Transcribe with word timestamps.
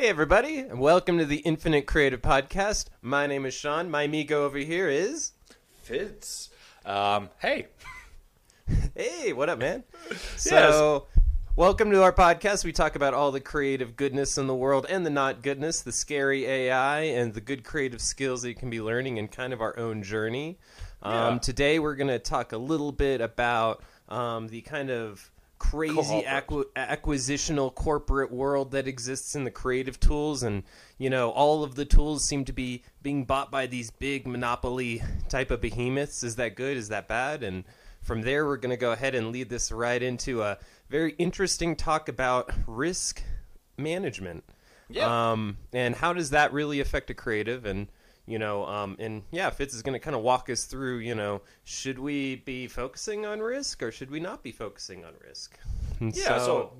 Hey, 0.00 0.08
everybody, 0.08 0.60
and 0.60 0.80
welcome 0.80 1.18
to 1.18 1.26
the 1.26 1.40
Infinite 1.40 1.86
Creative 1.86 2.22
Podcast. 2.22 2.86
My 3.02 3.26
name 3.26 3.44
is 3.44 3.52
Sean. 3.52 3.90
My 3.90 4.04
amigo 4.04 4.46
over 4.46 4.56
here 4.56 4.88
is. 4.88 5.32
Fitz. 5.82 6.48
Um, 6.86 7.28
hey. 7.38 7.66
Hey, 8.96 9.34
what 9.34 9.50
up, 9.50 9.58
man? 9.58 9.84
So, 10.36 11.04
welcome 11.54 11.90
to 11.90 12.02
our 12.02 12.14
podcast. 12.14 12.64
We 12.64 12.72
talk 12.72 12.96
about 12.96 13.12
all 13.12 13.30
the 13.30 13.40
creative 13.40 13.94
goodness 13.94 14.38
in 14.38 14.46
the 14.46 14.54
world 14.54 14.86
and 14.88 15.04
the 15.04 15.10
not 15.10 15.42
goodness, 15.42 15.82
the 15.82 15.92
scary 15.92 16.46
AI, 16.46 17.00
and 17.00 17.34
the 17.34 17.42
good 17.42 17.62
creative 17.62 18.00
skills 18.00 18.40
that 18.40 18.48
you 18.48 18.54
can 18.54 18.70
be 18.70 18.80
learning 18.80 19.18
in 19.18 19.28
kind 19.28 19.52
of 19.52 19.60
our 19.60 19.78
own 19.78 20.02
journey. 20.02 20.56
Um, 21.02 21.34
Yeah. 21.34 21.38
Today, 21.40 21.78
we're 21.78 21.96
going 21.96 22.08
to 22.08 22.18
talk 22.18 22.52
a 22.52 22.58
little 22.58 22.90
bit 22.92 23.20
about 23.20 23.82
um, 24.08 24.48
the 24.48 24.62
kind 24.62 24.90
of 24.90 25.30
crazy 25.60 26.22
acqu- 26.22 26.64
acquisitional 26.74 27.72
corporate 27.72 28.32
world 28.32 28.72
that 28.72 28.88
exists 28.88 29.36
in 29.36 29.44
the 29.44 29.50
creative 29.50 30.00
tools 30.00 30.42
and 30.42 30.64
you 30.96 31.10
know 31.10 31.30
all 31.30 31.62
of 31.62 31.74
the 31.74 31.84
tools 31.84 32.24
seem 32.24 32.46
to 32.46 32.52
be 32.52 32.82
being 33.02 33.24
bought 33.24 33.50
by 33.50 33.66
these 33.66 33.90
big 33.90 34.26
monopoly 34.26 35.02
type 35.28 35.50
of 35.50 35.60
behemoths. 35.60 36.24
Is 36.24 36.36
that 36.36 36.56
good? 36.56 36.78
Is 36.78 36.88
that 36.88 37.06
bad? 37.06 37.42
And 37.42 37.64
from 38.00 38.22
there 38.22 38.46
we're 38.46 38.56
going 38.56 38.70
to 38.70 38.78
go 38.78 38.90
ahead 38.90 39.14
and 39.14 39.30
lead 39.30 39.50
this 39.50 39.70
right 39.70 40.02
into 40.02 40.42
a 40.42 40.58
very 40.88 41.12
interesting 41.18 41.76
talk 41.76 42.08
about 42.08 42.50
risk 42.66 43.22
management. 43.76 44.42
Yeah. 44.88 45.30
um, 45.32 45.58
and 45.72 45.94
how 45.94 46.14
does 46.14 46.30
that 46.30 46.52
really 46.52 46.80
affect 46.80 47.10
a 47.10 47.14
creative? 47.14 47.64
And 47.66 47.86
you 48.30 48.38
know 48.38 48.64
um, 48.66 48.96
and 48.98 49.22
yeah 49.30 49.50
fitz 49.50 49.74
is 49.74 49.82
going 49.82 49.92
to 49.92 49.98
kind 49.98 50.16
of 50.16 50.22
walk 50.22 50.48
us 50.48 50.64
through 50.64 50.98
you 50.98 51.14
know 51.14 51.40
should 51.64 51.98
we 51.98 52.36
be 52.36 52.66
focusing 52.66 53.26
on 53.26 53.40
risk 53.40 53.82
or 53.82 53.90
should 53.90 54.10
we 54.10 54.20
not 54.20 54.42
be 54.42 54.52
focusing 54.52 55.04
on 55.04 55.12
risk 55.26 55.58
And 56.00 56.16
Yeah, 56.16 56.38
so, 56.38 56.72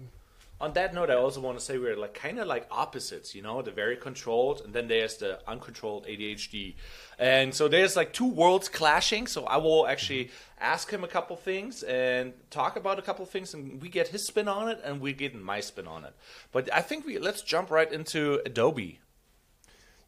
on 0.60 0.74
that 0.74 0.92
note, 0.92 1.08
I 1.08 1.14
also 1.14 1.40
want 1.40 1.58
to 1.58 1.64
say 1.64 1.78
we're 1.78 1.96
like 1.96 2.12
kind 2.12 2.38
of 2.38 2.46
like 2.46 2.66
opposites, 2.70 3.34
you 3.34 3.40
know, 3.40 3.62
the 3.62 3.70
very 3.70 3.96
controlled, 3.96 4.60
and 4.62 4.74
then 4.74 4.88
there's 4.88 5.16
the 5.16 5.40
uncontrolled 5.48 6.06
ADHD. 6.06 6.74
And 7.18 7.54
so 7.54 7.66
there's 7.66 7.96
like 7.96 8.12
two 8.12 8.28
worlds 8.28 8.68
clashing. 8.68 9.26
So 9.26 9.44
I 9.44 9.56
will 9.56 9.86
actually 9.86 10.30
ask 10.60 10.90
him 10.90 11.02
a 11.02 11.08
couple 11.08 11.36
things 11.36 11.82
and 11.82 12.34
talk 12.50 12.76
about 12.76 12.98
a 12.98 13.02
couple 13.02 13.24
things, 13.24 13.54
and 13.54 13.80
we 13.80 13.88
get 13.88 14.08
his 14.08 14.26
spin 14.26 14.48
on 14.48 14.68
it, 14.68 14.80
and 14.84 15.00
we 15.00 15.14
get 15.14 15.34
my 15.34 15.60
spin 15.60 15.86
on 15.86 16.04
it. 16.04 16.14
But 16.52 16.70
I 16.72 16.82
think 16.82 17.06
we 17.06 17.18
let's 17.18 17.40
jump 17.40 17.70
right 17.70 17.90
into 17.90 18.42
Adobe. 18.44 19.00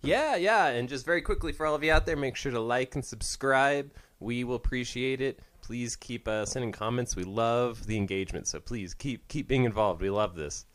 Yeah, 0.02 0.34
yeah, 0.36 0.66
and 0.66 0.88
just 0.88 1.06
very 1.06 1.22
quickly 1.22 1.52
for 1.52 1.64
all 1.64 1.74
of 1.74 1.84
you 1.84 1.92
out 1.92 2.06
there, 2.06 2.16
make 2.16 2.36
sure 2.36 2.50
to 2.50 2.60
like 2.60 2.94
and 2.94 3.04
subscribe. 3.04 3.92
We 4.18 4.42
will 4.42 4.56
appreciate 4.56 5.20
it. 5.20 5.40
Please 5.60 5.94
keep 5.94 6.26
uh, 6.26 6.44
sending 6.44 6.72
comments. 6.72 7.14
We 7.14 7.22
love 7.24 7.86
the 7.86 7.96
engagement, 7.96 8.48
so 8.48 8.58
please 8.58 8.94
keep 8.94 9.28
keep 9.28 9.46
being 9.46 9.64
involved. 9.64 10.02
We 10.02 10.10
love 10.10 10.34
this. 10.34 10.66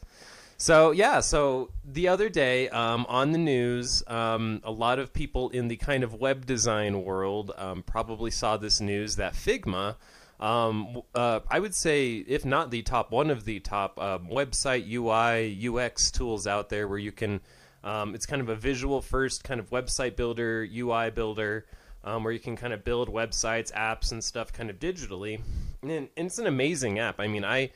So 0.59 0.91
yeah, 0.91 1.19
so 1.19 1.69
the 1.85 2.07
other 2.07 2.29
day 2.29 2.69
um, 2.69 3.05
on 3.09 3.31
the 3.31 3.37
news, 3.37 4.01
um, 4.07 4.61
a 4.63 4.71
lot 4.71 4.97
of 4.97 5.13
people 5.13 5.49
in 5.49 5.67
the 5.67 5.75
kind 5.75 6.03
of 6.03 6.15
web 6.15 6.45
design 6.45 7.03
world 7.03 7.51
um, 7.57 7.83
probably 7.83 8.31
saw 8.31 8.57
this 8.57 8.81
news 8.81 9.17
that 9.17 9.33
Figma, 9.33 9.97
um, 10.39 11.01
uh, 11.13 11.41
I 11.49 11.59
would 11.59 11.75
say, 11.75 12.15
if 12.15 12.43
not 12.43 12.71
the 12.71 12.81
top, 12.81 13.11
one 13.11 13.29
of 13.29 13.45
the 13.45 13.59
top 13.59 13.99
um, 13.99 14.29
website 14.29 14.89
UI 14.89 15.67
UX 15.67 16.09
tools 16.09 16.47
out 16.47 16.69
there, 16.69 16.87
where 16.87 16.97
you 16.97 17.11
can, 17.11 17.41
um, 17.83 18.15
it's 18.15 18.25
kind 18.25 18.41
of 18.41 18.49
a 18.49 18.55
visual 18.55 19.01
first 19.01 19.43
kind 19.43 19.59
of 19.59 19.69
website 19.69 20.15
builder, 20.15 20.67
UI 20.73 21.09
builder, 21.09 21.65
um, 22.03 22.23
where 22.23 22.33
you 22.33 22.39
can 22.39 22.55
kind 22.55 22.73
of 22.73 22.83
build 22.83 23.09
websites, 23.09 23.71
apps, 23.73 24.11
and 24.11 24.23
stuff 24.23 24.51
kind 24.53 24.69
of 24.69 24.79
digitally, 24.79 25.41
and, 25.81 25.91
and 25.91 26.09
it's 26.15 26.39
an 26.39 26.47
amazing 26.47 26.99
app. 26.99 27.19
I 27.19 27.27
mean, 27.27 27.45
I. 27.45 27.71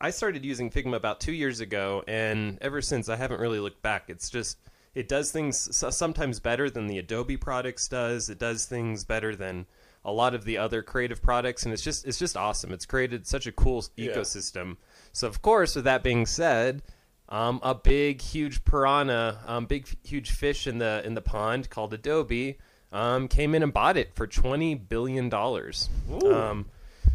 I 0.00 0.10
started 0.10 0.44
using 0.44 0.68
Figma 0.68 0.96
about 0.96 1.20
two 1.20 1.32
years 1.32 1.60
ago, 1.60 2.02
and 2.08 2.58
ever 2.60 2.82
since 2.82 3.08
I 3.08 3.14
haven't 3.14 3.38
really 3.40 3.60
looked 3.60 3.82
back. 3.82 4.06
It's 4.10 4.28
just 4.30 4.58
it 4.96 5.06
does 5.08 5.30
things 5.30 5.68
sometimes 5.94 6.40
better 6.40 6.68
than 6.68 6.88
the 6.88 6.98
Adobe 6.98 7.36
products 7.36 7.86
does. 7.86 8.28
It 8.28 8.40
does 8.40 8.66
things 8.66 9.04
better 9.04 9.36
than 9.36 9.64
a 10.04 10.10
lot 10.10 10.34
of 10.34 10.44
the 10.44 10.58
other 10.58 10.82
creative 10.82 11.22
products, 11.22 11.62
and 11.62 11.72
it's 11.72 11.84
just 11.84 12.04
it's 12.04 12.18
just 12.18 12.36
awesome. 12.36 12.72
It's 12.72 12.84
created 12.84 13.28
such 13.28 13.46
a 13.46 13.52
cool 13.52 13.84
Yeah. 13.94 14.10
ecosystem. 14.10 14.76
So 15.12 15.28
of 15.28 15.40
course, 15.40 15.76
with 15.76 15.84
that 15.84 16.02
being 16.02 16.26
said, 16.26 16.82
um, 17.32 17.58
a 17.64 17.74
big 17.74 18.20
huge 18.20 18.64
piranha, 18.64 19.40
um, 19.46 19.66
big 19.66 19.88
huge 20.06 20.30
fish 20.30 20.68
in 20.68 20.78
the 20.78 21.02
in 21.04 21.14
the 21.14 21.22
pond 21.22 21.68
called 21.68 21.92
Adobe, 21.92 22.58
um, 22.92 23.26
came 23.26 23.56
in 23.56 23.64
and 23.64 23.72
bought 23.72 23.96
it 23.96 24.14
for 24.14 24.28
twenty 24.28 24.76
billion 24.76 25.28
dollars. 25.28 25.88
Um, 26.24 26.66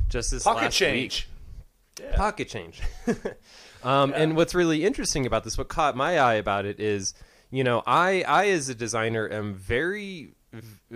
just 0.09 0.31
this 0.31 0.43
Pocket 0.43 0.63
last 0.63 0.75
change. 0.75 1.27
week 1.27 1.37
pocket 2.15 2.47
change. 2.47 2.81
um, 3.83 4.13
And 4.15 4.35
what's 4.35 4.55
really 4.55 4.85
interesting 4.85 5.25
about 5.25 5.43
this, 5.43 5.57
what 5.57 5.67
caught 5.67 5.95
my 5.95 6.19
eye 6.19 6.35
about 6.35 6.65
it 6.65 6.79
is, 6.79 7.13
you 7.49 7.63
know, 7.63 7.83
I, 7.85 8.23
I 8.27 8.47
as 8.49 8.69
a 8.69 8.75
designer 8.75 9.29
am 9.31 9.53
very, 9.53 10.33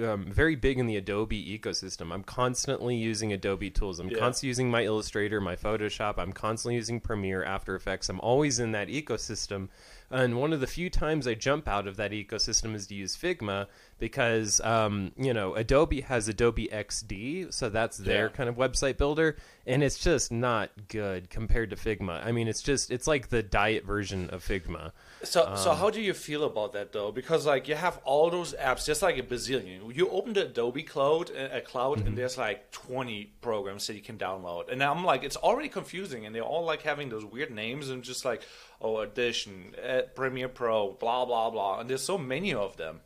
um, 0.04 0.26
very 0.32 0.56
big 0.56 0.80
in 0.80 0.88
the 0.88 0.96
Adobe 0.98 1.60
ecosystem. 1.60 2.14
I'm 2.14 2.24
constantly 2.24 2.96
using 2.96 3.34
Adobe 3.34 3.70
tools. 3.70 4.00
I'm 4.00 4.10
Yeah. 4.10 4.20
constantly 4.20 4.50
using 4.50 4.72
my 4.72 4.84
Illustrator, 4.84 5.40
my 5.42 5.56
Photoshop. 5.56 6.16
I'm 6.18 6.34
constantly 6.34 6.76
using 6.76 7.00
Premiere, 7.00 7.44
After 7.44 7.76
Effects. 7.76 8.10
I'm 8.10 8.20
always 8.22 8.60
in 8.60 8.72
that 8.72 8.88
ecosystem. 8.88 9.70
And 10.10 10.38
one 10.40 10.52
of 10.54 10.60
the 10.60 10.68
few 10.68 10.90
times 10.90 11.28
I 11.28 11.34
jump 11.36 11.68
out 11.68 11.88
of 11.88 11.96
that 11.98 12.12
ecosystem 12.12 12.76
is 12.76 12.88
to 12.88 12.96
use 12.96 13.16
Figma 13.16 13.68
because, 14.02 14.60
um, 14.62 15.14
you 15.16 15.34
know, 15.34 15.54
Adobe 15.56 16.02
has 16.02 16.28
Adobe 16.28 16.68
XD, 16.68 17.54
so 17.54 17.70
that's 17.70 17.98
their 17.98 18.26
Yeah. 18.26 18.32
kind 18.36 18.50
of 18.50 18.56
website 18.56 18.98
builder, 18.98 19.38
and 19.66 19.84
it's 19.84 19.98
just 20.00 20.32
not 20.32 20.72
good 20.90 21.30
compared 21.30 21.70
to 21.70 21.76
Figma. 21.76 22.26
I 22.26 22.32
mean, 22.34 22.48
it's 22.50 22.64
just 22.64 22.90
it's 22.92 23.06
like 23.08 23.30
the 23.30 23.44
diet 23.44 23.86
version 23.86 24.30
of 24.32 24.44
Figma. 24.44 24.92
So, 25.24 25.46
Um, 25.48 25.56
so 25.56 25.72
how 25.74 25.92
do 25.92 26.02
you 26.02 26.14
feel 26.16 26.44
about 26.44 26.74
that 26.74 26.92
though? 26.92 27.12
Because 27.12 27.46
like 27.46 27.68
you 27.68 27.76
have 27.76 28.00
all 28.04 28.30
those 28.32 28.54
apps, 28.56 28.86
just 28.86 29.02
like 29.04 29.18
a 29.20 29.24
bazillion. 29.24 29.96
You 29.96 30.10
open 30.10 30.34
the 30.34 30.46
Adobe 30.48 30.84
Cloud, 30.84 31.30
uh, 31.32 31.50
a 31.60 31.62
cloud, 31.62 32.00
Mm-hmm. 32.00 32.08
and 32.08 32.18
there's 32.18 32.38
like 32.40 32.72
20 32.72 33.32
programs 33.42 33.86
that 33.88 33.94
you 33.94 34.02
can 34.02 34.18
download. 34.18 34.72
And 34.72 34.84
I'm 34.84 35.06
like, 35.06 35.24
it's 35.24 35.38
already 35.38 35.70
confusing, 35.70 36.26
and 36.26 36.34
they're 36.36 36.42
all 36.54 36.66
like 36.66 36.82
having 36.82 37.10
those 37.10 37.24
weird 37.24 37.52
names 37.52 37.90
and 37.90 38.04
just 38.04 38.26
like, 38.26 38.42
oh, 38.82 38.98
Audition, 38.98 39.76
uh, 39.88 40.02
Premiere 40.16 40.50
Pro, 40.50 40.94
blah 40.94 41.24
blah 41.26 41.52
blah. 41.52 41.80
And 41.80 41.88
there's 41.88 42.04
so 42.04 42.18
many 42.18 42.52
of 42.54 42.78
them. 42.78 43.02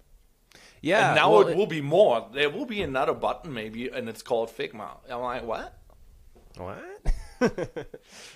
Yeah, 0.85 1.07
and 1.07 1.16
now 1.16 1.31
well, 1.31 1.47
it 1.47 1.57
will 1.57 1.66
be 1.66 1.81
more. 1.81 2.28
There 2.31 2.47
will 2.47 2.68
be 2.68 2.84
another 2.84 3.16
button 3.16 3.51
maybe, 3.51 3.90
and 3.90 4.07
it's 4.07 4.22
called 4.22 4.50
Figma. 4.50 4.90
I'm 5.09 5.19
like, 5.19 5.44
what? 5.44 5.79
What? 6.57 6.85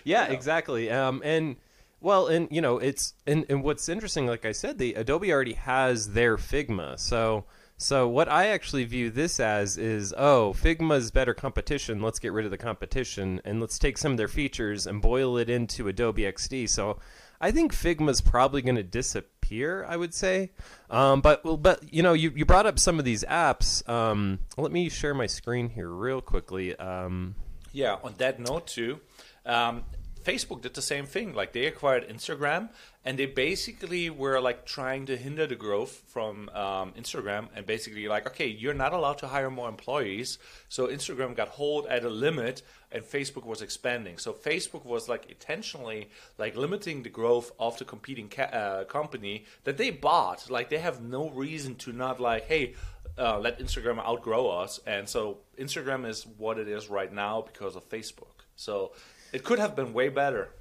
yeah, 0.03 0.25
exactly. 0.25 0.89
Um, 0.89 1.21
and 1.23 1.57
well, 2.01 2.25
and 2.25 2.47
you 2.49 2.59
know, 2.59 2.79
it's 2.79 3.13
and, 3.27 3.45
and 3.49 3.63
what's 3.63 3.87
interesting, 3.87 4.25
like 4.25 4.45
I 4.45 4.51
said, 4.51 4.79
the 4.79 4.95
Adobe 4.95 5.31
already 5.31 5.53
has 5.53 6.13
their 6.13 6.37
Figma. 6.37 6.97
So 6.97 7.45
so 7.77 8.07
what 8.07 8.27
I 8.27 8.47
actually 8.47 8.83
view 8.83 9.11
this 9.11 9.39
as 9.39 9.77
is, 9.77 10.11
oh, 10.17 10.55
Figma's 10.57 11.11
better 11.11 11.35
competition. 11.35 12.01
Let's 12.01 12.17
get 12.17 12.33
rid 12.33 12.45
of 12.45 12.51
the 12.51 12.57
competition 12.57 13.41
and 13.45 13.61
let's 13.61 13.77
take 13.77 13.99
some 13.99 14.13
of 14.13 14.17
their 14.17 14.27
features 14.27 14.87
and 14.87 15.03
boil 15.03 15.37
it 15.37 15.51
into 15.51 15.87
Adobe 15.87 16.23
XD. 16.23 16.67
So 16.67 16.97
I 17.41 17.51
think 17.51 17.73
Figma's 17.73 18.21
probably 18.21 18.61
going 18.61 18.75
to 18.75 18.83
disappear. 18.83 19.85
I 19.87 19.97
would 19.97 20.13
say, 20.13 20.51
um, 20.89 21.21
but 21.21 21.43
well, 21.43 21.57
but 21.57 21.91
you 21.93 22.03
know, 22.03 22.13
you, 22.13 22.31
you 22.35 22.45
brought 22.45 22.65
up 22.65 22.77
some 22.79 22.99
of 22.99 23.05
these 23.05 23.23
apps. 23.23 23.87
Um, 23.89 24.39
let 24.57 24.71
me 24.71 24.89
share 24.89 25.13
my 25.13 25.27
screen 25.27 25.69
here 25.69 25.89
real 25.89 26.21
quickly. 26.21 26.75
Um, 26.75 27.35
Yeah, 27.71 27.97
on 28.03 28.15
that 28.17 28.39
note 28.39 28.67
too, 28.67 28.99
um, 29.45 29.83
Facebook 30.23 30.61
did 30.61 30.73
the 30.73 30.81
same 30.81 31.05
thing. 31.05 31.33
Like 31.33 31.53
they 31.53 31.65
acquired 31.65 32.07
Instagram, 32.09 32.69
and 33.05 33.17
they 33.17 33.25
basically 33.25 34.09
were 34.09 34.39
like 34.39 34.65
trying 34.65 35.05
to 35.05 35.15
hinder 35.15 35.47
the 35.47 35.55
growth 35.55 36.03
from 36.07 36.49
um, 36.49 36.93
Instagram, 36.93 37.47
and 37.55 37.65
basically 37.65 38.07
like, 38.07 38.27
okay, 38.27 38.47
you're 38.47 38.73
not 38.73 38.93
allowed 38.93 39.17
to 39.19 39.27
hire 39.27 39.49
more 39.49 39.69
employees. 39.69 40.37
So 40.67 40.87
Instagram 40.87 41.35
got 41.35 41.47
hold 41.49 41.87
at 41.87 42.03
a 42.03 42.09
limit, 42.09 42.61
and 42.91 43.03
Facebook 43.03 43.45
was 43.45 43.61
expanding. 43.61 44.17
So 44.17 44.33
Facebook 44.33 44.85
was 44.85 45.07
like 45.07 45.29
intentionally 45.29 46.09
like 46.37 46.55
limiting 46.55 47.03
the 47.03 47.09
growth 47.09 47.51
of 47.57 47.77
the 47.77 47.85
competing 47.85 48.27
ca- 48.29 48.43
uh, 48.43 48.83
company 48.83 49.45
that 49.63 49.77
they 49.77 49.91
bought. 49.91 50.49
Like 50.49 50.69
they 50.69 50.79
have 50.79 51.01
no 51.01 51.29
reason 51.29 51.75
to 51.75 51.93
not 51.93 52.19
like, 52.19 52.45
hey. 52.45 52.75
Uh, 53.17 53.37
let 53.37 53.59
Instagram 53.59 53.99
outgrow 53.99 54.47
us, 54.47 54.79
and 54.87 55.09
so 55.09 55.39
Instagram 55.57 56.07
is 56.07 56.25
what 56.37 56.57
it 56.57 56.69
is 56.69 56.89
right 56.89 57.11
now 57.11 57.41
because 57.41 57.75
of 57.75 57.83
Facebook. 57.89 58.45
So 58.55 58.93
it 59.33 59.43
could 59.43 59.59
have 59.59 59.75
been 59.75 59.91
way 59.91 60.07
better. 60.07 60.51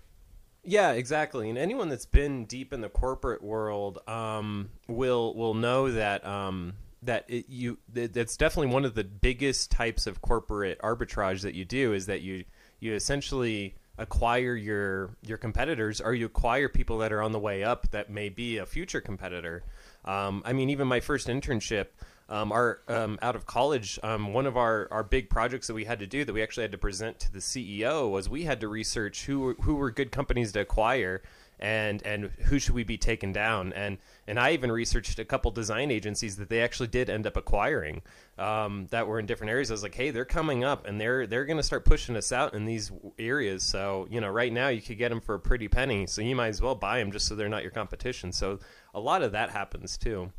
Yeah, 0.65 0.93
exactly. 0.93 1.49
And 1.49 1.57
anyone 1.57 1.89
that's 1.89 2.07
been 2.07 2.45
deep 2.45 2.73
in 2.73 2.81
the 2.81 2.89
corporate 2.89 3.43
world 3.43 3.99
um, 4.07 4.71
will 4.87 5.35
will 5.35 5.55
know 5.55 5.91
that 5.91 6.27
um, 6.27 6.75
that 7.03 7.25
it, 7.29 7.47
you 7.49 7.79
that- 7.93 8.13
definitely 8.13 8.73
one 8.73 8.85
of 8.85 8.95
the 8.95 9.05
biggest 9.05 9.71
types 9.71 10.07
of 10.07 10.21
corporate 10.21 10.79
arbitrage 10.81 11.43
that 11.43 11.55
you 11.55 11.65
do 11.65 11.93
is 11.93 12.07
that 12.07 12.21
you 12.21 12.45
you 12.81 12.95
essentially 12.95 13.77
acquire 13.99 14.55
your 14.55 15.11
your 15.23 15.39
competitors 15.39 16.01
or 16.01 16.15
you 16.15 16.27
acquire 16.27 16.69
people 16.69 16.99
that 16.99 17.13
are 17.13 17.23
on 17.23 17.33
the 17.33 17.39
way 17.39 17.65
up 17.65 17.91
that 17.91 18.11
may 18.11 18.29
be 18.29 18.59
a 18.59 18.67
future 18.67 19.01
competitor. 19.01 19.63
Um, 20.05 20.43
I 20.45 20.53
mean, 20.53 20.71
even 20.71 20.87
my 20.89 21.01
first 21.01 21.29
internship, 21.29 21.87
um, 22.29 22.53
our 22.53 22.81
um, 22.89 23.19
out 23.23 23.37
of 23.37 23.47
college, 23.47 23.99
um, 24.03 24.33
one 24.33 24.47
of 24.47 24.57
our, 24.57 24.89
our 24.91 25.03
big 25.03 25.31
projects 25.31 25.67
that 25.69 25.75
we 25.75 25.85
had 25.85 25.99
to 26.01 26.07
do 26.07 26.25
that 26.25 26.33
we 26.33 26.43
actually 26.43 26.65
had 26.65 26.73
to 26.73 26.79
present 26.79 27.19
to 27.21 27.33
the 27.33 27.39
CEO 27.39 28.11
was 28.11 28.29
we 28.29 28.45
had 28.45 28.61
to 28.61 28.69
research 28.69 29.25
who 29.25 29.41
were- 29.41 29.57
who 29.63 29.75
were 29.77 29.91
good 29.91 30.13
companies 30.13 30.53
to 30.53 30.61
acquire, 30.61 31.23
and 31.61 32.03
and 32.07 32.27
who 32.45 32.59
should 32.59 32.75
we 32.75 32.85
be 32.85 32.97
taking 32.97 33.33
down 33.33 33.73
and 33.73 33.99
and 34.29 34.39
I 34.39 34.53
even 34.53 34.71
researched 34.71 35.19
a 35.19 35.25
couple 35.25 35.51
design 35.51 35.91
agencies 35.91 36.37
that 36.37 36.49
they 36.49 36.61
actually 36.61 36.87
did 36.89 37.11
end 37.11 37.27
up 37.27 37.37
acquiring 37.37 38.03
um, 38.37 38.87
that 38.91 39.09
were 39.09 39.19
in 39.19 39.27
different 39.27 39.51
areas. 39.51 39.71
I 39.71 39.75
was 39.75 39.83
like, 39.83 39.95
hey, 39.95 40.11
they're 40.11 40.25
coming 40.25 40.63
up 40.63 40.87
and 40.87 41.01
they're 41.01 41.27
they're 41.27 41.47
going 41.47 41.57
to 41.57 41.63
start 41.63 41.85
pushing 41.85 42.15
us 42.15 42.31
out 42.31 42.55
in 42.55 42.65
these 42.65 42.93
areas. 43.19 43.63
So 43.65 44.07
you 44.11 44.21
know, 44.21 44.29
right 44.29 44.53
now 44.53 44.69
you 44.69 44.81
could 44.83 44.99
get 44.99 45.09
them 45.09 45.21
for 45.21 45.35
a 45.35 45.41
pretty 45.41 45.67
penny, 45.67 46.07
so 46.07 46.21
you 46.21 46.37
might 46.37 46.49
as 46.49 46.63
well 46.63 46.75
buy 46.75 46.99
them 46.99 47.11
just 47.11 47.27
so 47.27 47.35
they're 47.35 47.49
not 47.49 47.63
your 47.63 47.73
competition. 47.73 48.31
So 48.33 48.61
a 48.95 49.01
lot 49.01 49.23
of 49.23 49.33
that 49.33 49.51
happens 49.51 49.97
too. 49.97 50.31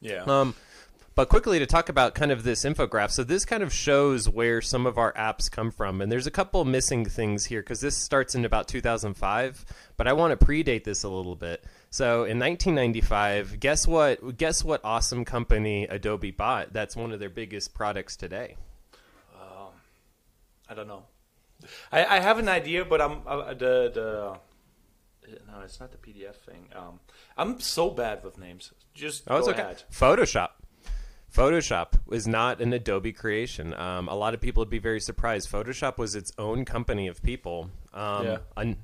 Yeah. 0.00 0.24
Um, 0.24 0.54
but 1.14 1.28
quickly 1.28 1.58
to 1.58 1.66
talk 1.66 1.88
about 1.88 2.14
kind 2.14 2.30
of 2.30 2.42
this 2.42 2.64
infograph. 2.64 3.10
So 3.10 3.24
this 3.24 3.44
kind 3.44 3.62
of 3.62 3.72
shows 3.72 4.28
where 4.28 4.60
some 4.60 4.86
of 4.86 4.98
our 4.98 5.12
apps 5.12 5.50
come 5.50 5.70
from, 5.70 6.00
and 6.00 6.10
there's 6.10 6.26
a 6.26 6.30
couple 6.30 6.64
missing 6.64 7.04
things 7.04 7.44
here 7.46 7.60
because 7.60 7.80
this 7.80 7.96
starts 7.96 8.34
in 8.34 8.44
about 8.44 8.68
2005, 8.68 9.64
but 9.96 10.08
I 10.08 10.12
want 10.14 10.38
to 10.38 10.46
predate 10.46 10.84
this 10.84 11.02
a 11.02 11.08
little 11.08 11.36
bit. 11.36 11.64
So 11.90 12.24
in 12.24 12.38
1995, 12.38 13.60
guess 13.60 13.86
what? 13.86 14.36
Guess 14.36 14.64
what 14.64 14.80
awesome 14.84 15.24
company 15.24 15.84
Adobe 15.84 16.30
bought? 16.30 16.72
That's 16.72 16.96
one 16.96 17.12
of 17.12 17.20
their 17.20 17.30
biggest 17.30 17.74
products 17.74 18.16
today. 18.16 18.56
Um, 19.34 19.68
I 20.68 20.74
don't 20.74 20.88
know. 20.88 21.04
I, 21.92 22.04
I 22.16 22.20
have 22.20 22.38
an 22.38 22.48
idea, 22.48 22.84
but 22.84 23.00
I'm 23.00 23.20
uh, 23.26 23.54
the 23.54 23.90
the. 23.94 24.38
No, 25.46 25.60
it's 25.64 25.78
not 25.78 25.92
the 25.92 25.98
PDF 25.98 26.34
thing. 26.36 26.68
Um, 26.74 26.98
I'm 27.36 27.60
so 27.60 27.90
bad 27.90 28.24
with 28.24 28.38
names. 28.38 28.72
Just 28.92 29.22
Oh, 29.28 29.36
it's 29.36 29.48
okay. 29.48 29.60
ahead. 29.62 29.84
Photoshop. 29.92 30.48
Photoshop 31.34 31.98
was 32.06 32.26
not 32.26 32.60
an 32.60 32.72
Adobe 32.72 33.12
creation. 33.12 33.72
Um, 33.74 34.08
a 34.08 34.14
lot 34.14 34.34
of 34.34 34.40
people 34.40 34.60
would 34.60 34.70
be 34.70 34.78
very 34.78 35.00
surprised. 35.00 35.50
Photoshop 35.50 35.96
was 35.96 36.14
its 36.14 36.32
own 36.38 36.64
company 36.64 37.08
of 37.08 37.22
people. 37.22 37.70
Um, 37.94 38.24
Yeah. 38.26 38.38
un- 38.56 38.76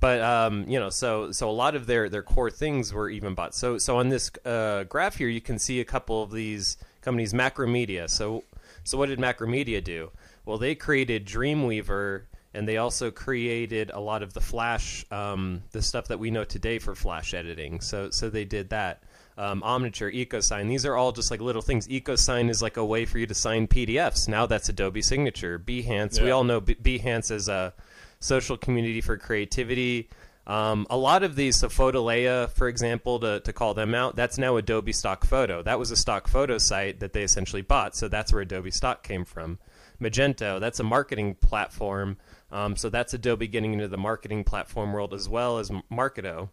but 0.00 0.20
um, 0.20 0.64
you 0.68 0.80
know, 0.80 0.90
so 0.90 1.30
so 1.32 1.48
a 1.48 1.52
lot 1.52 1.74
of 1.76 1.86
their 1.86 2.08
their 2.08 2.22
core 2.24 2.50
things 2.50 2.92
were 2.92 3.08
even 3.08 3.34
bought. 3.34 3.54
So 3.54 3.78
so 3.78 3.98
on 3.98 4.08
this 4.08 4.30
uh, 4.44 4.84
graph 4.84 5.16
here, 5.16 5.28
you 5.28 5.40
can 5.40 5.58
see 5.60 5.80
a 5.80 5.84
couple 5.84 6.22
of 6.22 6.32
these 6.32 6.76
companies. 7.02 7.32
Macromedia. 7.32 8.08
So 8.10 8.42
so 8.84 8.98
what 8.98 9.08
did 9.10 9.18
Macromedia 9.20 9.82
do? 9.84 10.10
Well, 10.44 10.58
they 10.58 10.74
created 10.74 11.26
Dreamweaver. 11.26 12.22
And 12.54 12.68
they 12.68 12.76
also 12.76 13.10
created 13.10 13.90
a 13.94 13.98
lot 13.98 14.22
of 14.22 14.34
the 14.34 14.40
Flash, 14.42 15.06
um, 15.10 15.62
the 15.70 15.80
stuff 15.80 16.08
that 16.08 16.18
we 16.18 16.30
know 16.30 16.44
today 16.44 16.78
for 16.78 16.94
Flash 16.94 17.32
editing. 17.32 17.80
So, 17.80 18.10
so 18.10 18.28
they 18.28 18.44
did 18.44 18.68
that 18.68 19.02
um, 19.38 19.62
Omniture, 19.62 20.14
EchoSign. 20.14 20.68
These 20.68 20.84
are 20.86 20.96
all 20.96 21.12
just 21.12 21.30
like 21.30 21.40
little 21.40 21.62
things. 21.62 21.88
EchoSign 21.88 22.50
is 22.50 22.62
like 22.62 22.76
a 22.76 22.84
way 22.84 23.04
for 23.04 23.18
you 23.18 23.26
to 23.26 23.34
sign 23.34 23.66
PDFs. 23.66 24.28
Now 24.28 24.46
that's 24.46 24.68
Adobe 24.68 25.02
Signature. 25.02 25.58
Behance, 25.58 26.22
we 26.22 26.30
all 26.30 26.44
know 26.44 26.60
B- 26.60 26.74
Behance 26.74 27.30
is 27.30 27.48
a 27.48 27.74
social 28.20 28.56
community 28.56 29.00
for 29.00 29.16
creativity. 29.16 30.08
Um, 30.46 30.86
a 30.90 30.96
lot 30.96 31.22
of 31.22 31.36
these, 31.36 31.56
so 31.56 31.68
Fotolia, 31.68 32.50
for 32.50 32.68
example, 32.68 33.20
to, 33.20 33.40
to 33.40 33.52
call 33.52 33.74
them 33.74 33.94
out, 33.94 34.16
that's 34.16 34.38
now 34.38 34.56
Adobe 34.56 34.92
Stock 34.92 35.24
Photo. 35.24 35.62
That 35.62 35.78
was 35.78 35.90
a 35.92 35.96
stock 35.96 36.26
photo 36.26 36.58
site 36.58 37.00
that 37.00 37.12
they 37.12 37.22
essentially 37.22 37.62
bought. 37.62 37.96
So 37.96 38.08
that's 38.08 38.32
where 38.32 38.42
Adobe 38.42 38.72
Stock 38.72 39.02
came 39.04 39.24
from. 39.24 39.58
Magento, 40.00 40.58
that's 40.58 40.80
a 40.80 40.84
marketing 40.84 41.36
platform. 41.36 42.16
Um, 42.50 42.76
so 42.76 42.90
that's 42.90 43.14
Adobe 43.14 43.46
getting 43.46 43.72
into 43.72 43.88
the 43.88 43.96
marketing 43.96 44.42
platform 44.42 44.92
world 44.92 45.14
as 45.14 45.28
well 45.28 45.58
as 45.58 45.70
Marketo. 45.90 46.50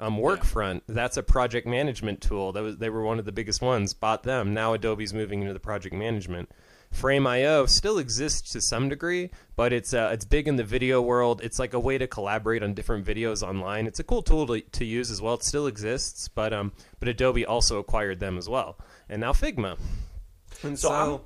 Um, 0.00 0.18
Workfront, 0.18 0.82
that's 0.88 1.16
a 1.16 1.22
project 1.22 1.66
management 1.66 2.20
tool. 2.20 2.52
That 2.52 2.62
was 2.62 2.76
they 2.78 2.90
were 2.90 3.02
one 3.02 3.18
of 3.18 3.24
the 3.24 3.32
biggest 3.32 3.62
ones. 3.62 3.94
Bought 3.94 4.22
them. 4.24 4.52
Now 4.52 4.72
Adobe's 4.72 5.14
moving 5.14 5.40
into 5.42 5.52
the 5.52 5.60
project 5.60 5.94
management. 5.94 6.50
Frame.io 6.90 7.64
still 7.66 7.96
exists 7.98 8.52
to 8.52 8.60
some 8.60 8.90
degree, 8.90 9.30
but 9.56 9.72
it's 9.72 9.94
uh, 9.94 10.10
it's 10.12 10.26
big 10.26 10.46
in 10.46 10.56
the 10.56 10.64
video 10.64 11.00
world. 11.00 11.40
It's 11.42 11.58
like 11.58 11.72
a 11.72 11.80
way 11.80 11.96
to 11.96 12.06
collaborate 12.06 12.62
on 12.62 12.74
different 12.74 13.06
videos 13.06 13.42
online. 13.42 13.86
It's 13.86 13.98
a 13.98 14.04
cool 14.04 14.22
tool 14.22 14.46
to, 14.48 14.60
to 14.60 14.84
use 14.84 15.10
as 15.10 15.22
well. 15.22 15.34
It 15.34 15.42
still 15.42 15.66
exists, 15.66 16.28
but 16.28 16.52
um, 16.52 16.72
but 17.00 17.08
Adobe 17.08 17.46
also 17.46 17.78
acquired 17.78 18.20
them 18.20 18.36
as 18.36 18.46
well, 18.48 18.76
and 19.08 19.20
now 19.22 19.32
Figma. 19.32 19.78
And 20.62 20.78
So 20.78 20.92
I'm- 20.92 21.20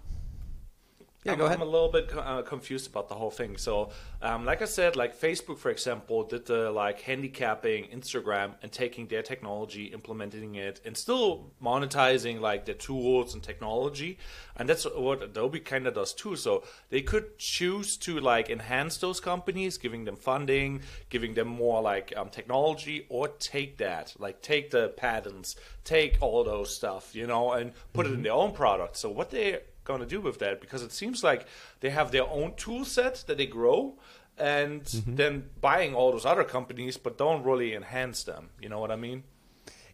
yeah, 1.27 1.33
I'm, 1.33 1.39
go 1.39 1.47
ahead. 1.47 1.57
I'm 1.57 1.63
a 1.63 1.71
little 1.71 1.91
bit 1.91 2.11
uh, 2.17 2.43
confused 2.43 2.89
about 2.89 3.09
the 3.09 3.15
whole 3.15 3.31
thing. 3.31 3.57
So, 3.57 3.91
um, 4.23 4.45
like 4.45 4.63
I 4.63 4.65
said, 4.65 4.97
like 4.97 5.19
Facebook, 5.19 5.59
for 5.59 5.71
example, 5.71 6.25
did 6.25 6.47
the 6.47 6.71
like 6.71 7.01
handicapping 7.01 7.87
Instagram 7.87 8.55
and 8.63 8.71
taking 8.73 9.09
their 9.09 9.23
technology, 9.23 9.87
implementing 9.87 10.55
it, 10.55 10.81
and 10.85 10.97
still 10.97 11.53
monetizing 11.63 12.41
like 12.41 12.65
their 12.65 12.75
tools 12.75 13.35
and 13.35 13.43
technology. 13.43 14.19
And 14.57 14.69
that's 14.69 14.85
what 14.85 15.23
Adobe 15.23 15.61
kind 15.61 15.87
of 15.87 15.95
does 15.95 16.15
too. 16.15 16.37
So 16.37 16.65
they 16.91 17.03
could 17.03 17.39
choose 17.39 17.97
to 17.99 18.21
like 18.21 18.49
enhance 18.49 18.97
those 18.99 19.21
companies, 19.21 19.79
giving 19.79 20.05
them 20.05 20.17
funding, 20.17 20.81
giving 21.11 21.35
them 21.35 21.49
more 21.49 21.83
like 21.83 22.13
um, 22.17 22.29
technology, 22.31 23.07
or 23.09 23.29
take 23.29 23.79
that, 23.79 24.15
like 24.19 24.43
take 24.43 24.71
the 24.71 24.89
patents, 24.91 25.57
take 25.85 26.19
all 26.21 26.45
those 26.45 26.75
stuff, 26.75 27.15
you 27.15 27.27
know, 27.27 27.53
and 27.53 27.73
put 27.93 28.07
it 28.07 28.13
in 28.13 28.23
their 28.23 28.33
own 28.33 28.53
product. 28.53 28.97
So 28.97 29.11
what 29.11 29.31
they 29.31 29.61
going 29.87 30.01
to 30.01 30.07
do 30.07 30.21
with 30.21 30.39
that 30.41 30.61
because 30.61 30.83
it 30.83 30.93
seems 30.93 31.25
like 31.25 31.47
they 31.81 31.91
have 31.91 32.11
their 32.11 32.29
own 32.29 32.55
tool 32.57 32.85
set 32.85 33.25
that 33.27 33.39
they 33.39 33.47
grow 33.47 33.95
and 34.39 34.83
then 35.07 35.49
buying 35.63 35.95
all 35.95 36.13
those 36.13 36.27
other 36.27 36.45
companies 36.45 36.99
but 36.99 37.17
don't 37.17 37.43
really 37.45 37.75
enhance 37.75 38.23
them 38.25 38.51
you 38.61 38.69
know 38.69 38.79
what 38.79 38.91
i 38.91 38.97
mean 38.97 39.23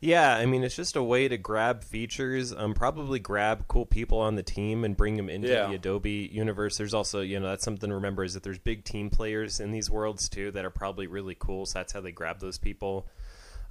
Yeah, 0.05 0.35
I 0.35 0.47
mean, 0.47 0.65
it's 0.65 0.75
just 0.75 0.97
a 0.97 1.03
way 1.03 1.29
to 1.29 1.39
grab 1.39 1.85
features, 1.85 2.53
um, 2.53 2.75
probably 2.75 3.21
grab 3.21 3.69
cool 3.69 3.87
people 3.87 4.19
on 4.19 4.35
the 4.35 4.43
team 4.43 4.83
and 4.85 4.97
bring 4.97 5.17
them 5.17 5.29
into 5.31 5.47
Yeah. 5.47 5.69
the 5.69 5.77
Adobe 5.77 6.29
universe. 6.33 6.77
There's 6.77 6.93
also, 6.93 7.21
you 7.21 7.39
know, 7.39 7.47
that's 7.51 7.63
something 7.65 7.89
to 7.89 7.95
remember 7.95 8.25
is 8.25 8.35
that 8.35 8.43
there's 8.43 8.59
big 8.59 8.83
team 8.83 9.11
players 9.11 9.61
in 9.61 9.71
these 9.71 9.89
worlds 9.89 10.29
too 10.29 10.51
that 10.51 10.65
are 10.65 10.71
probably 10.75 11.07
really 11.07 11.37
cool. 11.39 11.67
So 11.67 11.79
that's 11.79 11.93
how 11.93 12.01
they 12.01 12.11
grab 12.11 12.41
those 12.41 12.59
people. 12.59 13.07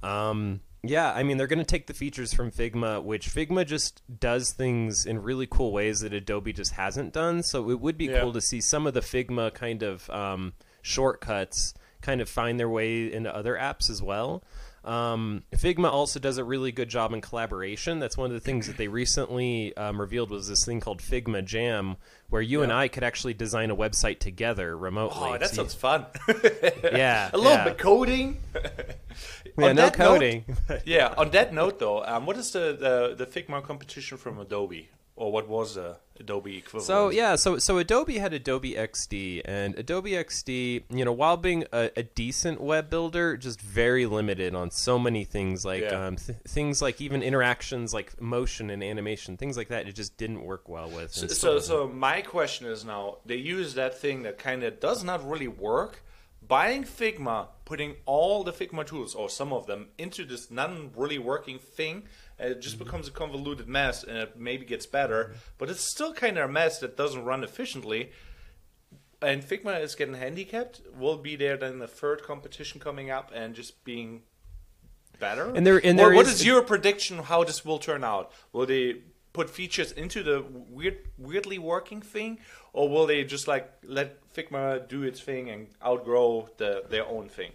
Um, 0.02 0.60
yeah, 0.82 1.12
I 1.12 1.22
mean, 1.22 1.36
they're 1.36 1.46
going 1.46 1.58
to 1.58 1.64
take 1.64 1.86
the 1.86 1.94
features 1.94 2.32
from 2.34 2.50
Figma, 2.50 3.02
which 3.02 3.28
Figma 3.28 3.64
just 3.66 4.02
does 4.20 4.52
things 4.52 5.06
in 5.06 5.22
really 5.22 5.46
cool 5.46 5.72
ways 5.72 6.00
that 6.00 6.12
Adobe 6.12 6.52
just 6.52 6.72
hasn't 6.72 7.12
done. 7.12 7.42
So 7.42 7.70
it 7.70 7.80
would 7.80 7.96
be 7.96 8.06
Yeah. 8.06 8.20
cool 8.20 8.32
to 8.32 8.40
see 8.40 8.60
some 8.60 8.86
of 8.86 8.94
the 8.94 9.00
Figma 9.00 9.54
kind 9.54 9.82
of 9.82 10.10
um, 10.10 10.54
shortcuts 10.82 11.74
kind 12.00 12.20
of 12.20 12.28
find 12.28 12.58
their 12.58 12.68
way 12.68 13.12
into 13.12 13.34
other 13.34 13.54
apps 13.54 13.88
as 13.88 14.02
well. 14.02 14.42
Um, 14.84 15.44
Figma 15.52 15.90
also 15.92 16.18
does 16.18 16.38
a 16.38 16.44
really 16.44 16.72
good 16.72 16.88
job 16.88 17.12
in 17.12 17.20
collaboration. 17.20 18.00
That's 18.00 18.16
one 18.16 18.26
of 18.30 18.34
the 18.34 18.40
things 18.40 18.66
that 18.66 18.76
they 18.76 18.88
recently 18.88 19.76
um, 19.76 20.00
revealed 20.00 20.30
was 20.30 20.48
this 20.48 20.64
thing 20.64 20.80
called 20.80 20.98
Figma 21.00 21.44
Jam, 21.44 21.96
where 22.30 22.42
you 22.42 22.62
and 22.62 22.72
I 22.72 22.88
could 22.88 23.04
actually 23.04 23.34
design 23.34 23.70
a 23.70 23.76
website 23.76 24.18
together 24.18 24.76
remotely. 24.76 25.18
oh 25.22 25.38
that 25.38 25.50
So 25.50 25.56
sounds 25.62 25.74
fun 25.74 26.06
Yeah, 26.82 27.30
a 27.32 27.36
little 27.36 27.52
yeah. 27.52 27.64
bit 27.64 27.78
coding 27.78 28.38
Yeah, 28.54 29.66
On 29.68 29.76
no 29.76 29.82
that 29.82 29.98
note- 29.98 30.06
coding. 30.08 30.44
yeah 30.84 31.14
on 31.16 31.30
that 31.30 31.52
note 31.52 31.78
though 31.78 32.02
um, 32.04 32.24
what 32.26 32.36
is 32.38 32.50
the, 32.52 32.76
the 32.78 33.24
the 33.24 33.26
figma 33.26 33.62
competition 33.62 34.16
from 34.16 34.38
adobe 34.38 34.88
or 35.14 35.30
what 35.30 35.46
was 35.48 35.74
the 35.74 35.96
adobe 36.22 36.56
equivalent 36.58 36.86
So 36.86 37.10
yeah, 37.10 37.36
so 37.36 37.58
so 37.58 37.78
Adobe 37.78 38.18
had 38.18 38.32
Adobe 38.32 38.74
XD, 38.74 39.42
and 39.44 39.76
Adobe 39.78 40.12
XD, 40.12 40.84
you 40.90 41.04
know, 41.04 41.12
while 41.12 41.36
being 41.36 41.64
a, 41.72 41.90
a 41.96 42.02
decent 42.02 42.60
web 42.60 42.88
builder, 42.90 43.36
just 43.36 43.60
very 43.60 44.06
limited 44.06 44.54
on 44.54 44.70
so 44.70 44.98
many 44.98 45.24
things, 45.24 45.64
like 45.64 45.82
Yeah. 45.82 46.06
um, 46.06 46.16
th- 46.16 46.38
things 46.48 46.80
like 46.80 47.00
even 47.00 47.22
interactions, 47.22 47.92
like 47.92 48.20
motion 48.20 48.70
and 48.70 48.82
animation, 48.82 49.36
things 49.36 49.56
like 49.56 49.68
that. 49.68 49.86
It 49.88 49.94
just 49.94 50.16
didn't 50.16 50.42
work 50.42 50.68
well 50.68 50.88
with. 50.88 51.12
So, 51.12 51.26
so, 51.26 51.58
so 51.58 51.88
my 51.88 52.22
question 52.22 52.66
is 52.66 52.84
now: 52.84 53.18
they 53.26 53.36
use 53.36 53.74
that 53.74 53.98
thing 53.98 54.22
that 54.22 54.38
kind 54.38 54.62
of 54.62 54.80
does 54.80 55.02
not 55.04 55.28
really 55.28 55.48
work. 55.48 56.02
Buying 56.46 56.82
Figma, 56.82 57.46
putting 57.64 57.94
all 58.04 58.42
the 58.42 58.52
Figma 58.52 58.84
tools 58.84 59.14
or 59.14 59.30
some 59.30 59.52
of 59.52 59.66
them 59.66 59.88
into 59.96 60.24
this 60.24 60.50
non 60.50 60.90
really 60.96 61.18
working 61.18 61.58
thing, 61.60 62.02
it 62.42 62.60
just 62.60 62.78
becomes 62.78 63.08
a 63.08 63.10
convoluted 63.10 63.68
mess, 63.68 64.02
and 64.04 64.16
it 64.18 64.36
maybe 64.36 64.64
gets 64.64 64.86
better, 64.86 65.34
but 65.58 65.70
it's 65.70 65.80
still 65.82 66.12
kind 66.12 66.38
of 66.38 66.50
a 66.50 66.52
mess 66.52 66.78
that 66.80 66.96
doesn't 66.96 67.24
run 67.24 67.44
efficiently. 67.44 68.10
And 69.20 69.42
Figma 69.42 69.80
is 69.80 69.94
getting 69.94 70.14
handicapped. 70.14 70.80
Will 70.98 71.16
be 71.16 71.36
there 71.36 71.56
then 71.56 71.78
the 71.78 71.86
third 71.86 72.22
competition 72.24 72.80
coming 72.80 73.10
up 73.10 73.30
and 73.32 73.54
just 73.54 73.84
being 73.84 74.22
better. 75.20 75.52
And 75.54 75.64
there- 75.66 75.80
and 75.84 75.98
Or 76.00 76.06
there 76.08 76.14
what 76.16 76.26
is- 76.26 76.40
is 76.40 76.44
your 76.46 76.62
prediction 76.62 77.18
how 77.18 77.44
this 77.44 77.64
will 77.64 77.78
turn 77.78 78.02
out? 78.02 78.32
Will 78.52 78.66
they 78.66 79.02
put 79.32 79.48
features 79.48 79.92
into 79.92 80.22
the 80.22 80.42
weird, 80.42 81.06
weirdly 81.16 81.58
working 81.58 82.02
thing, 82.02 82.40
or 82.72 82.88
will 82.88 83.06
they 83.06 83.22
just 83.24 83.46
like 83.46 83.70
let 83.84 84.18
Figma 84.34 84.86
do 84.88 85.04
its 85.04 85.20
thing 85.20 85.48
and 85.48 85.68
outgrow 85.84 86.50
the 86.56 86.84
their 86.88 87.06
own 87.06 87.28
thing? 87.28 87.52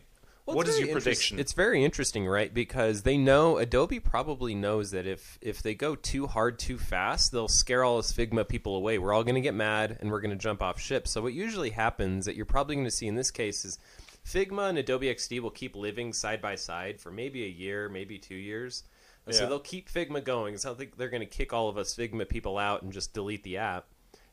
Well, 0.47 0.55
what 0.55 0.67
is 0.69 0.79
your 0.79 0.93
prediction? 0.93 1.39
It's 1.39 1.51
very 1.51 1.83
interesting, 1.83 2.25
right? 2.25 2.53
Because 2.53 3.01
they 3.01 3.17
know 3.17 3.57
Adobe 3.57 3.99
probably 3.99 4.55
knows 4.55 4.91
that 4.91 5.05
if 5.05 5.37
if 5.41 5.61
they 5.61 5.75
go 5.75 5.93
too 5.93 6.25
hard 6.25 6.57
too 6.57 6.77
fast, 6.77 7.33
they'll 7.33 7.49
scare 7.49 7.83
all 7.83 7.97
us 7.97 8.13
Figma 8.13 8.47
people 8.47 8.77
away. 8.77 8.97
We're 8.97 9.13
all 9.13 9.25
going 9.25 9.35
to 9.35 9.41
get 9.41 9.53
mad 9.53 9.97
and 9.99 10.09
we're 10.09 10.21
going 10.21 10.31
to 10.31 10.37
jump 10.37 10.61
off 10.61 10.79
ship. 10.79 11.05
So 11.05 11.21
what 11.21 11.33
usually 11.33 11.71
happens 11.71 12.25
that 12.25 12.37
you're 12.37 12.45
probably 12.45 12.75
going 12.75 12.87
to 12.87 12.91
see 12.91 13.07
in 13.07 13.15
this 13.15 13.29
case 13.29 13.65
is 13.65 13.77
Figma 14.25 14.69
and 14.69 14.77
Adobe 14.77 15.07
XD 15.07 15.41
will 15.41 15.51
keep 15.51 15.75
living 15.75 16.13
side 16.13 16.41
by 16.41 16.55
side 16.55 17.01
for 17.01 17.11
maybe 17.11 17.43
a 17.43 17.49
year, 17.49 17.89
maybe 17.89 18.17
two 18.17 18.35
years. 18.35 18.85
And 19.25 19.35
So 19.35 19.47
they'll 19.47 19.59
keep 19.59 19.91
Figma 19.91 20.23
going. 20.23 20.57
So 20.57 20.69
I 20.69 20.71
don't 20.71 20.77
think 20.77 20.95
they're 20.95 21.09
going 21.09 21.19
to 21.19 21.25
kick 21.25 21.51
all 21.51 21.67
of 21.67 21.77
us 21.77 21.93
Figma 21.93 22.27
people 22.27 22.57
out 22.57 22.83
and 22.83 22.93
just 22.93 23.13
delete 23.13 23.43
the 23.43 23.57
app. 23.57 23.87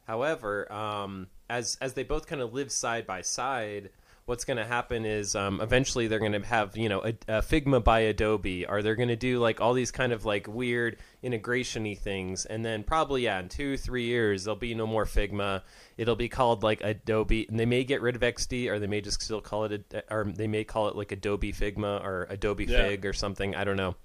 However, 0.06 0.71
um, 0.73 1.26
as 1.50 1.76
as 1.80 1.94
they 1.94 2.04
both 2.04 2.28
kind 2.28 2.40
of 2.40 2.54
live 2.54 2.71
side 2.71 3.04
by 3.04 3.23
side, 3.23 3.90
what's 4.26 4.45
going 4.45 4.57
to 4.57 4.64
happen 4.64 5.04
is 5.04 5.35
um, 5.35 5.61
eventually 5.61 6.07
they're 6.07 6.19
going 6.19 6.33
to 6.33 6.40
have 6.40 6.76
you 6.76 6.88
know 6.88 7.00
a, 7.02 7.09
a 7.28 7.43
Figma 7.43 7.83
by 7.83 8.00
Adobe, 8.00 8.66
Are 8.66 8.83
they're 8.83 8.95
going 8.95 9.09
to 9.09 9.16
do 9.16 9.38
like 9.38 9.61
all 9.61 9.75
these 9.75 9.90
kind 9.90 10.12
of 10.12 10.25
like 10.25 10.49
weird 10.49 10.99
integration-y 11.23 11.95
things, 11.95 12.47
and 12.47 12.64
then 12.64 12.83
probably 12.85 13.25
yeah, 13.25 13.40
in 13.40 13.49
two 13.49 13.76
three 13.76 14.04
years 14.04 14.45
there'll 14.45 14.59
be 14.59 14.75
no 14.75 14.87
more 14.87 15.04
Figma. 15.04 15.62
It'll 15.97 16.16
be 16.16 16.28
called 16.28 16.62
like 16.62 16.83
Adobe, 16.83 17.47
and 17.49 17.59
they 17.59 17.66
may 17.66 17.85
get 17.85 18.00
rid 18.00 18.16
of 18.16 18.23
XD, 18.23 18.69
or 18.71 18.78
they 18.78 18.87
may 18.87 19.00
just 19.00 19.23
still 19.23 19.40
call 19.40 19.64
it, 19.64 19.85
a, 19.93 20.02
or 20.14 20.25
they 20.25 20.49
may 20.49 20.64
call 20.64 20.88
it 20.88 20.97
like 20.97 21.12
Adobe 21.12 21.52
Figma 21.52 22.02
or 22.02 22.26
Adobe 22.31 22.64
Yeah. 22.64 22.83
Fig 22.83 23.07
or 23.07 23.12
something. 23.12 23.54
I 23.54 23.64
don't 23.64 23.76
know, 23.76 23.97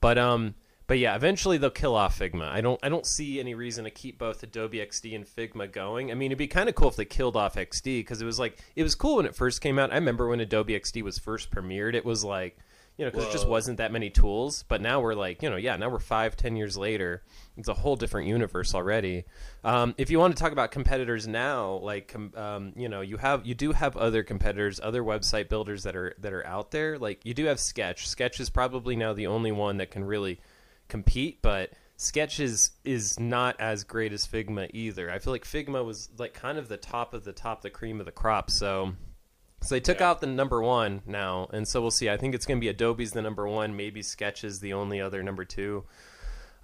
but 0.00 0.18
um. 0.18 0.54
But 0.86 0.98
yeah, 0.98 1.16
eventually 1.16 1.56
they'll 1.56 1.70
kill 1.70 1.94
off 1.94 2.18
Figma. 2.18 2.48
I 2.48 2.60
don't 2.60 2.78
I 2.82 2.90
don't 2.90 3.06
see 3.06 3.40
any 3.40 3.54
reason 3.54 3.84
to 3.84 3.90
keep 3.90 4.18
both 4.18 4.42
Adobe 4.42 4.78
XD 4.78 5.14
and 5.14 5.26
Figma 5.26 5.70
going. 5.72 6.10
I 6.10 6.14
mean, 6.14 6.30
it'd 6.30 6.38
be 6.38 6.46
kind 6.46 6.68
of 6.68 6.74
cool 6.74 6.88
if 6.88 6.96
they 6.96 7.06
killed 7.06 7.36
off 7.36 7.54
XD 7.54 8.00
because 8.00 8.20
it 8.20 8.26
was 8.26 8.38
like 8.38 8.58
it 8.76 8.82
was 8.82 8.94
cool 8.94 9.16
when 9.16 9.26
it 9.26 9.34
first 9.34 9.62
came 9.62 9.78
out. 9.78 9.92
I 9.92 9.94
remember 9.94 10.28
when 10.28 10.40
Adobe 10.40 10.78
XD 10.78 11.02
was 11.02 11.18
first 11.18 11.50
premiered, 11.50 11.94
it 11.94 12.04
was 12.04 12.22
like 12.22 12.58
you 12.98 13.04
know 13.04 13.10
because 13.10 13.26
it 13.26 13.32
just 13.32 13.48
wasn't 13.48 13.78
that 13.78 13.92
many 13.92 14.10
tools. 14.10 14.62
But 14.68 14.82
now 14.82 15.00
we're 15.00 15.14
like 15.14 15.42
you 15.42 15.48
know 15.48 15.56
yeah 15.56 15.74
now 15.76 15.88
we're 15.88 16.00
five 16.00 16.36
ten 16.36 16.54
years 16.54 16.76
later. 16.76 17.22
It's 17.56 17.68
a 17.68 17.74
whole 17.74 17.96
different 17.96 18.28
universe 18.28 18.74
already. 18.74 19.24
Um, 19.62 19.94
if 19.96 20.10
you 20.10 20.18
want 20.18 20.36
to 20.36 20.42
talk 20.42 20.52
about 20.52 20.70
competitors 20.70 21.26
now, 21.26 21.76
like 21.76 22.14
um, 22.36 22.74
you 22.76 22.90
know 22.90 23.00
you 23.00 23.16
have 23.16 23.46
you 23.46 23.54
do 23.54 23.72
have 23.72 23.96
other 23.96 24.22
competitors, 24.22 24.80
other 24.82 25.02
website 25.02 25.48
builders 25.48 25.84
that 25.84 25.96
are 25.96 26.14
that 26.18 26.34
are 26.34 26.46
out 26.46 26.72
there. 26.72 26.98
Like 26.98 27.24
you 27.24 27.32
do 27.32 27.46
have 27.46 27.58
Sketch. 27.58 28.06
Sketch 28.06 28.38
is 28.38 28.50
probably 28.50 28.96
now 28.96 29.14
the 29.14 29.28
only 29.28 29.50
one 29.50 29.78
that 29.78 29.90
can 29.90 30.04
really 30.04 30.40
compete, 30.94 31.42
but 31.42 31.72
Sketch 31.96 32.38
is 32.38 32.70
is 32.84 33.18
not 33.18 33.56
as 33.60 33.82
great 33.82 34.12
as 34.12 34.24
Figma 34.26 34.70
either. 34.72 35.10
I 35.10 35.18
feel 35.18 35.32
like 35.32 35.44
Figma 35.44 35.84
was 35.84 36.08
like 36.18 36.34
kind 36.34 36.56
of 36.56 36.68
the 36.68 36.76
top 36.76 37.14
of 37.14 37.24
the 37.24 37.32
top, 37.32 37.62
the 37.62 37.70
cream 37.70 37.98
of 37.98 38.06
the 38.06 38.12
crop. 38.12 38.48
So 38.48 38.94
so 39.60 39.74
they 39.74 39.80
took 39.80 39.98
Yeah. 39.98 40.10
out 40.10 40.20
the 40.20 40.28
number 40.28 40.62
one 40.62 41.02
now, 41.04 41.48
and 41.52 41.66
so 41.66 41.80
we'll 41.80 41.90
see. 41.90 42.08
I 42.08 42.16
think 42.16 42.34
it's 42.34 42.46
going 42.46 42.58
to 42.58 42.60
be 42.60 42.68
Adobe's 42.68 43.10
the 43.12 43.22
number 43.22 43.48
one, 43.48 43.76
maybe 43.76 44.02
Sketch 44.02 44.44
is 44.44 44.60
the 44.60 44.72
only 44.74 45.00
other 45.00 45.22
number 45.22 45.44
two. 45.44 45.84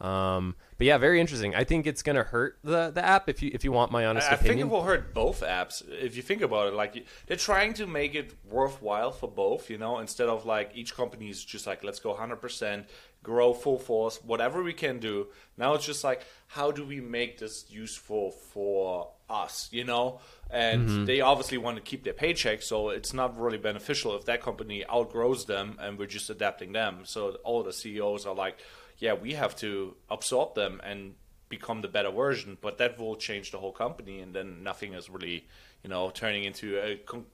Um, 0.01 0.57
but 0.79 0.87
yeah, 0.87 0.97
very 0.97 1.21
interesting. 1.21 1.55
I 1.55 1.65
think 1.65 1.87
it's 1.87 2.03
going 2.03 2.17
to 2.17 2.23
hurt 2.23 2.59
the 2.65 2.91
the 2.91 3.05
app 3.05 3.29
if 3.29 3.43
you 3.43 3.51
if 3.53 3.65
you 3.65 3.73
want 3.73 3.93
my 3.93 4.07
honest 4.07 4.31
I, 4.31 4.33
I 4.33 4.37
think 4.37 4.59
it 4.59 4.69
will 4.69 4.83
hurt 4.85 5.13
both 5.13 5.43
apps 5.43 5.83
if 5.87 6.17
you 6.17 6.23
think 6.23 6.41
about 6.41 6.69
it. 6.69 6.75
Like 6.75 7.05
they're 7.27 7.37
trying 7.37 7.75
to 7.75 7.87
make 7.87 8.15
it 8.15 8.33
worthwhile 8.49 9.13
for 9.13 9.29
both, 9.29 9.69
you 9.69 9.77
know, 9.77 9.99
instead 9.99 10.29
of 10.31 10.47
like 10.47 10.71
each 10.75 10.97
company 10.97 11.29
is 11.29 11.45
just 11.45 11.67
like 11.67 11.85
let's 11.85 12.01
go 12.01 12.15
100%, 12.15 12.87
grow 13.23 13.53
full 13.53 13.79
force, 13.79 14.19
whatever 14.25 14.63
we 14.63 14.73
can 14.73 14.99
do. 14.99 15.27
Now 15.57 15.75
it's 15.75 15.85
just 15.87 16.05
like 16.05 16.23
how 16.49 16.71
do 16.71 16.85
we 16.85 17.01
make 17.01 17.39
this 17.39 17.67
useful 17.71 18.31
for 18.31 19.11
us, 19.29 19.69
you 19.71 19.85
know? 19.85 20.21
And 20.51 20.89
Mm-hmm. 20.89 21.05
they 21.05 21.21
obviously 21.21 21.59
want 21.59 21.77
to 21.77 21.83
keep 21.83 22.03
their 22.03 22.13
paycheck, 22.15 22.63
so 22.63 22.89
it's 22.89 23.13
not 23.15 23.39
really 23.39 23.59
beneficial 23.59 24.17
if 24.17 24.25
that 24.25 24.43
company 24.43 24.85
outgrows 24.91 25.45
them 25.47 25.77
and 25.81 25.99
we're 25.99 26.07
just 26.07 26.29
adapting 26.31 26.73
them. 26.73 27.01
So 27.05 27.37
all 27.45 27.63
the 27.63 27.73
CEOs 27.73 28.27
are 28.27 28.35
like, 28.35 28.59
yeah, 28.99 29.13
we 29.15 29.35
have 29.35 29.55
to 29.57 29.97
absorb 30.11 30.55
them 30.55 30.81
and 30.83 31.15
become 31.49 31.81
the 31.83 31.89
better 31.89 32.11
version, 32.11 32.59
but 32.61 32.79
that 32.79 32.99
will 32.99 33.17
change 33.17 33.51
the 33.51 33.59
whole 33.59 33.73
company, 33.73 34.21
and 34.21 34.35
then 34.35 34.63
nothing 34.63 34.95
is 34.95 35.09
really, 35.11 35.47
you 35.83 35.91
know, 35.91 36.11
turning 36.11 36.45
into 36.45 36.79
a 36.79 36.97
con- 36.97 37.27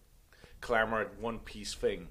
conglomerate 0.60 1.18
one 1.20 1.38
piece 1.38 1.74
thing. 1.74 2.08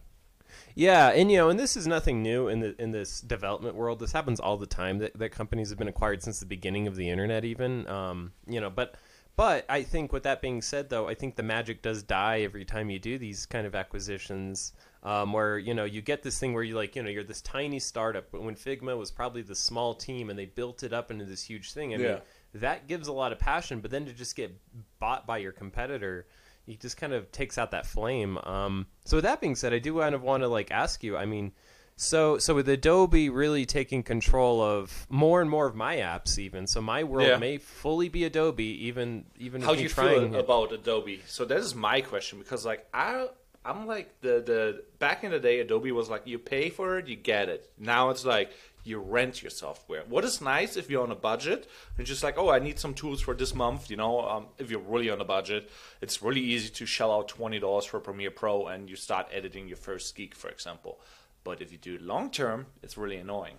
Yeah, 0.76 1.10
and 1.10 1.32
you 1.32 1.38
know, 1.38 1.50
and 1.50 1.60
this 1.60 1.78
is 1.78 1.88
nothing 1.88 2.22
new 2.22 2.48
in 2.48 2.60
the 2.60 2.82
in 2.82 2.92
this 2.92 3.22
development 3.22 3.76
world. 3.76 4.00
This 4.00 4.12
happens 4.12 4.40
all 4.40 4.58
the 4.58 4.66
time 4.66 5.00
that, 5.00 5.18
that 5.18 5.30
companies 5.32 5.70
have 5.70 5.78
been 5.78 5.88
acquired 5.88 6.22
since 6.24 6.40
the 6.40 6.46
beginning 6.46 6.88
of 6.88 6.96
the 6.96 7.10
internet, 7.10 7.46
even. 7.46 7.88
Um, 7.88 8.32
you 8.48 8.60
know, 8.60 8.70
but 8.70 8.96
but 9.38 9.66
I 9.68 9.84
think 9.84 10.14
with 10.14 10.24
that 10.24 10.42
being 10.42 10.62
said, 10.62 10.90
though, 10.90 11.08
I 11.08 11.14
think 11.14 11.36
the 11.36 11.44
magic 11.44 11.82
does 11.82 12.04
die 12.04 12.42
every 12.42 12.64
time 12.66 12.90
you 12.90 13.00
do 13.00 13.18
these 13.18 13.46
kind 13.46 13.68
of 13.68 13.76
acquisitions. 13.76 14.74
Um, 15.04 15.34
where 15.34 15.60
you 15.60 15.76
know 15.76 15.84
you 15.84 16.02
get 16.02 16.24
this 16.24 16.40
thing 16.40 16.54
where 16.54 16.64
you 16.64 16.76
like 16.76 16.96
you 16.96 17.04
know 17.04 17.10
you're 17.12 17.24
this 17.24 17.42
tiny 17.42 17.80
startup, 17.80 18.32
but 18.32 18.42
when 18.42 18.56
Figma 18.56 18.98
was 18.98 19.12
probably 19.12 19.44
the 19.44 19.54
small 19.56 19.94
team 19.94 20.30
and 20.32 20.40
they 20.40 20.48
built 20.48 20.82
it 20.82 20.94
up 20.94 21.12
into 21.12 21.26
this 21.26 21.44
huge 21.44 21.74
thing. 21.74 21.94
I 21.94 21.98
mean, 21.98 22.08
Yeah. 22.08 22.20
that 22.56 22.88
gives 22.88 23.08
a 23.08 23.14
lot 23.14 23.32
of 23.32 23.38
passion, 23.38 23.82
but 23.82 23.92
then 23.92 24.06
to 24.06 24.14
just 24.14 24.36
get 24.36 24.60
bought 25.00 25.28
by 25.28 25.38
your 25.38 25.52
competitor, 25.52 26.26
it 26.68 26.80
just 26.80 26.98
kind 26.98 27.14
of 27.14 27.32
takes 27.32 27.58
out 27.58 27.72
that 27.72 27.86
flame. 27.86 28.38
Um, 28.44 28.88
so 29.06 29.18
with 29.18 29.24
that 29.26 29.40
being 29.42 29.56
said, 29.56 29.74
I 29.74 29.80
do 29.80 30.00
kind 30.00 30.16
of 30.16 30.22
want 30.24 30.44
to 30.44 30.48
like 30.48 30.72
ask 30.72 31.04
you. 31.04 31.16
I 31.18 31.26
mean, 31.26 31.52
so 31.98 32.38
so 32.40 32.54
with 32.56 32.68
Adobe 32.68 33.30
really 33.30 33.66
taking 33.66 34.04
control 34.04 34.62
of 34.62 35.06
more 35.10 35.42
and 35.42 35.50
more 35.50 35.66
of 35.66 35.76
my 35.76 35.98
apps, 35.98 36.38
even 36.38 36.68
so, 36.68 36.82
my 36.82 37.04
world 37.04 37.28
Yeah. 37.28 37.38
may 37.38 37.58
fully 37.58 38.10
be 38.10 38.26
Adobe, 38.26 38.86
even 38.88 39.26
even 39.40 39.62
How 39.62 39.76
do 39.76 39.82
you 39.82 39.90
trying 39.90 40.32
feel 40.32 40.36
it. 40.36 40.40
about 40.40 40.72
Adobe? 40.74 41.22
So 41.28 41.46
that 41.46 41.58
is 41.58 41.74
my 41.76 42.02
question 42.02 42.40
because, 42.40 42.66
like, 42.66 42.86
I 42.94 43.28
I'm 43.64 43.88
like 43.88 44.20
the 44.22 44.42
the 44.46 44.84
back 45.00 45.24
in 45.24 45.32
the 45.32 45.40
day, 45.40 45.60
Adobe 45.60 45.92
was 45.92 46.10
like 46.10 46.28
you 46.28 46.38
pay 46.38 46.70
for 46.70 46.98
it, 47.00 47.08
you 47.08 47.16
get 47.16 47.48
it. 47.50 47.70
Now 47.80 48.10
it's 48.10 48.26
like 48.26 48.52
you 48.86 49.00
rent 49.00 49.42
your 49.42 49.50
software. 49.50 50.04
What 50.08 50.24
is 50.24 50.42
nice 50.42 50.78
if 50.78 50.90
you're 50.90 51.04
on 51.04 51.12
a 51.12 51.16
budget 51.16 51.68
and 51.98 52.06
just 52.06 52.24
like, 52.24 52.38
oh, 52.38 52.50
I 52.50 52.60
need 52.60 52.80
some 52.80 52.94
tools 52.94 53.22
for 53.22 53.34
this 53.34 53.56
month. 53.56 53.90
You 53.90 53.98
know, 53.98 54.22
um, 54.28 54.46
if 54.58 54.70
you're 54.70 54.80
really 54.80 55.10
on 55.10 55.22
a 55.22 55.26
budget, 55.26 55.70
it's 56.02 56.22
really 56.22 56.42
easy 56.42 56.70
to 56.70 56.86
shell 56.86 57.12
out 57.12 57.28
twenty 57.28 57.60
dollars 57.60 57.86
for 57.86 58.00
Premiere 58.00 58.32
Pro 58.32 58.68
and 58.68 58.90
you 58.90 58.96
start 58.96 59.28
editing 59.32 59.68
your 59.68 59.78
first 59.78 60.16
geek, 60.16 60.36
for 60.36 60.50
example. 60.50 61.00
But 61.44 61.62
if 61.62 61.72
you 61.72 61.78
do 61.78 61.96
it 61.96 62.02
long 62.02 62.30
term, 62.30 62.68
it's 62.82 62.98
really 62.98 63.18
annoying. 63.18 63.58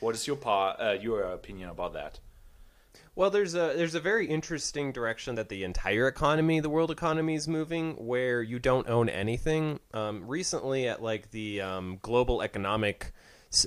What 0.00 0.14
is 0.14 0.26
your 0.26 0.36
pa- 0.36 0.76
uh, 0.80 0.98
your 1.00 1.22
opinion 1.22 1.70
about 1.70 1.92
that? 1.92 2.18
Well, 3.14 3.30
there's 3.30 3.54
a 3.54 3.74
there's 3.76 3.94
a 3.94 4.00
very 4.00 4.26
interesting 4.26 4.90
direction 4.90 5.34
that 5.34 5.48
the 5.48 5.64
entire 5.64 6.08
economy, 6.08 6.60
the 6.60 6.70
world 6.70 6.90
economy, 6.90 7.34
is 7.34 7.46
moving, 7.46 7.92
where 8.06 8.42
you 8.42 8.58
don't 8.58 8.88
own 8.88 9.08
anything. 9.08 9.80
Um, 9.92 10.26
recently, 10.26 10.88
at 10.88 11.02
like 11.02 11.30
the 11.30 11.60
um, 11.60 11.98
global 12.00 12.40
economic, 12.40 13.12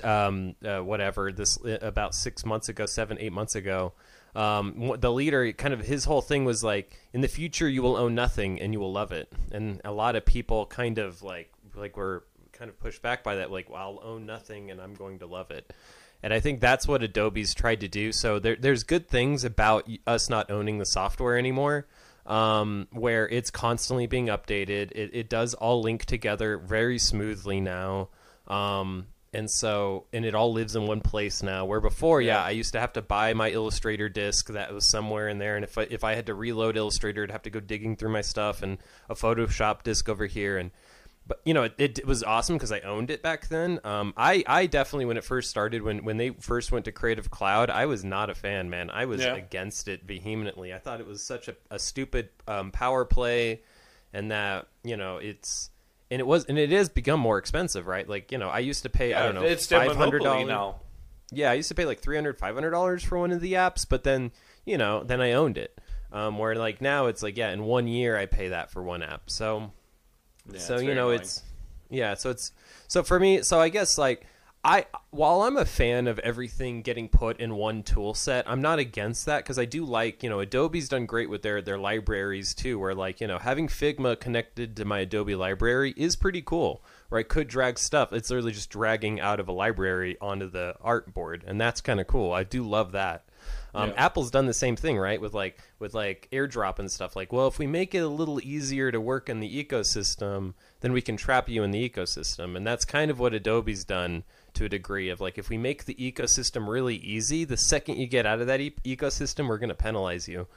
um, 0.03 0.55
uh, 0.63 0.79
whatever 0.79 1.31
this 1.31 1.57
uh, 1.63 1.77
about 1.81 2.15
six 2.15 2.45
months 2.45 2.69
ago, 2.69 2.85
seven 2.85 3.17
eight 3.19 3.33
months 3.33 3.55
ago, 3.55 3.93
um, 4.35 4.95
the 4.99 5.11
leader 5.11 5.51
kind 5.53 5.73
of 5.73 5.81
his 5.81 6.05
whole 6.05 6.21
thing 6.21 6.45
was 6.45 6.63
like, 6.63 6.97
in 7.13 7.21
the 7.21 7.27
future 7.27 7.69
you 7.69 7.81
will 7.81 7.95
own 7.95 8.15
nothing 8.15 8.61
and 8.61 8.73
you 8.73 8.79
will 8.79 8.93
love 8.93 9.11
it, 9.11 9.31
and 9.51 9.81
a 9.83 9.91
lot 9.91 10.15
of 10.15 10.25
people 10.25 10.65
kind 10.65 10.97
of 10.97 11.21
like 11.21 11.51
like 11.75 11.97
were 11.97 12.23
kind 12.55 12.69
of 12.69 12.79
pushed 12.79 13.01
back 13.01 13.23
by 13.23 13.35
that, 13.35 13.51
like, 13.51 13.69
well, 13.69 13.81
I'll 13.81 14.09
own 14.11 14.25
nothing 14.25 14.71
and 14.71 14.81
I'm 14.81 14.93
going 14.93 15.19
to 15.19 15.27
love 15.27 15.51
it. 15.51 15.73
And 16.23 16.33
I 16.33 16.39
think 16.39 16.61
that's 16.61 16.87
what 16.87 17.03
Adobe's 17.03 17.53
tried 17.53 17.81
to 17.81 17.87
do. 17.87 18.11
So 18.11 18.39
there, 18.39 18.55
there's 18.55 18.83
good 18.83 19.07
things 19.07 19.43
about 19.43 19.87
us 20.07 20.29
not 20.29 20.49
owning 20.49 20.79
the 20.79 20.85
software 20.85 21.37
anymore, 21.37 21.85
um, 22.25 22.87
where 22.91 23.27
it's 23.27 23.51
constantly 23.51 24.07
being 24.07 24.27
updated. 24.27 24.91
It, 24.93 25.11
it 25.13 25.29
does 25.29 25.53
all 25.53 25.81
link 25.81 26.05
together 26.05 26.57
very 26.57 26.97
smoothly 26.97 27.59
now. 27.59 28.09
Um, 28.47 29.07
and 29.35 29.51
so, 29.51 30.05
and 30.13 30.25
it 30.25 30.33
all 30.33 30.51
lives 30.53 30.75
in 30.75 30.87
one 30.87 31.01
place 31.01 31.43
now. 31.43 31.65
Where 31.65 31.81
before, 31.81 32.21
yeah, 32.21 32.35
Yeah. 32.39 32.45
I 32.45 32.49
used 32.51 32.73
to 32.73 32.79
have 32.79 32.93
to 32.93 33.01
buy 33.01 33.33
my 33.33 33.51
Illustrator 33.51 34.09
disc 34.09 34.47
that 34.47 34.73
was 34.73 34.85
somewhere 34.85 35.27
in 35.27 35.37
there, 35.37 35.55
and 35.55 35.63
if 35.65 35.77
I, 35.77 35.83
if 35.83 36.03
I 36.03 36.15
had 36.15 36.25
to 36.27 36.33
reload 36.33 36.77
Illustrator, 36.77 37.23
I'd 37.23 37.31
have 37.31 37.43
to 37.43 37.49
go 37.51 37.59
digging 37.59 37.95
through 37.97 38.09
my 38.11 38.21
stuff 38.21 38.63
and 38.63 38.77
a 39.09 39.13
Photoshop 39.15 39.83
disc 39.83 40.07
over 40.09 40.25
here, 40.25 40.57
and 40.57 40.71
but 41.27 41.41
you 41.43 41.55
know 41.55 41.63
it, 41.63 41.73
it 41.79 42.05
was 42.05 42.21
awesome 42.23 42.55
because 42.55 42.71
I 42.71 42.81
owned 42.81 43.09
it 43.09 43.23
back 43.23 43.47
then. 43.49 43.79
Um, 43.83 44.13
I 44.15 44.43
I 44.47 44.67
definitely 44.67 45.05
when 45.05 45.17
it 45.17 45.23
first 45.23 45.49
started 45.49 45.81
when 45.81 46.03
when 46.05 46.17
they 46.17 46.29
first 46.29 46.71
went 46.71 46.85
to 46.85 46.91
Creative 46.91 47.29
Cloud, 47.31 47.69
I 47.71 47.87
was 47.87 48.03
not 48.05 48.29
a 48.29 48.35
fan, 48.35 48.69
man. 48.69 48.89
I 48.91 49.05
was 49.05 49.21
Yeah. 49.21 49.35
against 49.35 49.87
it 49.87 50.03
vehemently. 50.05 50.71
I 50.73 50.77
thought 50.77 50.99
it 50.99 51.07
was 51.07 51.23
such 51.23 51.47
a, 51.47 51.55
a 51.71 51.79
stupid 51.79 52.29
um, 52.47 52.69
power 52.71 53.05
play, 53.05 53.61
and 54.13 54.29
that 54.31 54.67
you 54.83 54.97
know 54.97 55.17
it's 55.17 55.71
and 56.15 56.21
it 56.21 56.25
was 56.25 56.45
and 56.45 56.57
it 56.57 56.69
has 56.71 56.87
become 56.87 57.19
more 57.19 57.37
expensive, 57.37 57.87
right? 57.87 58.07
Like 58.07 58.31
you 58.31 58.37
know 58.37 58.47
I 58.47 58.59
used 58.59 58.83
to 58.83 58.89
pay 58.89 59.13
I 59.13 59.23
don't 59.25 59.35
know 59.35 59.41
it's 59.41 59.67
five 59.67 59.97
hundred 59.97 60.23
dollars 60.23 60.47
now. 60.47 60.77
yeah, 61.29 61.51
I 61.51 61.55
used 61.55 61.67
to 61.67 61.75
pay 61.75 61.83
like 61.85 61.99
300 61.99 62.37
500 62.39 62.71
dollars 62.71 63.03
for 63.03 63.19
one 63.19 63.31
of 63.33 63.41
the 63.41 63.51
apps, 63.53 63.85
but 63.87 64.03
then 64.05 64.31
you 64.63 64.77
know, 64.77 65.03
then 65.03 65.19
I 65.19 65.33
owned 65.33 65.57
it. 65.57 65.77
Um, 66.13 66.37
where 66.37 66.55
like 66.55 66.79
now 66.79 67.07
it's 67.07 67.21
like 67.21 67.35
yeah, 67.35 67.51
in 67.51 67.65
one 67.65 67.87
year 67.89 68.17
I 68.17 68.27
pay 68.27 68.47
that 68.47 68.71
for 68.71 68.81
one 68.81 69.03
app. 69.03 69.29
So 69.29 69.73
Yeah, 70.49 70.59
so 70.59 70.77
you 70.77 70.95
know 70.95 71.09
annoying. 71.09 71.19
it's 71.19 71.43
yeah, 71.89 72.13
so 72.13 72.29
it's 72.29 72.53
so 72.87 73.03
for 73.03 73.19
me. 73.19 73.41
So 73.41 73.59
I 73.59 73.67
guess 73.67 73.97
like 73.97 74.25
I 74.65 74.87
while 75.11 75.43
I'm 75.43 75.57
a 75.57 75.63
fan 75.63 76.07
of 76.07 76.17
everything 76.19 76.81
getting 76.81 77.07
put 77.07 77.39
in 77.39 77.55
one 77.55 77.83
tool 77.83 78.15
set, 78.15 78.49
I'm 78.49 78.63
not 78.63 78.79
against 78.79 79.27
that 79.27 79.43
because 79.43 79.59
I 79.59 79.65
do 79.65 79.85
like 79.85 80.23
you 80.23 80.29
know 80.29 80.39
Adobe's 80.39 80.89
done 80.89 81.05
great 81.05 81.29
with 81.29 81.43
their 81.43 81.61
their 81.61 81.77
libraries 81.77 82.55
too. 82.55 82.79
Where 82.79 82.95
like 82.95 83.21
you 83.21 83.27
know 83.27 83.37
having 83.37 83.67
Figma 83.67 84.19
connected 84.19 84.75
to 84.75 84.83
my 84.83 84.99
Adobe 85.01 85.35
library 85.35 85.93
is 85.95 86.15
pretty 86.15 86.41
cool. 86.41 86.83
Where 87.09 87.19
I 87.19 87.23
could 87.23 87.47
drag 87.47 87.77
stuff, 87.77 88.11
it's 88.11 88.31
literally 88.31 88.53
just 88.53 88.71
dragging 88.71 89.19
out 89.19 89.39
of 89.39 89.47
a 89.47 89.51
library 89.51 90.17
onto 90.19 90.49
the 90.49 90.73
artboard, 90.83 91.43
and 91.45 91.61
that's 91.61 91.79
kind 91.79 91.99
of 91.99 92.07
cool. 92.07 92.33
I 92.33 92.43
do 92.43 92.63
love 92.63 92.91
that. 92.93 93.24
Um, 93.75 93.89
Yeah. 93.89 94.05
Apple's 94.05 94.31
done 94.31 94.45
the 94.45 94.53
same 94.53 94.75
thing, 94.75 94.97
right? 94.97 95.19
With 95.19 95.33
like 95.33 95.59
with 95.79 95.93
like 95.93 96.27
AirDrop 96.31 96.79
and 96.79 96.89
stuff. 96.91 97.15
Like, 97.15 97.33
well, 97.33 97.47
if 97.47 97.59
we 97.59 97.67
make 97.67 97.93
it 97.93 97.99
a 97.99 98.07
little 98.07 98.39
easier 98.41 98.91
to 98.91 99.01
work 99.01 99.29
in 99.29 99.39
the 99.41 99.63
ecosystem, 99.63 100.53
then 100.81 100.93
we 100.93 101.01
can 101.01 101.17
trap 101.17 101.49
you 101.49 101.63
in 101.63 101.71
the 101.71 101.89
ecosystem, 101.89 102.55
and 102.55 102.65
that's 102.65 102.85
kind 102.85 103.11
of 103.11 103.19
what 103.19 103.33
Adobe's 103.33 103.83
done 103.83 104.23
to 104.53 104.65
a 104.65 104.69
degree. 104.69 105.09
Of 105.09 105.19
like, 105.21 105.37
if 105.37 105.49
we 105.49 105.57
make 105.57 105.85
the 105.85 105.95
ecosystem 105.95 106.67
really 106.67 106.95
easy, 106.95 107.43
the 107.43 107.57
second 107.57 107.97
you 107.97 108.07
get 108.07 108.25
out 108.25 108.39
of 108.41 108.47
that 108.47 108.61
e- 108.61 108.75
ecosystem, 108.85 109.47
we're 109.47 109.57
going 109.57 109.69
to 109.69 109.75
penalize 109.75 110.27
you. 110.27 110.47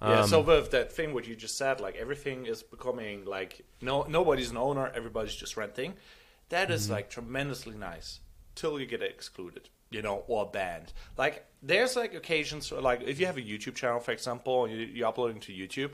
Yeah, 0.00 0.22
Um, 0.22 0.28
so 0.28 0.40
with 0.40 0.70
that 0.72 0.90
thing 0.90 1.14
what 1.14 1.28
you 1.28 1.36
just 1.36 1.56
said, 1.56 1.80
like 1.80 1.94
everything 1.96 2.46
is 2.46 2.62
becoming 2.62 3.24
like 3.24 3.64
no 3.80 4.02
nobody's 4.04 4.50
an 4.50 4.56
owner, 4.56 4.90
everybody's 4.94 5.34
just 5.34 5.56
renting. 5.56 5.94
That 6.48 6.70
is, 6.70 6.84
Mm-hmm. 6.84 6.92
like 6.92 7.10
tremendously 7.10 7.76
nice 7.76 8.20
till 8.54 8.80
you 8.80 8.86
get 8.86 9.00
excluded, 9.02 9.68
you 9.94 10.02
know, 10.02 10.24
or 10.26 10.46
banned. 10.46 10.92
Like 11.16 11.44
there's 11.62 11.96
like 11.96 12.14
occasions 12.14 12.72
like 12.72 13.02
if 13.02 13.20
you 13.20 13.26
have 13.26 13.36
a 13.36 13.42
YouTube 13.42 13.74
channel, 13.74 14.00
for 14.00 14.12
example, 14.12 14.64
and 14.64 14.74
you, 14.74 14.86
you're 14.86 15.08
uploading 15.08 15.40
to 15.42 15.52
YouTube. 15.52 15.92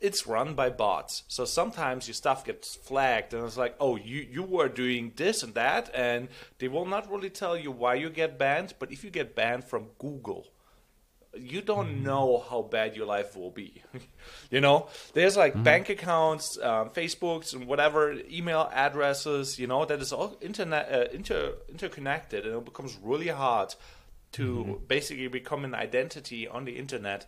It's 0.00 0.28
run 0.28 0.54
by 0.54 0.70
bots, 0.70 1.24
so 1.26 1.44
sometimes 1.44 2.06
your 2.06 2.14
stuff 2.14 2.44
gets 2.44 2.76
flagged, 2.76 3.34
and 3.34 3.44
it's 3.44 3.56
like, 3.56 3.74
oh, 3.80 3.96
you 3.96 4.24
you 4.30 4.44
were 4.44 4.68
doing 4.68 5.12
this 5.16 5.42
and 5.42 5.54
that, 5.54 5.90
and 5.92 6.28
they 6.58 6.68
will 6.68 6.86
not 6.86 7.10
really 7.10 7.30
tell 7.30 7.56
you 7.56 7.72
why 7.72 7.94
you 7.94 8.08
get 8.08 8.38
banned. 8.38 8.74
But 8.78 8.92
if 8.92 9.02
you 9.02 9.10
get 9.10 9.34
banned 9.34 9.64
from 9.64 9.88
Google, 9.98 10.46
you 11.34 11.60
don't 11.60 12.02
know 12.02 12.44
how 12.48 12.62
bad 12.62 12.96
your 12.96 13.06
life 13.06 13.36
will 13.36 13.50
be. 13.50 13.82
you 14.50 14.60
know, 14.60 14.88
there's 15.14 15.36
like 15.36 15.62
bank 15.62 15.88
accounts, 15.88 16.58
um, 16.62 16.90
Facebooks, 16.90 17.54
and 17.54 17.66
whatever, 17.66 18.14
email 18.30 18.70
addresses. 18.72 19.58
You 19.58 19.66
know, 19.66 19.84
that 19.84 20.00
is 20.00 20.12
all 20.12 20.36
internet 20.40 20.90
uh, 20.92 21.04
inter 21.12 21.54
interconnected, 21.68 22.46
and 22.46 22.56
it 22.56 22.64
becomes 22.64 22.98
really 23.02 23.28
hard 23.28 23.74
to 24.32 24.82
basically 24.86 25.28
become 25.28 25.64
an 25.64 25.74
identity 25.74 26.46
on 26.46 26.64
the 26.64 26.72
internet 26.72 27.26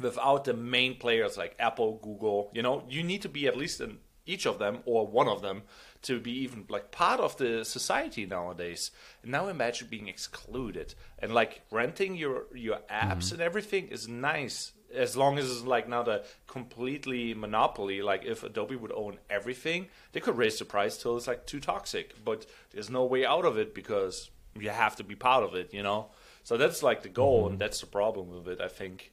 without 0.00 0.44
the 0.44 0.54
main 0.54 0.96
players 0.96 1.36
like 1.36 1.54
Apple, 1.58 2.00
Google. 2.02 2.50
You 2.54 2.62
know, 2.62 2.84
you 2.88 3.02
need 3.02 3.22
to 3.22 3.28
be 3.28 3.46
at 3.46 3.56
least 3.56 3.80
in 3.80 3.98
each 4.26 4.46
of 4.46 4.58
them 4.58 4.78
or 4.84 5.06
one 5.06 5.28
of 5.28 5.42
them 5.42 5.62
to 6.02 6.18
be 6.18 6.32
even 6.32 6.64
like 6.68 6.90
part 6.90 7.20
of 7.20 7.36
the 7.36 7.64
society 7.64 8.26
nowadays. 8.26 8.90
And 9.22 9.32
now 9.32 9.48
imagine 9.48 9.88
being 9.90 10.08
excluded 10.08 10.94
and 11.18 11.34
like 11.34 11.62
renting 11.70 12.16
your 12.16 12.44
your 12.54 12.78
apps 12.90 13.26
mm-hmm. 13.26 13.34
and 13.34 13.42
everything 13.42 13.88
is 13.88 14.08
nice 14.08 14.72
as 14.94 15.16
long 15.16 15.38
as 15.38 15.50
it's 15.50 15.62
like 15.62 15.88
not 15.88 16.08
a 16.08 16.24
completely 16.46 17.34
monopoly. 17.34 18.02
Like 18.02 18.24
if 18.24 18.42
Adobe 18.42 18.76
would 18.76 18.92
own 18.92 19.18
everything, 19.28 19.88
they 20.12 20.20
could 20.20 20.36
raise 20.36 20.58
the 20.58 20.64
price 20.64 20.96
till 20.96 21.16
it's 21.16 21.26
like 21.26 21.46
too 21.46 21.60
toxic. 21.60 22.24
But 22.24 22.46
there's 22.72 22.90
no 22.90 23.04
way 23.04 23.24
out 23.24 23.44
of 23.44 23.58
it 23.58 23.74
because 23.74 24.30
you 24.58 24.70
have 24.70 24.96
to 24.96 25.04
be 25.04 25.14
part 25.14 25.44
of 25.44 25.54
it. 25.54 25.72
You 25.72 25.82
know. 25.82 26.10
So 26.42 26.56
that's 26.56 26.82
like 26.82 27.02
the 27.02 27.08
goal, 27.08 27.42
mm-hmm. 27.42 27.52
and 27.52 27.60
that's 27.60 27.80
the 27.80 27.86
problem 27.86 28.30
with 28.30 28.48
it, 28.48 28.60
I 28.60 28.68
think. 28.68 29.12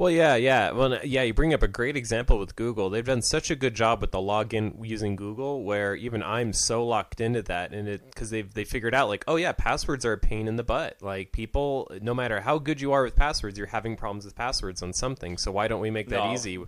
Well, 0.00 0.10
yeah, 0.10 0.34
yeah. 0.36 0.70
Well, 0.70 0.98
yeah, 1.04 1.24
you 1.24 1.34
bring 1.34 1.52
up 1.52 1.62
a 1.62 1.68
great 1.68 1.94
example 1.94 2.38
with 2.38 2.56
Google. 2.56 2.88
They've 2.88 3.04
done 3.04 3.20
such 3.20 3.50
a 3.50 3.54
good 3.54 3.74
job 3.74 4.00
with 4.00 4.12
the 4.12 4.18
login 4.18 4.74
using 4.82 5.14
Google, 5.14 5.62
where 5.62 5.94
even 5.94 6.22
I'm 6.22 6.54
so 6.54 6.86
locked 6.86 7.20
into 7.20 7.42
that, 7.42 7.74
and 7.74 7.86
it 7.86 8.00
because 8.06 8.30
they've 8.30 8.50
they 8.50 8.64
figured 8.64 8.94
out 8.94 9.08
like, 9.10 9.24
oh 9.28 9.36
yeah, 9.36 9.52
passwords 9.52 10.06
are 10.06 10.14
a 10.14 10.18
pain 10.18 10.48
in 10.48 10.56
the 10.56 10.62
butt. 10.62 10.96
Like 11.02 11.32
people, 11.32 11.90
no 12.00 12.14
matter 12.14 12.40
how 12.40 12.56
good 12.56 12.80
you 12.80 12.92
are 12.92 13.02
with 13.02 13.14
passwords, 13.14 13.58
you're 13.58 13.66
having 13.66 13.94
problems 13.94 14.24
with 14.24 14.34
passwords 14.34 14.82
on 14.82 14.94
something. 14.94 15.36
So 15.36 15.52
why 15.52 15.68
don't 15.68 15.82
we 15.82 15.90
make 15.90 16.08
that 16.08 16.24
No. 16.24 16.32
easy? 16.32 16.58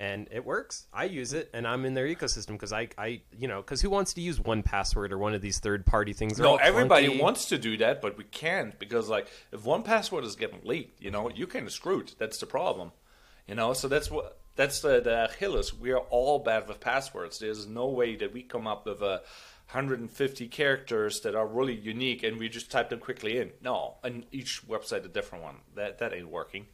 And 0.00 0.28
it 0.30 0.44
works. 0.44 0.86
I 0.92 1.04
use 1.04 1.32
it, 1.32 1.50
and 1.52 1.66
I'm 1.66 1.84
in 1.84 1.94
their 1.94 2.06
ecosystem 2.06 2.48
because 2.52 2.72
I, 2.72 2.88
I, 2.96 3.20
you 3.36 3.48
know, 3.48 3.60
because 3.62 3.80
who 3.80 3.90
wants 3.90 4.14
to 4.14 4.20
use 4.20 4.38
one 4.38 4.62
password 4.62 5.12
or 5.12 5.18
one 5.18 5.34
of 5.34 5.40
these 5.42 5.58
third 5.58 5.84
party 5.84 6.12
things? 6.12 6.36
They're 6.36 6.46
No, 6.46 6.54
everybody 6.54 7.08
clunky. 7.08 7.20
wants 7.20 7.46
to 7.46 7.58
do 7.58 7.76
that, 7.78 8.00
but 8.00 8.16
we 8.16 8.22
can't 8.22 8.78
because, 8.78 9.08
like, 9.08 9.26
if 9.50 9.64
one 9.64 9.82
password 9.82 10.22
is 10.22 10.36
getting 10.36 10.60
leaked, 10.62 11.02
you 11.02 11.10
know, 11.10 11.30
you 11.30 11.48
kind 11.48 11.66
of 11.66 11.72
screwed. 11.72 12.12
That's 12.16 12.38
the 12.38 12.46
problem, 12.46 12.92
you 13.48 13.56
know. 13.56 13.72
So 13.72 13.88
that's 13.88 14.08
what 14.08 14.38
that's 14.54 14.80
the 14.82 15.00
the 15.00 15.24
Achilles. 15.24 15.74
We 15.74 15.90
are 15.90 15.98
all 16.10 16.38
bad 16.38 16.68
with 16.68 16.78
passwords. 16.78 17.40
There's 17.40 17.66
no 17.66 17.88
way 17.88 18.14
that 18.16 18.32
we 18.32 18.42
come 18.42 18.68
up 18.68 18.86
with 18.86 19.02
uh, 19.02 19.06
a 19.06 19.20
150 19.72 20.46
characters 20.48 21.20
that 21.20 21.34
are 21.34 21.46
really 21.46 21.74
unique 21.74 22.22
and 22.22 22.38
we 22.38 22.48
just 22.48 22.70
type 22.70 22.88
them 22.88 23.00
quickly 23.00 23.36
in. 23.38 23.50
No, 23.62 23.96
and 24.04 24.24
each 24.32 24.62
website 24.66 25.04
a 25.04 25.08
different 25.08 25.42
one. 25.44 25.56
That 25.74 25.98
that 25.98 26.14
ain't 26.14 26.28
working. 26.30 26.66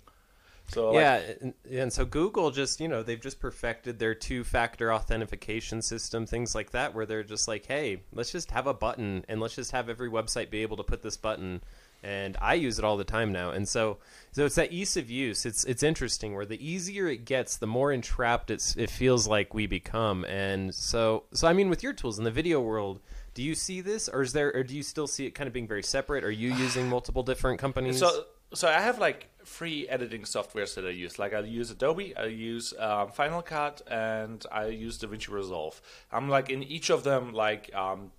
So 0.68 0.90
like, 0.90 1.00
yeah, 1.00 1.20
and, 1.40 1.54
and 1.70 1.92
so 1.92 2.04
Google 2.04 2.50
just 2.50 2.80
you 2.80 2.88
know 2.88 3.02
they've 3.02 3.20
just 3.20 3.40
perfected 3.40 3.98
their 3.98 4.14
two-factor 4.14 4.92
authentication 4.92 5.82
system, 5.82 6.26
things 6.26 6.54
like 6.54 6.70
that, 6.70 6.94
where 6.94 7.06
they're 7.06 7.22
just 7.22 7.46
like, 7.46 7.66
hey, 7.66 8.02
let's 8.12 8.32
just 8.32 8.50
have 8.50 8.66
a 8.66 8.74
button 8.74 9.24
and 9.28 9.40
let's 9.40 9.54
just 9.54 9.72
have 9.72 9.88
every 9.88 10.10
website 10.10 10.50
be 10.50 10.62
able 10.62 10.76
to 10.78 10.82
put 10.82 11.02
this 11.02 11.16
button. 11.16 11.62
And 12.02 12.36
I 12.38 12.54
use 12.54 12.78
it 12.78 12.84
all 12.84 12.98
the 12.98 13.04
time 13.04 13.32
now, 13.32 13.50
and 13.50 13.66
so 13.66 13.98
so 14.32 14.44
it's 14.44 14.56
that 14.56 14.72
ease 14.72 14.96
of 14.96 15.10
use. 15.10 15.46
It's 15.46 15.64
it's 15.64 15.82
interesting 15.82 16.34
where 16.34 16.44
the 16.44 16.62
easier 16.66 17.08
it 17.08 17.24
gets, 17.24 17.56
the 17.56 17.66
more 17.66 17.92
entrapped 17.92 18.50
it's, 18.50 18.76
it 18.76 18.90
feels 18.90 19.26
like 19.26 19.54
we 19.54 19.66
become. 19.66 20.24
And 20.26 20.74
so 20.74 21.24
so 21.32 21.48
I 21.48 21.54
mean, 21.54 21.70
with 21.70 21.82
your 21.82 21.94
tools 21.94 22.18
in 22.18 22.24
the 22.24 22.30
video 22.30 22.60
world, 22.60 23.00
do 23.34 23.42
you 23.42 23.54
see 23.54 23.80
this, 23.80 24.08
or 24.08 24.22
is 24.22 24.32
there, 24.32 24.54
or 24.54 24.62
do 24.62 24.76
you 24.76 24.82
still 24.82 25.06
see 25.06 25.26
it 25.26 25.32
kind 25.32 25.46
of 25.46 25.52
being 25.52 25.66
very 25.66 25.82
separate? 25.82 26.24
Are 26.24 26.30
you 26.30 26.54
using 26.54 26.88
multiple 26.88 27.22
different 27.22 27.58
companies? 27.60 27.98
So, 27.98 28.24
so 28.52 28.68
I 28.68 28.80
have 28.80 28.98
like 28.98 29.28
free 29.44 29.88
editing 29.88 30.22
softwares 30.22 30.74
that 30.74 30.84
I 30.84 30.90
use. 30.90 31.18
Like 31.18 31.34
I 31.34 31.40
use 31.40 31.70
Adobe, 31.70 32.16
I 32.16 32.26
use 32.26 32.74
um, 32.78 33.10
Final 33.10 33.42
Cut, 33.42 33.82
and 33.88 34.44
I 34.50 34.66
use 34.66 34.98
DaVinci 34.98 35.30
Resolve. 35.30 35.80
I'm 36.10 36.28
like 36.28 36.50
in 36.50 36.62
each 36.62 36.90
of 36.90 37.04
them, 37.04 37.32
like 37.32 37.74
um, 37.74 38.12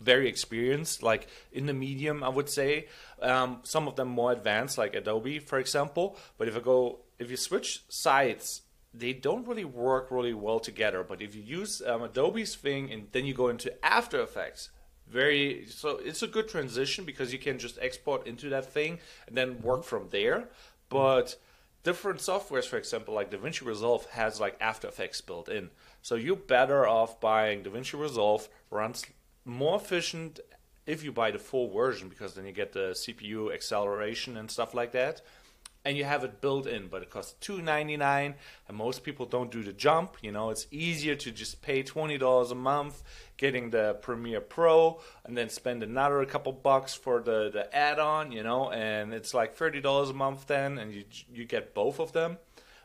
very 0.00 0.28
experienced. 0.28 1.02
Like 1.02 1.28
in 1.52 1.66
the 1.66 1.74
medium, 1.74 2.24
I 2.24 2.28
would 2.28 2.48
say. 2.48 2.88
Um, 3.20 3.60
some 3.62 3.86
of 3.86 3.96
them 3.96 4.08
more 4.08 4.32
advanced, 4.32 4.78
like 4.78 4.94
Adobe, 4.94 5.38
for 5.38 5.58
example. 5.58 6.16
But 6.38 6.48
if 6.48 6.56
I 6.56 6.60
go, 6.60 7.00
if 7.18 7.30
you 7.30 7.36
switch 7.36 7.84
sites. 7.88 8.62
They 8.92 9.12
don't 9.12 9.46
really 9.46 9.64
work 9.64 10.10
really 10.10 10.34
well 10.34 10.58
together, 10.58 11.04
but 11.04 11.22
if 11.22 11.36
you 11.36 11.42
use 11.42 11.80
um, 11.86 12.02
Adobe's 12.02 12.56
thing 12.56 12.90
and 12.90 13.06
then 13.12 13.24
you 13.24 13.32
go 13.34 13.46
into 13.46 13.72
After 13.86 14.20
Effects, 14.20 14.70
very 15.10 15.66
so 15.68 16.00
it's 16.04 16.22
a 16.22 16.26
good 16.26 16.48
transition 16.48 17.04
because 17.04 17.32
you 17.32 17.38
can 17.38 17.58
just 17.58 17.78
export 17.80 18.26
into 18.26 18.48
that 18.48 18.72
thing 18.72 18.98
and 19.26 19.36
then 19.36 19.60
work 19.60 19.84
from 19.84 20.08
there 20.10 20.48
but 20.90 21.36
different 21.82 22.18
softwares 22.20 22.66
for 22.66 22.76
example 22.76 23.14
like 23.14 23.30
davinci 23.30 23.64
resolve 23.64 24.04
has 24.10 24.38
like 24.38 24.56
after 24.60 24.86
effects 24.86 25.22
built 25.22 25.48
in. 25.48 25.70
So 26.02 26.14
you're 26.16 26.36
better 26.36 26.86
off 26.86 27.18
buying 27.20 27.62
davinci 27.62 27.98
resolve 27.98 28.48
runs 28.70 29.06
more 29.46 29.76
efficient 29.76 30.40
if 30.86 31.02
you 31.02 31.12
buy 31.12 31.30
the 31.30 31.38
full 31.38 31.70
version 31.72 32.08
because 32.08 32.34
then 32.34 32.44
you 32.44 32.52
get 32.52 32.72
the 32.72 32.90
cpu 32.90 33.54
acceleration 33.54 34.36
and 34.36 34.50
stuff 34.50 34.74
like 34.74 34.92
that 34.92 35.22
and 35.84 35.96
you 35.96 36.04
have 36.04 36.24
it 36.24 36.40
built 36.40 36.66
in, 36.66 36.88
but 36.88 37.02
it 37.02 37.10
costs 37.10 37.34
two 37.40 37.62
ninety 37.62 37.96
nine, 37.96 38.34
and 38.68 38.76
most 38.76 39.02
people 39.02 39.26
don't 39.26 39.50
do 39.50 39.62
the 39.62 39.72
jump. 39.72 40.16
You 40.20 40.32
know, 40.32 40.50
it's 40.50 40.66
easier 40.70 41.16
to 41.16 41.30
just 41.30 41.62
pay 41.62 41.82
twenty 41.82 42.18
dollars 42.18 42.50
a 42.50 42.54
month, 42.54 43.02
getting 43.36 43.70
the 43.70 43.96
Premiere 44.02 44.42
Pro, 44.42 45.00
and 45.24 45.36
then 45.36 45.48
spend 45.48 45.82
another 45.82 46.24
couple 46.26 46.52
bucks 46.52 46.94
for 46.94 47.20
the 47.20 47.50
the 47.50 47.74
add 47.74 47.98
on. 47.98 48.30
You 48.30 48.42
know, 48.42 48.70
and 48.70 49.14
it's 49.14 49.32
like 49.32 49.56
thirty 49.56 49.80
dollars 49.80 50.10
a 50.10 50.14
month 50.14 50.46
then, 50.46 50.78
and 50.78 50.92
you 50.92 51.04
you 51.32 51.44
get 51.44 51.74
both 51.74 51.98
of 51.98 52.12
them. 52.12 52.38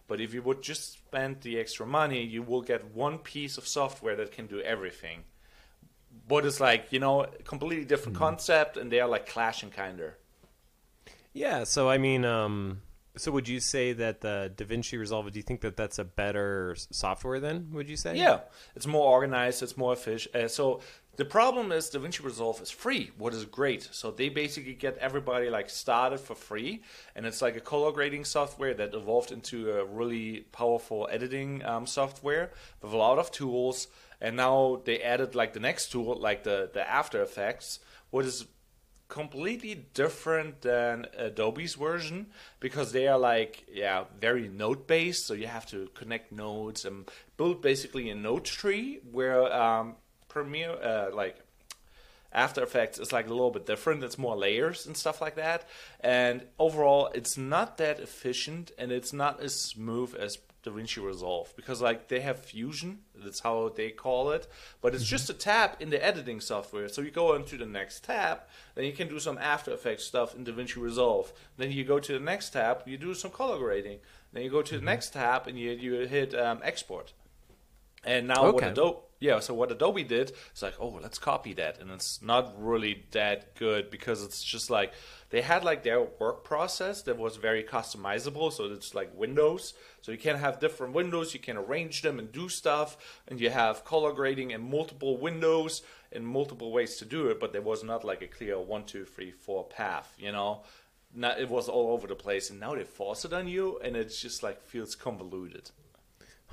But 0.08 0.22
if 0.22 0.34
you 0.34 0.42
would 0.44 0.62
just 0.62 0.94
spend 0.94 1.42
the 1.42 1.60
extra 1.60 1.86
money, 1.86 2.24
you 2.24 2.44
will 2.44 2.62
get 2.62 2.94
one 2.94 3.18
piece 3.18 3.58
of 3.58 3.68
software 3.68 4.16
that 4.16 4.32
can 4.32 4.46
do 4.46 4.62
everything. 4.62 5.24
But 6.28 6.46
it's 6.46 6.62
like 6.62 6.94
you 6.94 7.00
know, 7.00 7.26
completely 7.44 7.84
different 7.84 8.16
mm-hmm. 8.16 8.26
concept, 8.26 8.78
and 8.78 8.90
they 8.90 9.02
are 9.02 9.10
like 9.10 9.28
clashing 9.28 9.72
kinda. 9.72 10.14
Yeah, 11.36 11.66
so 11.66 11.90
I 11.90 11.98
mean, 11.98 12.24
um, 12.24 12.82
so 13.18 13.30
would 13.34 13.50
you 13.50 13.60
say 13.60 13.92
that 13.92 14.22
the 14.22 14.54
DaVinci 14.56 14.98
Resolve? 14.98 15.30
Do 15.34 15.38
you 15.38 15.44
think 15.44 15.60
that 15.62 15.76
that's 15.76 16.00
a 16.00 16.06
better 16.06 16.78
software 16.92 17.42
then? 17.42 17.72
Would 17.74 17.90
you 17.90 17.98
say? 17.98 18.16
Yeah, 18.16 18.40
it's 18.74 18.88
more 18.88 19.12
organized. 19.12 19.62
It's 19.62 19.76
more 19.76 19.92
efficient. 19.92 20.34
Uh, 20.34 20.48
so 20.48 20.80
the 21.18 21.26
problem 21.26 21.74
is 21.74 21.90
DaVinci 21.90 22.24
Resolve 22.24 22.62
is 22.62 22.72
free, 22.72 23.12
what 23.18 23.34
is 23.34 23.44
great. 23.44 23.90
So 23.92 24.12
they 24.12 24.30
basically 24.30 24.76
get 24.76 24.98
everybody 24.98 25.50
like 25.50 25.70
started 25.70 26.22
for 26.22 26.36
free, 26.36 26.84
and 27.18 27.26
it's 27.26 27.42
like 27.42 27.58
a 27.58 27.62
color 27.62 27.92
grading 27.92 28.24
software 28.24 28.74
that 28.74 28.94
evolved 28.94 29.34
into 29.34 29.72
a 29.72 29.84
really 29.84 30.46
powerful 30.54 31.10
editing 31.12 31.66
um, 31.66 31.86
software 31.86 32.52
with 32.82 32.94
a 32.94 32.98
lot 32.98 33.20
of 33.20 33.30
tools. 33.32 33.88
And 34.22 34.38
now 34.38 34.82
they 34.86 35.02
added 35.02 35.36
like 35.36 35.52
the 35.52 35.60
next 35.60 35.92
tool, 35.92 36.18
like 36.18 36.44
the 36.44 36.70
the 36.74 36.90
After 36.90 37.22
Effects, 37.22 37.80
what 38.10 38.24
is 38.24 38.46
completely 39.08 39.76
different 39.94 40.62
than 40.62 41.06
Adobe's 41.18 41.76
version 41.76 42.28
because 42.60 42.92
they 42.92 43.08
are 43.08 43.20
like 43.20 43.66
yeah 43.72 44.06
very 44.20 44.48
node 44.48 44.88
based 44.88 45.28
so 45.28 45.34
you 45.34 45.46
have 45.46 45.66
to 45.68 45.90
connect 45.94 46.32
nodes 46.32 46.86
and 46.86 47.10
build 47.38 47.62
basically 47.62 48.10
a 48.10 48.16
node 48.16 48.46
tree 48.46 49.00
where 49.12 49.54
um, 49.54 49.96
Premiere 50.28 50.72
uh, 50.72 51.14
like 51.14 51.38
after 52.36 52.62
Effects 52.62 53.00
is 53.00 53.14
like 53.14 53.28
a 53.28 53.30
little 53.30 53.50
bit 53.50 53.66
different. 53.66 54.04
It's 54.04 54.18
more 54.18 54.36
layers 54.36 54.86
and 54.86 54.96
stuff 54.96 55.22
like 55.22 55.36
that. 55.36 55.68
And 56.02 56.44
overall, 56.60 57.10
it's 57.16 57.38
not 57.38 57.78
that 57.78 58.00
efficient 58.00 58.72
and 58.78 58.92
it's 58.92 59.14
not 59.14 59.40
as 59.40 59.58
smooth 59.58 60.14
as 60.16 60.38
DaVinci 60.66 61.04
Resolve 61.04 61.54
because 61.56 61.82
like 61.82 62.08
they 62.08 62.22
have 62.22 62.40
Fusion, 62.40 63.00
that's 63.16 63.42
how 63.42 63.70
they 63.70 63.90
call 63.92 64.32
it, 64.32 64.48
but 64.82 64.94
it's 64.96 65.06
just 65.06 65.30
a 65.30 65.34
tab 65.34 65.72
in 65.80 65.90
the 65.90 66.04
editing 66.04 66.42
software. 66.42 66.90
So 66.90 67.02
you 67.02 67.12
go 67.12 67.36
into 67.36 67.58
the 67.58 67.66
next 67.66 68.04
tab, 68.04 68.42
then 68.74 68.86
you 68.86 68.94
can 68.94 69.08
do 69.08 69.20
some 69.20 69.38
After 69.38 69.72
Effects 69.72 70.06
stuff 70.06 70.36
in 70.36 70.46
DaVinci 70.46 70.78
Resolve. 70.78 71.32
Then 71.58 71.72
you 71.72 71.84
go 71.84 72.00
to 72.00 72.14
the 72.14 72.20
next 72.20 72.52
tab, 72.52 72.84
you 72.86 72.98
do 72.98 73.14
some 73.14 73.32
color 73.32 73.58
grading. 73.58 74.00
Then 74.34 74.44
you 74.44 74.50
go 74.50 74.62
to 74.62 74.78
the 74.78 74.86
next 74.86 75.14
tab 75.14 75.48
and 75.48 75.58
you 75.58 75.72
you 75.72 76.08
hit 76.08 76.34
um, 76.36 76.60
export 76.64 77.14
And 78.06 78.28
now 78.28 78.52
what 78.52 78.64
Adobe, 78.64 79.00
yeah, 79.20 79.40
so 79.40 79.56
what 79.56 79.72
Adobe 79.72 80.04
did 80.04 80.34
is 80.54 80.62
like, 80.62 80.76
oh, 80.80 81.00
let's 81.02 81.18
copy 81.18 81.54
that, 81.54 81.80
and 81.80 81.90
it's 81.90 82.22
not 82.22 82.54
really 82.58 83.06
that 83.12 83.56
good 83.56 83.90
because 83.90 84.24
it's 84.24 84.44
just 84.44 84.70
like 84.70 84.94
they 85.32 85.42
had 85.42 85.64
like 85.64 85.84
their 85.84 86.02
work 86.20 86.44
process 86.44 87.02
that 87.04 87.18
was 87.18 87.38
very 87.38 87.64
customizable. 87.64 88.54
So 88.54 88.66
it's 88.66 88.94
like 88.94 89.10
windows, 89.18 89.74
so 90.02 90.12
you 90.12 90.20
can 90.20 90.38
have 90.38 90.60
different 90.60 90.94
windows, 90.94 91.34
you 91.34 91.40
can 91.40 91.58
arrange 91.58 92.04
them 92.04 92.20
and 92.20 92.32
do 92.32 92.48
stuff, 92.48 93.22
and 93.28 93.40
you 93.40 93.50
have 93.50 93.84
color 93.84 94.14
grading 94.14 94.54
and 94.54 94.64
multiple 94.64 95.18
windows 95.18 95.82
and 96.12 96.28
multiple 96.28 96.72
ways 96.72 96.98
to 96.98 97.06
do 97.06 97.28
it. 97.30 97.40
But 97.40 97.54
there 97.54 97.64
was 97.64 97.84
not 97.84 98.04
like 98.04 98.22
a 98.22 98.28
clear 98.28 98.60
one, 98.60 98.84
two, 98.84 99.06
three, 99.06 99.32
four 99.32 99.64
path, 99.64 100.14
you 100.20 100.32
know. 100.32 100.62
Not, 101.18 101.40
it 101.40 101.50
was 101.50 101.70
all 101.70 101.94
over 101.94 102.08
the 102.08 102.16
place, 102.16 102.50
and 102.50 102.60
now 102.60 102.76
they 102.76 102.84
force 102.84 103.26
it 103.26 103.34
on 103.34 103.48
you, 103.48 103.80
and 103.82 103.96
it's 103.96 104.22
just 104.22 104.44
like 104.44 104.62
feels 104.62 104.94
convoluted. 104.96 105.72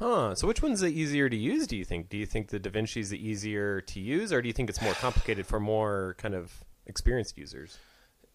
Huh. 0.02 0.34
So 0.34 0.48
which 0.48 0.60
one's 0.60 0.80
the 0.80 0.88
easier 0.88 1.28
to 1.28 1.36
use? 1.36 1.68
Do 1.68 1.76
you 1.76 1.84
think? 1.84 2.08
Do 2.08 2.16
you 2.16 2.26
think 2.26 2.48
the 2.48 2.58
DaVinci 2.58 3.00
is 3.00 3.10
the 3.10 3.24
easier 3.24 3.80
to 3.82 4.00
use, 4.00 4.32
or 4.32 4.42
do 4.42 4.48
you 4.48 4.52
think 4.52 4.68
it's 4.68 4.82
more 4.82 4.94
complicated 4.94 5.46
for 5.46 5.60
more 5.60 6.16
kind 6.18 6.34
of 6.34 6.64
experienced 6.86 7.38
users? 7.38 7.78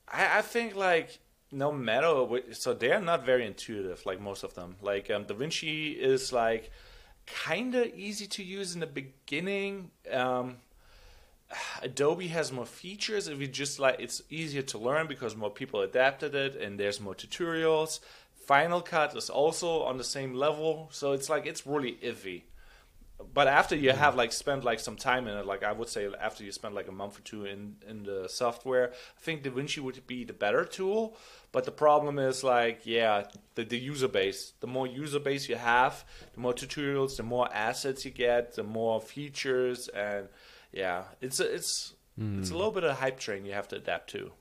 I, 0.08 0.38
I 0.38 0.42
think 0.44 0.78
like 0.78 1.20
no 1.52 1.74
matter 1.74 2.24
what, 2.24 2.56
so 2.56 2.74
they're 2.74 3.02
not 3.02 3.26
very 3.26 3.46
intuitive 3.46 4.06
like 4.06 4.22
most 4.22 4.44
of 4.44 4.54
them. 4.54 4.78
Like 4.82 5.12
um, 5.12 5.26
DaVinci 5.26 5.98
is 5.98 6.32
like 6.32 6.72
kind 7.26 7.76
of 7.76 7.88
easy 7.88 8.28
to 8.28 8.44
use 8.44 8.74
in 8.74 8.80
the 8.80 8.88
beginning. 8.88 9.92
Um, 10.10 10.58
Adobe 11.82 12.28
has 12.28 12.50
more 12.50 12.66
features. 12.66 13.28
If 13.28 13.42
you 13.42 13.48
just 13.48 13.78
like, 13.78 14.00
it's 14.00 14.22
easier 14.30 14.62
to 14.64 14.78
learn 14.78 15.08
because 15.08 15.36
more 15.36 15.50
people 15.50 15.82
adapted 15.82 16.34
it, 16.34 16.56
and 16.56 16.80
there's 16.80 17.02
more 17.02 17.16
tutorials. 17.16 18.00
Final 18.48 18.80
Cut 18.80 19.14
is 19.16 19.30
also 19.30 19.84
on 19.84 19.98
the 19.98 20.06
same 20.06 20.34
level, 20.34 20.88
so 20.94 21.12
it's 21.12 21.30
like 21.30 21.46
it's 21.46 21.68
really 21.68 22.00
iffy. 22.02 22.44
But 23.34 23.48
after 23.48 23.76
you 23.76 23.90
mm-hmm. 23.90 24.00
have 24.00 24.16
like 24.16 24.32
spent 24.32 24.64
like 24.64 24.80
some 24.80 24.96
time 24.96 25.28
in 25.28 25.38
it, 25.38 25.46
like 25.46 25.64
I 25.64 25.74
would 25.74 25.90
say 25.90 26.08
after 26.22 26.46
you 26.46 26.54
spend 26.54 26.74
like 26.74 26.88
a 26.88 26.94
month 26.94 27.20
or 27.20 27.24
two 27.24 27.46
in 27.46 27.76
in 27.86 28.04
the 28.04 28.30
software, 28.30 28.92
I 28.92 29.20
think 29.20 29.44
DaVinci 29.44 29.80
would 29.80 30.08
be 30.08 30.24
the 30.24 30.32
better 30.32 30.64
tool. 30.64 31.18
But 31.52 31.66
the 31.66 31.72
problem 31.72 32.20
is 32.20 32.42
like 32.42 32.86
yeah, 32.86 33.24
the, 33.56 33.66
the 33.66 33.78
user 33.78 34.08
base. 34.08 34.54
The 34.62 34.68
more 34.68 34.88
user 34.88 35.20
base 35.20 35.50
you 35.50 35.58
have, 35.58 36.06
the 36.34 36.40
more 36.40 36.54
tutorials, 36.54 37.18
the 37.18 37.24
more 37.24 37.54
assets 37.54 38.06
you 38.06 38.12
get, 38.12 38.56
the 38.56 38.64
more 38.64 39.02
features, 39.02 39.90
and 39.90 40.30
yeah, 40.72 41.04
it's 41.20 41.42
a, 41.42 41.54
it's 41.54 41.96
it's 42.18 42.50
a 42.50 42.54
mm. 42.54 42.56
little 42.56 42.72
bit 42.72 42.86
of 42.86 42.92
a 42.92 42.96
hype 42.96 43.20
train 43.20 43.46
you 43.46 43.54
have 43.54 43.68
to 43.70 43.76
adapt 43.76 44.10
to. 44.12 44.32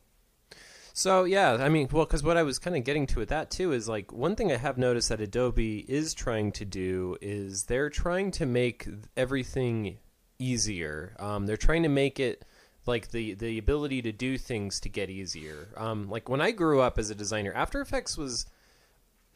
So 0.99 1.25
yeah, 1.25 1.59
I 1.61 1.69
mean, 1.69 1.89
well, 1.93 2.07
because 2.07 2.23
what 2.23 2.39
I 2.39 2.43
was 2.43 2.59
kind 2.59 2.75
of 2.75 2.83
getting 2.83 3.07
to 3.09 3.19
with 3.19 3.29
that 3.29 3.51
too 3.51 3.73
is 3.73 3.87
like 3.87 4.15
one 4.15 4.35
thing 4.35 4.51
I 4.51 4.57
have 4.57 4.79
noticed 4.79 5.11
that 5.11 5.21
Adobe 5.21 5.85
is 5.87 6.15
trying 6.15 6.53
to 6.53 6.65
do 6.65 7.19
is 7.21 7.65
they're 7.65 7.91
trying 7.91 8.31
to 8.31 8.47
make 8.47 8.89
everything 9.15 9.99
easier. 10.39 11.15
Um, 11.19 11.45
they're 11.45 11.59
trying 11.59 11.83
to 11.83 11.91
make 11.91 12.19
it 12.19 12.47
like 12.87 13.11
the 13.11 13.35
the 13.35 13.59
ability 13.59 14.01
to 14.03 14.13
do 14.13 14.39
things 14.39 14.81
to 14.81 14.89
get 14.89 15.11
easier. 15.11 15.69
Um, 15.77 16.09
like 16.09 16.31
when 16.31 16.41
I 16.41 16.51
grew 16.51 16.81
up 16.81 16.99
as 16.99 17.11
a 17.11 17.15
designer, 17.15 17.53
After 17.55 17.83
Effects 17.83 18.17
was 18.17 18.47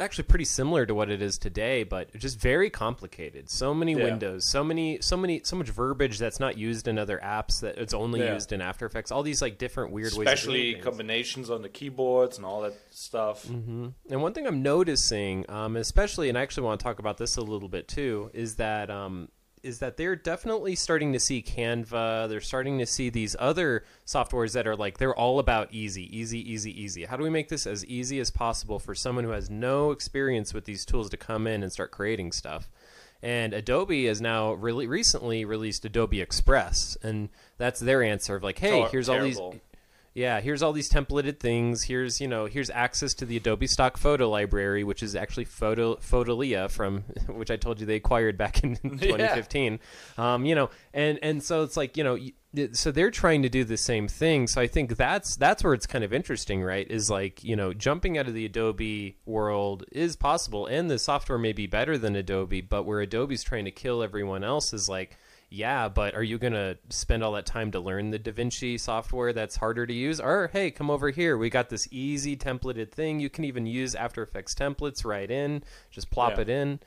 actually 0.00 0.24
pretty 0.24 0.44
similar 0.44 0.86
to 0.86 0.94
what 0.94 1.10
it 1.10 1.20
is 1.22 1.38
today, 1.38 1.82
but 1.84 2.12
just 2.16 2.38
very 2.40 2.70
complicated. 2.70 3.50
So 3.50 3.74
many 3.74 3.92
Yeah. 3.92 4.04
windows, 4.04 4.44
so 4.44 4.64
many, 4.64 4.98
so 5.00 5.16
many, 5.16 5.42
so 5.44 5.56
much 5.56 5.68
verbiage 5.68 6.18
that's 6.18 6.40
not 6.40 6.56
used 6.56 6.88
in 6.88 6.98
other 6.98 7.18
apps 7.22 7.60
that 7.60 7.76
it's 7.78 7.94
only 7.94 8.20
Yeah. 8.20 8.34
used 8.34 8.52
in 8.52 8.60
After 8.60 8.86
Effects. 8.86 9.10
All 9.12 9.22
these 9.22 9.42
like 9.42 9.58
different 9.58 9.92
weird 9.92 10.12
ways, 10.14 10.26
Especially 10.28 10.74
combinations 10.76 11.50
on 11.50 11.62
the 11.62 11.68
keyboards 11.68 12.36
and 12.36 12.46
all 12.46 12.62
that 12.62 12.74
stuff. 12.90 13.44
And 13.48 13.94
one 14.08 14.32
thing 14.32 14.46
I'm 14.46 14.62
noticing, 14.62 15.44
um, 15.50 15.76
especially, 15.76 16.28
and 16.28 16.38
I 16.38 16.42
actually 16.42 16.64
want 16.64 16.80
to 16.80 16.84
talk 16.84 16.98
about 16.98 17.18
this 17.18 17.36
a 17.36 17.42
little 17.42 17.68
bit 17.68 17.86
too, 17.88 18.30
is 18.32 18.56
that 18.56 18.90
um, 18.90 19.28
is 19.62 19.78
that 19.80 19.96
they're 19.96 20.16
definitely 20.16 20.74
starting 20.74 21.12
to 21.12 21.20
see 21.20 21.42
Canva. 21.42 22.28
They're 22.28 22.40
starting 22.40 22.78
to 22.78 22.86
see 22.86 23.10
these 23.10 23.36
other 23.38 23.84
softwares 24.06 24.52
that 24.52 24.66
are 24.66 24.76
like 24.76 24.98
they're 24.98 25.14
all 25.14 25.38
about 25.38 25.72
easy, 25.72 26.04
easy, 26.16 26.38
easy, 26.50 26.82
easy. 26.82 27.04
How 27.04 27.16
do 27.16 27.22
we 27.22 27.30
make 27.30 27.48
this 27.48 27.66
as 27.66 27.84
easy 27.86 28.20
as 28.20 28.30
possible 28.30 28.78
for 28.78 28.94
someone 28.94 29.24
who 29.24 29.30
has 29.30 29.50
no 29.50 29.90
experience 29.90 30.54
with 30.54 30.64
these 30.64 30.84
tools 30.84 31.10
to 31.10 31.16
come 31.16 31.46
in 31.46 31.62
and 31.62 31.72
start 31.72 31.90
creating 31.90 32.32
stuff? 32.32 32.68
And 33.22 33.52
Adobe 33.52 34.06
has 34.06 34.20
now 34.20 34.52
really 34.52 34.86
recently 34.86 35.44
released 35.44 35.84
Adobe 35.84 36.22
Express, 36.22 36.96
and 37.02 37.28
that's 37.58 37.78
their 37.78 38.02
answer 38.02 38.36
of 38.36 38.42
like, 38.42 38.58
hey, 38.58 38.86
here's 38.90 39.10
all 39.10 39.20
these 39.20 39.36
terrible. 39.36 39.60
Yeah, 40.12 40.40
here's 40.40 40.60
all 40.60 40.72
these 40.72 40.90
templated 40.90 41.38
things. 41.38 41.84
Here's 41.84 42.20
you 42.20 42.26
know, 42.26 42.46
here's 42.46 42.68
access 42.68 43.14
to 43.14 43.24
the 43.24 43.36
Adobe 43.36 43.68
Stock 43.68 43.96
Photo 43.96 44.28
Library, 44.28 44.82
which 44.82 45.04
is 45.04 45.14
actually 45.14 45.44
Photo 45.44 45.96
Fotolia 45.96 46.68
from 46.68 47.02
which 47.28 47.50
I 47.50 47.56
told 47.56 47.78
you 47.78 47.86
they 47.86 47.96
acquired 47.96 48.36
back 48.36 48.64
in 48.64 48.76
2015. 48.82 49.78
Um, 50.18 50.44
you 50.44 50.56
know, 50.56 50.70
and 50.92 51.18
and 51.22 51.42
so 51.42 51.62
it's 51.62 51.76
like 51.76 51.96
you 51.96 52.02
know, 52.02 52.18
so 52.72 52.90
they're 52.90 53.12
trying 53.12 53.42
to 53.42 53.48
do 53.48 53.62
the 53.62 53.76
same 53.76 54.08
thing. 54.08 54.48
So 54.48 54.60
I 54.60 54.66
think 54.66 54.96
that's 54.96 55.36
that's 55.36 55.62
where 55.62 55.74
it's 55.74 55.86
kind 55.86 56.02
of 56.02 56.12
interesting, 56.12 56.60
right? 56.64 56.90
Is 56.90 57.08
like 57.08 57.44
you 57.44 57.54
know, 57.54 57.72
jumping 57.72 58.18
out 58.18 58.26
of 58.26 58.34
the 58.34 58.46
Adobe 58.46 59.16
world 59.26 59.84
is 59.92 60.16
possible, 60.16 60.66
and 60.66 60.90
the 60.90 60.98
software 60.98 61.38
may 61.38 61.52
be 61.52 61.68
better 61.68 61.96
than 61.96 62.16
Adobe, 62.16 62.62
but 62.62 62.82
where 62.82 63.00
Adobe's 63.00 63.44
trying 63.44 63.66
to 63.66 63.70
kill 63.70 64.02
everyone 64.02 64.42
else 64.42 64.72
is 64.72 64.88
like 64.88 65.16
yeah, 65.50 65.88
but 65.88 66.14
are 66.14 66.22
you 66.22 66.38
going 66.38 66.52
to 66.52 66.78
spend 66.90 67.24
all 67.24 67.32
that 67.32 67.44
time 67.44 67.72
to 67.72 67.80
learn 67.80 68.10
the 68.10 68.20
DaVinci 68.20 68.78
software 68.78 69.32
that's 69.32 69.56
harder 69.56 69.84
to 69.84 69.92
use? 69.92 70.20
Or, 70.20 70.48
hey, 70.52 70.70
come 70.70 70.90
over 70.90 71.10
here. 71.10 71.36
We 71.36 71.50
got 71.50 71.68
this 71.68 71.88
easy 71.90 72.36
templated 72.36 72.92
thing. 72.92 73.18
You 73.18 73.28
can 73.28 73.44
even 73.44 73.66
use 73.66 73.96
After 73.96 74.22
Effects 74.22 74.54
templates 74.54 75.04
right 75.04 75.28
in, 75.28 75.64
just 75.90 76.08
plop 76.10 76.36
Yeah. 76.36 76.42
it 76.42 76.48
in. 76.48 76.80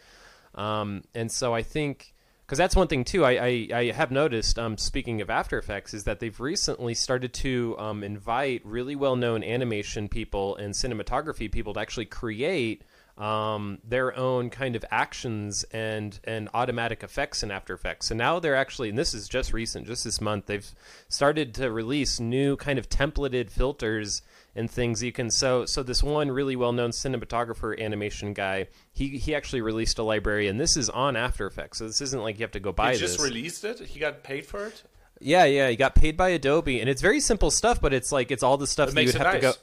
Um, 0.56 1.04
and 1.14 1.30
so 1.30 1.54
I 1.54 1.62
think, 1.62 2.14
because 2.46 2.58
that's 2.58 2.76
one 2.76 2.88
thing 2.88 3.04
too, 3.04 3.26
I, 3.26 3.32
I, 3.32 3.68
I 3.74 3.92
have 3.92 4.12
noticed, 4.12 4.58
um, 4.58 4.78
speaking 4.78 5.20
of 5.20 5.30
After 5.30 5.58
Effects, 5.58 5.94
is 5.94 6.06
that 6.06 6.22
they've 6.22 6.40
recently 6.40 6.94
started 6.94 7.34
to 7.34 7.76
um, 7.78 8.02
invite 8.02 8.62
really 8.64 8.96
well 8.96 9.18
known 9.18 9.44
animation 9.44 10.08
people 10.08 10.56
and 10.56 10.74
cinematography 10.74 11.52
people 11.52 11.74
to 11.74 11.82
actually 11.82 12.06
create 12.06 12.84
um, 13.18 13.78
their 13.84 14.16
own 14.18 14.50
kind 14.50 14.76
of 14.76 14.84
actions 14.90 15.64
and 15.72 16.20
and 16.24 16.50
automatic 16.54 17.04
effects 17.04 17.44
in 17.44 17.52
After 17.52 17.74
Effects. 17.74 18.08
So 18.08 18.16
now 18.16 18.40
they're 18.40 18.56
actually, 18.56 18.90
and 18.90 18.98
this 18.98 19.14
is 19.14 19.28
just 19.28 19.54
recent, 19.54 19.86
just 19.86 20.04
this 20.04 20.20
month, 20.20 20.48
they've 20.48 20.70
started 21.10 21.54
to 21.56 21.72
release 21.72 22.20
new 22.20 22.56
kind 22.56 22.80
of 22.80 22.90
templated 22.90 23.52
filters 23.52 24.24
and 24.56 24.70
things 24.70 25.04
you 25.04 25.12
can. 25.12 25.30
So 25.30 25.66
so 25.66 25.84
this 25.84 26.02
one 26.02 26.32
really 26.32 26.56
well 26.56 26.72
known 26.72 26.90
cinematographer 26.90 27.80
animation 27.80 28.34
guy, 28.34 28.68
he 28.92 29.18
he 29.18 29.36
actually 29.36 29.62
released 29.62 30.00
a 30.00 30.04
library, 30.04 30.48
and 30.48 30.60
this 30.60 30.76
is 30.76 30.90
on 30.90 31.16
After 31.16 31.46
Effects. 31.46 31.78
So 31.78 31.86
this 31.86 32.02
isn't 32.02 32.22
like 32.22 32.40
you 32.40 32.44
have 32.44 32.52
to 32.52 32.60
go 32.60 32.72
buy 32.72 32.94
He 32.94 33.00
just 33.00 33.18
this. 33.18 33.26
released 33.26 33.64
it. 33.64 33.80
He 33.80 34.00
got 34.00 34.24
paid 34.24 34.46
for 34.46 34.66
it. 34.66 34.84
Yeah, 35.20 35.46
yeah, 35.46 35.70
he 35.70 35.76
got 35.76 35.96
paid 35.96 36.18
by 36.18 36.30
Adobe, 36.30 36.82
and 36.82 36.90
it's 36.90 37.02
very 37.02 37.20
simple 37.20 37.52
stuff, 37.52 37.80
but 37.80 37.94
it's 37.94 38.12
like 38.12 38.32
it's 38.32 38.44
all 38.44 38.58
the 38.58 38.68
stuff 38.68 38.90
It 38.90 38.96
that 38.96 39.04
you'd 39.04 39.16
have 39.16 39.36
it 39.36 39.38
to 39.38 39.42
go. 39.42 39.54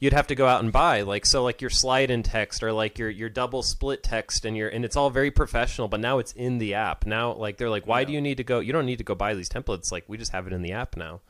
You'd 0.00 0.14
have 0.14 0.26
to 0.28 0.34
go 0.34 0.46
out 0.46 0.62
and 0.62 0.72
buy, 0.72 1.02
like 1.02 1.26
so, 1.26 1.44
like 1.44 1.60
your 1.60 1.70
slide 1.70 2.10
in 2.10 2.22
text 2.22 2.62
or 2.62 2.72
like 2.72 2.98
your 2.98 3.10
your 3.10 3.28
double 3.28 3.62
split 3.62 4.02
text, 4.02 4.46
and 4.46 4.56
your 4.56 4.68
and 4.68 4.84
it's 4.84 4.96
all 4.96 5.10
very 5.10 5.30
professional. 5.30 5.88
But 5.88 6.00
now 6.00 6.18
it's 6.18 6.32
in 6.32 6.58
the 6.58 6.74
app. 6.74 7.04
Now, 7.04 7.34
like 7.34 7.58
they're 7.58 7.70
like, 7.70 7.86
why 7.86 8.04
do 8.04 8.12
you 8.12 8.20
need 8.20 8.38
to 8.38 8.44
go? 8.44 8.60
You 8.60 8.72
don't 8.72 8.86
need 8.86 8.98
to 8.98 9.04
go 9.04 9.14
buy 9.14 9.34
these 9.34 9.50
templates. 9.50 9.92
Like 9.92 10.04
we 10.08 10.16
just 10.16 10.32
have 10.32 10.46
it 10.46 10.54
in 10.54 10.62
the 10.62 10.72
app 10.72 10.96
now. 10.96 11.20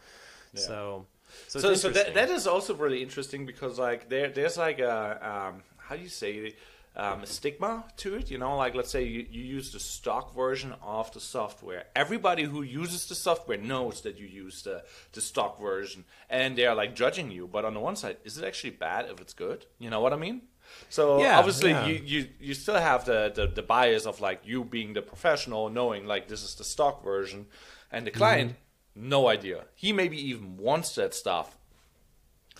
So, 0.55 1.07
so, 1.49 1.61
so, 1.61 1.75
so 1.75 1.91
that, 1.91 2.15
that 2.15 2.31
is 2.31 2.47
also 2.47 2.75
really 2.75 3.03
interesting 3.03 3.45
because 3.45 3.79
like 3.79 4.09
there 4.09 4.31
there's 4.31 4.57
like 4.57 4.79
a 4.79 5.49
um, 5.53 5.63
how 5.77 5.97
do 5.97 6.03
you 6.03 6.09
say 6.09 6.35
it? 6.35 6.59
Um, 7.03 7.23
a 7.23 7.27
stigma 7.27 7.85
to 8.03 8.09
it, 8.19 8.31
you 8.31 8.39
know, 8.43 8.57
like 8.65 8.75
let's 8.79 8.91
say 8.91 9.03
you, 9.05 9.23
you 9.37 9.43
use 9.57 9.73
the 9.73 9.81
stock 9.81 10.27
version 10.35 10.75
of 10.83 11.11
the 11.13 11.21
software. 11.21 11.85
Everybody 11.97 12.45
who 12.45 12.61
uses 12.83 13.07
the 13.09 13.15
software 13.15 13.57
knows 13.73 14.03
that 14.03 14.19
you 14.21 14.27
use 14.45 14.57
the, 14.63 14.77
the 15.13 15.21
stock 15.23 15.53
version, 15.59 16.05
and 16.29 16.57
they 16.57 16.67
are 16.67 16.75
like 16.83 16.95
judging 16.95 17.31
you. 17.31 17.47
But 17.55 17.65
on 17.65 17.73
the 17.75 17.81
one 17.81 17.97
side, 17.97 18.17
is 18.25 18.37
it 18.39 18.45
actually 18.45 18.75
bad 18.89 19.03
if 19.13 19.19
it's 19.21 19.33
good? 19.35 19.61
You 19.79 19.89
know 19.93 20.01
what 20.05 20.13
I 20.13 20.17
mean? 20.17 20.43
So 20.89 21.03
Yeah, 21.23 21.39
obviously, 21.39 21.71
yeah. 21.71 21.87
you, 21.87 21.95
you 22.05 22.21
you 22.49 22.55
still 22.55 22.81
have 22.91 23.05
the, 23.07 23.33
the 23.35 23.47
the 23.47 23.63
bias 23.63 24.05
of 24.07 24.21
like 24.21 24.41
you 24.45 24.65
being 24.65 24.93
the 24.95 25.03
professional, 25.03 25.71
knowing 25.71 26.07
like 26.07 26.29
this 26.29 26.43
is 26.43 26.55
the 26.55 26.65
stock 26.65 27.03
version, 27.03 27.47
and 27.91 28.07
the 28.07 28.11
client 28.11 28.51
Mm-hmm. 28.51 29.09
no 29.09 29.29
idea. 29.29 29.65
He 29.75 29.93
maybe 29.93 30.19
even 30.31 30.57
wants 30.59 30.95
that 30.97 31.15
stuff. 31.15 31.57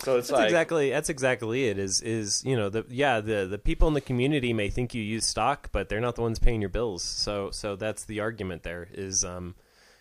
So 0.03 0.17
it's 0.17 0.29
That's 0.29 0.39
like 0.39 0.45
exactly 0.47 0.91
that's 0.91 1.09
exactly 1.11 1.69
it. 1.69 1.79
Is 1.79 2.01
is 2.01 2.43
you 2.45 2.57
know 2.57 2.69
the 2.71 2.85
yeah 2.89 3.21
the 3.21 3.47
the 3.47 3.59
people 3.59 3.87
in 3.89 3.95
the 3.95 4.01
community 4.01 4.53
may 4.53 4.71
think 4.71 4.95
you 4.95 5.03
use 5.03 5.27
stock, 5.27 5.69
but 5.73 5.89
they're 5.89 6.01
not 6.01 6.17
the 6.17 6.23
ones 6.23 6.39
paying 6.39 6.61
your 6.63 6.71
bills. 6.71 7.03
So 7.03 7.51
so 7.51 7.77
that's 7.77 8.05
the 8.05 8.21
argument. 8.21 8.63
There 8.63 8.89
is 8.93 9.25
um 9.25 9.55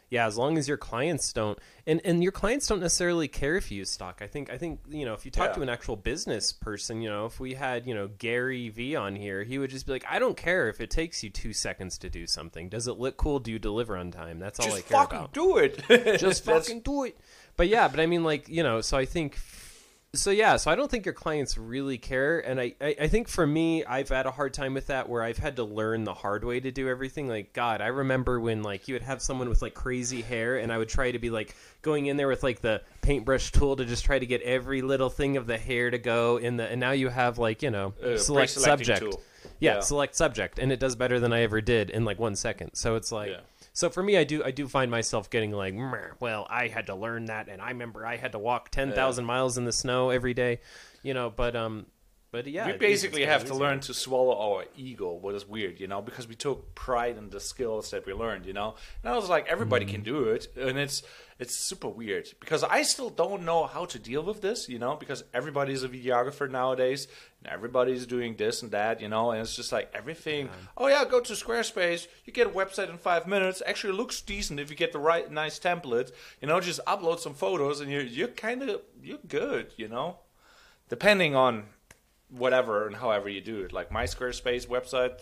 yeah 0.09 0.25
as 0.25 0.37
long 0.37 0.57
as 0.57 0.67
your 0.69 0.77
clients 0.77 1.31
don't 1.33 1.59
and 1.85 1.99
and 2.05 2.23
your 2.23 2.31
clients 2.31 2.65
don't 2.65 2.79
necessarily 2.79 3.27
care 3.27 3.57
if 3.57 3.71
you 3.71 3.79
use 3.79 3.89
stock. 3.89 4.21
I 4.21 4.27
think 4.27 4.49
I 4.49 4.57
think 4.57 4.79
you 4.89 5.03
know 5.05 5.13
if 5.13 5.25
you 5.25 5.31
talk 5.31 5.49
Yeah. 5.49 5.53
to 5.55 5.61
an 5.63 5.69
actual 5.69 5.97
business 5.97 6.53
person, 6.53 7.01
you 7.01 7.09
know 7.09 7.25
if 7.25 7.41
we 7.41 7.55
had 7.55 7.85
you 7.85 7.93
know 7.93 8.07
Gary 8.07 8.69
V 8.69 8.95
on 8.95 9.17
here, 9.17 9.43
he 9.43 9.57
would 9.59 9.69
just 9.69 9.85
be 9.85 9.91
like, 9.91 10.05
I 10.09 10.17
don't 10.17 10.37
care 10.37 10.69
if 10.69 10.79
it 10.79 10.89
takes 10.89 11.23
you 11.25 11.29
two 11.29 11.51
seconds 11.51 11.97
to 11.97 12.09
do 12.09 12.25
something. 12.25 12.69
Does 12.69 12.87
it 12.87 12.97
look 12.97 13.17
cool? 13.17 13.39
Do 13.39 13.51
you 13.51 13.59
deliver 13.59 13.97
on 13.97 14.11
time? 14.11 14.39
That's 14.39 14.61
all 14.61 14.67
I 14.67 14.77
just 14.77 14.87
care 14.87 14.97
fucking 14.97 15.19
about 15.19 15.33
do 15.33 15.57
it. 15.57 15.83
just 16.19 16.45
fucking 16.45 16.79
do 16.81 17.03
it. 17.03 17.17
But 17.57 17.67
yeah, 17.67 17.89
but 17.89 17.99
I 17.99 18.05
mean, 18.05 18.23
like 18.23 18.47
you 18.47 18.63
know, 18.63 18.79
so 18.79 18.97
I 18.97 19.03
think 19.03 19.37
so 20.13 20.31
yeah, 20.31 20.57
so 20.57 20.71
I 20.71 20.75
don't 20.75 20.89
think 20.89 21.05
your 21.05 21.13
clients 21.13 21.57
really 21.57 21.97
care, 21.99 22.39
and 22.39 22.59
I, 22.59 22.73
I, 22.81 22.95
I 23.01 23.07
think 23.07 23.27
for 23.27 23.45
me, 23.45 23.85
I've 23.85 24.09
had 24.09 24.25
a 24.25 24.31
hard 24.31 24.53
time 24.55 24.73
with 24.73 24.87
that 24.87 25.07
where 25.07 25.21
I've 25.21 25.37
had 25.37 25.57
to 25.57 25.63
learn 25.63 26.03
the 26.03 26.13
hard 26.15 26.43
way 26.43 26.59
to 26.59 26.71
do 26.71 26.89
everything. 26.89 27.27
Like 27.27 27.53
God, 27.53 27.79
I 27.81 27.87
remember 27.87 28.39
when 28.39 28.63
like 28.63 28.87
you 28.87 28.95
would 28.95 29.03
have 29.03 29.21
someone 29.21 29.49
with 29.49 29.61
like 29.61 29.75
crazy 29.75 30.21
hair, 30.21 30.57
and 30.57 30.71
I 30.71 30.79
would 30.79 30.89
try 30.89 31.11
to 31.11 31.19
be 31.19 31.29
like 31.29 31.55
going 31.83 32.07
in 32.07 32.17
there 32.17 32.27
with 32.27 32.41
like 32.41 32.61
the 32.61 32.81
paintbrush 33.01 33.51
tool 33.51 33.75
to 33.75 33.85
just 33.85 34.03
try 34.03 34.17
to 34.17 34.25
get 34.25 34.41
every 34.41 34.81
little 34.81 35.09
thing 35.09 35.37
of 35.37 35.45
the 35.45 35.57
hair 35.57 35.91
to 35.91 35.97
go 35.99 36.37
in 36.37 36.57
the, 36.57 36.65
and 36.67 36.79
now 36.79 36.91
you 36.91 37.09
have 37.09 37.37
like 37.37 37.61
you 37.61 37.69
know 37.69 37.93
Uh, 38.03 38.17
select 38.17 38.51
subject. 38.51 39.03
Yeah, 39.59 39.75
Yeah. 39.75 39.79
select 39.81 40.15
subject, 40.15 40.57
and 40.57 40.71
it 40.71 40.79
does 40.79 40.95
better 40.95 41.19
than 41.19 41.33
I 41.33 41.41
ever 41.41 41.61
did 41.61 41.91
in 41.91 42.03
like 42.03 42.17
one 42.19 42.35
second. 42.35 42.73
So 42.73 42.95
it's 42.95 43.11
like. 43.11 43.29
Yeah. 43.29 43.39
So 43.73 43.89
for 43.89 44.03
me, 44.03 44.17
I 44.17 44.23
do 44.23 44.43
I 44.43 44.51
do 44.51 44.67
find 44.67 44.89
myself 44.91 45.29
getting 45.29 45.51
like, 45.51 45.75
well, 46.19 46.47
I 46.49 46.67
had 46.67 46.87
to 46.87 46.95
learn 46.95 47.25
that, 47.25 47.47
and 47.49 47.61
I 47.61 47.69
remember 47.69 48.05
I 48.05 48.17
had 48.17 48.31
to 48.33 48.39
walk 48.39 48.69
ten 48.71 48.91
thousand 48.93 49.25
miles 49.25 49.57
in 49.57 49.65
the 49.65 49.71
snow 49.71 50.09
every 50.09 50.33
day, 50.33 50.59
you 51.03 51.13
know. 51.13 51.29
But 51.29 51.55
um, 51.55 51.85
but 52.31 52.45
yeah, 52.45 52.67
we 52.67 52.73
basically 52.73 53.25
have 53.25 53.45
to 53.45 53.55
learn 53.55 53.79
to 53.81 53.93
swallow 53.93 54.37
our 54.37 54.65
ego, 54.77 55.13
what 55.13 55.33
is 55.33 55.47
weird, 55.47 55.79
you 55.79 55.87
know, 55.87 55.99
because 56.01 56.27
we 56.27 56.35
took 56.35 56.75
pride 56.75 57.17
in 57.17 57.29
the 57.31 57.39
skills 57.39 57.89
that 57.91 58.05
we 58.05 58.13
learned, 58.13 58.45
you 58.45 58.53
know. 58.53 58.75
And 59.03 59.11
I 59.11 59.15
was 59.15 59.29
like, 59.29 59.47
everybody 59.47 59.85
Mm-hmm. 59.85 59.95
can 59.95 60.03
do 60.03 60.23
it, 60.25 60.47
and 60.55 60.77
it's 60.77 61.01
it's 61.39 61.55
super 61.55 61.87
weird 61.87 62.27
because 62.41 62.63
I 62.65 62.81
still 62.81 63.09
don't 63.09 63.43
know 63.45 63.65
how 63.65 63.85
to 63.85 63.97
deal 63.97 64.21
with 64.23 64.41
this, 64.41 64.67
you 64.67 64.77
know, 64.77 64.95
because 64.95 65.23
everybody's 65.33 65.83
a 65.83 65.89
videographer 65.89 66.49
nowadays, 66.51 67.07
everybody's 67.45 68.05
doing 68.05 68.35
this 68.35 68.61
and 68.61 68.71
that, 68.71 69.01
you 69.01 69.07
know, 69.07 69.31
and 69.31 69.41
it's 69.41 69.55
just 69.55 69.71
like 69.71 69.91
everything. 69.93 70.49
Oh 70.77 70.87
yeah, 70.87 71.05
go 71.05 71.19
to 71.21 71.33
Squarespace, 71.33 72.07
you 72.25 72.33
get 72.33 72.47
a 72.47 72.49
website 72.49 72.89
in 72.89 72.97
five 72.97 73.27
minutes. 73.27 73.61
Actually, 73.65 73.93
looks 73.93 74.21
decent 74.21 74.59
if 74.59 74.69
you 74.69 74.75
get 74.75 74.91
the 74.91 74.99
right 74.99 75.31
nice 75.31 75.59
template, 75.59 76.11
you 76.41 76.47
know. 76.47 76.59
Just 76.59 76.79
upload 76.85 77.19
some 77.19 77.33
photos, 77.33 77.81
and 77.81 77.91
you're 77.91 78.03
you're 78.03 78.27
kind 78.27 78.63
of 78.63 78.81
you're 79.01 79.19
good, 79.27 79.73
you 79.77 79.87
know 79.87 80.17
depending 80.89 81.35
on 81.35 81.65
whatever 82.29 82.85
and 82.85 82.97
however 82.97 83.29
you 83.29 83.41
do 83.41 83.61
it. 83.61 83.71
Like 83.71 83.91
my 83.91 84.03
Squarespace 84.03 84.67
website, 84.67 85.19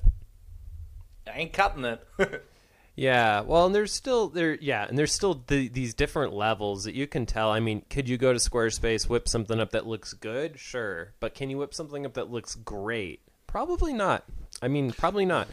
I 1.28 1.40
ain't 1.40 1.54
cutting 1.54 1.86
it. 1.86 2.08
Yeah, 2.98 3.42
well, 3.42 3.68
and 3.68 3.76
there's 3.76 3.94
still 3.94 4.28
there, 4.28 4.58
yeah, 4.60 4.88
and 4.88 4.98
there's 4.98 5.14
still 5.14 5.44
the, 5.46 5.68
these 5.68 5.94
different 5.94 6.34
levels 6.34 6.86
that 6.86 6.96
you 6.96 7.06
can 7.06 7.28
tell. 7.28 7.52
I 7.52 7.60
mean, 7.60 7.84
could 7.92 8.10
you 8.10 8.18
go 8.18 8.34
to 8.34 8.40
Squarespace, 8.40 9.08
whip 9.08 9.28
something 9.30 9.60
up 9.60 9.70
that 9.70 9.86
looks 9.86 10.14
good? 10.14 10.58
Sure, 10.58 11.14
but 11.20 11.36
can 11.36 11.52
you 11.52 11.60
whip 11.60 11.76
something 11.76 12.08
up 12.08 12.16
that 12.16 12.32
looks 12.32 12.56
great? 12.56 13.22
Probably 13.46 13.94
not. 13.94 14.24
I 14.64 14.68
mean, 14.68 14.92
probably 14.92 15.28
not. 15.28 15.48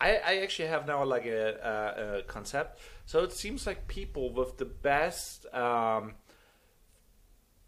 I, 0.00 0.16
I 0.16 0.36
actually 0.42 0.68
have 0.68 0.86
now 0.86 1.04
like 1.04 1.26
a, 1.26 1.54
a, 1.54 2.18
a 2.18 2.22
concept. 2.22 2.78
So 3.04 3.24
it 3.24 3.32
seems 3.32 3.66
like 3.66 3.88
people 3.88 4.32
with 4.32 4.56
the 4.56 4.64
best, 4.64 5.44
um, 5.52 6.14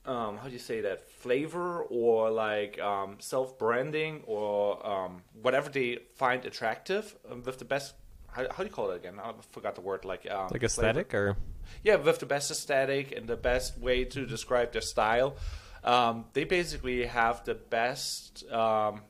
um, 0.04 0.36
how 0.36 0.44
do 0.46 0.52
you 0.52 0.60
say 0.60 0.82
that, 0.82 1.10
flavor 1.10 1.82
or 1.82 2.30
like 2.30 2.78
um, 2.78 3.16
self 3.18 3.58
branding 3.58 4.22
or 4.26 4.86
um, 4.86 5.22
whatever 5.42 5.70
they 5.70 5.98
find 6.14 6.44
attractive 6.44 7.16
um, 7.28 7.42
with 7.42 7.58
the 7.58 7.64
best. 7.64 7.94
How, 8.30 8.42
how 8.50 8.62
do 8.62 8.64
you 8.64 8.70
call 8.70 8.90
it 8.90 8.96
again? 8.96 9.14
I 9.22 9.32
forgot 9.50 9.74
the 9.74 9.80
word. 9.80 10.04
Like 10.04 10.30
um, 10.30 10.42
Like 10.50 10.50
flavor. 10.50 10.64
aesthetic 10.66 11.14
or 11.14 11.36
yeah, 11.82 11.96
with 11.96 12.18
the 12.18 12.26
best 12.26 12.50
aesthetic 12.50 13.12
and 13.16 13.26
the 13.26 13.36
best 13.36 13.78
way 13.78 14.04
to 14.04 14.26
describe 14.26 14.72
their 14.72 14.82
style. 14.82 15.36
Um, 15.84 16.24
they 16.32 16.44
basically 16.44 17.06
have 17.06 17.44
the 17.44 17.54
best 17.54 18.44
um, 18.50 19.02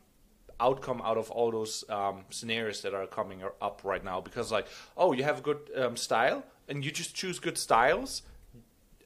outcome 0.61 1.00
out 1.04 1.16
of 1.16 1.31
all 1.31 1.50
those 1.50 1.85
um, 1.88 2.24
scenarios 2.31 2.83
that 2.83 2.94
are 2.94 3.07
coming 3.07 3.42
up 3.61 3.81
right 3.85 4.04
now. 4.04 4.20
Because, 4.20 4.52
like, 4.52 4.66
oh, 4.96 5.12
you 5.12 5.24
have 5.24 5.38
a 5.38 5.42
good 5.42 5.59
um, 5.76 5.96
style, 5.96 6.44
and 6.68 6.85
you 6.85 6.90
just 6.90 7.14
choose 7.14 7.38
good 7.38 7.59
styles. 7.59 8.22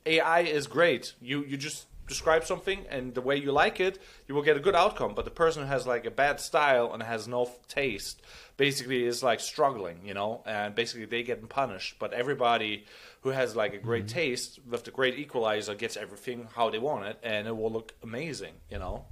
AI 0.04 0.40
is 0.40 0.66
great. 0.66 1.14
You 1.20 1.44
you 1.44 1.56
just 1.56 1.86
describe 2.12 2.44
something, 2.44 2.84
and 2.88 3.14
the 3.14 3.20
way 3.20 3.36
you 3.36 3.52
like 3.52 3.80
it, 3.80 3.98
you 4.26 4.34
will 4.34 4.42
get 4.42 4.56
a 4.56 4.60
good 4.60 4.74
outcome. 4.74 5.14
But 5.14 5.24
the 5.24 5.30
person 5.30 5.62
who 5.62 5.68
has 5.68 5.86
like 5.86 6.04
a 6.06 6.10
bad 6.10 6.40
style 6.40 6.92
and 6.92 7.02
has 7.02 7.26
no 7.26 7.42
f- 7.44 7.66
taste, 7.68 8.22
basically 8.56 9.04
is 9.04 9.22
like 9.22 9.40
struggling, 9.40 9.98
you 10.04 10.14
know, 10.14 10.42
and 10.46 10.74
basically 10.74 11.06
they 11.06 11.22
get 11.22 11.48
punished. 11.48 11.96
But 11.98 12.12
everybody 12.12 12.84
who 13.22 13.30
has 13.30 13.56
like 13.56 13.74
a 13.74 13.78
great 13.78 14.06
mm-hmm. 14.06 14.18
taste 14.18 14.60
with 14.68 14.84
the 14.84 14.90
great 14.90 15.18
equalizer 15.18 15.74
gets 15.74 15.96
everything 15.96 16.48
how 16.54 16.70
they 16.70 16.78
want 16.78 17.06
it, 17.06 17.18
and 17.22 17.46
it 17.48 17.56
will 17.56 17.72
look 17.72 17.94
amazing, 18.02 18.54
you 18.70 18.78
know. 18.78 19.06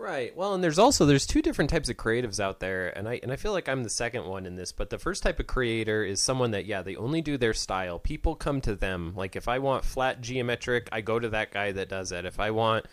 Right. 0.00 0.34
Well, 0.34 0.54
and 0.54 0.64
there's 0.64 0.78
also 0.78 1.04
there's 1.04 1.26
two 1.26 1.42
different 1.42 1.68
types 1.68 1.90
of 1.90 1.98
creatives 1.98 2.40
out 2.40 2.58
there, 2.58 2.88
and 2.96 3.06
I 3.06 3.20
and 3.22 3.30
I 3.30 3.36
feel 3.36 3.52
like 3.52 3.68
I'm 3.68 3.82
the 3.82 3.90
second 3.90 4.24
one 4.24 4.46
in 4.46 4.56
this. 4.56 4.72
But 4.72 4.88
the 4.88 4.98
first 4.98 5.22
type 5.22 5.38
of 5.38 5.46
creator 5.46 6.02
is 6.02 6.22
someone 6.22 6.52
that 6.52 6.64
yeah 6.64 6.80
they 6.80 6.96
only 6.96 7.20
do 7.20 7.36
their 7.36 7.52
style. 7.52 7.98
People 7.98 8.34
come 8.34 8.62
to 8.62 8.74
them. 8.74 9.12
Like 9.14 9.36
if 9.36 9.46
I 9.46 9.58
want 9.58 9.84
flat 9.84 10.22
geometric, 10.22 10.88
I 10.90 11.02
go 11.02 11.18
to 11.18 11.28
that 11.28 11.52
guy 11.52 11.72
that 11.72 11.90
does 11.90 12.12
it. 12.12 12.24
If 12.24 12.40
I 12.40 12.50
want, 12.50 12.86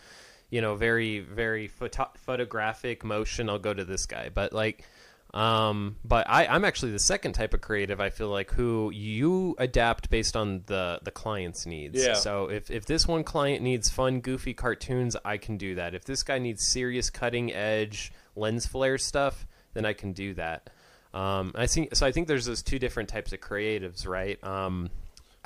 you 0.50 0.60
know, 0.60 0.74
very 0.74 1.20
very 1.20 1.66
photo- 1.66 2.12
photographic 2.14 3.02
motion, 3.04 3.48
I'll 3.48 3.58
go 3.58 3.72
to 3.72 3.84
this 3.86 4.04
guy. 4.04 4.28
But 4.28 4.52
like. 4.52 4.84
Um, 5.34 5.96
but 6.04 6.28
I, 6.28 6.46
I'm 6.46 6.64
actually 6.64 6.92
the 6.92 6.98
second 6.98 7.34
type 7.34 7.52
of 7.52 7.60
creative. 7.60 8.00
I 8.00 8.10
feel 8.10 8.28
like 8.28 8.50
who 8.50 8.90
you 8.90 9.54
adapt 9.58 10.08
based 10.08 10.36
on 10.36 10.62
the 10.66 11.00
the 11.02 11.10
client's 11.10 11.66
needs. 11.66 12.02
Yeah. 12.02 12.14
So 12.14 12.50
if 12.50 12.70
if 12.70 12.86
this 12.86 13.06
one 13.06 13.24
client 13.24 13.62
needs 13.62 13.90
fun, 13.90 14.20
goofy 14.20 14.54
cartoons, 14.54 15.16
I 15.24 15.36
can 15.36 15.58
do 15.58 15.74
that. 15.74 15.94
If 15.94 16.04
this 16.04 16.22
guy 16.22 16.38
needs 16.38 16.66
serious, 16.66 17.10
cutting 17.10 17.52
edge 17.52 18.12
lens 18.36 18.66
flare 18.66 18.96
stuff, 18.96 19.46
then 19.74 19.84
I 19.84 19.92
can 19.92 20.12
do 20.12 20.34
that. 20.34 20.70
Um, 21.12 21.52
I 21.54 21.66
think 21.66 21.94
so. 21.94 22.06
I 22.06 22.12
think 22.12 22.28
there's 22.28 22.46
those 22.46 22.62
two 22.62 22.78
different 22.78 23.08
types 23.08 23.32
of 23.32 23.40
creatives, 23.40 24.06
right? 24.06 24.42
Um, 24.42 24.90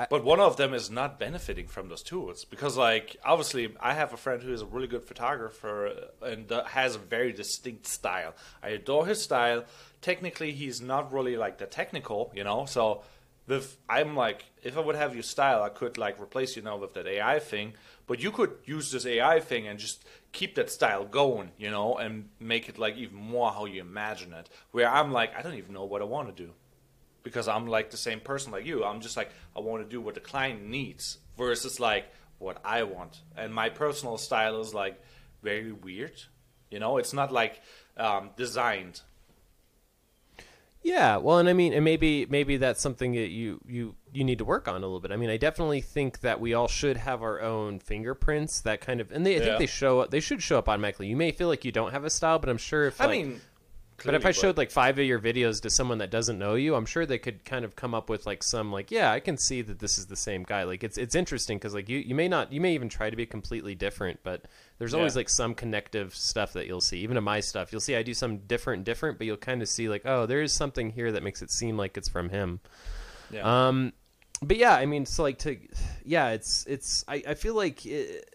But 0.09 0.25
one 0.25 0.41
of 0.41 0.57
them 0.57 0.73
is 0.73 0.91
not 0.91 1.19
benefiting 1.19 1.69
from 1.69 1.89
those 1.89 2.03
tools 2.03 2.45
because, 2.45 2.77
like, 2.77 3.17
obviously, 3.25 3.75
I 3.79 3.93
have 3.95 4.13
a 4.13 4.17
friend 4.17 4.43
who 4.43 4.53
is 4.53 4.63
a 4.63 4.67
really 4.67 4.87
good 4.87 5.05
photographer 5.05 6.09
and 6.23 6.51
uh, 6.51 6.65
has 6.65 6.97
a 6.97 6.99
very 6.99 7.33
distinct 7.33 7.87
style. 7.87 8.35
I 8.63 8.71
adore 8.71 9.07
his 9.07 9.23
style. 9.23 9.65
Technically, 10.01 10.53
he's 10.53 10.81
not 10.81 11.13
really 11.13 11.37
like 11.37 11.59
the 11.59 11.67
technical, 11.67 12.33
you 12.35 12.43
know. 12.43 12.65
So, 12.65 13.03
with 13.47 13.77
I'm 13.89 14.17
like, 14.17 14.45
if 14.63 14.79
I 14.79 14.81
would 14.81 14.97
have 14.97 15.15
your 15.15 15.23
style, 15.23 15.63
I 15.63 15.69
could 15.69 15.99
like 15.99 16.21
replace 16.21 16.57
you 16.57 16.63
now 16.63 16.79
with 16.79 16.95
that 16.95 17.07
AI 17.07 17.39
thing. 17.39 17.75
But 18.07 18.23
you 18.23 18.31
could 18.31 18.57
use 18.65 18.91
this 18.91 19.05
AI 19.05 19.41
thing 19.41 19.67
and 19.67 19.79
just 19.79 20.05
keep 20.33 20.55
that 20.55 20.71
style 20.71 21.05
going, 21.05 21.53
you 21.59 21.71
know, 21.71 21.97
and 21.97 22.31
make 22.41 22.69
it 22.69 22.79
like 22.79 22.97
even 22.97 23.17
more 23.17 23.51
how 23.53 23.67
you 23.67 23.81
imagine 23.81 24.33
it. 24.33 24.49
Where 24.71 24.89
I'm 24.89 25.13
like, 25.13 25.37
I 25.37 25.43
don't 25.43 25.55
even 25.55 25.75
know 25.75 25.85
what 25.85 26.01
I 26.01 26.07
want 26.07 26.35
to 26.35 26.45
do 26.45 26.53
because 27.23 27.49
I'm 27.49 27.67
like 27.67 27.91
the 27.91 27.97
same 27.97 28.21
person 28.21 28.53
like 28.53 28.67
you. 28.67 28.85
I'm 28.85 29.01
just 29.01 29.17
like 29.17 29.31
I 29.57 29.61
want 29.61 29.83
to 29.83 29.89
do 29.89 30.01
what 30.01 30.15
the 30.15 30.21
client 30.21 30.65
needs 30.65 31.19
versus 31.39 31.79
like 31.81 32.07
what 32.39 32.59
I 32.65 32.83
want. 32.83 33.21
And 33.37 33.55
my 33.55 33.69
personal 33.69 34.19
style 34.19 34.61
is 34.61 34.75
like 34.75 35.01
very 35.43 35.73
weird. 35.73 36.21
You 36.71 36.79
know, 36.81 36.97
it's 36.99 37.13
not 37.13 37.33
like 37.33 37.61
um, 37.97 38.31
designed. 38.37 39.03
Yeah, 40.85 41.19
well, 41.19 41.39
and 41.39 41.49
I 41.49 41.53
mean, 41.53 41.73
and 41.73 41.85
maybe 41.85 42.27
maybe 42.29 42.57
that's 42.57 42.81
something 42.81 43.13
that 43.13 43.29
you 43.29 43.61
you 43.69 43.95
you 44.13 44.25
need 44.25 44.39
to 44.39 44.45
work 44.45 44.67
on 44.67 44.75
a 44.75 44.79
little 44.81 44.99
bit. 44.99 45.13
I 45.13 45.17
mean, 45.17 45.31
I 45.31 45.37
definitely 45.37 45.81
think 45.81 46.21
that 46.23 46.41
we 46.41 46.55
all 46.55 46.67
should 46.67 46.97
have 46.97 47.23
our 47.23 47.41
own 47.41 47.79
fingerprints. 47.79 48.61
That 48.63 48.81
kind 48.81 49.01
of, 49.01 49.13
and 49.13 49.25
they 49.25 49.37
I 49.37 49.39
Yeah. 49.39 49.45
think 49.45 49.59
they 49.61 49.67
show 49.67 50.01
up. 50.01 50.11
They 50.11 50.19
should 50.19 50.43
show 50.43 50.59
up 50.59 50.69
automatically. 50.69 51.07
You 51.07 51.17
may 51.17 51.31
feel 51.31 51.47
like 51.47 51.65
you 51.65 51.71
don't 51.71 51.93
have 51.93 52.05
a 52.05 52.11
style, 52.11 52.41
but 52.41 52.49
I'm 52.49 52.59
sure 52.59 52.87
if 52.87 53.01
I 53.01 53.07
like, 53.07 53.13
mean, 53.27 53.41
But 54.05 54.15
if 54.15 54.27
I 54.27 54.33
showed 54.33 54.57
like 54.57 54.71
five 54.71 54.99
of 54.99 55.05
your 55.05 55.19
videos 55.19 55.61
to 55.63 55.71
someone 55.71 55.99
that 55.99 56.11
doesn't 56.11 56.39
know 56.39 56.55
you, 56.55 56.75
I'm 56.75 56.87
sure 56.87 57.07
they 57.07 57.19
could 57.19 57.45
kind 57.45 57.65
of 57.65 57.77
come 57.77 57.95
up 57.95 58.09
with 58.09 58.27
like 58.27 58.43
some 58.43 58.73
like, 58.73 58.91
yeah, 58.91 59.11
I 59.13 59.21
can 59.21 59.37
see 59.37 59.63
that 59.63 59.79
this 59.79 59.99
is 59.99 60.07
the 60.07 60.17
same 60.17 60.43
guy. 60.43 60.65
Like 60.65 60.83
it's 60.85 60.99
it's 60.99 61.15
interesting 61.15 61.59
because 61.59 61.75
like 61.75 61.89
you 61.89 61.99
you 61.99 62.15
may 62.15 62.29
not 62.29 62.53
you 62.53 62.61
may 62.61 62.75
even 62.75 62.89
try 62.89 63.11
to 63.11 63.17
be 63.17 63.27
completely 63.27 63.75
different, 63.75 64.21
but 64.23 64.45
there's 64.79 64.95
always 64.95 65.15
Yeah. 65.15 65.21
like 65.21 65.29
some 65.29 65.55
connective 65.55 66.15
stuff 66.15 66.53
that 66.55 66.67
you'll 66.67 66.81
see. 66.81 66.99
Even 66.99 67.17
in 67.17 67.25
my 67.25 67.41
stuff, 67.41 67.71
you'll 67.73 67.81
see 67.81 67.95
I 67.97 68.03
do 68.03 68.15
some 68.15 68.39
different 68.39 68.85
different, 68.85 69.19
but 69.19 69.27
you'll 69.27 69.37
kind 69.37 69.63
of 69.63 69.69
see 69.69 69.89
like, 69.89 70.03
oh, 70.05 70.27
there 70.27 70.43
is 70.43 70.53
something 70.53 70.91
here 70.91 71.13
that 71.13 71.23
makes 71.23 71.43
it 71.43 71.51
seem 71.51 71.77
like 71.77 71.97
it's 71.97 72.09
from 72.09 72.29
him. 72.31 72.61
yeah. 73.31 73.69
Um, 73.69 73.93
but 74.45 74.57
yeah, 74.57 74.75
I 74.75 74.87
mean, 74.87 75.07
so 75.07 75.23
like 75.23 75.39
to, 75.41 75.57
yeah, 76.05 76.31
it's 76.31 76.67
it's. 76.67 77.05
I, 77.07 77.23
I 77.29 77.35
feel 77.35 77.55
like 77.55 77.87
it, 77.87 78.29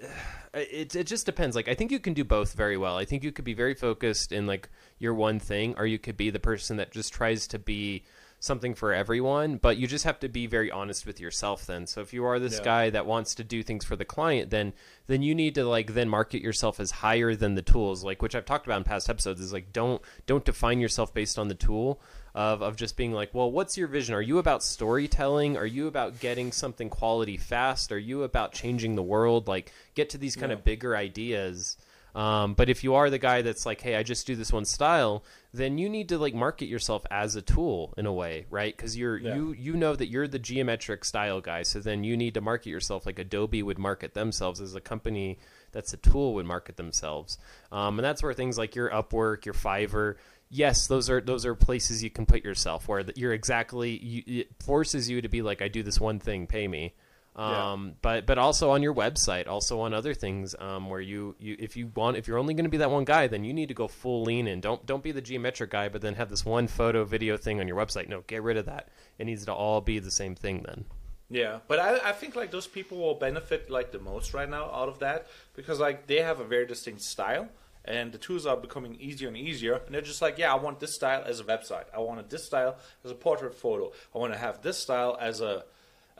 it 0.60 0.96
it 0.96 1.04
just 1.08 1.26
depends. 1.26 1.56
Like 1.56 1.68
I 1.68 1.74
think 1.74 1.92
you 1.92 2.00
can 2.00 2.14
do 2.14 2.24
both 2.24 2.54
very 2.54 2.78
well. 2.78 2.98
I 2.98 3.06
think 3.06 3.24
you 3.24 3.32
could 3.32 3.46
be 3.46 3.54
very 3.54 3.74
focused 3.74 4.32
in 4.32 4.48
like 4.48 4.70
your 5.00 5.14
one 5.14 5.40
thing, 5.40 5.76
or 5.78 5.86
you 5.86 6.00
could 6.00 6.18
be 6.18 6.30
the 6.30 6.40
person 6.40 6.78
that 6.78 6.92
just 6.92 7.14
tries 7.14 7.48
to 7.48 7.60
be 7.60 8.04
something 8.40 8.76
for 8.76 8.94
everyone. 8.94 9.58
But 9.58 9.78
you 9.78 9.88
just 9.88 10.06
have 10.06 10.20
to 10.20 10.30
be 10.30 10.46
very 10.46 10.70
honest 10.72 11.06
with 11.08 11.20
yourself. 11.20 11.66
Then, 11.66 11.88
so 11.88 12.02
if 12.02 12.14
you 12.14 12.24
are 12.26 12.38
this 12.40 12.58
Yeah. 12.60 12.64
guy 12.66 12.90
that 12.92 13.06
wants 13.06 13.34
to 13.36 13.44
do 13.44 13.64
things 13.64 13.84
for 13.84 13.96
the 13.96 14.06
client, 14.06 14.52
then 14.52 14.74
then 15.08 15.22
you 15.24 15.34
need 15.34 15.56
to 15.56 15.66
like 15.66 15.94
then 15.94 16.10
market 16.10 16.42
yourself 16.42 16.80
as 16.80 16.92
higher 16.92 17.36
than 17.36 17.56
the 17.56 17.62
tools, 17.62 18.04
like 18.04 18.22
which 18.22 18.36
I've 18.36 18.46
talked 18.46 18.66
about 18.68 18.78
in 18.78 18.84
past 18.84 19.10
episodes. 19.10 19.42
Is 19.42 19.54
like 19.54 19.74
don't 19.74 20.02
don't 20.26 20.46
define 20.46 20.80
yourself 20.80 21.14
based 21.14 21.40
on 21.40 21.48
the 21.48 21.56
tool 21.56 22.00
of 22.38 22.62
of 22.62 22.76
just 22.76 22.96
being 22.96 23.14
like, 23.14 23.34
well, 23.34 23.52
what's 23.52 23.78
your 23.78 23.88
vision? 23.88 24.14
Are 24.14 24.22
you 24.22 24.38
about 24.38 24.62
storytelling? 24.64 25.58
Are 25.58 25.66
you 25.66 25.88
about 25.88 26.20
getting 26.20 26.52
something 26.52 26.90
quality 26.90 27.36
fast? 27.38 27.92
Are 27.92 27.98
you 28.00 28.22
about 28.24 28.54
changing 28.54 28.96
the 28.96 29.04
world? 29.04 29.48
Like 29.48 29.72
get 29.96 30.10
to 30.12 30.18
these 30.20 30.36
kind 30.36 30.52
Yeah. 30.52 30.58
of 30.60 30.64
bigger 30.64 30.96
ideas. 30.96 31.78
Um, 32.16 32.54
but 32.56 32.68
if 32.70 32.84
you 32.84 32.96
are 32.96 33.10
the 33.12 33.20
guy 33.20 33.44
that's 33.44 33.66
like, 33.66 33.82
hey, 33.82 33.96
I 33.96 34.02
just 34.02 34.26
do 34.26 34.36
this 34.36 34.52
one 34.52 34.66
style, 34.66 35.24
then 35.54 35.78
you 35.78 35.88
need 35.88 36.10
to 36.10 36.18
like 36.18 36.34
market 36.34 36.66
yourself 36.66 37.06
as 37.12 37.36
a 37.36 37.42
tool 37.44 37.94
in 37.96 38.06
a 38.08 38.14
way, 38.14 38.46
right? 38.50 38.76
Because 38.76 38.98
you're 38.98 39.18
Yeah. 39.18 39.36
you 39.36 39.54
you 39.54 39.74
know 39.76 39.96
that 39.96 40.08
you're 40.08 40.28
the 40.28 40.40
geometric 40.40 41.06
style 41.06 41.42
guy, 41.42 41.64
so 41.64 41.80
then 41.80 42.04
you 42.04 42.16
need 42.18 42.34
to 42.36 42.42
market 42.42 42.70
yourself 42.70 43.06
like 43.06 43.20
Adobe 43.20 43.62
would 43.62 43.78
market 43.80 44.14
themselves 44.14 44.62
as 44.62 44.74
a 44.76 44.82
company 44.82 45.38
that's 45.72 45.94
a 45.94 45.98
tool 45.98 46.34
would 46.36 46.46
market 46.46 46.78
themselves, 46.78 47.38
um, 47.72 48.00
and 48.00 48.06
that's 48.06 48.24
where 48.24 48.34
things 48.34 48.58
like 48.58 48.74
your 48.76 48.90
Upwork, 48.90 49.46
your 49.46 49.54
Fiverr. 49.56 50.16
Yes, 50.50 50.88
those 50.88 51.10
are 51.10 51.20
those 51.20 51.46
are 51.46 51.56
places 51.56 52.04
you 52.04 52.10
can 52.10 52.26
put 52.26 52.44
yourself 52.44 52.88
where 52.88 53.04
that 53.04 53.18
you're 53.18 53.34
exactly 53.34 53.98
you, 53.98 54.24
it 54.26 54.48
forces 54.64 55.10
you 55.10 55.22
to 55.22 55.28
be 55.28 55.42
like 55.42 55.62
I 55.62 55.68
do 55.68 55.84
this 55.84 56.00
one 56.00 56.20
thing, 56.20 56.48
pay 56.48 56.68
me. 56.68 56.94
Yeah. 57.38 57.74
Um, 57.74 57.94
but 58.02 58.26
but 58.26 58.38
also 58.40 58.72
on 58.72 58.82
your 58.82 58.96
website, 58.96 59.48
also 59.48 59.82
on 59.82 59.94
other 59.94 60.16
things 60.16 60.56
um, 60.58 60.90
where 60.90 61.02
you, 61.02 61.36
you 61.38 61.56
if 61.60 61.78
you 61.78 61.92
want 61.96 62.18
if 62.18 62.28
you're 62.28 62.40
only 62.40 62.56
going 62.56 62.64
to 62.64 62.70
be 62.70 62.78
that 62.78 62.90
one 62.90 63.04
guy, 63.04 63.28
then 63.28 63.44
you 63.44 63.54
need 63.54 63.68
to 63.68 63.76
go 63.76 63.88
full 63.88 64.24
lean 64.24 64.48
in. 64.48 64.60
Don't 64.60 64.84
don't 64.86 65.04
be 65.04 65.12
the 65.12 65.22
geometric 65.22 65.70
guy, 65.70 65.90
but 65.90 66.02
then 66.02 66.16
have 66.16 66.30
this 66.30 66.46
one 66.46 66.68
photo 66.68 67.04
video 67.04 67.38
thing 67.38 67.60
on 67.60 67.68
your 67.68 67.78
website. 67.78 68.10
No, 68.10 68.22
get 68.26 68.42
rid 68.42 68.58
of 68.58 68.66
that. 68.66 68.90
It 69.20 69.26
needs 69.26 69.46
to 69.46 69.54
all 69.54 69.82
be 69.82 70.00
the 70.00 70.10
same 70.10 70.34
thing 70.34 70.64
then. 70.66 70.86
Yeah, 71.30 71.60
but 71.68 71.80
I, 71.80 72.10
I 72.10 72.12
think 72.14 72.36
like 72.36 72.52
those 72.52 72.68
people 72.68 72.98
will 72.98 73.16
benefit 73.16 73.70
like 73.70 73.92
the 73.92 74.00
most 74.00 74.34
right 74.34 74.50
now 74.50 74.72
out 74.72 74.88
of 74.88 75.00
that 75.00 75.28
because 75.56 75.80
like 75.80 76.08
they 76.08 76.22
have 76.22 76.40
a 76.40 76.46
very 76.46 76.66
distinct 76.66 77.02
style 77.02 77.50
and 77.88 78.12
the 78.12 78.18
tools 78.18 78.46
are 78.46 78.58
becoming 78.58 78.96
easier 78.96 79.28
and 79.28 79.38
easier. 79.38 79.82
And 79.86 79.94
they're 79.94 80.02
just 80.02 80.22
like 80.22 80.38
yeah 80.38 80.52
I 80.52 80.56
want 80.56 80.80
this 80.80 80.94
style 80.94 81.24
as 81.26 81.40
a 81.40 81.44
website. 81.44 81.86
I 81.96 82.00
want 82.00 82.30
this 82.30 82.46
style 82.46 82.78
as 83.04 83.12
a 83.12 83.16
portrait 83.16 83.56
photo. 83.56 83.92
I 84.14 84.18
want 84.18 84.34
to 84.34 84.40
have 84.40 84.62
this 84.62 84.78
style 84.78 85.18
as 85.20 85.42
a 85.42 85.66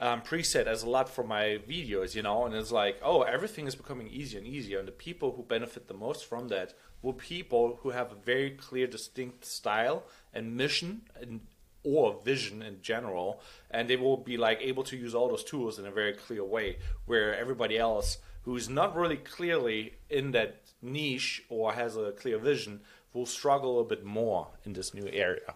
um, 0.00 0.22
preset 0.22 0.66
as 0.66 0.84
a 0.84 0.88
lot 0.88 1.08
for 1.08 1.24
my 1.24 1.60
videos 1.68 2.14
you 2.14 2.22
know? 2.22 2.46
And 2.46 2.54
it's 2.54 2.72
like 2.72 2.98
oh 3.02 3.22
everything 3.22 3.66
is 3.66 3.74
becoming 3.74 4.08
easier 4.08 4.38
and 4.38 4.48
easier. 4.48 4.78
And 4.78 4.88
the 4.88 4.92
people 4.92 5.32
who 5.32 5.42
benefit 5.42 5.88
the 5.88 5.94
most 5.94 6.24
from 6.24 6.48
that 6.48 6.74
will 7.02 7.12
people 7.12 7.78
who 7.82 7.90
have 7.90 8.12
a 8.12 8.16
very 8.16 8.50
clear 8.50 8.86
distinct 8.86 9.44
style 9.44 10.04
and 10.32 10.56
mission 10.56 11.02
and 11.20 11.40
or 11.84 12.20
vision 12.24 12.60
in 12.62 12.82
general, 12.82 13.40
and 13.70 13.88
they 13.88 13.96
will 13.96 14.16
be 14.16 14.36
like 14.36 14.60
able 14.60 14.82
to 14.84 14.96
use 14.96 15.14
all 15.14 15.28
those 15.28 15.44
tools 15.44 15.78
in 15.78 15.86
a 15.86 15.90
very 15.90 16.12
clear 16.12 16.44
way. 16.44 16.78
Where 17.06 17.36
everybody 17.36 17.78
else 17.78 18.18
who's 18.42 18.68
not 18.68 18.96
really 18.96 19.16
clearly 19.16 19.94
in 20.10 20.30
that 20.32 20.60
niche 20.82 21.44
or 21.48 21.72
has 21.72 21.96
a 21.96 22.12
clear 22.12 22.38
vision 22.38 22.80
will 23.12 23.26
struggle 23.26 23.80
a 23.80 23.84
bit 23.84 24.04
more 24.04 24.48
in 24.64 24.72
this 24.72 24.94
new 24.94 25.08
area. 25.12 25.54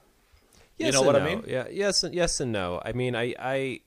Yes 0.79 0.87
you 0.95 1.01
know 1.01 1.03
what 1.07 1.17
I 1.17 1.25
mean? 1.25 1.45
Yeah. 1.47 1.67
Yes. 1.71 2.03
and- 2.03 2.15
Yes 2.15 2.41
and 2.41 2.51
no. 2.53 2.81
I 2.85 2.93
mean, 2.93 3.15
I, 3.15 3.35
I, 3.39 3.81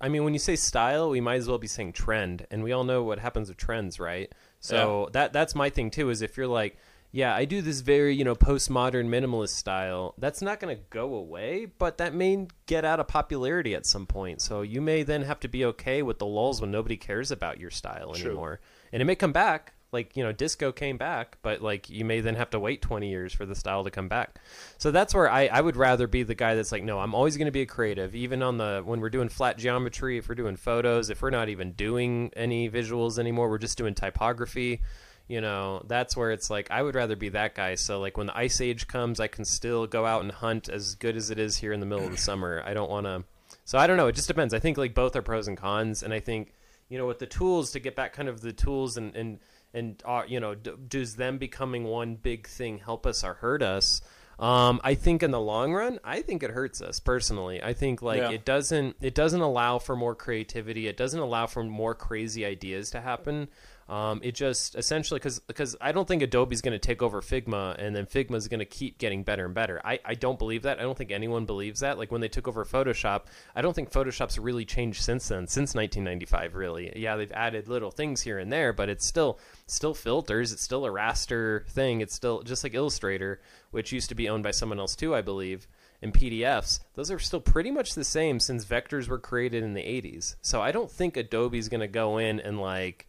I 0.00 0.08
mean, 0.08 0.24
when 0.24 0.34
you 0.34 0.40
say 0.40 0.56
style, 0.56 1.10
we 1.10 1.20
might 1.20 1.36
as 1.36 1.48
well 1.48 1.58
be 1.58 1.66
saying 1.68 1.92
trend, 1.92 2.46
and 2.50 2.62
we 2.62 2.72
all 2.72 2.84
know 2.84 3.02
what 3.02 3.18
happens 3.20 3.48
with 3.48 3.56
trends, 3.56 3.98
right? 3.98 4.30
So 4.60 5.08
that 5.12 5.32
that's 5.32 5.54
my 5.54 5.70
thing 5.70 5.90
too. 5.90 6.10
Is 6.10 6.20
if 6.22 6.36
you're 6.36 6.46
like, 6.48 6.76
yeah, 7.14 7.32
I 7.32 7.44
do 7.44 7.62
this 7.62 7.78
very 7.78 8.16
you 8.16 8.24
know 8.24 8.34
postmodern 8.34 9.06
minimalist 9.06 9.50
style. 9.50 10.14
That's 10.18 10.42
not 10.42 10.58
going 10.58 10.76
to 10.76 10.82
go 10.90 11.14
away, 11.14 11.66
but 11.78 11.98
that 11.98 12.12
may 12.12 12.48
get 12.66 12.84
out 12.84 12.98
of 12.98 13.06
popularity 13.06 13.72
at 13.72 13.86
some 13.86 14.04
point. 14.04 14.40
So 14.40 14.62
you 14.62 14.80
may 14.80 15.04
then 15.04 15.22
have 15.22 15.38
to 15.40 15.48
be 15.48 15.64
okay 15.66 16.02
with 16.02 16.18
the 16.18 16.26
lulls 16.26 16.60
when 16.60 16.72
nobody 16.72 16.96
cares 16.96 17.30
about 17.30 17.60
your 17.60 17.70
style 17.70 18.14
True. 18.14 18.32
anymore, 18.32 18.60
and 18.92 19.00
it 19.00 19.04
may 19.04 19.14
come 19.14 19.30
back. 19.30 19.74
Like 19.92 20.16
you 20.16 20.24
know, 20.24 20.32
disco 20.32 20.72
came 20.72 20.96
back, 20.96 21.38
but 21.40 21.62
like 21.62 21.88
you 21.88 22.04
may 22.04 22.18
then 22.18 22.34
have 22.34 22.50
to 22.50 22.58
wait 22.58 22.82
twenty 22.82 23.10
years 23.10 23.32
for 23.32 23.46
the 23.46 23.54
style 23.54 23.84
to 23.84 23.92
come 23.92 24.08
back. 24.08 24.40
So 24.78 24.90
that's 24.90 25.14
where 25.14 25.30
I, 25.30 25.46
I 25.46 25.60
would 25.60 25.76
rather 25.76 26.08
be 26.08 26.24
the 26.24 26.34
guy 26.34 26.56
that's 26.56 26.72
like, 26.72 26.82
no, 26.82 26.98
I'm 26.98 27.14
always 27.14 27.36
going 27.36 27.46
to 27.46 27.52
be 27.52 27.62
a 27.62 27.66
creative, 27.66 28.16
even 28.16 28.42
on 28.42 28.58
the 28.58 28.82
when 28.84 28.98
we're 28.98 29.08
doing 29.08 29.28
flat 29.28 29.56
geometry, 29.56 30.18
if 30.18 30.28
we're 30.28 30.34
doing 30.34 30.56
photos, 30.56 31.10
if 31.10 31.22
we're 31.22 31.30
not 31.30 31.48
even 31.48 31.74
doing 31.74 32.32
any 32.34 32.68
visuals 32.68 33.20
anymore, 33.20 33.48
we're 33.48 33.58
just 33.58 33.78
doing 33.78 33.94
typography. 33.94 34.80
You 35.26 35.40
know, 35.40 35.82
that's 35.86 36.16
where 36.16 36.32
it's 36.32 36.50
like 36.50 36.70
I 36.70 36.82
would 36.82 36.94
rather 36.94 37.16
be 37.16 37.30
that 37.30 37.54
guy. 37.54 37.76
So 37.76 37.98
like 38.00 38.16
when 38.18 38.26
the 38.26 38.36
ice 38.36 38.60
age 38.60 38.86
comes, 38.86 39.20
I 39.20 39.26
can 39.26 39.44
still 39.46 39.86
go 39.86 40.04
out 40.04 40.22
and 40.22 40.30
hunt 40.30 40.68
as 40.68 40.94
good 40.96 41.16
as 41.16 41.30
it 41.30 41.38
is 41.38 41.56
here 41.56 41.72
in 41.72 41.80
the 41.80 41.86
middle 41.86 42.04
of 42.04 42.10
the 42.10 42.16
summer. 42.30 42.62
I 42.64 42.74
don't 42.74 42.90
want 42.90 43.06
to. 43.06 43.24
So 43.64 43.78
I 43.78 43.86
don't 43.86 43.96
know. 43.96 44.08
It 44.08 44.14
just 44.16 44.28
depends. 44.28 44.52
I 44.52 44.58
think 44.58 44.76
like 44.76 44.94
both 44.94 45.16
are 45.16 45.22
pros 45.22 45.48
and 45.48 45.56
cons, 45.56 46.02
and 46.02 46.12
I 46.12 46.20
think 46.20 46.52
you 46.90 46.98
know 46.98 47.06
with 47.06 47.18
the 47.20 47.26
tools 47.26 47.72
to 47.72 47.80
get 47.80 47.96
back 47.96 48.12
kind 48.12 48.28
of 48.28 48.42
the 48.42 48.52
tools 48.52 48.98
and 48.98 49.16
and 49.16 49.38
and 49.72 50.02
uh, 50.04 50.22
you 50.28 50.40
know 50.40 50.54
d- 50.54 50.72
does 50.88 51.16
them 51.16 51.38
becoming 51.38 51.84
one 51.84 52.16
big 52.16 52.46
thing 52.46 52.78
help 52.78 53.06
us 53.06 53.24
or 53.24 53.34
hurt 53.34 53.62
us? 53.62 54.02
Um, 54.38 54.80
I 54.82 54.94
think 54.96 55.22
in 55.22 55.30
the 55.30 55.40
long 55.40 55.72
run, 55.72 56.00
I 56.02 56.20
think 56.20 56.42
it 56.42 56.50
hurts 56.50 56.82
us 56.82 56.98
personally. 57.00 57.62
I 57.62 57.72
think 57.72 58.02
like 58.02 58.18
Yeah. 58.18 58.30
it 58.30 58.44
doesn't 58.44 58.96
it 59.00 59.14
doesn't 59.14 59.40
allow 59.40 59.78
for 59.78 59.96
more 59.96 60.14
creativity. 60.14 60.86
It 60.88 60.96
doesn't 60.98 61.20
allow 61.20 61.46
for 61.46 61.62
more 61.62 61.94
crazy 61.94 62.44
ideas 62.44 62.90
to 62.90 63.00
happen. 63.00 63.48
Um, 63.88 64.20
it 64.22 64.34
just 64.34 64.76
essentially 64.76 65.20
because 65.20 65.40
because 65.40 65.76
I 65.80 65.92
don't 65.92 66.08
think 66.08 66.22
Adobe's 66.22 66.62
going 66.62 66.72
to 66.72 66.78
take 66.78 67.02
over 67.02 67.20
Figma 67.20 67.76
and 67.78 67.94
then 67.94 68.06
Figma's 68.06 68.48
going 68.48 68.60
to 68.60 68.64
keep 68.64 68.98
getting 68.98 69.24
better 69.24 69.44
and 69.44 69.54
better. 69.54 69.80
I, 69.84 70.00
I 70.04 70.14
don't 70.14 70.38
believe 70.38 70.62
that. 70.62 70.78
I 70.78 70.82
don't 70.82 70.96
think 70.96 71.10
anyone 71.10 71.44
believes 71.44 71.80
that. 71.80 71.98
Like 71.98 72.10
when 72.10 72.22
they 72.22 72.28
took 72.28 72.48
over 72.48 72.64
Photoshop, 72.64 73.24
I 73.54 73.60
don't 73.60 73.74
think 73.74 73.90
Photoshop's 73.90 74.38
really 74.38 74.64
changed 74.64 75.02
since 75.02 75.28
then, 75.28 75.46
since 75.46 75.74
1995. 75.74 76.54
Really, 76.54 76.92
yeah, 76.96 77.16
they've 77.16 77.30
added 77.32 77.68
little 77.68 77.90
things 77.90 78.22
here 78.22 78.38
and 78.38 78.50
there, 78.50 78.72
but 78.72 78.88
it's 78.88 79.06
still 79.06 79.38
still 79.66 79.92
filters. 79.94 80.52
It's 80.52 80.62
still 80.62 80.86
a 80.86 80.90
raster 80.90 81.66
thing. 81.68 82.00
It's 82.00 82.14
still 82.14 82.42
just 82.42 82.64
like 82.64 82.74
Illustrator, 82.74 83.40
which 83.70 83.92
used 83.92 84.08
to 84.08 84.14
be 84.14 84.28
owned 84.30 84.44
by 84.44 84.52
someone 84.52 84.78
else 84.80 84.96
too, 84.96 85.14
I 85.14 85.20
believe. 85.20 85.66
And 86.00 86.12
PDFs, 86.12 86.80
those 86.94 87.10
are 87.10 87.18
still 87.18 87.40
pretty 87.40 87.70
much 87.70 87.94
the 87.94 88.04
same 88.04 88.38
since 88.40 88.64
vectors 88.64 89.08
were 89.08 89.18
created 89.18 89.62
in 89.62 89.74
the 89.74 89.80
80s. 89.80 90.36
So 90.42 90.60
I 90.60 90.70
don't 90.70 90.90
think 90.90 91.16
Adobe's 91.16 91.68
going 91.68 91.80
to 91.80 91.88
go 91.88 92.18
in 92.18 92.40
and 92.40 92.60
like 92.60 93.06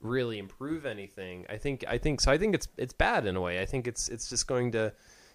really 0.00 0.38
improve 0.38 0.86
anything. 0.86 1.46
I 1.48 1.56
think 1.56 1.84
I 1.88 1.98
think 1.98 2.20
so. 2.20 2.30
I 2.30 2.38
think 2.38 2.54
it's 2.54 2.68
it's 2.76 2.92
bad 2.92 3.26
in 3.26 3.36
a 3.36 3.40
way. 3.40 3.60
I 3.60 3.66
think 3.66 3.86
it's 3.86 4.08
it's 4.08 4.28
just 4.28 4.46
going 4.46 4.72
to 4.72 4.92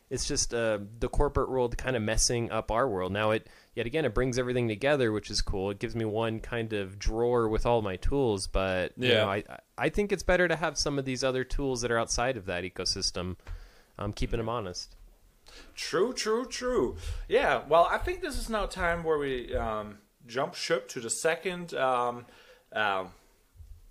it's 0.09 0.27
just 0.27 0.53
uh, 0.53 0.79
the 0.99 1.07
corporate 1.07 1.49
world 1.49 1.77
kind 1.77 1.95
of 1.95 2.01
messing 2.01 2.51
up 2.51 2.69
our 2.69 2.87
world. 2.87 3.11
Now 3.11 3.31
it 3.31 3.47
yet 3.75 3.85
again 3.85 4.05
it 4.05 4.13
brings 4.13 4.37
everything 4.37 4.67
together, 4.67 5.11
which 5.11 5.29
is 5.31 5.41
cool. 5.41 5.69
It 5.71 5.79
gives 5.79 5.95
me 5.95 6.05
one 6.05 6.39
kind 6.41 6.73
of 6.73 6.99
drawer 6.99 7.47
with 7.47 7.65
all 7.65 7.81
my 7.81 7.95
tools, 7.95 8.47
but 8.47 8.91
you 8.97 9.09
Yeah. 9.09 9.21
know, 9.21 9.29
I 9.29 9.43
I 9.77 9.89
think 9.89 10.11
it's 10.11 10.23
better 10.23 10.47
to 10.47 10.55
have 10.55 10.77
some 10.77 10.99
of 10.99 11.05
these 11.05 11.23
other 11.23 11.43
tools 11.43 11.81
that 11.81 11.91
are 11.91 11.97
outside 11.99 12.37
of 12.37 12.45
that 12.45 12.63
ecosystem. 12.63 13.37
Um, 13.99 14.13
keeping 14.13 14.37
them 14.39 14.49
honest. 14.49 14.95
True, 15.75 16.13
true, 16.13 16.45
true. 16.45 16.95
Yeah, 17.27 17.61
well, 17.67 17.87
I 17.91 17.97
think 17.97 18.21
this 18.21 18.37
is 18.37 18.49
now 18.49 18.65
time 18.65 19.03
where 19.03 19.17
we 19.17 19.55
um, 19.55 19.99
jump 20.25 20.55
ship 20.55 20.87
to 20.89 20.99
the 20.99 21.09
second 21.09 21.73
um, 21.73 22.25
um, 22.73 23.09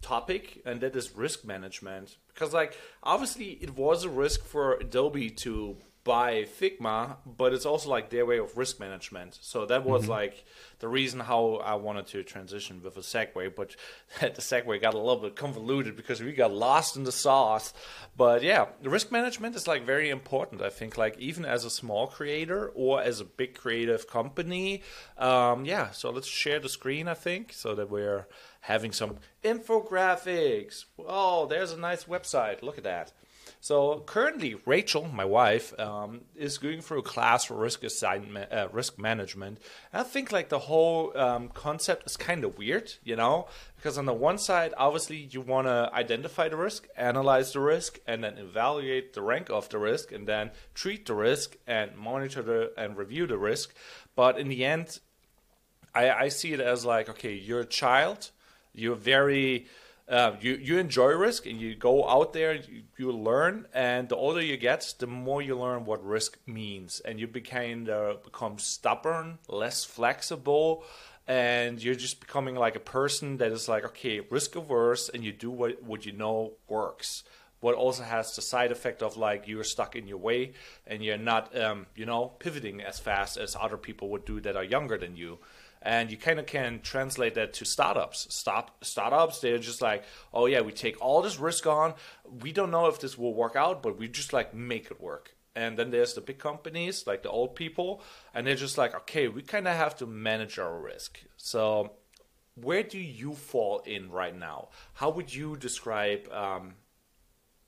topic, 0.02 0.62
and 0.64 0.80
that 0.80 0.96
is 0.96 1.14
risk 1.14 1.44
management. 1.44 2.16
Because, 2.28 2.52
like, 2.52 2.76
obviously, 3.02 3.58
it 3.60 3.76
was 3.76 4.04
a 4.04 4.08
risk 4.08 4.44
for 4.44 4.74
Adobe 4.74 5.30
to 5.30 5.76
buy 6.02 6.44
Figma, 6.44 7.16
but 7.26 7.52
it's 7.52 7.66
also 7.66 7.90
like 7.90 8.08
their 8.08 8.24
way 8.24 8.38
of 8.38 8.56
risk 8.56 8.80
management. 8.80 9.38
So 9.40 9.66
that 9.66 9.84
was 9.84 10.08
like 10.08 10.44
the 10.78 10.88
reason 10.88 11.20
how 11.20 11.56
I 11.56 11.74
wanted 11.74 12.06
to 12.08 12.22
transition 12.22 12.82
with 12.82 12.96
a 12.96 13.00
segue, 13.00 13.54
but 13.54 13.76
the 14.20 14.40
segue 14.40 14.80
got 14.80 14.94
a 14.94 14.98
little 14.98 15.22
bit 15.22 15.36
convoluted 15.36 15.96
because 15.96 16.22
we 16.22 16.32
got 16.32 16.52
lost 16.52 16.96
in 16.96 17.04
the 17.04 17.12
sauce. 17.12 17.74
But 18.16 18.42
yeah, 18.42 18.66
the 18.82 18.88
risk 18.88 19.12
management 19.12 19.54
is 19.56 19.68
like 19.68 19.84
very 19.84 20.08
important. 20.08 20.62
I 20.62 20.70
think 20.70 20.96
like 20.96 21.18
even 21.18 21.44
as 21.44 21.64
a 21.64 21.70
small 21.70 22.06
creator 22.06 22.72
or 22.74 23.02
as 23.02 23.20
a 23.20 23.24
big 23.24 23.54
creative 23.54 24.08
company. 24.08 24.82
Um, 25.18 25.66
yeah, 25.66 25.90
so 25.90 26.10
let's 26.10 26.28
share 26.28 26.60
the 26.60 26.68
screen. 26.70 27.08
I 27.08 27.14
think 27.14 27.52
so 27.52 27.74
that 27.74 27.90
we're 27.90 28.26
having 28.60 28.92
some 28.92 29.16
infographics. 29.42 30.84
Oh, 30.98 31.46
there's 31.46 31.72
a 31.72 31.78
nice 31.78 32.04
website. 32.04 32.62
Look 32.62 32.78
at 32.78 32.84
that. 32.84 33.12
So 33.62 34.02
currently, 34.06 34.56
Rachel, 34.64 35.06
my 35.12 35.24
wife, 35.24 35.78
um, 35.78 36.22
is 36.34 36.56
going 36.56 36.80
through 36.80 37.00
a 37.00 37.02
class 37.02 37.44
for 37.44 37.54
risk 37.54 37.84
assignment, 37.84 38.50
uh, 38.50 38.68
risk 38.72 38.98
management. 38.98 39.58
And 39.92 40.00
I 40.00 40.04
think 40.04 40.32
like 40.32 40.48
the 40.48 40.60
whole 40.60 41.16
um, 41.16 41.48
concept 41.48 42.06
is 42.06 42.16
kind 42.16 42.42
of 42.44 42.56
weird, 42.56 42.94
you 43.04 43.16
know, 43.16 43.48
because 43.76 43.98
on 43.98 44.06
the 44.06 44.14
one 44.14 44.38
side, 44.38 44.72
obviously, 44.78 45.28
you 45.30 45.42
want 45.42 45.66
to 45.66 45.90
identify 45.92 46.48
the 46.48 46.56
risk, 46.56 46.86
analyze 46.96 47.52
the 47.52 47.60
risk, 47.60 47.98
and 48.06 48.24
then 48.24 48.38
evaluate 48.38 49.12
the 49.12 49.22
rank 49.22 49.50
of 49.50 49.68
the 49.68 49.78
risk, 49.78 50.10
and 50.10 50.26
then 50.26 50.52
treat 50.72 51.04
the 51.04 51.14
risk 51.14 51.56
and 51.66 51.96
monitor 51.96 52.42
the 52.42 52.72
and 52.78 52.96
review 52.96 53.26
the 53.26 53.38
risk. 53.38 53.74
But 54.16 54.38
in 54.38 54.48
the 54.48 54.64
end, 54.64 55.00
I, 55.94 56.10
I 56.10 56.28
see 56.28 56.52
it 56.52 56.60
as 56.60 56.84
like, 56.84 57.10
okay, 57.10 57.34
you're 57.34 57.60
a 57.60 57.66
child, 57.66 58.30
you're 58.74 58.96
very, 58.96 59.66
uh, 60.08 60.32
you 60.40 60.54
you 60.54 60.78
enjoy 60.78 61.12
risk, 61.12 61.46
and 61.46 61.60
you 61.60 61.74
go 61.74 62.08
out 62.08 62.32
there, 62.32 62.54
you, 62.54 62.82
you 62.98 63.12
learn, 63.12 63.66
and 63.72 64.08
the 64.08 64.16
older 64.16 64.42
you 64.42 64.56
get, 64.56 64.94
the 64.98 65.06
more 65.06 65.42
you 65.42 65.56
learn 65.58 65.84
what 65.84 66.04
risk 66.04 66.38
means, 66.46 67.00
and 67.00 67.20
you 67.20 67.26
became 67.26 67.88
uh, 67.90 68.14
become 68.24 68.58
stubborn, 68.58 69.38
less 69.48 69.84
flexible, 69.84 70.84
and 71.26 71.82
you're 71.82 71.94
just 71.94 72.20
becoming 72.20 72.54
like 72.54 72.76
a 72.76 72.80
person 72.80 73.36
that 73.38 73.52
is 73.52 73.68
like, 73.68 73.84
okay, 73.84 74.20
risk 74.30 74.56
averse, 74.56 75.08
and 75.08 75.24
you 75.24 75.32
do 75.32 75.50
what 75.50 75.82
what 75.82 76.06
you 76.06 76.12
know 76.12 76.52
works 76.68 77.22
what 77.60 77.74
also 77.74 78.02
has 78.02 78.34
the 78.34 78.42
side 78.42 78.72
effect 78.72 79.02
of 79.02 79.16
like 79.16 79.46
you're 79.46 79.64
stuck 79.64 79.94
in 79.94 80.06
your 80.06 80.18
way 80.18 80.52
and 80.86 81.04
you're 81.04 81.18
not 81.18 81.56
um, 81.58 81.86
you 81.94 82.06
know 82.06 82.32
pivoting 82.38 82.80
as 82.80 82.98
fast 82.98 83.36
as 83.36 83.56
other 83.58 83.76
people 83.76 84.08
would 84.08 84.24
do 84.24 84.40
that 84.40 84.56
are 84.56 84.64
younger 84.64 84.98
than 84.98 85.16
you 85.16 85.38
and 85.82 86.10
you 86.10 86.16
kind 86.16 86.38
of 86.38 86.46
can 86.46 86.80
translate 86.82 87.34
that 87.34 87.54
to 87.54 87.64
startups. 87.64 88.32
Start 88.34 88.70
startups, 88.82 89.40
they're 89.40 89.58
just 89.58 89.80
like, 89.80 90.04
oh 90.32 90.46
yeah, 90.46 90.60
we 90.60 90.72
take 90.72 91.00
all 91.00 91.22
this 91.22 91.38
risk 91.38 91.66
on. 91.66 91.94
We 92.42 92.52
don't 92.52 92.70
know 92.70 92.86
if 92.86 93.00
this 93.00 93.16
will 93.16 93.34
work 93.34 93.56
out, 93.56 93.82
but 93.82 93.98
we 93.98 94.08
just 94.08 94.32
like 94.32 94.54
make 94.54 94.90
it 94.90 95.00
work. 95.00 95.34
And 95.56 95.78
then 95.78 95.90
there's 95.90 96.14
the 96.14 96.20
big 96.20 96.38
companies, 96.38 97.06
like 97.06 97.22
the 97.22 97.30
old 97.30 97.54
people, 97.54 98.02
and 98.34 98.46
they're 98.46 98.54
just 98.54 98.78
like, 98.78 98.94
okay, 98.94 99.28
we 99.28 99.42
kind 99.42 99.66
of 99.66 99.76
have 99.76 99.96
to 99.96 100.06
manage 100.06 100.58
our 100.58 100.78
risk. 100.78 101.20
So, 101.36 101.92
where 102.54 102.82
do 102.82 102.98
you 102.98 103.32
fall 103.32 103.80
in 103.80 104.10
right 104.10 104.36
now? 104.36 104.68
How 104.94 105.10
would 105.10 105.34
you 105.34 105.56
describe 105.56 106.30
um, 106.30 106.74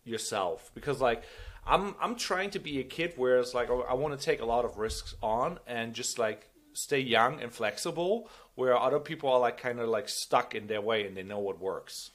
yourself? 0.04 0.70
Because 0.74 1.00
like, 1.00 1.22
I'm 1.66 1.94
I'm 2.00 2.16
trying 2.16 2.50
to 2.50 2.58
be 2.58 2.80
a 2.80 2.84
kid 2.84 3.14
where 3.16 3.38
it's 3.38 3.54
like 3.54 3.70
I 3.70 3.94
want 3.94 4.18
to 4.18 4.24
take 4.24 4.40
a 4.40 4.44
lot 4.44 4.64
of 4.64 4.78
risks 4.78 5.14
on 5.22 5.58
and 5.66 5.94
just 5.94 6.18
like 6.18 6.48
stay 6.72 7.00
young 7.00 7.40
and 7.40 7.52
flexible, 7.52 8.28
where 8.54 8.76
other 8.76 8.98
people 8.98 9.30
are 9.30 9.40
like 9.40 9.58
kind 9.58 9.78
of 9.78 9.88
like 9.88 10.08
stuck 10.08 10.54
in 10.54 10.66
their 10.66 10.80
way 10.80 11.06
and 11.06 11.16
they 11.16 11.22
know 11.22 11.38
what 11.38 11.60
works. 11.60 12.10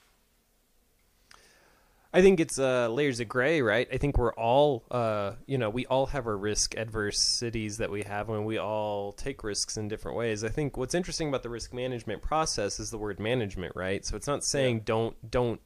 I 2.13 2.21
think 2.21 2.39
it's 2.39 2.57
uh, 2.57 2.87
layers 2.89 3.19
of 3.19 3.27
gray, 3.27 3.61
right? 3.61 3.87
I 3.91 3.97
think 3.97 4.17
we're 4.17 4.33
all, 4.33 4.85
uh, 4.89 5.33
you 5.45 5.57
know, 5.57 5.69
we 5.69 5.85
all 5.85 6.07
have 6.07 6.25
our 6.25 6.37
risk 6.37 6.75
adversities 6.77 7.77
that 7.77 7.91
we 7.91 8.03
have, 8.03 8.29
and 8.29 8.45
we 8.45 8.57
all 8.57 9.11
take 9.11 9.43
risks 9.43 9.77
in 9.77 9.87
different 9.87 10.17
ways. 10.17 10.43
I 10.43 10.49
think 10.49 10.77
what's 10.77 10.95
interesting 10.95 11.27
about 11.27 11.43
the 11.43 11.49
risk 11.49 11.73
management 11.73 12.21
process 12.21 12.79
is 12.79 12.91
the 12.91 12.97
word 12.97 13.19
management, 13.19 13.75
right? 13.75 14.05
So 14.05 14.15
it's 14.15 14.25
not 14.25 14.43
saying 14.43 14.77
yeah. 14.77 14.83
don't 14.85 15.31
don't 15.31 15.61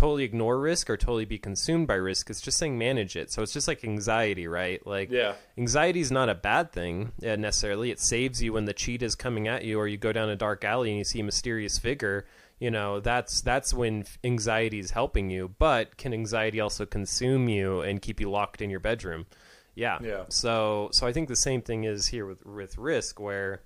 totally 0.00 0.24
ignore 0.24 0.58
risk 0.58 0.88
or 0.88 0.96
totally 0.96 1.26
be 1.26 1.38
consumed 1.38 1.86
by 1.86 1.94
risk. 1.94 2.30
It's 2.30 2.40
just 2.40 2.56
saying 2.56 2.78
manage 2.78 3.16
it. 3.16 3.30
So 3.30 3.42
it's 3.42 3.52
just 3.52 3.68
like 3.68 3.84
anxiety, 3.84 4.48
right? 4.48 4.84
Like 4.86 5.10
yeah. 5.10 5.34
anxiety 5.58 6.00
is 6.00 6.10
not 6.10 6.30
a 6.30 6.34
bad 6.34 6.72
thing 6.72 7.12
uh, 7.22 7.36
necessarily. 7.36 7.90
It 7.90 8.00
saves 8.00 8.42
you 8.42 8.54
when 8.54 8.64
the 8.64 8.72
cheetah 8.72 9.04
is 9.04 9.14
coming 9.14 9.46
at 9.46 9.62
you 9.62 9.78
or 9.78 9.86
you 9.86 9.98
go 9.98 10.10
down 10.10 10.30
a 10.30 10.36
dark 10.36 10.64
alley 10.64 10.88
and 10.88 10.96
you 10.96 11.04
see 11.04 11.20
a 11.20 11.24
mysterious 11.24 11.78
figure. 11.78 12.24
You 12.58 12.70
know, 12.70 13.00
that's 13.00 13.42
that's 13.42 13.74
when 13.74 14.04
anxiety 14.24 14.78
is 14.78 14.90
helping 14.90 15.28
you. 15.28 15.54
But 15.58 15.98
can 15.98 16.14
anxiety 16.14 16.60
also 16.60 16.86
consume 16.86 17.50
you 17.50 17.82
and 17.82 18.00
keep 18.00 18.20
you 18.20 18.30
locked 18.30 18.62
in 18.62 18.70
your 18.70 18.80
bedroom? 18.80 19.26
Yeah. 19.74 19.98
Yeah. 20.02 20.24
So 20.30 20.88
so 20.92 21.06
I 21.06 21.12
think 21.12 21.28
the 21.28 21.36
same 21.36 21.60
thing 21.60 21.84
is 21.84 22.06
here 22.06 22.24
with 22.24 22.46
with 22.46 22.78
risk 22.78 23.20
where 23.20 23.60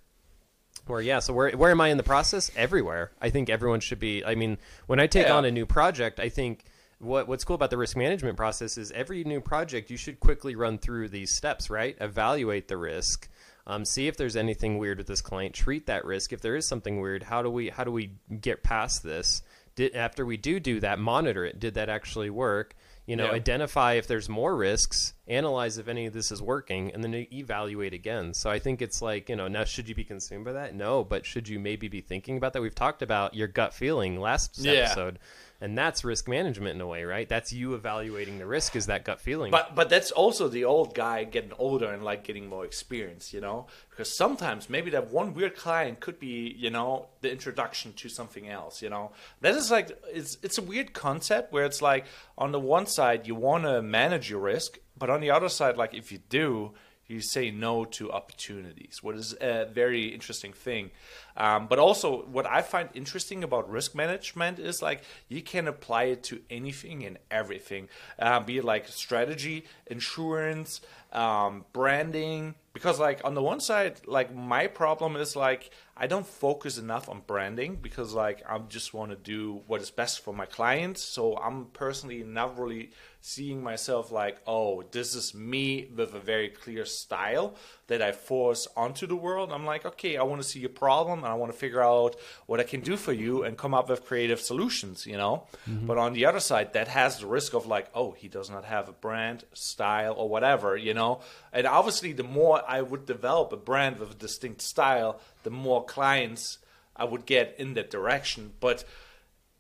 where 0.87 1.01
yeah, 1.01 1.18
so 1.18 1.32
where 1.32 1.51
where 1.53 1.70
am 1.70 1.80
I 1.80 1.89
in 1.89 1.97
the 1.97 2.03
process? 2.03 2.51
Everywhere. 2.57 3.12
I 3.20 3.30
think 3.30 3.49
everyone 3.49 3.80
should 3.80 4.01
be. 4.01 4.24
I 4.24 4.35
mean, 4.35 4.59
when 4.87 5.01
I 5.01 5.07
take 5.07 5.26
yeah. 5.26 5.37
on 5.37 5.45
a 5.45 5.51
new 5.51 5.66
project, 5.66 6.20
I 6.20 6.28
think 6.28 6.64
what 6.99 7.28
what's 7.28 7.45
cool 7.45 7.57
about 7.57 7.70
the 7.70 7.78
risk 7.78 7.97
management 7.97 8.37
process 8.37 8.76
is 8.78 8.91
every 8.93 9.24
new 9.24 9.41
project 9.41 9.91
you 9.91 9.97
should 9.97 10.20
quickly 10.20 10.55
run 10.55 10.78
through 10.78 11.09
these 11.09 11.30
steps, 11.30 11.70
right? 11.70 11.97
Evaluate 12.01 12.68
the 12.68 12.76
risk, 12.76 13.28
um, 13.66 13.85
see 13.85 14.07
if 14.09 14.16
there's 14.16 14.37
anything 14.37 14.78
weird 14.78 14.99
with 14.99 15.07
this 15.07 15.20
client, 15.20 15.55
treat 15.55 15.87
that 15.87 16.05
risk. 16.05 16.32
If 16.32 16.41
there 16.41 16.57
is 16.57 16.66
something 16.66 17.01
weird, 17.01 17.22
how 17.22 17.43
do 17.43 17.51
we 17.51 17.68
how 17.68 17.85
do 17.85 17.91
we 17.91 18.12
get 18.41 18.62
past 18.62 19.03
this? 19.03 19.43
Did, 19.76 19.95
after 19.95 20.24
we 20.24 20.37
do 20.37 20.61
do 20.61 20.80
that, 20.80 20.99
monitor 20.99 21.45
it. 21.45 21.59
Did 21.59 21.74
that 21.74 21.89
actually 21.89 22.30
work? 22.30 22.74
You 23.07 23.17
know, 23.17 23.27
yeah. 23.27 23.33
identify 23.33 23.95
if 23.95 24.07
there's 24.07 24.29
more 24.29 24.57
risks, 24.57 25.13
analyze 25.29 25.77
if 25.77 25.89
any 25.89 26.07
of 26.07 26.15
this 26.15 26.33
is 26.33 26.41
working, 26.41 26.91
and 26.93 27.05
then 27.05 27.27
evaluate 27.33 27.93
again. 27.93 28.33
So 28.33 28.51
I 28.51 28.59
think 28.59 28.81
it's 28.81 29.03
like, 29.03 29.29
you 29.29 29.37
know, 29.37 29.47
now 29.47 29.65
should 29.65 29.89
you 29.89 29.95
be 29.95 30.05
consumed 30.05 30.45
by 30.45 30.53
that? 30.53 30.75
No, 30.75 31.05
but 31.05 31.27
should 31.27 31.47
you 31.49 31.59
maybe 31.59 31.89
be 31.89 32.01
thinking 32.01 32.37
about 32.37 32.55
that? 32.55 32.63
We've 32.63 32.75
talked 32.75 33.03
about 33.03 33.35
your 33.35 33.49
gut 33.49 33.75
feeling 33.75 34.19
last 34.19 34.59
yeah. 34.59 34.73
episode 34.73 35.19
and 35.61 35.77
that's 35.77 36.05
risk 36.05 36.29
management 36.29 36.75
in 36.75 36.81
a 36.81 36.87
way 36.87 37.05
right? 37.05 37.29
That's 37.29 37.53
you 37.53 37.75
evaluating 37.75 38.39
the 38.39 38.47
risk 38.47 38.77
is 38.77 38.87
that 38.87 39.05
gut 39.05 39.21
feeling. 39.21 39.51
But 39.51 39.75
but 39.75 39.89
that's 39.89 40.11
also 40.11 40.49
the 40.49 40.65
old 40.65 40.95
guy 40.95 41.25
getting 41.25 41.53
older 41.59 41.93
and 41.93 42.05
like 42.05 42.25
getting 42.25 42.49
more 42.49 42.65
experience 42.65 43.33
you 43.33 43.41
know? 43.41 43.67
Because 43.91 44.17
sometimes 44.17 44.69
maybe 44.69 44.91
that 44.91 45.11
one 45.11 45.35
weird 45.35 45.57
client 45.57 46.01
could 46.01 46.19
be 46.19 46.55
you 46.59 46.71
know 46.71 47.07
the 47.21 47.31
introduction 47.31 47.93
to 47.95 48.09
something 48.09 48.49
else 48.49 48.83
you 48.83 48.91
know? 48.91 49.13
That 49.41 49.55
is 49.55 49.71
like 49.71 49.99
it's 50.13 50.39
it's 50.43 50.59
a 50.59 50.63
weird 50.63 50.93
concept 50.93 51.53
where 51.53 51.65
it's 51.65 51.83
like 51.83 52.07
on 52.37 52.53
the 52.53 52.61
one 52.61 52.87
side 52.87 53.27
you 53.27 53.35
want 53.35 53.65
to 53.65 53.83
manage 53.83 54.31
your 54.31 54.41
risk 54.41 54.79
but 54.97 55.11
on 55.11 55.21
the 55.21 55.31
other 55.31 55.49
side 55.49 55.77
like 55.77 55.95
if 55.95 56.13
you 56.13 56.19
do 56.29 56.73
you 57.07 57.21
say 57.21 57.51
no 57.51 57.85
to 57.85 58.11
opportunities, 58.11 59.03
what 59.03 59.15
is 59.15 59.35
a 59.41 59.67
very 59.67 60.07
interesting 60.09 60.53
thing. 60.53 60.91
Um, 61.37 61.67
but 61.67 61.79
also, 61.79 62.23
what 62.23 62.47
I 62.47 62.63
find 62.63 62.89
interesting 62.95 63.45
about 63.45 63.69
risk 63.69 63.95
management 63.95 64.59
is 64.59 64.81
like 64.81 65.03
you 65.29 65.43
can 65.43 65.69
apply 65.69 66.05
it 66.05 66.23
to 66.25 66.41
anything 66.49 67.05
and 67.05 67.19
everything, 67.31 67.89
uh, 68.19 68.41
be 68.41 68.59
it 68.59 68.65
like 68.65 68.89
strategy, 68.89 69.65
insurance, 69.87 70.81
um, 71.13 71.65
branding. 71.73 72.55
Because 72.73 72.99
like 72.99 73.21
on 73.25 73.35
the 73.35 73.43
one 73.43 73.61
side, 73.61 74.01
like 74.07 74.35
my 74.35 74.67
problem 74.67 75.15
is 75.17 75.37
like 75.37 75.71
I 75.97 76.07
don't 76.09 76.27
focus 76.27 76.77
enough 76.77 77.09
on 77.09 77.23
branding 77.27 77.77
because 77.77 78.15
like 78.15 78.43
I 78.49 78.59
just 78.59 78.95
want 78.95 79.11
to 79.11 79.17
do 79.17 79.63
what 79.67 79.81
is 79.81 79.91
best 79.91 80.21
for 80.21 80.35
my 80.35 80.47
clients. 80.47 81.01
So 81.01 81.37
I'm 81.37 81.67
personally 81.67 82.25
not 82.25 82.59
really 82.59 82.91
seeing 83.27 83.62
myself 83.62 84.12
like, 84.12 84.37
oh, 84.47 84.83
this 84.91 85.14
is 85.14 85.35
me 85.35 85.89
with 85.97 86.14
a 86.14 86.18
very 86.18 86.51
clear 86.51 86.85
style 86.85 87.55
that 87.87 88.03
I 88.03 88.12
force 88.12 88.68
onto 88.77 89.07
the 89.07 89.16
world. 89.16 89.51
I'm 89.51 89.64
like, 89.64 89.87
okay, 89.87 90.18
I 90.18 90.22
want 90.25 90.43
to 90.43 90.47
see 90.47 90.61
your 90.61 90.68
problem 90.68 91.20
and 91.20 91.29
I 91.29 91.33
want 91.33 91.51
to 91.51 91.57
figure 91.57 91.83
out 91.83 92.16
what 92.45 92.61
I 92.61 92.64
can 92.64 92.83
do 92.83 92.99
for 92.99 93.14
you 93.14 93.43
and 93.43 93.57
come 93.57 93.72
up 93.72 93.89
with 93.89 94.05
creative 94.05 94.43
solutions, 94.43 95.07
you 95.07 95.16
know? 95.16 95.47
Mm-hmm. 95.66 95.87
But 95.87 95.97
on 95.97 96.12
the 96.12 96.27
other 96.27 96.39
side, 96.39 96.75
that 96.75 96.89
has 96.89 97.18
the 97.18 97.27
risk 97.27 97.55
of 97.55 97.64
like, 97.64 97.89
oh, 97.95 98.12
he 98.12 98.29
does 98.29 98.51
not 98.51 98.66
have 98.66 98.91
a 98.91 98.93
brand, 98.93 99.45
style, 99.55 100.12
or 100.18 100.29
whatever, 100.29 100.77
you 100.77 100.93
know? 100.93 101.22
And 101.51 101.66
obviously, 101.66 102.12
the 102.12 102.25
more 102.25 102.62
I 102.68 102.83
would 102.83 103.07
develop 103.07 103.55
a 103.55 103.57
brand 103.57 104.01
with 104.01 104.11
a 104.11 104.16
distinct 104.16 104.61
style, 104.61 105.18
the 105.45 105.51
more 105.51 105.83
clients 105.83 106.59
I 106.95 107.05
would 107.05 107.25
get 107.25 107.55
in 107.59 107.72
that 107.75 107.91
direction. 107.91 108.53
But 108.61 108.85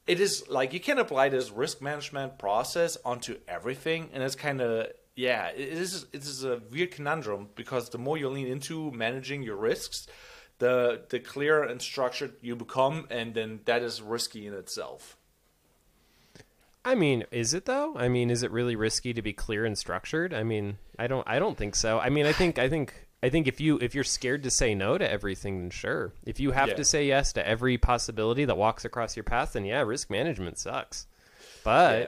it 0.06 0.20
is 0.20 0.48
like 0.48 0.72
you 0.72 0.80
can 0.80 0.98
apply 0.98 1.28
this 1.28 1.50
risk 1.50 1.80
management 1.80 2.38
process 2.38 2.96
onto 3.04 3.38
everything, 3.48 4.10
and 4.12 4.22
it's 4.22 4.34
kind 4.34 4.60
of 4.60 4.88
yeah, 5.16 5.48
it 5.48 5.60
is 5.60 6.06
it 6.12 6.22
is 6.22 6.44
a 6.44 6.60
weird 6.70 6.90
conundrum 6.90 7.48
because 7.54 7.90
the 7.90 7.98
more 7.98 8.18
you 8.18 8.28
lean 8.28 8.46
into 8.46 8.90
managing 8.90 9.42
your 9.42 9.56
risks, 9.56 10.06
the 10.58 11.02
the 11.08 11.20
clearer 11.20 11.62
and 11.62 11.80
structured 11.80 12.34
you 12.40 12.56
become, 12.56 13.06
and 13.10 13.34
then 13.34 13.60
that 13.64 13.82
is 13.82 14.02
risky 14.02 14.46
in 14.46 14.54
itself. 14.54 15.16
I 16.84 16.94
mean, 16.94 17.24
is 17.30 17.54
it 17.54 17.64
though? 17.64 17.96
I 17.96 18.08
mean, 18.08 18.30
is 18.30 18.42
it 18.42 18.50
really 18.50 18.76
risky 18.76 19.14
to 19.14 19.22
be 19.22 19.32
clear 19.32 19.64
and 19.64 19.78
structured? 19.78 20.34
I 20.34 20.42
mean, 20.42 20.78
I 20.98 21.06
don't 21.06 21.26
I 21.26 21.38
don't 21.38 21.56
think 21.56 21.76
so. 21.76 21.98
I 21.98 22.10
mean, 22.10 22.26
I 22.26 22.32
think 22.32 22.58
I 22.58 22.68
think 22.68 23.03
I 23.24 23.30
think 23.30 23.48
if 23.48 23.58
you 23.58 23.78
if 23.78 23.94
you're 23.94 24.04
scared 24.04 24.42
to 24.42 24.50
say 24.50 24.74
no 24.74 24.98
to 24.98 25.10
everything, 25.10 25.58
then 25.58 25.70
sure. 25.70 26.12
If 26.26 26.40
you 26.40 26.50
have 26.50 26.68
yeah. 26.68 26.74
to 26.74 26.84
say 26.84 27.06
yes 27.06 27.32
to 27.32 27.48
every 27.48 27.78
possibility 27.78 28.44
that 28.44 28.58
walks 28.58 28.84
across 28.84 29.16
your 29.16 29.24
path, 29.24 29.54
then 29.54 29.64
yeah, 29.64 29.80
risk 29.80 30.10
management 30.10 30.58
sucks. 30.58 31.06
But 31.64 31.98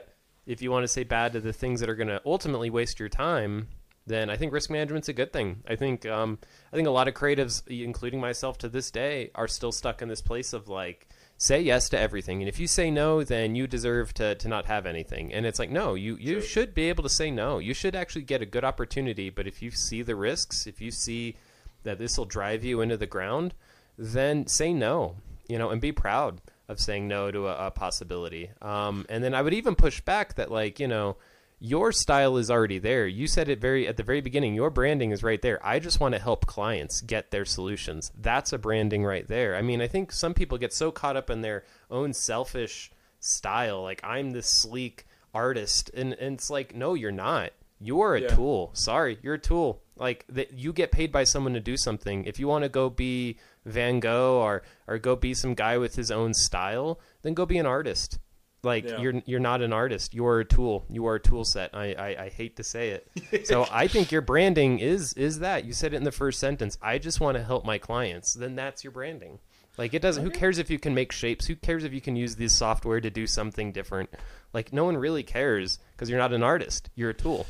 yeah. 0.45 0.53
if 0.53 0.61
you 0.61 0.69
want 0.69 0.83
to 0.83 0.87
say 0.87 1.03
bad 1.03 1.33
to 1.33 1.39
the 1.39 1.53
things 1.53 1.79
that 1.79 1.89
are 1.89 1.95
going 1.95 2.09
to 2.09 2.21
ultimately 2.23 2.69
waste 2.69 2.99
your 2.99 3.09
time, 3.09 3.67
then 4.05 4.29
I 4.29 4.37
think 4.37 4.53
risk 4.53 4.69
management's 4.69 5.09
a 5.09 5.13
good 5.13 5.33
thing. 5.33 5.63
I 5.67 5.75
think 5.75 6.05
um, 6.05 6.37
I 6.71 6.75
think 6.75 6.87
a 6.87 6.91
lot 6.91 7.07
of 7.07 7.15
creatives, 7.15 7.67
including 7.67 8.21
myself 8.21 8.59
to 8.59 8.69
this 8.69 8.91
day, 8.91 9.31
are 9.33 9.47
still 9.47 9.71
stuck 9.71 10.03
in 10.03 10.09
this 10.09 10.21
place 10.21 10.53
of 10.53 10.67
like 10.67 11.07
say 11.37 11.61
yes 11.61 11.89
to 11.89 11.99
everything. 11.99 12.41
And 12.41 12.49
if 12.49 12.59
you 12.59 12.67
say 12.67 12.89
no 12.91 13.23
then 13.23 13.55
you 13.55 13.67
deserve 13.67 14.13
to, 14.15 14.35
to 14.35 14.47
not 14.47 14.65
have 14.65 14.85
anything. 14.85 15.33
And 15.33 15.45
it's 15.45 15.59
like 15.59 15.69
no 15.69 15.93
you, 15.93 16.17
you 16.19 16.41
should 16.41 16.73
be 16.73 16.89
able 16.89 17.03
to 17.03 17.09
say 17.09 17.31
no. 17.31 17.59
You 17.59 17.73
should 17.73 17.95
actually 17.95 18.23
get 18.23 18.41
a 18.41 18.45
good 18.45 18.63
opportunity. 18.63 19.29
But 19.29 19.47
if 19.47 19.61
you 19.61 19.71
see 19.71 20.01
the 20.01 20.15
risks 20.15 20.67
if 20.67 20.81
you 20.81 20.91
see 20.91 21.35
that 21.83 21.99
this 21.99 22.17
will 22.17 22.25
drive 22.25 22.63
you 22.63 22.81
into 22.81 22.97
the 22.97 23.05
ground 23.05 23.53
then 23.97 24.47
say 24.47 24.73
no 24.73 25.15
you 25.47 25.57
know 25.57 25.69
and 25.69 25.81
be 25.81 25.91
proud 25.91 26.41
of 26.67 26.79
saying 26.79 27.07
no 27.07 27.31
to 27.31 27.47
a, 27.47 27.67
a 27.67 27.71
possibility. 27.71 28.49
Um, 28.61 29.05
and 29.09 29.23
then 29.23 29.33
i 29.33 29.41
would 29.41 29.53
even 29.53 29.75
push 29.75 30.01
back 30.01 30.35
that 30.35 30.51
like 30.51 30.79
you 30.79 30.87
know 30.87 31.17
your 31.59 31.91
style 31.91 32.37
is 32.37 32.51
already 32.51 32.77
there. 32.77 33.07
You 33.07 33.27
said 33.27 33.49
it 33.49 33.59
very 33.59 33.87
at 33.87 33.97
the 33.97 34.03
very 34.03 34.21
beginning. 34.21 34.53
Your 34.53 34.69
branding 34.69 35.11
is 35.11 35.23
right 35.23 35.41
there. 35.41 35.65
I 35.65 35.79
just 35.79 35.99
want 35.99 36.13
to 36.13 36.21
help 36.21 36.45
clients 36.45 37.01
get 37.01 37.31
their 37.31 37.45
solutions. 37.45 38.11
That's 38.15 38.53
a 38.53 38.59
branding 38.59 39.03
right 39.03 39.27
there. 39.27 39.55
I 39.55 39.61
mean, 39.61 39.81
I 39.81 39.87
think 39.87 40.11
some 40.11 40.33
people 40.33 40.57
get 40.57 40.73
so 40.73 40.91
caught 40.91 41.17
up 41.17 41.29
in 41.29 41.41
their 41.41 41.63
own 41.89 42.13
selfish 42.13 42.91
style, 43.19 43.81
like 43.81 44.01
I'm 44.03 44.31
this 44.31 44.47
sleek 44.47 45.07
artist, 45.33 45.89
and, 45.95 46.13
and 46.13 46.35
it's 46.35 46.49
like, 46.49 46.75
no, 46.75 46.93
you're 46.93 47.11
not. 47.11 47.51
You're 47.79 48.15
a 48.15 48.21
yeah. 48.21 48.27
tool. 48.29 48.71
Sorry, 48.73 49.19
you're 49.21 49.35
a 49.35 49.39
tool. 49.39 49.81
Like 49.95 50.25
that, 50.29 50.53
you 50.53 50.73
get 50.73 50.91
paid 50.91 51.11
by 51.11 51.23
someone 51.23 51.53
to 51.53 51.59
do 51.59 51.77
something. 51.77 52.25
If 52.25 52.39
you 52.39 52.47
want 52.47 52.63
to 52.63 52.69
go 52.69 52.89
be 52.89 53.37
Van 53.65 53.99
Gogh 53.99 54.39
or 54.39 54.63
or 54.87 54.97
go 54.97 55.15
be 55.15 55.33
some 55.33 55.53
guy 55.53 55.77
with 55.77 55.95
his 55.95 56.09
own 56.11 56.33
style, 56.33 56.99
then 57.21 57.33
go 57.33 57.45
be 57.45 57.57
an 57.57 57.65
artist 57.65 58.19
like 58.67 58.87
yeah. 58.87 58.99
you're 58.99 59.21
you're 59.25 59.39
not 59.39 59.61
an 59.61 59.73
artist. 59.73 60.13
You 60.13 60.27
are 60.27 60.39
a 60.39 60.45
tool. 60.45 60.85
You 60.89 61.07
are 61.07 61.15
a 61.15 61.19
tool 61.19 61.43
set. 61.43 61.73
I, 61.73 61.93
I, 61.93 62.23
I 62.25 62.29
hate 62.29 62.57
to 62.57 62.63
say 62.63 62.89
it. 62.89 63.47
so 63.47 63.65
I 63.71 63.87
think 63.87 64.11
your 64.11 64.21
branding 64.21 64.77
is 64.77 65.13
is 65.13 65.39
that. 65.39 65.65
You 65.65 65.73
said 65.73 65.93
it 65.93 65.97
in 65.97 66.03
the 66.03 66.11
first 66.11 66.39
sentence. 66.39 66.77
I 66.81 66.99
just 66.99 67.19
want 67.19 67.37
to 67.37 67.43
help 67.43 67.65
my 67.65 67.79
clients. 67.79 68.33
Then 68.33 68.55
that's 68.55 68.83
your 68.83 68.91
branding. 68.91 69.39
Like 69.77 69.93
it 69.93 70.01
doesn't. 70.01 70.23
Who 70.23 70.29
cares 70.29 70.59
if 70.59 70.69
you 70.69 70.77
can 70.77 70.93
make 70.93 71.11
shapes? 71.11 71.47
Who 71.47 71.55
cares 71.55 71.83
if 71.83 71.93
you 71.93 72.01
can 72.01 72.15
use 72.15 72.35
this 72.35 72.53
software 72.53 73.01
to 73.01 73.09
do 73.09 73.25
something 73.25 73.71
different? 73.71 74.09
Like 74.53 74.73
no 74.73 74.85
one 74.85 74.97
really 74.97 75.23
cares 75.23 75.79
because 75.93 76.09
you're 76.09 76.19
not 76.19 76.33
an 76.33 76.43
artist. 76.43 76.89
You're 76.95 77.11
a 77.11 77.15
tool. 77.15 77.47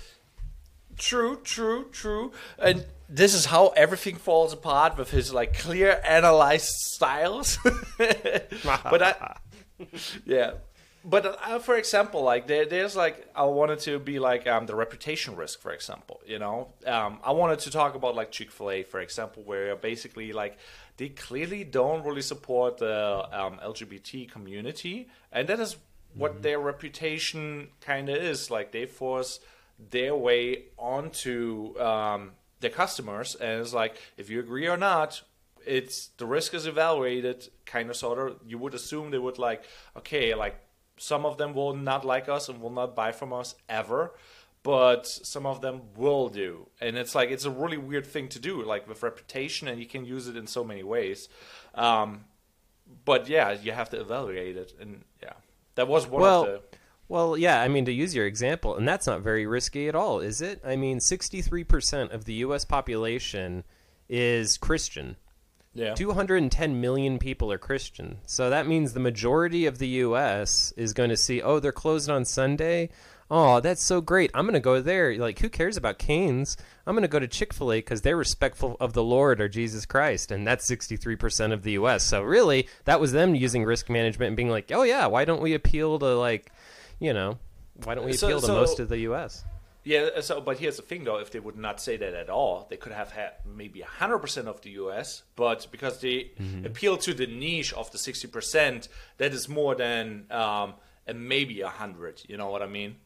True, 0.97 1.39
true, 1.43 1.89
true. 1.91 2.31
And 2.57 2.85
this 3.07 3.33
is 3.33 3.45
how 3.45 3.67
everything 3.69 4.15
falls 4.15 4.53
apart 4.53 4.97
with 4.97 5.11
his 5.11 5.33
like 5.33 5.57
clear 5.57 6.01
analyzed 6.03 6.69
styles. 6.69 7.57
but 7.97 9.01
I, 9.01 9.37
yeah. 10.25 10.53
But 11.09 11.39
uh, 11.41 11.59
for 11.59 11.77
example, 11.77 12.21
like 12.21 12.47
there, 12.47 12.65
there's 12.65 12.97
like 12.97 13.29
I 13.33 13.43
wanted 13.45 13.79
to 13.79 13.97
be 13.97 14.19
like 14.19 14.45
um, 14.45 14.65
the 14.65 14.75
reputation 14.75 15.37
risk, 15.37 15.61
for 15.61 15.71
example. 15.71 16.19
You 16.25 16.37
know, 16.37 16.73
um, 16.85 17.19
I 17.23 17.31
wanted 17.31 17.59
to 17.59 17.71
talk 17.71 17.95
about 17.95 18.13
like 18.13 18.29
Chick 18.29 18.51
Fil 18.51 18.69
A, 18.69 18.83
for 18.83 18.99
example, 18.99 19.41
where 19.43 19.73
basically 19.77 20.33
like 20.33 20.57
they 20.97 21.07
clearly 21.07 21.63
don't 21.63 22.03
really 22.03 22.21
support 22.21 22.79
the 22.79 23.25
um, 23.31 23.57
LGBT 23.59 24.29
community, 24.29 25.07
and 25.31 25.47
that 25.47 25.61
is 25.61 25.77
what 26.13 26.33
mm-hmm. 26.33 26.41
their 26.41 26.59
reputation 26.59 27.69
kind 27.79 28.09
of 28.09 28.17
is. 28.17 28.51
Like 28.51 28.73
they 28.73 28.85
force 28.85 29.39
their 29.79 30.13
way 30.13 30.65
onto 30.77 31.79
um, 31.79 32.31
their 32.59 32.71
customers, 32.71 33.33
and 33.35 33.61
it's 33.61 33.73
like 33.73 33.95
if 34.17 34.29
you 34.29 34.41
agree 34.41 34.67
or 34.67 34.75
not, 34.75 35.21
it's 35.65 36.07
the 36.17 36.25
risk 36.25 36.53
is 36.53 36.65
evaluated, 36.67 37.47
kind 37.65 37.89
of 37.89 37.95
sort 37.95 38.19
of. 38.19 38.41
You 38.45 38.57
would 38.57 38.73
assume 38.73 39.11
they 39.11 39.17
would 39.17 39.39
like, 39.39 39.63
okay, 39.95 40.35
like 40.35 40.66
some 40.97 41.25
of 41.25 41.37
them 41.37 41.53
will 41.53 41.73
not 41.73 42.05
like 42.05 42.27
us 42.27 42.49
and 42.49 42.61
will 42.61 42.71
not 42.71 42.95
buy 42.95 43.11
from 43.11 43.33
us 43.33 43.55
ever 43.69 44.13
but 44.63 45.07
some 45.07 45.45
of 45.45 45.61
them 45.61 45.81
will 45.95 46.29
do 46.29 46.67
and 46.81 46.97
it's 46.97 47.15
like 47.15 47.29
it's 47.29 47.45
a 47.45 47.51
really 47.51 47.77
weird 47.77 48.05
thing 48.05 48.27
to 48.27 48.39
do 48.39 48.61
like 48.63 48.87
with 48.87 49.03
reputation 49.03 49.67
and 49.67 49.79
you 49.79 49.85
can 49.85 50.05
use 50.05 50.27
it 50.27 50.35
in 50.35 50.47
so 50.47 50.63
many 50.63 50.83
ways 50.83 51.29
um, 51.75 52.25
but 53.05 53.29
yeah 53.29 53.51
you 53.51 53.71
have 53.71 53.89
to 53.89 53.99
evaluate 53.99 54.57
it 54.57 54.73
and 54.79 55.03
yeah 55.21 55.33
that 55.75 55.87
was 55.87 56.07
one 56.07 56.21
well, 56.21 56.41
of 56.41 56.47
the 56.47 56.77
well, 57.09 57.37
yeah, 57.37 57.61
I 57.61 57.69
mean, 57.69 57.85
to 57.85 57.91
use 57.91 58.13
your 58.13 58.25
example, 58.25 58.75
and 58.75 58.85
that's 58.87 59.07
not 59.07 59.21
very 59.21 59.45
risky 59.45 59.87
at 59.87 59.95
all, 59.95 60.19
is 60.19 60.41
it? 60.41 60.61
I 60.65 60.75
mean, 60.75 60.99
63% 60.99 62.13
of 62.13 62.25
the 62.25 62.33
U.S. 62.33 62.65
population 62.65 63.63
is 64.09 64.57
Christian. 64.57 65.15
Yeah. 65.77 65.93
210 65.93 66.81
million 66.81 67.19
people 67.19 67.51
are 67.51 67.59
Christian. 67.59 68.17
So 68.25 68.49
that 68.49 68.67
means 68.67 68.93
the 68.93 68.99
majority 68.99 69.67
of 69.67 69.77
the 69.77 69.87
U.S. 69.87 70.73
is 70.75 70.93
going 70.93 71.09
to 71.09 71.17
see, 71.17 71.39
oh, 71.41 71.59
they're 71.59 71.71
closed 71.71 72.09
on 72.09 72.25
Sunday. 72.25 72.89
Oh, 73.29 73.59
that's 73.59 73.83
so 73.83 74.01
great. 74.01 74.31
I'm 74.33 74.45
going 74.45 74.55
to 74.55 74.59
go 74.59 74.81
there. 74.81 75.15
Like, 75.17 75.37
who 75.37 75.49
cares 75.49 75.77
about 75.77 75.99
Cane's? 75.99 76.57
I'm 76.87 76.95
going 76.95 77.03
to 77.03 77.07
go 77.07 77.19
to 77.19 77.27
Chick 77.27 77.53
fil 77.53 77.73
A 77.73 77.77
because 77.77 78.01
they're 78.01 78.17
respectful 78.17 78.75
of 78.79 78.93
the 78.93 79.03
Lord 79.03 79.39
or 79.39 79.47
Jesus 79.47 79.85
Christ. 79.85 80.31
And 80.31 80.47
that's 80.47 80.67
63% 80.67 81.53
of 81.53 81.61
the 81.61 81.73
U.S. 81.73 82.03
So, 82.03 82.23
really, 82.23 82.67
that 82.85 82.99
was 82.99 83.11
them 83.11 83.35
using 83.35 83.63
risk 83.63 83.87
management 83.87 84.29
and 84.29 84.37
being 84.37 84.49
like, 84.49 84.71
oh, 84.73 84.83
yeah, 84.83 85.05
why 85.05 85.25
don't 85.25 85.41
we 85.41 85.53
appeal 85.53 85.99
to, 85.99 86.17
like, 86.17 86.51
you 86.99 87.13
know, 87.13 87.37
why 87.83 87.93
don't 87.93 88.05
we 88.05 88.15
appeal 88.15 88.41
so, 88.41 88.47
to 88.47 88.53
most 88.53 88.79
of 88.79 88.89
the 88.89 88.99
U.S.? 88.99 89.43
Yeah, 89.87 90.09
uh, 90.17 90.21
so 90.21 90.41
but 90.41 90.57
here's 90.57 90.75
the 90.75 90.81
thing 90.81 91.05
though: 91.05 91.17
if 91.17 91.31
they 91.31 91.39
would 91.39 91.55
not 91.55 91.79
say 91.79 91.95
that 91.95 92.13
at 92.13 92.29
all, 92.29 92.67
they 92.69 92.75
could 92.75 92.91
have 92.91 93.11
had 93.11 93.31
maybe 93.45 93.79
hundred 93.79 94.19
percent 94.19 94.49
of 94.49 94.59
the 94.59 94.71
U.S. 94.71 95.23
But 95.37 95.67
because 95.71 96.01
they 96.01 96.31
mm-hmm. 96.37 96.65
appeal 96.65 96.97
to 96.97 97.13
the 97.13 97.25
niche 97.25 97.71
of 97.71 97.89
the 97.91 97.97
sixty 97.97 98.27
percent, 98.27 98.89
that 99.17 99.31
is 99.33 99.47
more 99.47 99.75
than 99.75 100.25
um, 100.29 100.73
maybe 101.15 101.61
hundred. 101.61 102.21
You 102.27 102.35
know 102.35 102.49
what 102.49 102.61
I 102.61 102.67
mean? 102.67 102.97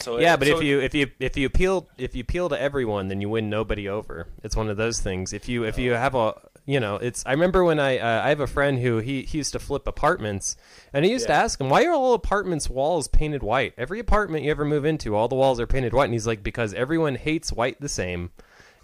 So 0.00 0.18
yeah, 0.18 0.34
but 0.36 0.48
so 0.48 0.56
if 0.56 0.64
you 0.64 0.80
if 0.80 0.94
you 0.96 1.12
if 1.20 1.36
you 1.36 1.46
appeal 1.46 1.88
if 1.96 2.16
you 2.16 2.22
appeal 2.22 2.48
to 2.48 2.60
everyone, 2.60 3.06
then 3.06 3.20
you 3.20 3.28
win 3.28 3.48
nobody 3.48 3.88
over. 3.88 4.26
It's 4.42 4.56
one 4.56 4.68
of 4.68 4.76
those 4.76 4.98
things. 4.98 5.32
If 5.32 5.48
you 5.48 5.62
if 5.62 5.78
you 5.78 5.92
have 5.92 6.16
a 6.16 6.34
you 6.70 6.78
know, 6.78 6.96
it's. 6.96 7.24
I 7.26 7.32
remember 7.32 7.64
when 7.64 7.80
I 7.80 7.98
uh, 7.98 8.24
I 8.24 8.28
have 8.28 8.38
a 8.38 8.46
friend 8.46 8.78
who 8.78 8.98
he, 8.98 9.22
he 9.22 9.38
used 9.38 9.52
to 9.54 9.58
flip 9.58 9.88
apartments, 9.88 10.56
and 10.92 11.04
he 11.04 11.10
used 11.10 11.28
yeah. 11.28 11.34
to 11.34 11.42
ask 11.42 11.60
him 11.60 11.68
why 11.68 11.84
are 11.84 11.92
all 11.92 12.14
apartments 12.14 12.70
walls 12.70 13.08
painted 13.08 13.42
white? 13.42 13.74
Every 13.76 13.98
apartment 13.98 14.44
you 14.44 14.52
ever 14.52 14.64
move 14.64 14.84
into, 14.84 15.16
all 15.16 15.26
the 15.26 15.34
walls 15.34 15.58
are 15.58 15.66
painted 15.66 15.92
white, 15.92 16.04
and 16.04 16.12
he's 16.12 16.28
like 16.28 16.44
because 16.44 16.72
everyone 16.74 17.16
hates 17.16 17.52
white 17.52 17.80
the 17.80 17.88
same. 17.88 18.30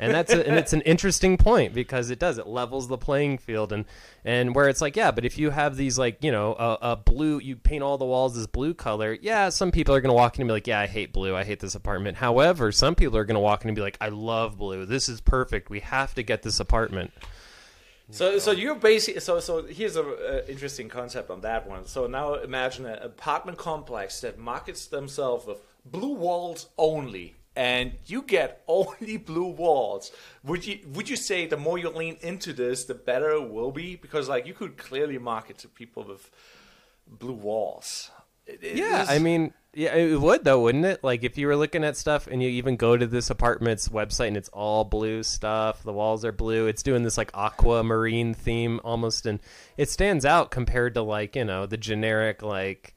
and 0.00 0.12
that's 0.12 0.32
a, 0.32 0.46
and 0.46 0.58
it's 0.58 0.72
an 0.72 0.80
interesting 0.82 1.36
point 1.36 1.72
because 1.72 2.10
it 2.10 2.18
does 2.18 2.38
it 2.38 2.46
levels 2.46 2.88
the 2.88 2.98
playing 2.98 3.38
field 3.38 3.72
and 3.72 3.84
and 4.26 4.54
where 4.54 4.68
it's 4.68 4.82
like 4.82 4.94
yeah 4.94 5.10
but 5.10 5.24
if 5.24 5.38
you 5.38 5.48
have 5.48 5.74
these 5.74 5.96
like 5.96 6.22
you 6.22 6.30
know 6.30 6.54
a, 6.54 6.78
a 6.92 6.96
blue 6.96 7.38
you 7.38 7.56
paint 7.56 7.82
all 7.82 7.96
the 7.96 8.04
walls 8.04 8.36
as 8.36 8.46
blue 8.46 8.74
color 8.74 9.16
yeah 9.22 9.48
some 9.48 9.70
people 9.70 9.94
are 9.94 10.00
going 10.02 10.10
to 10.10 10.14
walk 10.14 10.36
in 10.36 10.42
and 10.42 10.48
be 10.48 10.52
like 10.52 10.66
yeah 10.66 10.80
I 10.80 10.86
hate 10.86 11.14
blue 11.14 11.34
I 11.34 11.44
hate 11.44 11.60
this 11.60 11.74
apartment 11.74 12.18
however 12.18 12.72
some 12.72 12.94
people 12.94 13.16
are 13.16 13.24
going 13.24 13.36
to 13.36 13.40
walk 13.40 13.62
in 13.62 13.70
and 13.70 13.76
be 13.76 13.80
like 13.80 13.96
I 13.98 14.10
love 14.10 14.58
blue 14.58 14.84
this 14.84 15.08
is 15.08 15.22
perfect 15.22 15.70
we 15.70 15.80
have 15.80 16.14
to 16.16 16.22
get 16.22 16.42
this 16.42 16.60
apartment 16.60 17.10
so, 18.10 18.38
so 18.38 18.52
you're 18.52 18.76
basically 18.76 19.20
so 19.20 19.40
so. 19.40 19.64
Here's 19.64 19.96
a 19.96 20.04
uh, 20.04 20.42
interesting 20.48 20.88
concept 20.88 21.28
on 21.28 21.40
that 21.40 21.68
one. 21.68 21.86
So 21.86 22.06
now 22.06 22.34
imagine 22.34 22.86
an 22.86 22.98
apartment 23.02 23.58
complex 23.58 24.20
that 24.20 24.38
markets 24.38 24.86
themselves 24.86 25.46
with 25.46 25.58
blue 25.84 26.14
walls 26.14 26.68
only, 26.78 27.34
and 27.56 27.94
you 28.06 28.22
get 28.22 28.62
only 28.68 29.16
blue 29.16 29.48
walls. 29.48 30.12
Would 30.44 30.66
you 30.66 30.78
would 30.92 31.08
you 31.08 31.16
say 31.16 31.46
the 31.46 31.56
more 31.56 31.78
you 31.78 31.90
lean 31.90 32.16
into 32.20 32.52
this, 32.52 32.84
the 32.84 32.94
better 32.94 33.30
it 33.32 33.50
will 33.50 33.72
be? 33.72 33.96
Because 33.96 34.28
like 34.28 34.46
you 34.46 34.54
could 34.54 34.76
clearly 34.76 35.18
market 35.18 35.58
to 35.58 35.68
people 35.68 36.04
with 36.04 36.30
blue 37.08 37.32
walls. 37.32 38.10
It, 38.46 38.76
yeah, 38.76 39.06
I 39.08 39.18
mean, 39.18 39.52
yeah, 39.76 39.94
it 39.94 40.18
would 40.18 40.42
though, 40.42 40.62
wouldn't 40.62 40.86
it? 40.86 41.04
Like 41.04 41.22
if 41.22 41.36
you 41.36 41.46
were 41.48 41.56
looking 41.56 41.84
at 41.84 41.98
stuff 41.98 42.26
and 42.26 42.42
you 42.42 42.48
even 42.48 42.76
go 42.76 42.96
to 42.96 43.06
this 43.06 43.28
apartment's 43.28 43.90
website 43.90 44.28
and 44.28 44.36
it's 44.38 44.48
all 44.48 44.84
blue 44.84 45.22
stuff, 45.22 45.82
the 45.82 45.92
walls 45.92 46.24
are 46.24 46.32
blue. 46.32 46.66
It's 46.66 46.82
doing 46.82 47.02
this 47.02 47.18
like 47.18 47.30
aquamarine 47.34 48.32
theme 48.32 48.80
almost, 48.84 49.26
and 49.26 49.38
it 49.76 49.90
stands 49.90 50.24
out 50.24 50.50
compared 50.50 50.94
to 50.94 51.02
like 51.02 51.36
you 51.36 51.44
know 51.44 51.66
the 51.66 51.76
generic 51.76 52.42
like 52.42 52.94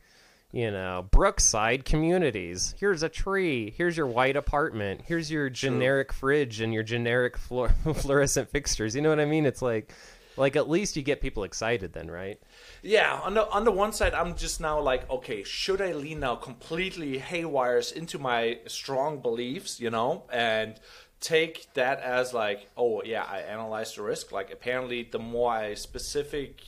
you 0.53 0.71
know 0.71 1.05
Brookside 1.11 1.83
communities. 1.83 2.75
Here's 2.79 3.03
a 3.03 3.09
tree. 3.09 3.73
Here's 3.75 3.97
your 3.97 4.07
white 4.07 4.37
apartment. 4.37 5.01
Here's 5.05 5.29
your 5.29 5.49
generic 5.49 6.09
True. 6.09 6.19
fridge 6.19 6.61
and 6.61 6.73
your 6.73 6.83
generic 6.83 7.37
fluorescent 7.37 8.49
fixtures. 8.51 8.95
You 8.95 9.01
know 9.01 9.09
what 9.09 9.19
I 9.19 9.25
mean? 9.25 9.45
It's 9.45 9.61
like 9.61 9.91
like 10.37 10.55
at 10.55 10.69
least 10.69 10.95
you 10.95 11.01
get 11.03 11.21
people 11.21 11.43
excited 11.43 11.93
then, 11.93 12.09
right? 12.09 12.39
Yeah, 12.81 13.19
on 13.23 13.33
the 13.33 13.49
on 13.49 13.65
the 13.65 13.71
one 13.71 13.91
side, 13.91 14.13
I'm 14.13 14.35
just 14.35 14.61
now 14.61 14.79
like, 14.79 15.09
okay, 15.09 15.43
should 15.43 15.81
I 15.81 15.93
lean 15.93 16.21
now 16.21 16.35
completely 16.35 17.17
haywires 17.17 17.91
into 17.91 18.19
my 18.19 18.59
strong 18.67 19.19
beliefs, 19.19 19.79
you 19.79 19.89
know, 19.89 20.23
and 20.31 20.79
take 21.19 21.73
that 21.73 21.99
as 21.99 22.33
like, 22.33 22.69
oh 22.77 23.01
yeah, 23.03 23.23
I 23.23 23.39
analyzed 23.39 23.97
the 23.97 24.03
risk. 24.03 24.31
Like 24.31 24.51
apparently, 24.51 25.03
the 25.03 25.19
more 25.19 25.51
I 25.51 25.73
specific, 25.73 26.61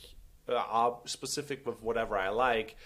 uh, 0.48 0.92
specific 1.06 1.66
with 1.66 1.82
whatever 1.82 2.16
I 2.16 2.28
like, 2.28 2.76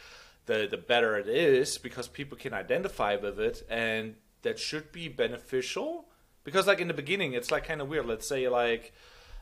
the 0.46 0.66
the 0.70 0.76
better 0.76 1.18
it 1.18 1.28
is 1.28 1.78
because 1.78 2.08
people 2.08 2.38
can 2.38 2.52
identify 2.52 3.16
with 3.16 3.40
it, 3.40 3.66
and 3.68 4.14
that 4.42 4.58
should 4.58 4.92
be 4.92 5.08
beneficial. 5.08 6.06
Because 6.44 6.68
like 6.68 6.80
in 6.80 6.86
the 6.88 6.94
beginning, 6.94 7.32
it's 7.32 7.50
like 7.50 7.66
kind 7.66 7.80
of 7.80 7.88
weird. 7.88 8.06
Let's 8.06 8.28
say 8.28 8.48
like 8.48 8.92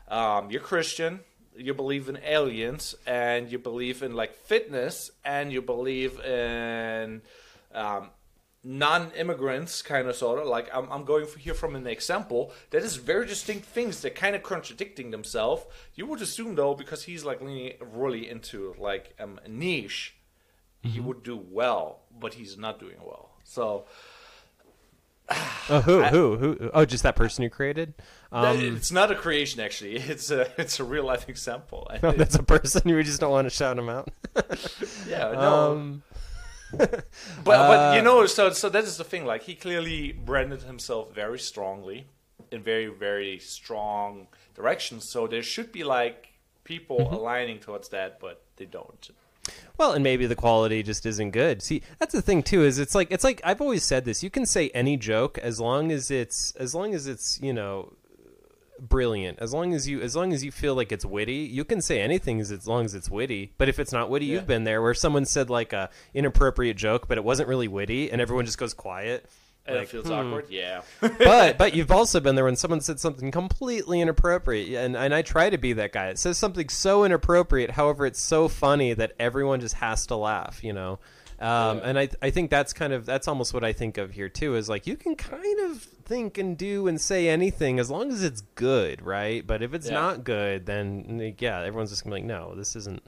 um, 0.07 0.51
you're 0.51 0.61
Christian, 0.61 1.21
you 1.57 1.73
believe 1.73 2.09
in 2.09 2.19
aliens 2.23 2.95
and 3.05 3.51
you 3.51 3.57
believe 3.57 4.03
in 4.03 4.13
like 4.13 4.35
fitness 4.35 5.11
and 5.23 5.51
you 5.51 5.61
believe 5.61 6.19
in 6.19 7.21
um, 7.73 8.09
non-immigrants 8.63 9.81
kind 9.81 10.07
of 10.07 10.15
sort 10.15 10.39
of 10.39 10.47
like 10.47 10.69
I'm, 10.73 10.91
I'm 10.91 11.05
going 11.05 11.27
here 11.39 11.53
from 11.53 11.75
an 11.75 11.87
example 11.87 12.51
that 12.71 12.83
is 12.83 12.97
very 12.97 13.25
distinct 13.25 13.65
things 13.65 14.01
that 14.01 14.15
kind 14.15 14.35
of 14.35 14.43
contradicting 14.43 15.11
themselves. 15.11 15.63
You 15.93 16.05
would 16.07 16.21
assume 16.21 16.55
though 16.55 16.73
because 16.73 17.03
he's 17.03 17.23
like 17.23 17.41
leaning 17.41 17.73
really 17.79 18.29
into 18.29 18.75
like 18.77 19.15
um, 19.19 19.39
a 19.45 19.47
niche 19.47 20.15
mm-hmm. 20.83 20.93
he 20.93 20.99
would 20.99 21.23
do 21.23 21.37
well 21.37 22.01
but 22.19 22.33
he's 22.33 22.57
not 22.57 22.79
doing 22.79 22.97
well. 23.03 23.31
So 23.43 23.85
oh, 25.69 25.81
who, 25.81 26.03
I, 26.03 26.09
who, 26.09 26.37
who? 26.37 26.69
Oh, 26.73 26.85
just 26.85 27.03
that 27.03 27.15
person 27.15 27.43
you 27.43 27.49
created. 27.49 27.93
Um, 28.31 28.59
it's 28.59 28.91
not 28.91 29.11
a 29.11 29.15
creation, 29.15 29.59
actually. 29.59 29.95
It's 30.15 30.29
a 30.29 30.47
it's 30.57 30.79
a 30.79 30.83
real 30.83 31.05
life 31.05 31.27
example. 31.29 31.89
No, 32.03 32.11
that's 32.11 32.35
a 32.35 32.43
person. 32.43 32.87
You 32.87 33.01
just 33.03 33.19
don't 33.19 33.31
want 33.31 33.45
to 33.45 33.49
shout 33.49 33.77
him 33.77 33.89
out. 33.89 34.09
yeah, 35.07 35.31
no. 35.31 35.71
Um, 35.71 36.03
but 36.77 37.05
but 37.43 37.95
you 37.95 38.01
uh, 38.01 38.03
know, 38.03 38.25
so 38.25 38.51
so 38.51 38.69
that 38.69 38.83
is 38.83 38.97
the 38.97 39.03
thing. 39.03 39.25
Like 39.25 39.43
he 39.43 39.55
clearly 39.55 40.11
branded 40.11 40.63
himself 40.63 41.13
very 41.13 41.39
strongly 41.39 42.07
in 42.51 42.61
very 42.61 42.87
very 42.87 43.39
strong 43.39 44.27
directions. 44.53 45.07
So 45.09 45.25
there 45.27 45.43
should 45.43 45.71
be 45.71 45.83
like 45.83 46.33
people 46.63 46.99
mm-hmm. 46.99 47.15
aligning 47.15 47.59
towards 47.59 47.89
that, 47.89 48.19
but 48.19 48.43
they 48.57 48.65
don't. 48.65 49.09
Well, 49.77 49.91
and 49.91 50.03
maybe 50.03 50.25
the 50.25 50.35
quality 50.35 50.83
just 50.83 51.05
isn't 51.05 51.31
good. 51.31 51.61
See, 51.61 51.81
that's 51.99 52.13
the 52.13 52.21
thing 52.21 52.43
too. 52.43 52.63
Is 52.63 52.79
it's 52.79 52.95
like 52.95 53.09
it's 53.11 53.23
like 53.23 53.41
I've 53.43 53.61
always 53.61 53.83
said 53.83 54.05
this. 54.05 54.23
You 54.23 54.29
can 54.29 54.45
say 54.45 54.69
any 54.69 54.97
joke 54.97 55.37
as 55.39 55.59
long 55.59 55.91
as 55.91 56.09
it's 56.09 56.53
as 56.55 56.73
long 56.73 56.93
as 56.93 57.07
it's 57.07 57.39
you 57.41 57.53
know 57.53 57.93
brilliant. 58.79 59.39
As 59.39 59.53
long 59.53 59.73
as 59.73 59.87
you 59.87 60.01
as 60.01 60.15
long 60.15 60.33
as 60.33 60.43
you 60.43 60.51
feel 60.51 60.75
like 60.75 60.91
it's 60.91 61.05
witty, 61.05 61.49
you 61.51 61.65
can 61.65 61.81
say 61.81 62.01
anything 62.01 62.39
as, 62.39 62.51
as 62.51 62.67
long 62.67 62.85
as 62.85 62.95
it's 62.95 63.09
witty. 63.09 63.53
But 63.57 63.69
if 63.69 63.79
it's 63.79 63.91
not 63.91 64.09
witty, 64.09 64.27
yeah. 64.27 64.35
you've 64.35 64.47
been 64.47 64.63
there 64.63 64.81
where 64.81 64.93
someone 64.93 65.25
said 65.25 65.49
like 65.49 65.73
a 65.73 65.89
inappropriate 66.13 66.77
joke, 66.77 67.07
but 67.07 67.17
it 67.17 67.23
wasn't 67.23 67.49
really 67.49 67.67
witty, 67.67 68.11
and 68.11 68.21
everyone 68.21 68.45
just 68.45 68.57
goes 68.57 68.73
quiet. 68.73 69.25
And 69.67 69.77
like, 69.77 69.87
it 69.87 69.91
feels 69.91 70.07
hmm. 70.07 70.13
awkward, 70.13 70.45
yeah. 70.49 70.81
but 70.99 71.57
but 71.57 71.73
you've 71.73 71.91
also 71.91 72.19
been 72.19 72.35
there 72.35 72.45
when 72.45 72.55
someone 72.55 72.81
said 72.81 72.99
something 72.99 73.31
completely 73.31 73.99
inappropriate, 74.01 74.69
and 74.79 74.95
and 74.95 75.13
I 75.13 75.21
try 75.21 75.49
to 75.49 75.57
be 75.57 75.73
that 75.73 75.91
guy. 75.91 76.09
It 76.09 76.19
says 76.19 76.37
something 76.37 76.69
so 76.69 77.03
inappropriate, 77.03 77.71
however, 77.71 78.05
it's 78.05 78.21
so 78.21 78.47
funny 78.47 78.93
that 78.93 79.13
everyone 79.19 79.59
just 79.61 79.75
has 79.75 80.05
to 80.07 80.15
laugh, 80.15 80.63
you 80.63 80.73
know. 80.73 80.99
Um, 81.39 81.77
Yeah. 81.77 81.83
And 81.83 81.99
I 81.99 82.09
I 82.21 82.29
think 82.29 82.49
that's 82.49 82.73
kind 82.73 82.93
of 82.93 83.05
that's 83.05 83.27
almost 83.27 83.53
what 83.53 83.63
I 83.63 83.73
think 83.73 83.97
of 83.97 84.11
here 84.11 84.29
too. 84.29 84.55
Is 84.55 84.69
like 84.69 84.87
you 84.87 84.95
can 84.95 85.15
kind 85.15 85.59
of 85.71 85.81
think 85.81 86.37
and 86.37 86.57
do 86.57 86.87
and 86.87 87.01
say 87.01 87.27
anything 87.27 87.79
as 87.79 87.89
long 87.89 88.11
as 88.11 88.23
it's 88.23 88.41
good, 88.53 89.01
right? 89.01 89.45
But 89.45 89.63
if 89.63 89.73
it's 89.73 89.87
Yeah. 89.87 89.95
not 89.95 90.23
good, 90.23 90.65
then 90.65 91.33
yeah, 91.39 91.61
everyone's 91.61 91.89
just 91.89 92.03
gonna 92.03 92.15
be 92.15 92.21
like, 92.21 92.27
no, 92.27 92.53
this 92.55 92.75
isn't. 92.75 93.01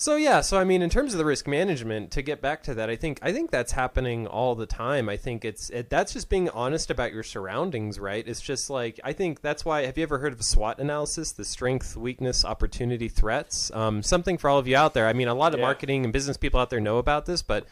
So 0.00 0.14
yeah, 0.14 0.42
so 0.42 0.58
I 0.60 0.62
mean, 0.62 0.80
in 0.80 0.90
terms 0.90 1.12
of 1.12 1.18
the 1.18 1.24
risk 1.24 1.48
management, 1.48 2.12
to 2.12 2.22
get 2.22 2.40
back 2.40 2.62
to 2.62 2.74
that, 2.74 2.88
I 2.88 2.94
think 2.94 3.18
I 3.20 3.32
think 3.32 3.50
that's 3.50 3.72
happening 3.72 4.28
all 4.28 4.54
the 4.54 4.64
time. 4.64 5.08
I 5.08 5.16
think 5.16 5.44
it's 5.44 5.70
it, 5.70 5.90
that's 5.90 6.12
just 6.12 6.28
being 6.30 6.48
honest 6.50 6.88
about 6.88 7.12
your 7.12 7.24
surroundings, 7.24 7.98
right? 7.98 8.26
It's 8.26 8.40
just 8.40 8.70
like 8.70 9.00
I 9.02 9.12
think 9.12 9.40
that's 9.40 9.64
why. 9.64 9.86
Have 9.86 9.98
you 9.98 10.04
ever 10.04 10.18
heard 10.20 10.32
of 10.32 10.44
SWOT 10.44 10.78
analysis? 10.78 11.32
The 11.32 11.44
strength, 11.44 11.96
weakness, 11.96 12.44
opportunity, 12.44 13.08
threats. 13.08 13.72
Um, 13.72 14.04
something 14.04 14.38
for 14.38 14.48
all 14.48 14.58
of 14.58 14.68
you 14.68 14.76
out 14.76 14.94
there. 14.94 15.08
I 15.08 15.14
mean, 15.14 15.26
a 15.26 15.34
lot 15.34 15.52
of 15.52 15.58
Yeah. 15.58 15.66
marketing 15.66 16.04
and 16.04 16.12
business 16.12 16.36
people 16.36 16.60
out 16.60 16.70
there 16.70 16.78
know 16.78 16.98
about 16.98 17.26
this, 17.26 17.42
but 17.42 17.66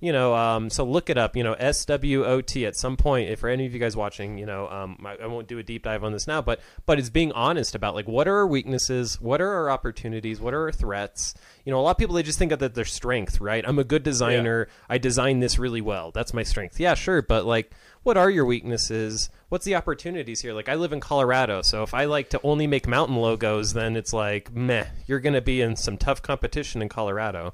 you 0.00 0.12
know, 0.12 0.34
um, 0.34 0.70
so 0.70 0.84
look 0.84 1.10
it 1.10 1.18
up. 1.18 1.36
You 1.36 1.44
know, 1.44 1.52
S 1.52 1.84
W 1.84 2.24
O 2.24 2.40
T. 2.40 2.66
At 2.66 2.76
some 2.76 2.96
point, 2.96 3.30
if 3.30 3.40
for 3.40 3.48
any 3.48 3.66
of 3.66 3.72
you 3.72 3.78
guys 3.78 3.96
watching, 3.96 4.38
you 4.38 4.46
know, 4.46 4.68
um, 4.68 5.04
I, 5.04 5.16
I 5.22 5.26
won't 5.26 5.46
do 5.46 5.58
a 5.58 5.62
deep 5.62 5.82
dive 5.82 6.02
on 6.02 6.12
this 6.12 6.26
now, 6.26 6.40
but 6.42 6.60
but 6.86 6.98
it's 6.98 7.10
being 7.10 7.32
honest 7.32 7.74
about 7.74 7.94
like 7.94 8.08
what 8.08 8.26
are 8.26 8.36
our 8.36 8.46
weaknesses, 8.46 9.20
what 9.20 9.40
are 9.40 9.52
our 9.52 9.70
opportunities, 9.70 10.40
what 10.40 10.54
are 10.54 10.62
our 10.62 10.72
threats. 10.72 11.34
You 11.64 11.72
know, 11.72 11.80
a 11.80 11.82
lot 11.82 11.92
of 11.92 11.98
people 11.98 12.14
they 12.14 12.22
just 12.22 12.38
think 12.38 12.52
of 12.52 12.58
that 12.60 12.74
their 12.74 12.84
strength, 12.84 13.40
right? 13.40 13.64
I'm 13.66 13.78
a 13.78 13.84
good 13.84 14.02
designer. 14.02 14.68
I 14.88 14.98
design 14.98 15.40
this 15.40 15.58
really 15.58 15.80
well. 15.80 16.10
That's 16.10 16.34
my 16.34 16.42
strength. 16.42 16.80
Yeah, 16.80 16.94
sure, 16.94 17.22
but 17.22 17.44
like, 17.44 17.72
what 18.02 18.16
are 18.16 18.30
your 18.30 18.46
weaknesses? 18.46 19.28
What's 19.50 19.64
the 19.64 19.74
opportunities 19.74 20.40
here? 20.40 20.54
Like, 20.54 20.68
I 20.68 20.76
live 20.76 20.92
in 20.92 21.00
Colorado, 21.00 21.60
so 21.60 21.82
if 21.82 21.92
I 21.92 22.06
like 22.06 22.30
to 22.30 22.40
only 22.42 22.66
make 22.66 22.86
mountain 22.86 23.16
logos, 23.16 23.74
then 23.74 23.96
it's 23.96 24.12
like, 24.12 24.52
meh, 24.54 24.86
you're 25.06 25.20
going 25.20 25.34
to 25.34 25.40
be 25.40 25.60
in 25.60 25.76
some 25.76 25.98
tough 25.98 26.22
competition 26.22 26.80
in 26.80 26.88
Colorado. 26.88 27.52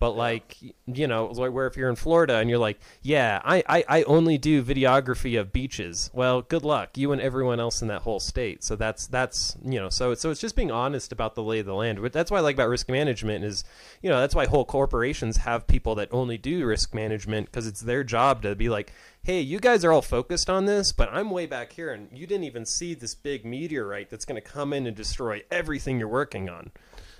But 0.00 0.16
like 0.16 0.56
you 0.86 1.06
know, 1.06 1.26
like 1.26 1.52
where 1.52 1.66
if 1.66 1.76
you're 1.76 1.90
in 1.90 1.96
Florida 1.96 2.36
and 2.36 2.48
you're 2.48 2.58
like, 2.58 2.80
yeah, 3.02 3.40
I, 3.44 3.62
I, 3.68 3.84
I 3.86 4.02
only 4.04 4.38
do 4.38 4.62
videography 4.62 5.38
of 5.38 5.52
beaches. 5.52 6.10
Well, 6.14 6.40
good 6.40 6.64
luck, 6.64 6.96
you 6.96 7.12
and 7.12 7.20
everyone 7.20 7.60
else 7.60 7.82
in 7.82 7.88
that 7.88 8.02
whole 8.02 8.18
state. 8.18 8.64
So 8.64 8.76
that's 8.76 9.06
that's 9.06 9.58
you 9.62 9.78
know, 9.78 9.90
so 9.90 10.14
so 10.14 10.30
it's 10.30 10.40
just 10.40 10.56
being 10.56 10.70
honest 10.70 11.12
about 11.12 11.34
the 11.34 11.42
lay 11.42 11.58
of 11.58 11.66
the 11.66 11.74
land. 11.74 12.00
But 12.00 12.14
that's 12.14 12.30
why 12.30 12.38
I 12.38 12.40
like 12.40 12.56
about 12.56 12.70
risk 12.70 12.88
management 12.88 13.44
is, 13.44 13.62
you 14.00 14.08
know, 14.08 14.18
that's 14.18 14.34
why 14.34 14.46
whole 14.46 14.64
corporations 14.64 15.36
have 15.36 15.66
people 15.66 15.94
that 15.96 16.08
only 16.10 16.38
do 16.38 16.64
risk 16.64 16.94
management 16.94 17.46
because 17.46 17.66
it's 17.66 17.82
their 17.82 18.02
job 18.02 18.40
to 18.42 18.54
be 18.54 18.70
like, 18.70 18.92
hey, 19.22 19.40
you 19.40 19.60
guys 19.60 19.84
are 19.84 19.92
all 19.92 20.02
focused 20.02 20.48
on 20.48 20.64
this, 20.64 20.92
but 20.92 21.10
I'm 21.12 21.30
way 21.30 21.44
back 21.44 21.72
here 21.72 21.92
and 21.92 22.08
you 22.10 22.26
didn't 22.26 22.44
even 22.44 22.64
see 22.64 22.94
this 22.94 23.14
big 23.14 23.44
meteorite 23.44 24.08
that's 24.08 24.24
going 24.24 24.40
to 24.40 24.48
come 24.48 24.72
in 24.72 24.86
and 24.86 24.96
destroy 24.96 25.42
everything 25.50 25.98
you're 25.98 26.08
working 26.08 26.48
on. 26.48 26.70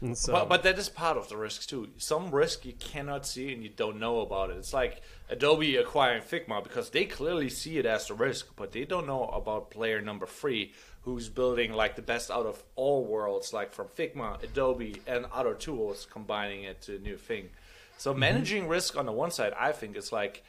And 0.01 0.16
so, 0.16 0.32
But, 0.32 0.48
but 0.48 0.62
that 0.62 0.78
is 0.78 0.88
part 0.88 1.16
of 1.16 1.28
the 1.28 1.36
risks 1.36 1.66
too. 1.66 1.88
Some 1.98 2.30
risk 2.30 2.64
you 2.64 2.72
cannot 2.72 3.26
see 3.26 3.53
and 3.53 3.62
you 3.62 3.68
don't 3.68 3.98
know 3.98 4.20
about 4.20 4.51
it. 4.51 4.57
It's 4.57 4.72
like 4.72 5.03
Adobe 5.28 5.76
acquiring 5.76 6.22
Figma 6.22 6.62
because 6.62 6.90
they 6.90 7.05
clearly 7.05 7.51
see 7.51 7.78
it 7.78 7.86
as 7.86 8.09
a 8.09 8.14
risk, 8.14 8.48
but 8.57 8.72
they 8.72 8.84
don't 8.84 9.07
know 9.07 9.24
about 9.26 9.70
player 9.70 10.01
number 10.01 10.26
three 10.26 10.72
who's 11.03 11.28
building 11.28 11.72
like 11.72 11.96
the 11.96 12.03
best 12.03 12.30
out 12.30 12.46
of 12.46 12.62
all 12.76 13.05
worlds, 13.05 13.53
like 13.53 13.72
from 13.72 13.88
Figma, 13.88 14.42
Adobe, 14.42 15.01
and 15.07 15.26
other 15.32 15.55
tools, 15.55 16.07
combining 16.11 16.64
it 16.64 16.82
to 16.82 16.96
a 16.96 16.98
new 16.98 17.16
thing. 17.16 17.51
So 17.96 18.11
mm-hmm. 18.11 18.20
managing 18.20 18.68
risk 18.68 18.96
on 18.96 19.07
the 19.07 19.12
one 19.12 19.30
side, 19.30 19.53
I 19.59 19.72
think 19.72 19.96
is 19.96 20.12
like 20.12 20.42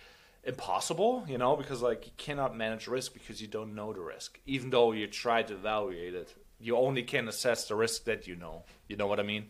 impossible, 0.43 1.25
you 1.27 1.37
know, 1.37 1.55
because 1.55 1.81
like 1.81 2.05
you 2.05 2.11
cannot 2.17 2.55
manage 2.55 2.87
risk 2.87 3.13
because 3.13 3.41
you 3.41 3.47
don't 3.47 3.75
know 3.75 3.93
the 3.93 4.01
risk, 4.01 4.39
even 4.45 4.69
though 4.69 4.91
you 4.91 5.07
try 5.07 5.43
to 5.43 5.53
evaluate 5.53 6.15
it. 6.15 6.33
You 6.61 6.77
only 6.77 7.03
can 7.03 7.27
assess 7.27 7.67
the 7.67 7.75
risk 7.75 8.05
that 8.05 8.27
you 8.27 8.35
know. 8.35 8.63
You 8.87 8.95
know 8.97 9.07
what 9.07 9.19
I 9.19 9.23
mean? 9.23 9.45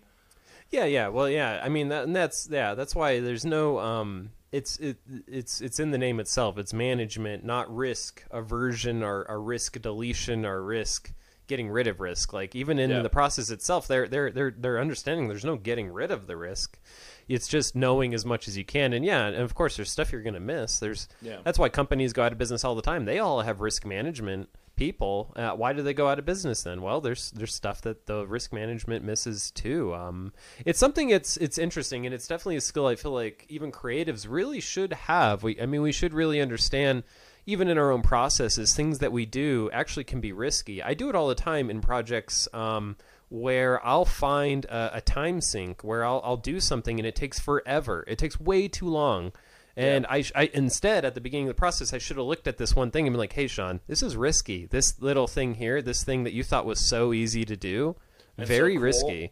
Yeah, 0.69 0.85
yeah. 0.85 1.09
Well, 1.09 1.29
yeah. 1.29 1.59
I 1.63 1.69
mean, 1.69 1.89
that, 1.89 2.05
and 2.05 2.15
that's 2.15 2.47
yeah. 2.51 2.73
That's 2.75 2.95
why 2.95 3.19
there's 3.19 3.45
no. 3.45 3.79
Um, 3.79 4.31
it's 4.51 4.77
it, 4.79 4.97
it's 5.27 5.61
it's 5.61 5.79
in 5.79 5.91
the 5.91 5.97
name 5.97 6.19
itself. 6.19 6.57
It's 6.57 6.73
management, 6.73 7.43
not 7.43 7.73
risk 7.73 8.23
aversion 8.31 9.03
or, 9.03 9.25
or 9.29 9.41
risk 9.41 9.81
deletion 9.81 10.45
or 10.45 10.61
risk 10.63 11.11
getting 11.47 11.69
rid 11.69 11.87
of 11.87 11.99
risk. 11.99 12.31
Like 12.31 12.55
even 12.55 12.79
in 12.79 12.89
Yeah. 12.91 13.01
the 13.01 13.09
process 13.09 13.49
itself, 13.49 13.87
they're 13.87 14.07
they're 14.07 14.31
they're 14.31 14.51
they're 14.57 14.79
understanding 14.79 15.27
there's 15.27 15.43
no 15.45 15.57
getting 15.57 15.89
rid 15.89 16.11
of 16.11 16.27
the 16.27 16.37
risk. 16.37 16.79
It's 17.27 17.47
just 17.47 17.75
knowing 17.75 18.13
as 18.13 18.25
much 18.25 18.47
as 18.47 18.57
you 18.57 18.65
can. 18.65 18.93
And 18.93 19.05
yeah, 19.05 19.25
and 19.27 19.37
of 19.37 19.55
course, 19.55 19.75
there's 19.77 19.91
stuff 19.91 20.11
you're 20.11 20.21
going 20.21 20.33
to 20.33 20.39
miss. 20.41 20.79
There's 20.79 21.07
Yeah. 21.21 21.37
that's 21.43 21.59
why 21.59 21.69
companies 21.69 22.13
go 22.13 22.23
out 22.23 22.31
of 22.31 22.37
business 22.37 22.63
all 22.65 22.75
the 22.75 22.81
time. 22.81 23.05
They 23.05 23.19
all 23.19 23.41
have 23.41 23.59
risk 23.61 23.85
management 23.85 24.49
people. 24.81 25.31
Uh, 25.35 25.51
why 25.51 25.73
do 25.73 25.83
they 25.83 25.93
go 25.93 26.09
out 26.09 26.17
of 26.17 26.25
business 26.25 26.63
then? 26.63 26.81
Well, 26.81 27.01
there's 27.01 27.29
there's 27.31 27.53
stuff 27.53 27.81
that 27.83 28.07
the 28.07 28.25
risk 28.25 28.51
management 28.51 29.05
misses 29.05 29.51
too. 29.51 29.93
Um, 29.93 30.33
it's 30.65 30.79
something 30.79 31.11
it's 31.11 31.37
it's 31.37 31.59
interesting 31.59 32.07
and 32.07 32.15
it's 32.15 32.27
definitely 32.27 32.55
a 32.55 32.61
skill 32.61 32.87
I 32.87 32.95
feel 32.95 33.11
like 33.11 33.45
even 33.47 33.71
creatives 33.71 34.25
really 34.27 34.59
should 34.59 34.93
have. 34.93 35.43
We 35.43 35.61
I 35.61 35.67
mean 35.67 35.83
we 35.83 35.91
should 35.91 36.15
really 36.15 36.41
understand 36.41 37.03
even 37.45 37.67
in 37.67 37.77
our 37.77 37.91
own 37.91 38.01
processes 38.01 38.75
things 38.75 38.97
that 38.97 39.11
we 39.11 39.23
do 39.23 39.69
actually 39.71 40.03
can 40.03 40.19
be 40.19 40.31
risky. 40.31 40.81
I 40.81 40.95
do 40.95 41.09
it 41.09 41.15
all 41.15 41.27
the 41.27 41.35
time 41.35 41.69
in 41.69 41.79
projects 41.81 42.47
um, 42.51 42.95
where 43.29 43.85
I'll 43.85 44.05
find 44.05 44.65
a, 44.65 44.97
a 44.97 45.01
time 45.01 45.41
sink 45.41 45.83
where 45.83 46.03
I'll 46.03 46.21
I'll 46.23 46.37
do 46.37 46.59
something 46.59 46.99
and 46.99 47.05
it 47.05 47.15
takes 47.15 47.39
forever. 47.39 48.03
It 48.07 48.17
takes 48.17 48.39
way 48.39 48.67
too 48.67 48.87
long. 48.87 49.31
And 49.77 50.05
I, 50.09 50.23
I 50.35 50.49
instead 50.53 51.05
at 51.05 51.15
the 51.15 51.21
beginning 51.21 51.47
of 51.47 51.55
the 51.55 51.59
process, 51.59 51.93
I 51.93 51.97
should 51.97 52.17
have 52.17 52.25
looked 52.25 52.47
at 52.47 52.57
this 52.57 52.75
one 52.75 52.91
thing 52.91 53.07
and 53.07 53.13
been 53.13 53.19
like, 53.19 53.33
"Hey, 53.33 53.47
Sean, 53.47 53.79
this 53.87 54.03
is 54.03 54.15
risky. 54.17 54.65
This 54.65 54.99
little 55.01 55.27
thing 55.27 55.55
here, 55.55 55.81
this 55.81 56.03
thing 56.03 56.23
that 56.25 56.33
you 56.33 56.43
thought 56.43 56.65
was 56.65 56.79
so 56.79 57.13
easy 57.13 57.45
to 57.45 57.55
do, 57.55 57.95
It's 58.37 58.47
very 58.49 58.73
so 58.73 58.77
cool. 58.79 58.83
risky. 58.83 59.31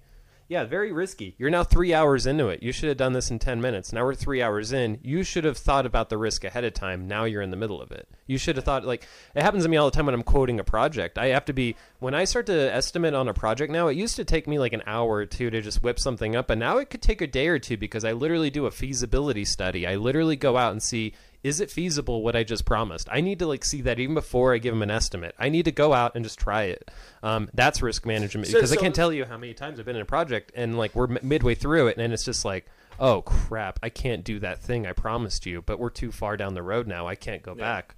Yeah, 0.50 0.64
very 0.64 0.92
risky. 0.92 1.36
You're 1.38 1.52
now 1.52 1.64
three 1.64 1.94
hours 1.94 2.26
into 2.26 2.48
it. 2.48 2.64
You 2.64 2.72
should 2.72 2.90
have 2.90 2.98
done 2.98 3.14
this 3.14 3.30
in 3.30 3.38
ten 3.38 3.62
minutes. 3.62 3.94
Now 3.94 4.04
we're 4.04 4.16
three 4.16 4.42
hours 4.42 4.72
in. 4.74 4.98
You 5.04 5.22
should 5.22 5.44
have 5.44 5.60
thought 5.60 5.86
about 5.86 6.10
the 6.10 6.18
risk 6.18 6.44
ahead 6.44 6.64
of 6.64 6.74
time. 6.74 7.08
Now 7.08 7.26
you're 7.26 7.44
in 7.44 7.52
the 7.52 7.56
middle 7.56 7.80
of 7.80 7.92
it. 7.92 8.10
You 8.26 8.40
should 8.40 8.56
have 8.56 8.66
thought 8.66 8.84
like 8.84 9.08
it 9.36 9.44
happens 9.44 9.62
to 9.64 9.70
me 9.70 9.78
all 9.78 9.92
the 9.92 9.96
time 9.96 10.08
when 10.08 10.16
I'm 10.16 10.24
quoting 10.24 10.60
a 10.60 10.64
project. 10.64 11.20
I 11.20 11.28
have 11.28 11.46
to 11.46 11.54
be 11.54 11.76
when 12.00 12.16
I 12.16 12.24
start 12.24 12.48
to 12.48 12.74
estimate 12.74 13.14
on 13.14 13.28
a 13.28 13.34
project 13.34 13.72
now. 13.72 13.90
It 13.90 13.98
used 13.98 14.16
to 14.16 14.26
take 14.26 14.48
me 14.48 14.58
like 14.58 14.74
an 14.74 14.82
hour 14.88 15.18
or 15.18 15.26
two 15.28 15.52
to 15.52 15.62
just 15.62 15.84
whip 15.84 16.00
something 16.00 16.36
up, 16.36 16.50
and 16.50 16.60
now 16.60 16.80
it 16.80 16.90
could 16.90 17.04
take 17.04 17.22
a 17.22 17.28
day 17.28 17.48
or 17.48 17.60
two 17.60 17.78
because 17.78 18.04
I 18.04 18.14
literally 18.14 18.50
do 18.50 18.66
a 18.66 18.72
feasibility 18.72 19.46
study. 19.46 19.86
I 19.86 19.98
literally 19.98 20.36
go 20.36 20.58
out 20.58 20.72
and 20.72 20.82
see 20.82 21.14
is 21.44 21.62
it 21.62 21.72
feasible 21.72 22.22
what 22.22 22.36
I 22.36 22.44
just 22.44 22.66
promised? 22.66 23.08
I 23.12 23.22
need 23.22 23.40
to 23.40 23.46
like 23.48 23.64
see 23.64 23.82
that 23.82 24.00
even 24.00 24.14
before 24.16 24.54
I 24.54 24.58
give 24.58 24.74
them 24.74 24.82
an 24.82 24.92
estimate. 24.92 25.36
I 25.40 25.50
need 25.50 25.66
to 25.66 25.72
go 25.72 25.94
out 25.94 26.16
and 26.16 26.24
just 26.26 26.40
try 26.40 26.64
it. 26.64 26.92
Um, 27.24 27.50
that's 27.54 27.82
risk 27.82 28.06
management 28.06 28.48
So- 28.48 28.54
because 28.54 28.72
I 28.74 28.76
can't 28.76 28.94
tell 28.96 29.14
you 29.14 29.26
how 29.26 29.38
many 29.38 29.54
times 29.54 29.80
I've 29.80 29.86
been 29.86 29.96
in 29.96 30.02
a 30.02 30.06
project 30.06 30.52
and 30.56 30.78
like 30.78 30.94
we're 30.96 31.10
m- 31.10 31.20
midway 31.22 31.56
through 31.56 31.88
it 31.88 31.98
and 31.98 32.12
it's 32.14 32.26
just 32.26 32.44
like, 32.46 32.66
oh 33.00 33.22
crap, 33.22 33.80
I 33.82 33.90
can't 33.90 34.24
do 34.26 34.40
that 34.40 34.60
thing 34.60 34.86
I 34.86 34.92
promised 34.92 35.46
you, 35.46 35.62
but 35.62 35.80
we're 35.80 35.90
too 35.90 36.12
far 36.12 36.36
down 36.36 36.54
the 36.54 36.64
road 36.64 36.88
now. 36.88 37.08
I 37.08 37.16
can't 37.16 37.42
go 37.42 37.56
back. 37.56 37.96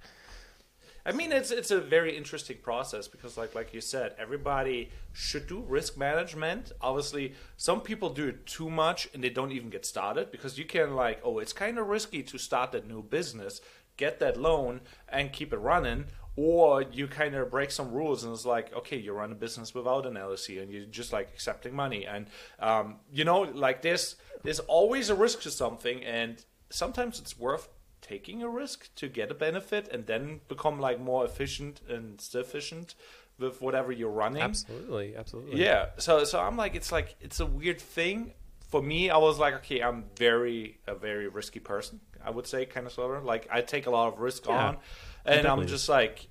I 1.04 1.12
mean, 1.12 1.32
it's 1.32 1.50
it's 1.50 1.70
a 1.72 1.80
very 1.80 2.16
interesting 2.16 2.58
process 2.62 3.08
because, 3.08 3.36
like 3.36 3.54
like 3.54 3.74
you 3.74 3.80
said, 3.80 4.14
everybody 4.18 4.90
should 5.12 5.48
do 5.48 5.60
risk 5.60 5.96
management. 5.96 6.70
Obviously, 6.80 7.34
some 7.56 7.80
people 7.80 8.10
do 8.10 8.28
it 8.28 8.46
too 8.46 8.70
much 8.70 9.08
and 9.12 9.22
they 9.22 9.30
don't 9.30 9.52
even 9.52 9.68
get 9.68 9.84
started 9.84 10.30
because 10.30 10.58
you 10.58 10.64
can 10.64 10.94
like, 10.94 11.20
oh, 11.24 11.38
it's 11.38 11.52
kind 11.52 11.78
of 11.78 11.88
risky 11.88 12.22
to 12.22 12.38
start 12.38 12.70
that 12.72 12.86
new 12.86 13.02
business, 13.02 13.60
get 13.96 14.20
that 14.20 14.36
loan, 14.36 14.80
and 15.08 15.32
keep 15.32 15.52
it 15.52 15.58
running. 15.58 16.06
Or 16.34 16.82
you 16.82 17.08
kind 17.08 17.34
of 17.34 17.50
break 17.50 17.70
some 17.70 17.92
rules 17.92 18.24
and 18.24 18.32
it's 18.32 18.46
like, 18.46 18.72
okay, 18.74 18.96
you 18.96 19.12
run 19.12 19.32
a 19.32 19.34
business 19.34 19.74
without 19.74 20.06
an 20.06 20.14
LLC 20.14 20.62
and 20.62 20.72
you're 20.72 20.86
just 20.86 21.12
like 21.12 21.28
accepting 21.34 21.74
money. 21.74 22.06
And 22.06 22.26
um, 22.60 23.00
you 23.12 23.24
know, 23.24 23.40
like 23.40 23.82
there's 23.82 24.14
there's 24.44 24.60
always 24.60 25.10
a 25.10 25.16
risk 25.16 25.42
to 25.42 25.50
something, 25.50 26.04
and 26.04 26.44
sometimes 26.70 27.18
it's 27.18 27.36
worth 27.36 27.68
taking 28.02 28.42
a 28.42 28.48
risk 28.48 28.94
to 28.96 29.08
get 29.08 29.30
a 29.30 29.34
benefit 29.34 29.88
and 29.88 30.06
then 30.06 30.40
become 30.48 30.78
like 30.78 31.00
more 31.00 31.24
efficient 31.24 31.80
and 31.88 32.20
sufficient 32.20 32.94
with 33.38 33.62
whatever 33.62 33.90
you're 33.92 34.10
running. 34.10 34.42
Absolutely, 34.42 35.16
absolutely. 35.16 35.62
Yeah. 35.64 35.86
So 35.96 36.24
so 36.24 36.40
I'm 36.40 36.56
like 36.56 36.74
it's 36.74 36.92
like 36.92 37.16
it's 37.20 37.40
a 37.40 37.46
weird 37.46 37.80
thing. 37.80 38.34
For 38.68 38.82
me, 38.82 39.10
I 39.10 39.18
was 39.18 39.38
like, 39.38 39.54
okay, 39.56 39.80
I'm 39.80 40.04
very 40.16 40.80
a 40.86 40.94
very 40.94 41.28
risky 41.28 41.60
person. 41.60 42.00
I 42.24 42.30
would 42.30 42.46
say 42.46 42.64
kind 42.66 42.86
of 42.86 42.92
sort 42.92 43.16
of 43.16 43.24
like 43.24 43.48
I 43.50 43.60
take 43.60 43.86
a 43.86 43.90
lot 43.90 44.12
of 44.12 44.18
risk 44.18 44.46
Yeah, 44.46 44.68
on, 44.68 44.76
and 45.24 45.46
I'm 45.46 45.66
just 45.66 45.88
like 45.88 46.28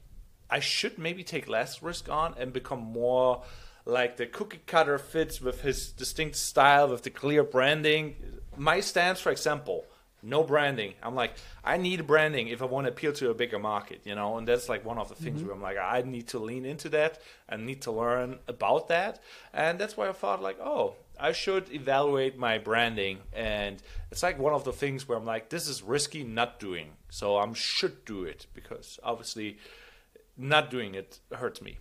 I 0.49 0.59
should 0.59 0.97
maybe 0.97 1.23
take 1.23 1.47
less 1.47 1.81
risk 1.81 2.09
on 2.09 2.35
and 2.37 2.51
become 2.51 2.79
more 2.79 3.43
like 3.85 4.17
the 4.17 4.25
cookie 4.25 4.61
cutter 4.67 4.97
fits 4.97 5.41
with 5.41 5.61
his 5.61 5.91
distinct 5.91 6.35
style 6.35 6.89
with 6.89 7.03
the 7.03 7.09
clear 7.09 7.43
branding. 7.43 8.15
My 8.57 8.79
stance, 8.81 9.19
for 9.19 9.31
example, 9.31 9.85
no 10.23 10.43
branding. 10.43 10.93
I'm 11.01 11.15
like, 11.15 11.33
I 11.63 11.77
need 11.77 12.05
branding 12.05 12.47
if 12.47 12.61
I 12.61 12.65
want 12.65 12.85
to 12.85 12.91
appeal 12.91 13.13
to 13.13 13.29
a 13.29 13.33
bigger 13.33 13.59
market, 13.59 14.01
you 14.05 14.15
know, 14.15 14.37
and 14.37 14.47
that's 14.47 14.69
like 14.69 14.85
one 14.85 14.97
of 14.97 15.09
the 15.09 15.15
things 15.15 15.43
where 15.43 15.53
I'm 15.53 15.61
like, 15.61 15.77
I 15.77 16.01
need 16.01 16.27
to 16.29 16.39
lean 16.39 16.65
into 16.65 16.89
that 16.89 17.19
and 17.49 17.65
need 17.65 17.81
to 17.83 17.91
learn 17.91 18.39
about 18.47 18.87
that, 18.89 19.21
and 19.53 19.79
that's 19.79 19.97
why 19.97 20.07
I 20.09 20.11
thought 20.11 20.41
like, 20.41 20.59
oh, 20.59 20.95
I 21.19 21.31
should 21.33 21.71
evaluate 21.71 22.37
my 22.37 22.57
branding, 22.57 23.19
and 23.33 23.81
it's 24.11 24.23
like 24.23 24.39
one 24.39 24.53
of 24.53 24.63
the 24.63 24.73
things 24.73 25.07
where 25.07 25.17
I'm 25.17 25.25
like, 25.25 25.49
this 25.49 25.67
is 25.67 25.81
risky 25.81 26.23
not 26.23 26.59
doing, 26.59 26.91
so 27.09 27.37
I 27.37 27.51
should 27.53 28.05
do 28.05 28.23
it 28.23 28.47
because 28.53 28.99
obviously, 29.03 29.57
not 30.37 30.71
doing 30.71 30.95
it 30.95 31.19
hurts 31.31 31.61
me. 31.61 31.77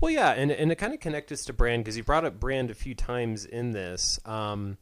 Well, 0.00 0.10
yeah, 0.10 0.32
and 0.32 0.50
and 0.50 0.70
it 0.70 0.76
kind 0.76 0.92
of 0.92 1.00
connects 1.00 1.32
us 1.32 1.44
to 1.46 1.52
brand 1.52 1.84
because 1.84 1.96
you 1.96 2.04
brought 2.04 2.24
up 2.24 2.38
brand 2.38 2.70
a 2.70 2.74
few 2.74 2.94
times 2.94 3.44
in 3.44 3.72
this. 3.72 4.20
Um, 4.26 4.76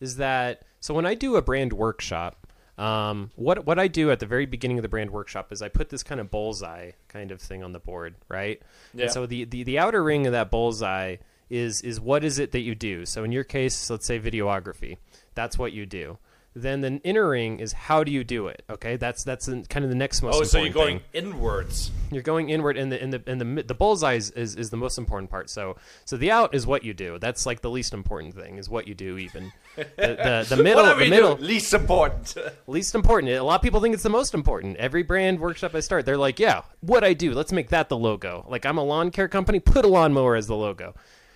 is 0.00 0.16
that 0.16 0.62
So 0.86 0.94
when 0.94 1.04
I 1.04 1.14
do 1.14 1.34
a 1.34 1.42
brand 1.42 1.72
workshop, 1.72 2.46
um, 2.78 3.32
what 3.34 3.66
what 3.66 3.76
I 3.76 3.88
do 3.88 4.12
at 4.12 4.20
the 4.20 4.26
very 4.26 4.46
beginning 4.46 4.78
of 4.78 4.82
the 4.82 4.88
brand 4.88 5.10
workshop 5.10 5.50
is 5.50 5.60
I 5.60 5.68
put 5.68 5.88
this 5.88 6.04
kind 6.04 6.20
of 6.20 6.30
bullseye 6.30 6.92
kind 7.08 7.32
of 7.32 7.40
thing 7.40 7.64
on 7.64 7.72
the 7.72 7.80
board, 7.80 8.14
right? 8.28 8.62
Yeah. 8.94 9.06
And 9.06 9.12
so 9.12 9.26
the, 9.26 9.42
the 9.42 9.64
the 9.64 9.80
outer 9.80 10.04
ring 10.04 10.28
of 10.28 10.32
that 10.32 10.48
bullseye 10.52 11.16
is 11.50 11.80
is 11.82 11.98
what 12.00 12.22
is 12.22 12.38
it 12.38 12.52
that 12.52 12.60
you 12.60 12.76
do? 12.76 13.04
So 13.04 13.24
in 13.24 13.32
your 13.32 13.42
case, 13.42 13.90
let's 13.90 14.06
say 14.06 14.20
videography. 14.20 14.98
That's 15.34 15.58
what 15.58 15.72
you 15.72 15.86
do. 15.86 16.18
Then 16.56 16.80
the 16.80 17.02
inner 17.04 17.28
ring 17.28 17.60
is 17.60 17.74
how 17.74 18.02
do 18.02 18.10
you 18.10 18.24
do 18.24 18.46
it? 18.48 18.62
Okay, 18.70 18.96
that's 18.96 19.24
that's 19.24 19.44
the, 19.44 19.66
kind 19.68 19.84
of 19.84 19.90
the 19.90 19.94
next 19.94 20.22
most. 20.22 20.36
Oh, 20.36 20.42
so 20.42 20.58
you're 20.58 20.72
going 20.72 21.00
thing. 21.12 21.26
inwards. 21.26 21.90
you're 22.10 22.22
going 22.22 22.48
inward 22.48 22.78
and 22.78 22.90
the 22.90 23.02
and 23.02 23.12
the 23.12 23.22
and 23.26 23.38
the 23.38 23.62
the 23.62 23.74
bullseye 23.74 24.14
is, 24.14 24.30
is, 24.30 24.56
is 24.56 24.70
the 24.70 24.78
most 24.78 24.96
important 24.96 25.28
part. 25.28 25.50
So 25.50 25.76
so 26.06 26.16
the 26.16 26.30
out 26.30 26.54
is 26.54 26.66
what 26.66 26.82
you 26.82 26.94
do. 26.94 27.18
That's 27.18 27.44
like 27.44 27.60
the 27.60 27.68
least 27.68 27.92
important 27.92 28.34
thing 28.34 28.56
is 28.56 28.70
what 28.70 28.88
you 28.88 28.94
do 28.94 29.18
even. 29.18 29.52
The 29.76 29.84
the, 29.96 30.56
the 30.56 30.62
middle 30.62 30.86
the 30.96 31.10
middle 31.10 31.36
least 31.36 31.74
important. 31.74 32.34
least 32.66 32.94
important. 32.94 33.32
A 33.32 33.42
lot 33.42 33.56
of 33.56 33.62
people 33.62 33.82
think 33.82 33.92
it's 33.92 34.02
the 34.02 34.08
most 34.08 34.32
important. 34.32 34.78
Every 34.78 35.02
brand 35.02 35.40
workshop 35.40 35.74
i 35.74 35.80
start 35.80 36.06
they're 36.06 36.16
like 36.16 36.40
yeah 36.40 36.62
what 36.80 37.04
i 37.04 37.12
do 37.12 37.34
let's 37.34 37.52
make 37.52 37.68
that 37.68 37.90
the 37.90 37.98
logo. 37.98 38.46
Like 38.48 38.64
i'm 38.64 38.78
a 38.78 38.84
lawn 38.84 39.10
care 39.10 39.28
company 39.28 39.60
put 39.60 39.84
a 39.84 39.88
lawnmower 39.88 40.36
as 40.36 40.46
the 40.46 40.56
logo. 40.56 40.94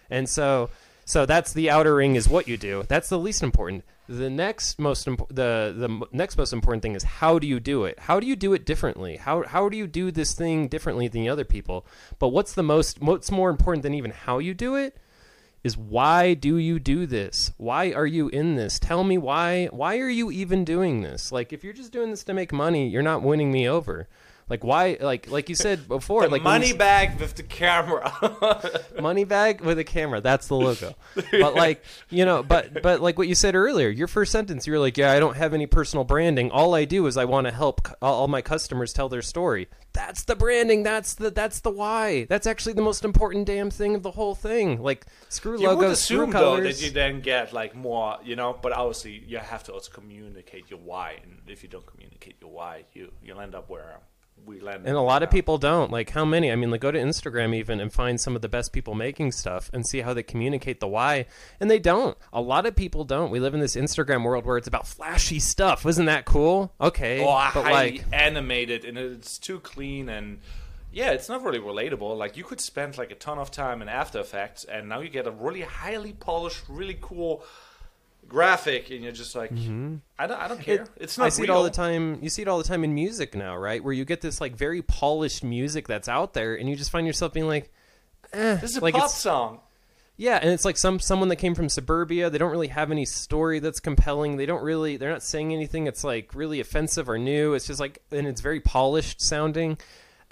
And 0.08 0.26
so 0.26 0.70
so 1.04 1.26
that's 1.26 1.52
the 1.52 1.68
outer 1.68 1.96
ring 1.96 2.16
is 2.16 2.26
what 2.26 2.48
you 2.48 2.56
do. 2.56 2.84
That's 2.88 3.10
the 3.10 3.18
least 3.18 3.42
important 3.42 3.84
the 4.10 4.28
next 4.28 4.80
most 4.80 5.06
imp- 5.06 5.28
the 5.28 5.72
the 5.76 6.06
next 6.10 6.36
most 6.36 6.52
important 6.52 6.82
thing 6.82 6.96
is 6.96 7.04
how 7.04 7.38
do 7.38 7.46
you 7.46 7.60
do 7.60 7.84
it 7.84 7.96
how 8.00 8.18
do 8.18 8.26
you 8.26 8.34
do 8.34 8.52
it 8.52 8.66
differently 8.66 9.16
how 9.16 9.44
how 9.44 9.68
do 9.68 9.76
you 9.76 9.86
do 9.86 10.10
this 10.10 10.34
thing 10.34 10.66
differently 10.66 11.06
than 11.06 11.20
the 11.20 11.28
other 11.28 11.44
people 11.44 11.86
but 12.18 12.28
what's 12.28 12.52
the 12.52 12.62
most 12.62 13.00
what's 13.00 13.30
more 13.30 13.50
important 13.50 13.84
than 13.84 13.94
even 13.94 14.10
how 14.10 14.38
you 14.38 14.52
do 14.52 14.74
it 14.74 14.98
is 15.62 15.76
why 15.76 16.34
do 16.34 16.56
you 16.56 16.78
do 16.78 17.06
this? 17.06 17.52
Why 17.58 17.92
are 17.92 18.06
you 18.06 18.28
in 18.28 18.56
this? 18.56 18.78
Tell 18.78 19.04
me 19.04 19.18
why 19.18 19.66
why 19.66 19.98
are 19.98 20.08
you 20.08 20.30
even 20.30 20.64
doing 20.64 21.02
this? 21.02 21.30
Like 21.30 21.52
if 21.52 21.62
you're 21.62 21.72
just 21.72 21.92
doing 21.92 22.10
this 22.10 22.24
to 22.24 22.34
make 22.34 22.52
money, 22.52 22.88
you're 22.88 23.02
not 23.02 23.22
winning 23.22 23.52
me 23.52 23.68
over. 23.68 24.08
Like 24.50 24.64
why 24.64 24.98
like 25.00 25.30
like 25.30 25.48
you 25.48 25.54
said 25.54 25.86
before, 25.86 26.22
the 26.24 26.28
like 26.28 26.42
money 26.42 26.72
bag 26.72 27.20
with 27.20 27.36
the 27.36 27.44
camera. 27.44 28.12
money 29.00 29.22
bag 29.22 29.60
with 29.60 29.78
a 29.78 29.84
camera. 29.84 30.20
That's 30.20 30.48
the 30.48 30.56
logo. 30.56 30.94
But 31.30 31.54
like, 31.54 31.84
you 32.10 32.24
know, 32.24 32.42
but 32.42 32.82
but 32.82 33.00
like 33.00 33.16
what 33.16 33.28
you 33.28 33.36
said 33.36 33.54
earlier, 33.54 33.88
your 33.88 34.08
first 34.08 34.32
sentence, 34.32 34.66
you 34.66 34.72
were 34.72 34.78
like, 34.78 34.98
"Yeah, 34.98 35.12
I 35.12 35.20
don't 35.20 35.36
have 35.36 35.54
any 35.54 35.66
personal 35.66 36.04
branding. 36.04 36.50
All 36.50 36.74
I 36.74 36.84
do 36.84 37.06
is 37.06 37.16
I 37.16 37.24
want 37.24 37.46
to 37.46 37.52
help 37.52 37.88
all 38.02 38.26
my 38.26 38.42
customers 38.42 38.92
tell 38.92 39.08
their 39.08 39.22
story." 39.22 39.68
That's 39.92 40.24
the 40.24 40.36
branding. 40.36 40.82
That's 40.82 41.14
the 41.14 41.30
that's 41.30 41.60
the 41.60 41.70
why. 41.70 42.24
That's 42.24 42.46
actually 42.46 42.74
the 42.74 42.82
most 42.82 43.04
important 43.04 43.46
damn 43.46 43.70
thing 43.70 43.94
of 43.94 44.02
the 44.02 44.10
whole 44.12 44.34
thing. 44.34 44.82
Like, 44.82 45.06
screw 45.28 45.60
you 45.60 45.68
would 45.68 45.78
logos, 45.78 46.00
screw 46.00 46.22
assume 46.22 46.30
though 46.30 46.56
colors. 46.56 46.78
that 46.78 46.84
you 46.84 46.90
then 46.92 47.20
get 47.20 47.52
like 47.52 47.74
more, 47.74 48.18
you 48.24 48.36
know. 48.36 48.58
But 48.60 48.72
obviously, 48.72 49.22
you 49.26 49.38
have 49.38 49.62
to 49.64 49.72
also 49.72 49.90
communicate 49.92 50.70
your 50.70 50.80
why, 50.80 51.18
and 51.22 51.38
if 51.46 51.62
you 51.62 51.68
don't 51.68 51.86
communicate 51.86 52.36
your 52.40 52.50
why, 52.50 52.84
you 52.92 53.12
you'll 53.22 53.40
end 53.40 53.54
up 53.54 53.68
where 53.68 54.00
we. 54.46 54.60
And 54.60 54.88
a 54.88 55.00
lot 55.00 55.22
of 55.22 55.30
people 55.30 55.58
don't. 55.58 55.90
Like, 55.90 56.10
how 56.10 56.24
many? 56.24 56.50
I 56.50 56.56
mean, 56.56 56.70
like, 56.70 56.80
go 56.80 56.90
to 56.90 56.98
Instagram 56.98 57.54
even 57.54 57.80
and 57.80 57.92
find 57.92 58.20
some 58.20 58.36
of 58.36 58.42
the 58.42 58.48
best 58.48 58.72
people 58.72 58.94
making 58.94 59.32
stuff 59.32 59.70
and 59.72 59.86
see 59.86 60.00
how 60.00 60.14
they 60.14 60.22
communicate 60.22 60.80
the 60.80 60.88
why. 60.88 61.26
And 61.58 61.70
they 61.70 61.78
don't. 61.78 62.16
A 62.32 62.40
lot 62.40 62.66
of 62.66 62.76
people 62.76 63.04
don't. 63.04 63.30
We 63.30 63.40
live 63.40 63.54
in 63.54 63.60
this 63.60 63.76
Instagram 63.76 64.24
world 64.24 64.44
where 64.44 64.56
it's 64.56 64.68
about 64.68 64.86
flashy 64.86 65.38
stuff. 65.38 65.84
Wasn't 65.84 66.06
that 66.06 66.24
cool? 66.24 66.72
Okay. 66.80 67.24
oh, 67.24 67.50
but 67.54 67.64
like, 67.64 68.04
animated, 68.12 68.84
and 68.84 68.98
it's 68.98 69.38
too 69.38 69.60
clean 69.60 70.08
and. 70.08 70.38
Yeah, 70.92 71.12
it's 71.12 71.28
not 71.28 71.44
really 71.44 71.60
relatable. 71.60 72.18
Like 72.18 72.36
you 72.36 72.42
could 72.42 72.60
spend 72.60 72.98
like 72.98 73.12
a 73.12 73.14
ton 73.14 73.38
of 73.38 73.52
time 73.52 73.80
in 73.80 73.88
After 73.88 74.18
Effects, 74.18 74.64
and 74.64 74.88
now 74.88 74.98
you 74.98 75.08
get 75.08 75.24
a 75.24 75.30
really 75.30 75.60
highly 75.60 76.12
polished, 76.12 76.64
really 76.68 76.98
cool 77.00 77.44
graphic, 78.30 78.90
and 78.90 79.02
you're 79.02 79.12
just 79.12 79.34
like, 79.34 79.52
I 79.52 80.26
don't, 80.26 80.40
I 80.40 80.48
don't 80.48 80.60
care. 80.60 80.86
it's 80.96 81.18
not. 81.18 81.26
I 81.26 81.28
see 81.28 81.42
real. 81.42 81.50
it 81.50 81.54
all 81.54 81.62
the 81.64 81.70
time. 81.70 82.18
You 82.22 82.30
see 82.30 82.40
it 82.40 82.48
all 82.48 82.56
the 82.56 82.64
time 82.64 82.82
in 82.84 82.94
music 82.94 83.34
now, 83.34 83.54
right? 83.56 83.84
Where 83.84 83.92
you 83.92 84.06
get 84.06 84.22
this 84.22 84.40
like 84.40 84.56
very 84.56 84.80
polished 84.80 85.44
music 85.44 85.86
that's 85.86 86.08
out 86.08 86.32
there, 86.32 86.54
and 86.54 86.66
you 86.70 86.76
just 86.76 86.90
find 86.90 87.06
yourself 87.06 87.34
being 87.34 87.46
like, 87.46 87.70
eh, 88.32 88.54
This 88.54 88.70
is 88.70 88.76
a 88.78 88.80
like 88.80 88.94
pop 88.94 89.10
song. 89.10 89.60
Yeah, 90.16 90.38
and 90.40 90.50
it's 90.50 90.64
like 90.64 90.76
some 90.76 91.00
someone 91.00 91.28
that 91.28 91.36
came 91.36 91.54
from 91.54 91.68
suburbia. 91.68 92.30
They 92.30 92.38
don't 92.38 92.50
really 92.50 92.68
have 92.68 92.90
any 92.90 93.04
story 93.04 93.58
that's 93.58 93.80
compelling. 93.80 94.36
They 94.36 94.46
don't 94.46 94.62
really. 94.62 94.96
They're 94.96 95.10
not 95.10 95.22
saying 95.22 95.52
anything. 95.52 95.86
It's 95.86 96.04
like 96.04 96.34
really 96.34 96.60
offensive 96.60 97.08
or 97.08 97.18
new. 97.18 97.54
It's 97.54 97.66
just 97.66 97.80
like, 97.80 98.02
and 98.10 98.26
it's 98.26 98.40
very 98.40 98.60
polished 98.60 99.20
sounding. 99.20 99.78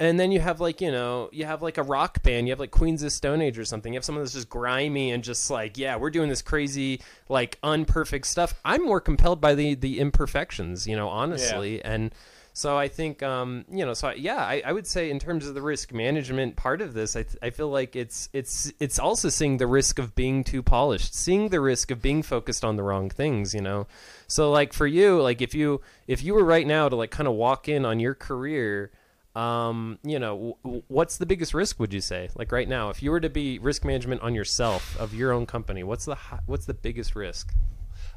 And 0.00 0.18
then 0.18 0.30
you 0.30 0.38
have 0.38 0.60
like 0.60 0.80
you 0.80 0.92
know 0.92 1.28
you 1.32 1.44
have 1.44 1.60
like 1.60 1.76
a 1.76 1.82
rock 1.82 2.22
band. 2.22 2.46
You 2.46 2.52
have 2.52 2.60
like 2.60 2.70
Queens 2.70 3.02
of 3.02 3.12
Stone 3.12 3.42
Age 3.42 3.58
or 3.58 3.64
something. 3.64 3.92
You 3.92 3.96
have 3.96 4.04
someone 4.04 4.22
that's 4.22 4.34
just 4.34 4.48
grimy 4.48 5.10
and 5.10 5.24
just 5.24 5.50
like 5.50 5.76
yeah, 5.76 5.96
we're 5.96 6.10
doing 6.10 6.28
this 6.28 6.42
crazy 6.42 7.00
like 7.28 7.58
unperfect 7.62 8.26
stuff. 8.26 8.54
I'm 8.64 8.84
more 8.84 9.00
compelled 9.00 9.40
by 9.40 9.54
the 9.54 9.74
the 9.74 9.98
imperfections. 9.98 10.86
You 10.86 10.96
know, 10.96 11.08
honestly, 11.08 11.82
and. 11.84 12.12
So 12.54 12.76
I 12.76 12.88
think, 12.88 13.22
um, 13.22 13.66
you 13.70 13.86
know, 13.86 13.94
so 13.94 14.08
I, 14.08 14.14
yeah, 14.14 14.38
I, 14.38 14.60
I 14.66 14.72
would 14.72 14.86
say 14.86 15.10
in 15.10 15.20
terms 15.20 15.46
of 15.46 15.54
the 15.54 15.62
risk 15.62 15.92
management 15.92 16.56
part 16.56 16.80
of 16.80 16.92
this, 16.92 17.14
I, 17.14 17.22
th- 17.22 17.36
I 17.40 17.50
feel 17.50 17.68
like 17.68 17.94
it's 17.94 18.28
it's 18.32 18.72
it's 18.80 18.98
also 18.98 19.28
seeing 19.28 19.58
the 19.58 19.68
risk 19.68 20.00
of 20.00 20.16
being 20.16 20.42
too 20.42 20.64
polished, 20.64 21.14
seeing 21.14 21.50
the 21.50 21.60
risk 21.60 21.92
of 21.92 22.02
being 22.02 22.20
focused 22.20 22.64
on 22.64 22.74
the 22.74 22.82
wrong 22.82 23.10
things, 23.10 23.54
you 23.54 23.60
know. 23.60 23.86
So 24.26 24.50
like 24.50 24.72
for 24.72 24.88
you, 24.88 25.22
like 25.22 25.40
if 25.40 25.54
you 25.54 25.82
if 26.08 26.24
you 26.24 26.34
were 26.34 26.42
right 26.44 26.66
now 26.66 26.88
to 26.88 26.96
like 26.96 27.12
kind 27.12 27.28
of 27.28 27.34
walk 27.34 27.68
in 27.68 27.84
on 27.84 28.00
your 28.00 28.16
career, 28.16 28.90
um, 29.38 30.00
you 30.02 30.18
know, 30.18 30.56
w- 30.64 30.82
what's 30.88 31.18
the 31.18 31.26
biggest 31.26 31.54
risk? 31.54 31.78
Would 31.78 31.92
you 31.92 32.00
say, 32.00 32.28
like 32.34 32.50
right 32.50 32.68
now, 32.68 32.90
if 32.90 33.02
you 33.04 33.12
were 33.12 33.20
to 33.20 33.30
be 33.30 33.60
risk 33.60 33.84
management 33.84 34.20
on 34.20 34.34
yourself 34.34 34.98
of 34.98 35.14
your 35.14 35.32
own 35.32 35.46
company, 35.46 35.84
what's 35.84 36.06
the 36.06 36.16
hi- 36.16 36.40
what's 36.46 36.66
the 36.66 36.74
biggest 36.74 37.14
risk? 37.14 37.54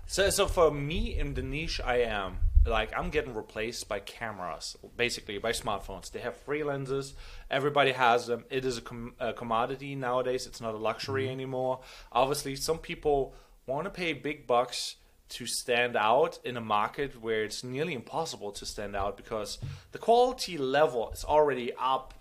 So, 0.08 0.32
so 0.32 0.48
for 0.48 0.72
me 0.72 1.18
in 1.18 1.36
the 1.36 1.44
niche 1.44 1.80
I 1.86 1.98
am, 1.98 2.40
like 2.66 2.92
I'm 2.98 3.12
getting 3.12 3.36
replaced 3.36 3.88
by 3.88 4.00
cameras, 4.00 4.76
basically 4.98 5.38
by 5.38 5.52
smartphones. 5.52 6.12
They 6.12 6.22
have 6.22 6.36
free 6.38 6.64
lenses. 6.64 7.14
Everybody 7.52 7.92
has 7.92 8.26
them. 8.26 8.46
It 8.50 8.66
is 8.66 8.80
a, 8.80 8.82
com- 8.82 9.14
a 9.20 9.32
commodity 9.32 9.94
nowadays. 9.94 10.48
It's 10.48 10.60
not 10.60 10.74
a 10.74 10.78
luxury 10.78 11.30
anymore. 11.30 11.82
Obviously, 12.12 12.56
some 12.56 12.80
people 12.80 13.36
want 13.68 13.86
to 13.86 13.92
pay 13.92 14.14
big 14.14 14.48
bucks 14.48 14.96
to 15.32 15.46
stand 15.46 15.96
out 15.96 16.40
in 16.44 16.58
a 16.58 16.62
market 16.62 17.22
where 17.22 17.44
it's 17.44 17.64
nearly 17.64 17.94
impossible 17.94 18.52
to 18.52 18.66
stand 18.66 18.96
out 18.96 19.18
because 19.18 19.58
the 19.92 19.98
quality 19.98 20.58
level 20.58 21.10
is 21.12 21.24
already 21.24 21.72
up 21.80 22.14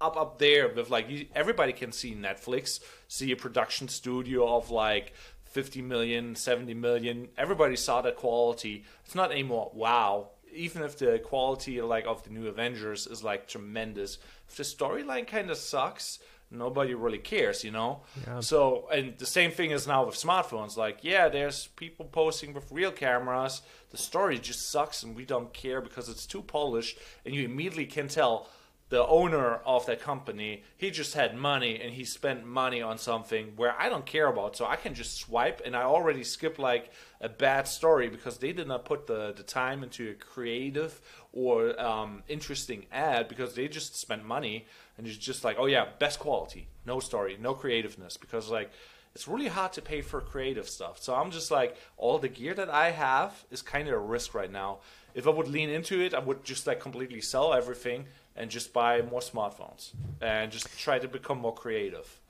up 0.00 0.16
up 0.16 0.38
there 0.38 0.68
with 0.68 0.90
like 0.90 1.08
you, 1.08 1.26
everybody 1.34 1.72
can 1.72 1.92
see 1.92 2.14
Netflix, 2.14 2.80
see 3.06 3.30
a 3.32 3.36
production 3.36 3.88
studio 3.88 4.56
of 4.56 4.70
like 4.70 5.12
50 5.44 5.82
million, 5.82 6.34
70 6.34 6.74
million. 6.74 7.28
Everybody 7.38 7.76
saw 7.76 8.02
that 8.02 8.16
quality. 8.16 8.84
It's 9.04 9.14
not 9.14 9.30
anymore 9.30 9.70
wow. 9.74 10.30
Even 10.52 10.82
if 10.82 10.98
the 10.98 11.18
quality 11.18 11.80
like 11.82 12.06
of 12.06 12.22
the 12.24 12.30
new 12.30 12.46
Avengers 12.48 13.06
is 13.06 13.22
like 13.22 13.46
tremendous, 13.46 14.18
if 14.48 14.56
the 14.56 14.62
storyline 14.62 15.26
kind 15.26 15.50
of 15.50 15.56
sucks, 15.56 16.18
nobody 16.58 16.94
really 16.94 17.18
cares, 17.18 17.64
you 17.64 17.70
know. 17.70 18.02
So, 18.40 18.88
and 18.92 19.16
the 19.18 19.26
same 19.26 19.50
thing 19.50 19.70
is 19.70 19.86
now 19.86 20.04
with 20.04 20.14
smartphones. 20.14 20.76
Like, 20.76 20.98
yeah, 21.02 21.28
there's 21.28 21.68
people 21.76 22.06
posting 22.06 22.52
with 22.54 22.70
real 22.70 22.92
cameras. 22.92 23.62
The 23.90 23.96
story 23.96 24.38
just 24.38 24.70
sucks, 24.70 25.02
and 25.02 25.14
we 25.14 25.24
don't 25.24 25.52
care 25.52 25.80
because 25.80 26.08
it's 26.08 26.26
too 26.26 26.42
polished, 26.42 26.98
and 27.24 27.34
you 27.34 27.44
immediately 27.44 27.86
can 27.86 28.08
tell 28.08 28.48
the 28.90 29.06
owner 29.06 29.56
of 29.64 29.86
that 29.86 30.00
company 30.00 30.62
he 30.76 30.90
just 30.90 31.14
had 31.14 31.34
money 31.34 31.80
and 31.80 31.94
he 31.94 32.04
spent 32.04 32.44
money 32.44 32.82
on 32.82 32.98
something 32.98 33.52
where 33.56 33.74
I 33.78 33.88
don't 33.88 34.04
care 34.04 34.28
about 34.28 34.56
so 34.56 34.66
I 34.66 34.76
can 34.76 34.94
just 34.94 35.16
swipe 35.16 35.62
and 35.64 35.74
I 35.74 35.82
already 35.82 36.22
skip 36.22 36.58
like 36.58 36.92
a 37.20 37.28
bad 37.28 37.66
story 37.66 38.08
because 38.08 38.38
they 38.38 38.52
did 38.52 38.68
not 38.68 38.84
put 38.84 39.06
the, 39.06 39.32
the 39.34 39.42
time 39.42 39.82
into 39.82 40.10
a 40.10 40.14
creative 40.14 41.00
or 41.34 41.78
um, 41.80 42.22
interesting 42.28 42.86
ad 42.92 43.28
because 43.28 43.54
they 43.54 43.68
just 43.68 43.96
spent 43.96 44.24
money 44.24 44.64
and 44.96 45.06
it's 45.06 45.16
just 45.16 45.44
like 45.44 45.56
oh 45.58 45.66
yeah 45.66 45.86
best 45.98 46.18
quality 46.18 46.68
no 46.86 47.00
story 47.00 47.36
no 47.40 47.54
creativeness 47.54 48.16
because 48.16 48.48
like 48.48 48.70
it's 49.14 49.28
really 49.28 49.48
hard 49.48 49.72
to 49.72 49.82
pay 49.82 50.00
for 50.00 50.20
creative 50.20 50.68
stuff 50.68 51.02
so 51.02 51.14
I'm 51.14 51.30
just 51.30 51.50
like 51.50 51.76
all 51.96 52.18
the 52.18 52.28
gear 52.28 52.54
that 52.54 52.70
I 52.70 52.92
have 52.92 53.44
is 53.50 53.62
kind 53.62 53.88
of 53.88 53.94
a 53.94 53.98
risk 53.98 54.34
right 54.34 54.50
now 54.50 54.78
if 55.14 55.26
I 55.26 55.30
would 55.30 55.48
lean 55.48 55.70
into 55.70 56.00
it 56.00 56.14
I 56.14 56.20
would 56.20 56.44
just 56.44 56.66
like 56.66 56.80
completely 56.80 57.20
sell 57.20 57.52
everything 57.52 58.06
and 58.36 58.50
just 58.50 58.72
buy 58.72 59.02
more 59.02 59.20
smartphones 59.20 59.90
and 60.20 60.50
just 60.50 60.78
try 60.78 60.98
to 60.98 61.08
become 61.08 61.38
more 61.38 61.54
creative. 61.54 62.20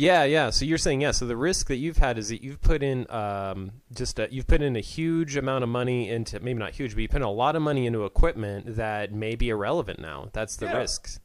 Yeah, 0.00 0.22
yeah. 0.22 0.50
So 0.50 0.64
you're 0.64 0.78
saying 0.78 1.00
yeah. 1.00 1.10
So 1.10 1.26
the 1.26 1.36
risk 1.36 1.66
that 1.66 1.76
you've 1.76 1.96
had 1.96 2.18
is 2.18 2.28
that 2.28 2.40
you've 2.42 2.60
put 2.62 2.84
in 2.84 3.10
um, 3.10 3.72
just 3.92 4.18
a, 4.20 4.28
you've 4.30 4.46
put 4.46 4.62
in 4.62 4.76
a 4.76 4.80
huge 4.80 5.36
amount 5.36 5.64
of 5.64 5.68
money 5.70 6.08
into 6.08 6.38
maybe 6.38 6.60
not 6.60 6.70
huge, 6.72 6.94
but 6.94 7.00
you 7.02 7.08
put 7.08 7.16
in 7.16 7.22
a 7.26 7.30
lot 7.32 7.56
of 7.56 7.62
money 7.62 7.84
into 7.84 8.04
equipment 8.04 8.76
that 8.76 9.12
may 9.12 9.34
be 9.34 9.48
irrelevant 9.48 9.98
now. 9.98 10.28
That's 10.32 10.54
the 10.56 10.66
Yeah. 10.66 10.78
risks. 10.78 11.18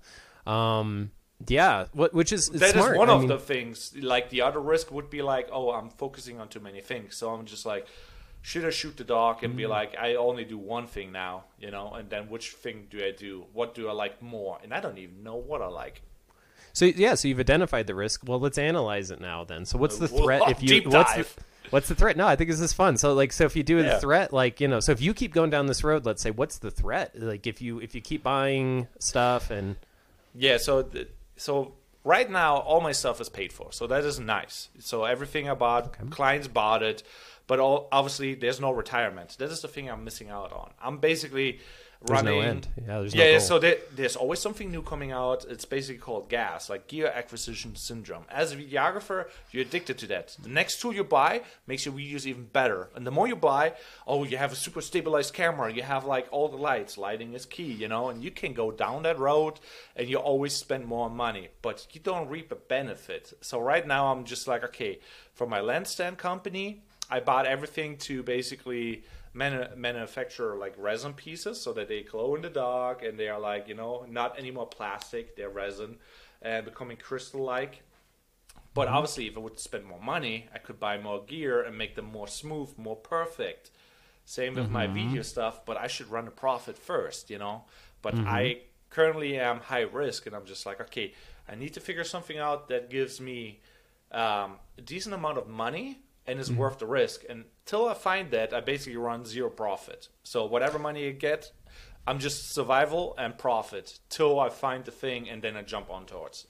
Um, 0.48 1.12
yeah, 1.48 1.86
what 1.94 2.16
which 2.16 2.34
is 2.34 2.50
That 2.50 2.64
is 2.70 2.72
smart. 2.72 2.98
one 2.98 3.10
I 3.12 3.14
of 3.14 3.20
mean- 3.20 3.30
the 3.30 3.38
things. 3.38 3.94
Like 3.96 4.32
the 4.32 4.42
other 4.42 4.60
risk 4.60 4.92
would 4.92 5.10
be 5.12 5.22
like, 5.22 5.50
oh, 5.52 5.70
I'm 5.72 5.90
focusing 5.92 6.40
on 6.40 6.48
too 6.48 6.60
many 6.60 6.82
things, 6.82 7.16
so 7.16 7.30
I'm 7.32 7.46
just 7.46 7.68
like, 7.68 7.86
should 8.42 8.66
I 8.66 8.72
shoot 8.72 8.98
the 8.98 9.04
dog 9.04 9.44
and 9.44 9.56
be 9.56 9.68
like, 9.68 9.96
I 10.00 10.16
only 10.16 10.46
do 10.46 10.58
one 10.58 10.88
thing 10.88 11.12
now, 11.12 11.44
you 11.60 11.70
know? 11.70 11.94
And 11.94 12.10
then 12.10 12.28
which 12.28 12.50
thing 12.54 12.88
do 12.90 12.98
I 13.06 13.12
do? 13.12 13.46
What 13.54 13.76
do 13.76 13.88
I 13.88 13.94
like 13.94 14.22
more? 14.22 14.58
And 14.64 14.74
I 14.74 14.80
don't 14.80 14.98
even 14.98 15.24
know 15.24 15.36
what 15.36 15.62
I 15.62 15.68
like. 15.68 16.02
So 16.74 16.86
yeah, 16.86 17.16
so 17.16 17.28
you've 17.28 17.40
identified 17.40 17.88
the 17.88 17.96
risk. 17.96 18.22
Well, 18.26 18.40
let's 18.40 18.58
analyze 18.58 19.12
it 19.12 19.22
now 19.22 19.44
then. 19.44 19.66
So 19.66 19.78
what's 19.78 19.98
the 19.98 20.08
Whoa, 20.08 20.24
threat 20.24 20.42
if 20.50 20.64
you 20.64 20.82
what's 20.90 21.14
the 21.14 21.26
What's 21.70 21.88
the 21.88 21.96
threat? 21.96 22.18
No, 22.18 22.28
I 22.28 22.36
think 22.36 22.52
this 22.52 22.60
is 22.60 22.72
fun. 22.74 22.98
So 22.98 23.14
like, 23.14 23.32
so 23.34 23.46
if 23.46 23.56
you 23.56 23.64
do 23.64 23.80
a 23.80 23.84
Yeah. 23.84 23.98
threat, 23.98 24.32
like 24.32 24.62
you 24.62 24.68
know, 24.68 24.80
so 24.80 24.92
if 24.92 25.02
you 25.02 25.14
keep 25.14 25.34
going 25.34 25.50
down 25.50 25.66
this 25.66 25.84
road, 25.84 26.06
let's 26.06 26.22
say, 26.22 26.30
what's 26.30 26.60
the 26.60 26.70
threat? 26.70 27.20
Like 27.20 27.48
if 27.48 27.62
you 27.62 27.80
if 27.80 27.96
you 27.96 28.02
keep 28.02 28.22
buying 28.22 28.88
stuff 29.00 29.50
and 29.50 29.76
Yeah, 30.36 30.58
so 30.58 30.88
so 31.36 31.74
right 32.04 32.30
now 32.30 32.58
all 32.58 32.82
my 32.82 32.92
stuff 32.92 33.20
is 33.22 33.30
paid 33.30 33.54
for, 33.54 33.72
so 33.72 33.88
that 33.88 34.04
is 34.04 34.20
nice. 34.20 34.70
So 34.80 35.06
everything 35.06 35.50
I 35.50 35.54
bought, 35.56 35.98
clients 36.12 36.48
bought 36.48 36.84
it, 36.84 37.02
but 37.48 37.60
all, 37.60 37.88
obviously 37.92 38.36
there's 38.36 38.60
no 38.60 38.72
retirement. 38.72 39.36
That 39.40 39.50
is 39.50 39.62
the 39.62 39.68
thing 39.68 39.90
I'm 39.90 40.04
missing 40.04 40.30
out 40.30 40.52
on. 40.52 40.74
I'm 40.82 40.98
basically 41.00 41.60
There's 42.06 42.24
no 42.24 42.40
end. 42.42 42.68
Yeah, 42.76 43.00
there's 43.00 43.16
no 43.16 43.22
yeah, 43.22 43.30
yeah, 43.30 43.38
goal. 43.38 43.48
so 43.48 43.60
there, 43.60 43.78
there's 43.96 44.16
always 44.16 44.40
something 44.40 44.70
new 44.70 44.82
coming 44.82 45.12
out. 45.12 45.46
It's 45.50 45.64
basically 45.64 46.00
called 46.00 46.30
GAS, 46.30 46.70
like 46.70 46.88
Gear 46.88 47.08
Acquisition 47.08 47.76
Syndrome. 47.76 48.26
As 48.30 48.52
a 48.52 48.58
videographer, 48.58 49.28
you're 49.52 49.62
addicted 49.62 49.98
to 50.00 50.08
that. 50.08 50.36
The 50.42 50.50
next 50.50 50.82
tool 50.82 50.94
you 50.94 51.04
buy 51.04 51.42
makes 51.66 51.86
your 51.86 51.94
videos 51.94 52.26
even 52.26 52.46
better. 52.46 52.90
And 52.96 53.08
the 53.08 53.12
more 53.12 53.28
you 53.28 53.38
buy, 53.38 53.74
oh, 54.06 54.26
you 54.26 54.38
have 54.38 54.52
a 54.52 54.56
super 54.56 54.82
stabilized 54.82 55.34
camera. 55.34 55.72
You 55.72 55.84
have 55.84 56.06
like 56.06 56.28
all 56.32 56.50
the 56.50 56.58
lights. 56.58 56.98
Lighting 56.98 57.34
is 57.34 57.46
key, 57.46 57.72
you 57.72 57.88
know, 57.88 58.10
and 58.10 58.24
you 58.24 58.32
can 58.32 58.54
go 58.54 58.72
down 58.72 59.04
that 59.04 59.18
road 59.18 59.60
and 59.96 60.10
you 60.10 60.18
always 60.18 60.54
spend 60.54 60.86
more 60.86 61.10
money, 61.10 61.50
but 61.62 61.88
you 61.92 62.02
don't 62.02 62.28
reap 62.28 62.52
a 62.52 62.56
benefit. 62.56 63.34
So 63.42 63.60
right 63.60 63.88
now, 63.88 64.12
I'm 64.12 64.26
just 64.26 64.48
like, 64.48 64.64
okay, 64.66 65.00
for 65.34 65.48
my 65.48 65.62
lens 65.62 65.90
stand 65.90 66.18
company, 66.18 66.84
I 67.10 67.20
bought 67.20 67.46
everything 67.46 67.98
to 67.98 68.24
basically 68.24 69.04
manu- 69.34 69.76
manufacture 69.76 70.56
like 70.56 70.74
resin 70.78 71.14
pieces 71.14 71.60
so 71.60 71.74
that 71.74 71.88
they 71.88 72.04
glow 72.04 72.36
in 72.36 72.42
the 72.42 72.50
dark 72.50 73.04
and 73.04 73.20
they 73.20 73.28
are 73.28 73.40
like 73.40 73.68
you 73.68 73.74
know 73.74 74.06
not 74.10 74.38
anymore 74.38 74.68
plastic 74.68 75.36
they're 75.36 75.50
resin 75.50 75.98
and 76.42 76.66
becoming 76.66 76.98
crystal 76.98 77.44
like 77.44 77.82
but 78.74 78.88
mm-hmm. 78.88 78.96
obviously 78.96 79.28
if 79.28 79.36
i 79.36 79.40
would 79.40 79.60
spend 79.60 79.86
more 79.86 80.00
money 80.00 80.48
i 80.54 80.58
could 80.58 80.80
buy 80.80 80.98
more 80.98 81.24
gear 81.24 81.62
and 81.62 81.78
make 81.78 81.96
them 81.96 82.06
more 82.06 82.28
smooth 82.28 82.70
more 82.78 82.96
perfect. 82.96 83.72
Same 84.26 84.56
with 84.56 84.70
my 84.70 84.86
mm-hmm. 84.86 85.10
video 85.10 85.22
stuff 85.22 85.66
but 85.66 85.76
i 85.78 85.88
should 85.88 86.10
run 86.10 86.28
a 86.28 86.32
profit 86.32 86.78
first 86.78 87.30
you 87.30 87.38
know? 87.38 87.66
But 88.02 88.16
mm-hmm. 88.16 88.28
i 88.28 88.58
currently 88.90 89.38
am 89.38 89.60
high 89.60 89.82
risk 89.82 90.28
and 90.28 90.36
i'm 90.36 90.46
just 90.46 90.66
like 90.66 90.80
okay 90.80 91.14
i 91.50 91.56
need 91.56 91.74
to 91.74 91.80
figure 91.80 92.04
something 92.04 92.38
out 92.38 92.70
that 92.70 92.90
gives 92.90 93.20
me 93.20 93.60
um, 94.12 94.58
a 94.78 94.82
decent 94.82 95.16
amount 95.16 95.40
of 95.40 95.48
money 95.48 96.03
and 96.26 96.40
is 96.40 96.52
worth 96.52 96.80
the 96.80 96.86
risk. 96.86 97.24
And 97.30 97.46
till 97.66 97.88
I 97.88 97.94
find 97.94 98.32
that, 98.32 98.54
I 98.54 98.62
basically 98.62 98.98
run 98.98 99.26
zero 99.26 99.50
profit. 99.50 100.10
So 100.24 100.46
whatever 100.46 100.80
money 100.80 101.08
I 101.08 101.12
get, 101.12 101.52
I'm 102.08 102.20
just 102.20 102.54
survival 102.54 103.16
and 103.18 103.38
profit 103.38 104.00
till 104.10 104.40
I 104.40 104.50
find 104.50 104.84
the 104.86 104.92
thing, 104.92 105.30
and 105.30 105.42
then 105.42 105.56
I 105.56 105.62
jump 105.62 105.90
on 105.90 106.06
towards. 106.06 106.48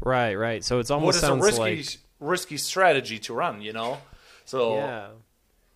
right, 0.00 0.34
right. 0.34 0.64
So 0.64 0.78
it's 0.78 0.90
What 0.90 0.96
almost 0.96 1.18
is 1.18 1.24
a 1.24 1.34
risky 1.34 1.60
like 1.60 1.98
risky 2.20 2.56
strategy 2.56 3.18
to 3.20 3.34
run? 3.34 3.60
You 3.60 3.72
know, 3.72 3.98
so 4.44 4.76
yeah. 4.76 5.08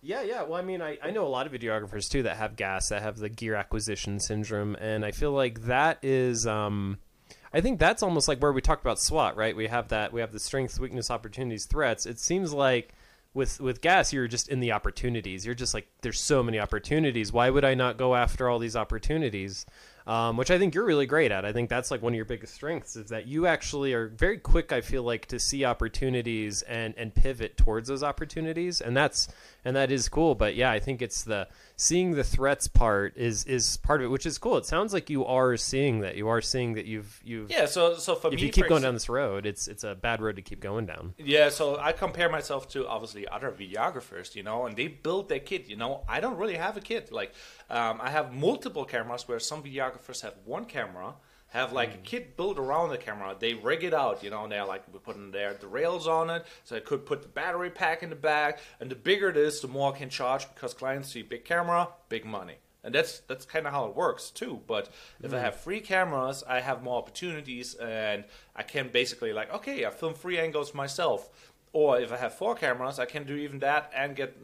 Yeah, 0.01 0.21
yeah. 0.21 0.43
Well, 0.43 0.55
I 0.55 0.61
mean, 0.61 0.81
I, 0.81 0.97
I 1.03 1.11
know 1.11 1.25
a 1.25 1.27
lot 1.27 1.45
of 1.45 1.51
videographers 1.51 2.09
too 2.09 2.23
that 2.23 2.37
have 2.37 2.55
gas, 2.55 2.87
that 2.87 3.01
have 3.01 3.17
the 3.17 3.27
gear 3.27 3.55
acquisition 3.55 4.21
syndrome, 4.21 4.75
and 4.75 5.03
I 5.03 5.11
feel 5.11 5.33
like 5.33 5.63
that 5.63 5.99
is, 6.01 6.47
um, 6.47 6.99
I 7.53 7.59
think 7.59 7.79
that's 7.79 8.01
almost 8.01 8.29
like 8.29 8.41
where 8.41 8.53
we 8.53 8.61
talked 8.61 8.81
about 8.81 8.97
SWOT, 8.97 9.35
right? 9.35 9.53
We 9.53 9.67
have 9.67 9.89
that, 9.89 10.13
we 10.13 10.21
have 10.21 10.31
the 10.31 10.39
strengths, 10.39 10.79
weakness, 10.79 11.11
opportunities, 11.11 11.65
threats. 11.65 12.05
It 12.05 12.17
seems 12.17 12.53
like 12.53 12.93
with 13.33 13.59
with 13.59 13.81
gas, 13.81 14.11
you're 14.11 14.27
just 14.27 14.49
in 14.49 14.59
the 14.59 14.71
opportunities. 14.71 15.45
You're 15.45 15.55
just 15.55 15.73
like, 15.73 15.87
there's 16.01 16.19
so 16.19 16.41
many 16.41 16.59
opportunities. 16.59 17.31
Why 17.31 17.49
would 17.49 17.63
I 17.63 17.75
not 17.75 17.97
go 17.97 18.15
after 18.15 18.49
all 18.49 18.59
these 18.59 18.75
opportunities? 18.75 19.65
Um, 20.07 20.37
which 20.37 20.49
I 20.49 20.57
think 20.57 20.73
you're 20.73 20.85
really 20.85 21.05
great 21.05 21.31
at. 21.31 21.45
I 21.45 21.53
think 21.53 21.69
that's 21.69 21.91
like 21.91 22.01
one 22.01 22.13
of 22.13 22.15
your 22.15 22.25
biggest 22.25 22.55
strengths 22.55 22.95
is 22.95 23.09
that 23.09 23.27
you 23.27 23.45
actually 23.45 23.93
are 23.93 24.07
very 24.07 24.39
quick. 24.39 24.71
I 24.71 24.81
feel 24.81 25.03
like 25.03 25.27
to 25.27 25.39
see 25.39 25.65
opportunities 25.65 26.63
and 26.63 26.95
and 26.97 27.13
pivot 27.13 27.57
towards 27.57 27.87
those 27.89 28.01
opportunities, 28.01 28.81
and 28.81 28.97
that's 28.97 29.27
and 29.65 29.75
that 29.75 29.91
is 29.91 30.09
cool. 30.09 30.35
But 30.35 30.55
yeah, 30.55 30.71
I 30.71 30.79
think 30.79 31.01
it's 31.01 31.23
the 31.23 31.47
seeing 31.75 32.11
the 32.11 32.23
threats 32.23 32.67
part 32.67 33.15
is 33.15 33.45
is 33.45 33.77
part 33.77 34.01
of 34.01 34.05
it, 34.05 34.09
which 34.09 34.25
is 34.25 34.37
cool. 34.37 34.57
It 34.57 34.65
sounds 34.65 34.93
like 34.93 35.09
you 35.09 35.25
are 35.25 35.57
seeing 35.57 36.01
that. 36.01 36.15
You 36.15 36.27
are 36.27 36.41
seeing 36.41 36.73
that 36.73 36.85
you've 36.85 37.19
you've 37.23 37.49
yeah. 37.51 37.65
So 37.65 37.95
so 37.95 38.15
for 38.15 38.27
if 38.27 38.35
me, 38.35 38.47
you 38.47 38.49
keep 38.49 38.67
going 38.67 38.81
down 38.81 38.93
this 38.93 39.09
road, 39.09 39.45
it's 39.45 39.67
it's 39.67 39.83
a 39.83 39.95
bad 39.95 40.21
road 40.21 40.35
to 40.35 40.41
keep 40.41 40.59
going 40.59 40.85
down. 40.85 41.13
Yeah, 41.17 41.49
so 41.49 41.77
I 41.79 41.91
compare 41.91 42.29
myself 42.29 42.67
to 42.69 42.87
obviously 42.87 43.27
other 43.27 43.51
videographers, 43.51 44.35
you 44.35 44.43
know, 44.43 44.65
and 44.65 44.75
they 44.75 44.87
build 44.87 45.29
their 45.29 45.39
kit. 45.39 45.69
You 45.69 45.77
know, 45.77 46.03
I 46.07 46.19
don't 46.19 46.37
really 46.37 46.57
have 46.57 46.77
a 46.77 46.81
kit. 46.81 47.11
Like, 47.11 47.33
um, 47.69 47.99
I 48.01 48.09
have 48.09 48.33
multiple 48.33 48.85
cameras 48.85 49.27
where 49.27 49.39
some 49.39 49.63
videographers 49.63 50.21
have 50.21 50.35
one 50.45 50.65
camera, 50.65 51.15
have 51.49 51.73
like 51.73 51.93
a 51.93 51.97
mm. 51.97 52.03
kit 52.03 52.37
built 52.37 52.57
around 52.57 52.89
the 52.89 52.97
camera. 52.97 53.35
They 53.37 53.53
rig 53.53 53.83
it 53.83 53.93
out, 53.93 54.23
you 54.23 54.29
know, 54.29 54.43
and 54.43 54.51
they're 54.51 54.65
like 54.65 54.83
we're 54.91 54.99
putting 54.99 55.31
their 55.31 55.53
the 55.53 55.67
rails 55.67 56.07
on 56.07 56.29
it, 56.29 56.45
so 56.63 56.75
I 56.75 56.79
could 56.79 57.05
put 57.05 57.21
the 57.21 57.27
battery 57.27 57.69
pack 57.69 58.03
in 58.03 58.09
the 58.09 58.15
back. 58.15 58.59
And 58.79 58.89
the 58.89 58.95
bigger 58.95 59.29
it 59.29 59.37
is, 59.37 59.59
the 59.61 59.67
more 59.67 59.93
I 59.93 59.97
can 59.97 60.09
charge 60.09 60.47
because 60.53 60.73
clients 60.73 61.11
see 61.11 61.21
big 61.21 61.45
camera, 61.45 61.89
big 62.07 62.25
money. 62.25 62.55
And 62.83 62.95
that's 62.95 63.19
that's 63.21 63.45
kind 63.45 63.67
of 63.67 63.73
how 63.73 63.85
it 63.87 63.95
works 63.95 64.29
too. 64.29 64.61
But 64.65 64.89
if 65.21 65.33
I 65.33 65.37
mm. 65.37 65.41
have 65.41 65.59
three 65.59 65.81
cameras, 65.81 66.43
I 66.47 66.61
have 66.61 66.81
more 66.83 66.97
opportunities, 66.97 67.75
and 67.75 68.23
I 68.55 68.63
can 68.63 68.89
basically 68.89 69.33
like, 69.33 69.53
okay, 69.53 69.85
I 69.85 69.89
film 69.89 70.13
three 70.13 70.37
angles 70.37 70.73
myself. 70.73 71.29
Or 71.71 71.99
if 71.99 72.11
I 72.11 72.17
have 72.17 72.33
four 72.33 72.55
cameras, 72.55 72.97
I 72.97 73.05
can 73.05 73.25
do 73.25 73.35
even 73.35 73.59
that 73.59 73.91
and 73.95 74.15
get 74.15 74.35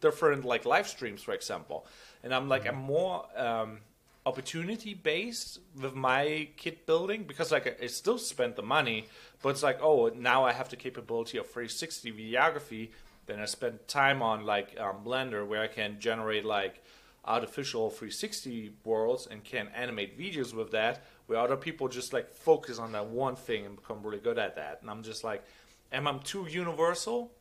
different 0.00 0.44
like 0.44 0.64
live 0.64 0.88
streams, 0.88 1.22
for 1.22 1.32
example. 1.32 1.86
And 2.22 2.34
I'm 2.34 2.48
like, 2.48 2.66
I'm 2.66 2.76
mm. 2.76 2.86
more 2.86 3.26
um, 3.36 3.80
opportunity 4.26 4.94
based 4.94 5.60
with 5.80 5.94
my 5.94 6.48
kit 6.56 6.86
building 6.86 7.24
because 7.24 7.52
like 7.52 7.82
I 7.82 7.86
still 7.86 8.18
spend 8.18 8.56
the 8.56 8.62
money, 8.62 9.06
but 9.42 9.50
it's 9.50 9.62
like, 9.62 9.78
oh, 9.82 10.10
now 10.14 10.44
I 10.44 10.52
have 10.52 10.68
the 10.68 10.76
capability 10.76 11.38
of 11.38 11.46
360 11.46 12.12
videography. 12.12 12.90
Then 13.26 13.40
I 13.40 13.44
spend 13.46 13.86
time 13.88 14.22
on 14.22 14.44
like 14.44 14.78
um, 14.80 14.96
Blender 15.04 15.46
where 15.46 15.62
I 15.62 15.68
can 15.68 15.98
generate 15.98 16.44
like 16.44 16.82
artificial 17.26 17.90
360 17.90 18.72
worlds 18.84 19.26
and 19.30 19.42
can 19.44 19.68
animate 19.74 20.18
videos 20.18 20.52
with 20.52 20.70
that 20.72 21.02
where 21.26 21.38
other 21.38 21.56
people 21.56 21.88
just 21.88 22.12
like 22.12 22.30
focus 22.30 22.78
on 22.78 22.92
that 22.92 23.06
one 23.06 23.34
thing 23.34 23.64
and 23.64 23.76
become 23.76 24.02
really 24.02 24.18
good 24.18 24.38
at 24.38 24.56
that. 24.56 24.78
And 24.82 24.90
i'm 24.90 25.02
just 25.02 25.24
like 25.24 25.42
am 25.92 26.06
i 26.06 26.18
too 26.18 26.46
universal? 26.48 27.32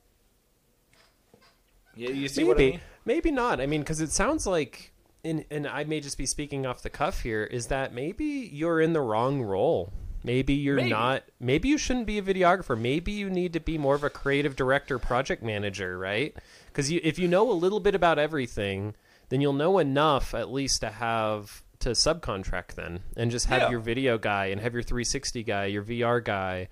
Yeah 1.96 2.12
you 2.12 2.30
see 2.30 2.42
maybe 2.42 2.48
what 2.48 2.58
i 2.58 2.60
mean? 2.60 2.80
Maybe 3.06 3.32
not. 3.32 3.60
I 3.60 3.66
mean 3.66 3.82
because 3.82 4.00
it 4.00 4.12
sounds 4.12 4.48
like 4.48 4.93
and, 5.24 5.46
and 5.50 5.68
i 5.68 5.84
may 5.84 6.00
just 6.00 6.18
be 6.18 6.26
speaking 6.26 6.66
off 6.66 6.82
the 6.82 6.90
cuff 6.90 7.22
here 7.22 7.44
is 7.44 7.68
that 7.68 7.94
maybe 7.94 8.50
you're 8.52 8.82
in 8.82 8.94
the 8.94 9.02
wrong 9.02 9.42
role 9.42 9.92
maybe 10.24 10.54
you're 10.54 10.76
Maybe. 10.78 10.90
not 10.90 11.24
maybe 11.40 11.68
you 11.70 11.78
shouldn't 11.78 12.08
be 12.08 12.18
a 12.18 12.22
videographer 12.22 12.80
maybe 12.80 13.12
you 13.12 13.30
need 13.30 13.54
to 13.54 13.60
be 13.60 13.78
more 13.78 13.96
of 13.96 14.04
a 14.04 14.10
creative 14.10 14.56
director 14.56 15.00
project 15.00 15.44
manager 15.44 15.98
right 15.98 16.36
because 16.68 16.92
you, 16.92 17.00
if 17.04 17.18
you 17.20 17.28
know 17.28 17.50
a 17.50 17.54
little 17.54 17.80
bit 17.80 17.96
about 17.96 18.20
everything 18.20 18.96
then 19.30 19.42
you'll 19.42 19.54
know 19.54 19.80
enough 19.80 20.34
at 20.34 20.52
least 20.52 20.82
to 20.82 20.90
have 20.90 21.64
to 21.80 21.90
subcontract 21.90 22.76
then 22.76 23.02
and 23.18 23.32
just 23.32 23.48
have 23.48 23.64
Yeah. 23.64 23.72
your 23.72 23.80
video 23.82 24.18
guy 24.18 24.46
and 24.46 24.62
have 24.62 24.74
your 24.74 24.84
360 24.84 25.44
guy 25.44 25.66
your 25.66 25.84
vr 25.84 26.24
guy 26.24 26.70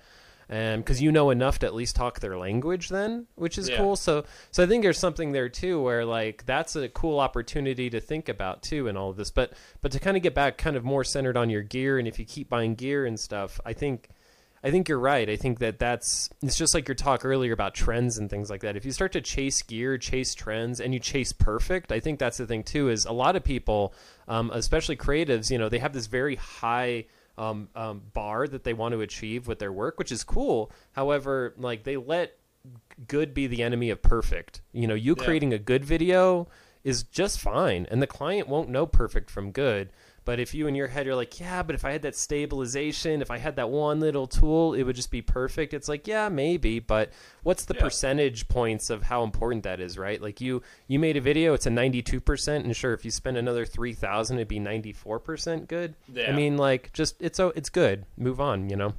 and 0.52 0.84
because 0.84 1.02
you 1.02 1.12
know 1.12 1.30
enough 1.32 1.58
to 1.60 1.66
at 1.66 1.74
least 1.74 1.96
talk 1.96 2.20
their 2.20 2.38
language 2.38 2.90
then 2.90 3.26
which 3.36 3.58
is 3.58 3.70
Yeah. 3.70 3.78
cool 3.78 3.96
so 3.96 4.26
so 4.52 4.62
i 4.64 4.68
think 4.68 4.84
there's 4.84 5.00
something 5.00 5.32
there 5.32 5.50
too 5.50 5.82
where 5.82 6.06
like 6.06 6.46
that's 6.46 6.76
a 6.76 6.90
cool 6.90 7.20
opportunity 7.20 7.90
to 7.90 8.00
think 8.02 8.30
about 8.30 8.62
too 8.62 8.88
in 8.88 8.98
all 8.98 9.10
of 9.10 9.16
this 9.18 9.32
but 9.32 9.54
but 9.82 9.92
to 9.94 10.00
kind 10.00 10.18
of 10.18 10.22
get 10.22 10.36
back 10.36 10.58
kind 10.58 10.76
of 10.76 10.84
more 10.84 11.04
centered 11.06 11.38
on 11.38 11.50
your 11.50 11.64
gear 11.64 11.98
and 11.98 12.08
if 12.08 12.20
you 12.20 12.26
keep 12.26 12.50
buying 12.50 12.76
gear 12.76 13.06
and 13.06 13.20
stuff 13.20 13.60
i 13.66 13.74
think 13.74 14.10
I 14.64 14.70
think 14.70 14.88
you're 14.88 15.00
right. 15.00 15.28
I 15.28 15.38
think 15.38 15.58
that 15.58 15.80
that's 15.80 16.30
it's 16.44 16.56
just 16.56 16.76
like 16.76 16.88
your 16.88 16.94
talk 16.94 17.26
earlier 17.26 17.52
about 17.52 17.74
trends 17.74 18.20
and 18.20 18.30
things 18.30 18.48
like 18.48 18.62
that. 18.62 18.76
If 18.76 18.86
you 18.86 18.92
start 18.92 19.12
to 19.14 19.22
chase 19.22 19.64
gear, 19.64 19.98
chase 19.98 20.36
trends, 20.36 20.80
and 20.80 20.94
you 20.94 21.00
chase 21.00 21.34
perfect, 21.34 21.92
I 21.92 22.00
think 22.00 22.20
that's 22.20 22.38
the 22.38 22.46
thing 22.46 22.62
too. 22.62 22.90
Is 22.90 23.06
a 23.06 23.12
lot 23.12 23.36
of 23.36 23.44
people, 23.44 23.96
um, 24.28 24.52
especially 24.54 24.98
creatives, 24.98 25.50
you 25.50 25.58
know, 25.58 25.68
they 25.68 25.80
have 25.80 25.94
this 25.94 26.06
very 26.06 26.36
high 26.36 27.06
um, 27.42 27.70
um, 27.76 28.04
bar 28.14 28.48
that 28.48 28.64
they 28.64 28.74
want 28.74 28.94
to 28.94 29.02
achieve 29.02 29.48
with 29.48 29.58
their 29.60 29.74
work, 29.74 29.98
which 29.98 30.12
is 30.12 30.24
cool. 30.24 30.72
However, 30.92 31.56
like 31.58 31.84
they 31.84 31.98
let 31.98 32.38
good 33.08 33.34
be 33.34 33.48
the 33.48 33.64
enemy 33.64 33.90
of 33.90 34.02
perfect. 34.04 34.62
You 34.72 34.88
know, 34.88 34.94
you 34.94 35.16
Yeah. 35.18 35.24
creating 35.24 35.52
a 35.54 35.58
good 35.58 35.84
video 35.84 36.48
is 36.84 37.04
just 37.04 37.40
fine, 37.40 37.88
and 37.90 38.02
the 38.02 38.08
client 38.08 38.48
won't 38.48 38.70
know 38.70 38.86
perfect 38.86 39.32
from 39.32 39.52
good. 39.52 39.90
But 40.24 40.40
if 40.40 40.54
you 40.54 40.68
in 40.68 40.76
your 40.76 40.88
head 40.88 41.06
you're 41.08 41.16
like, 41.16 41.40
yeah, 41.40 41.64
but 41.64 41.74
if 41.74 41.84
I 41.84 41.92
had 41.92 42.04
that 42.04 42.16
stabilization, 42.16 43.22
if 43.22 43.32
I 43.32 43.38
had 43.40 43.56
that 43.56 43.70
one 43.70 44.00
little 44.00 44.28
tool, 44.28 44.74
it 44.74 44.84
would 44.84 44.96
just 44.96 45.10
be 45.12 45.22
perfect. 45.22 45.74
It's 45.74 45.90
like, 45.90 46.08
yeah, 46.08 46.30
maybe, 46.30 46.80
but 46.80 47.12
what's 47.44 47.66
the 47.66 47.74
Yeah. 47.74 47.82
percentage 47.82 48.48
points 48.48 48.90
of 48.90 49.04
how 49.04 49.24
important 49.24 49.64
that 49.64 49.80
is, 49.80 49.98
right? 49.98 50.22
Like 50.22 50.40
you 50.40 50.62
you 50.88 51.00
made 51.00 51.18
a 51.18 51.22
video, 51.22 51.54
it's 51.54 51.66
a 51.66 51.72
92%, 51.72 52.64
and 52.64 52.76
sure, 52.76 52.94
if 52.94 53.04
you 53.04 53.12
spend 53.12 53.38
another 53.38 53.66
3000, 53.66 54.38
it'd 54.38 54.48
be 54.48 54.60
94% 54.60 55.68
good. 55.68 55.96
I 56.28 56.32
mean, 56.32 56.58
like 56.58 56.94
just 56.94 57.16
it's 57.22 57.38
so 57.38 57.52
it's 57.56 57.70
good. 57.70 58.06
Move 58.18 58.40
on, 58.40 58.70
you 58.70 58.76
know. 58.76 58.94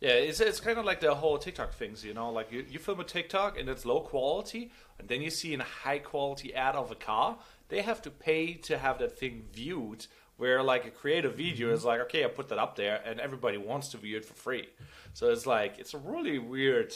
Yeah, 0.00 0.12
it's, 0.12 0.40
it's 0.40 0.60
kind 0.60 0.78
of 0.78 0.86
like 0.86 1.00
the 1.00 1.14
whole 1.14 1.36
TikTok 1.36 1.74
things, 1.74 2.02
you 2.04 2.14
know, 2.14 2.30
like 2.30 2.50
you, 2.50 2.64
you 2.70 2.78
film 2.78 3.00
a 3.00 3.04
TikTok 3.04 3.58
and 3.58 3.68
it's 3.68 3.84
low 3.84 4.00
quality, 4.00 4.70
and 4.98 5.08
then 5.08 5.20
you 5.20 5.28
see 5.30 5.52
a 5.52 5.62
high 5.62 5.98
quality 5.98 6.54
ad 6.54 6.74
of 6.74 6.90
a 6.90 6.94
car. 6.94 7.36
They 7.68 7.82
have 7.82 8.00
to 8.02 8.10
pay 8.10 8.54
to 8.54 8.78
have 8.78 8.98
that 8.98 9.18
thing 9.18 9.44
viewed. 9.52 10.06
Where 10.40 10.62
like 10.62 10.86
a 10.86 10.90
creative 10.90 11.34
video 11.36 11.70
is 11.72 11.84
like, 11.84 12.00
okay, 12.06 12.24
I 12.24 12.28
put 12.28 12.48
that 12.48 12.58
up 12.58 12.74
there, 12.74 13.02
and 13.04 13.20
everybody 13.20 13.58
wants 13.58 13.88
to 13.90 13.98
view 13.98 14.16
it 14.16 14.24
for 14.24 14.34
free. 14.34 14.68
So 15.12 15.30
it's 15.30 15.46
like 15.46 15.78
it's 15.78 15.94
a 15.94 15.98
really 15.98 16.38
weird 16.38 16.90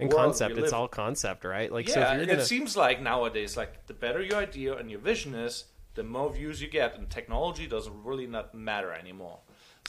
And 0.00 0.10
concept, 0.10 0.56
it's 0.58 0.72
all 0.72 0.88
concept, 0.88 1.44
right? 1.44 1.70
Like 1.70 1.88
yeah, 1.88 1.94
so 1.94 2.00
if 2.00 2.06
you're 2.12 2.20
and 2.20 2.28
gonna 2.30 2.42
it 2.42 2.46
seems 2.46 2.76
like 2.76 3.02
nowadays, 3.02 3.56
like 3.56 3.86
the 3.86 3.94
better 3.94 4.22
your 4.22 4.36
idea 4.36 4.76
and 4.76 4.90
your 4.90 5.00
vision 5.00 5.34
is, 5.34 5.64
the 5.94 6.02
more 6.02 6.30
views 6.32 6.62
you 6.62 6.68
get, 6.68 6.96
and 6.96 7.10
technology 7.10 7.66
doesn't 7.66 8.04
really 8.04 8.26
not 8.26 8.54
matter 8.54 8.92
anymore. 8.92 9.40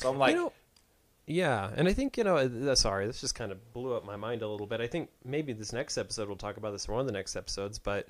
So 0.01 0.09
I'm 0.09 0.17
like, 0.17 0.31
you 0.35 0.41
know, 0.41 0.53
yeah, 1.25 1.69
and 1.75 1.87
I 1.87 1.93
think 1.93 2.17
you 2.17 2.23
know. 2.23 2.37
uh, 2.37 2.75
Sorry, 2.75 3.05
this 3.07 3.21
just 3.21 3.35
kind 3.35 3.51
of 3.51 3.71
blew 3.73 3.93
up 3.95 4.03
my 4.05 4.15
mind 4.17 4.41
a 4.41 4.47
little 4.47 4.67
bit. 4.67 4.81
I 4.81 4.87
think 4.87 5.09
maybe 5.23 5.53
this 5.53 5.71
next 5.71 5.97
episode 5.97 6.27
we'll 6.27 6.37
talk 6.37 6.57
about 6.57 6.71
this 6.71 6.87
in 6.87 6.93
one 6.93 7.01
of 7.01 7.07
the 7.07 7.13
next 7.13 7.35
episodes. 7.35 7.79
But 7.79 8.07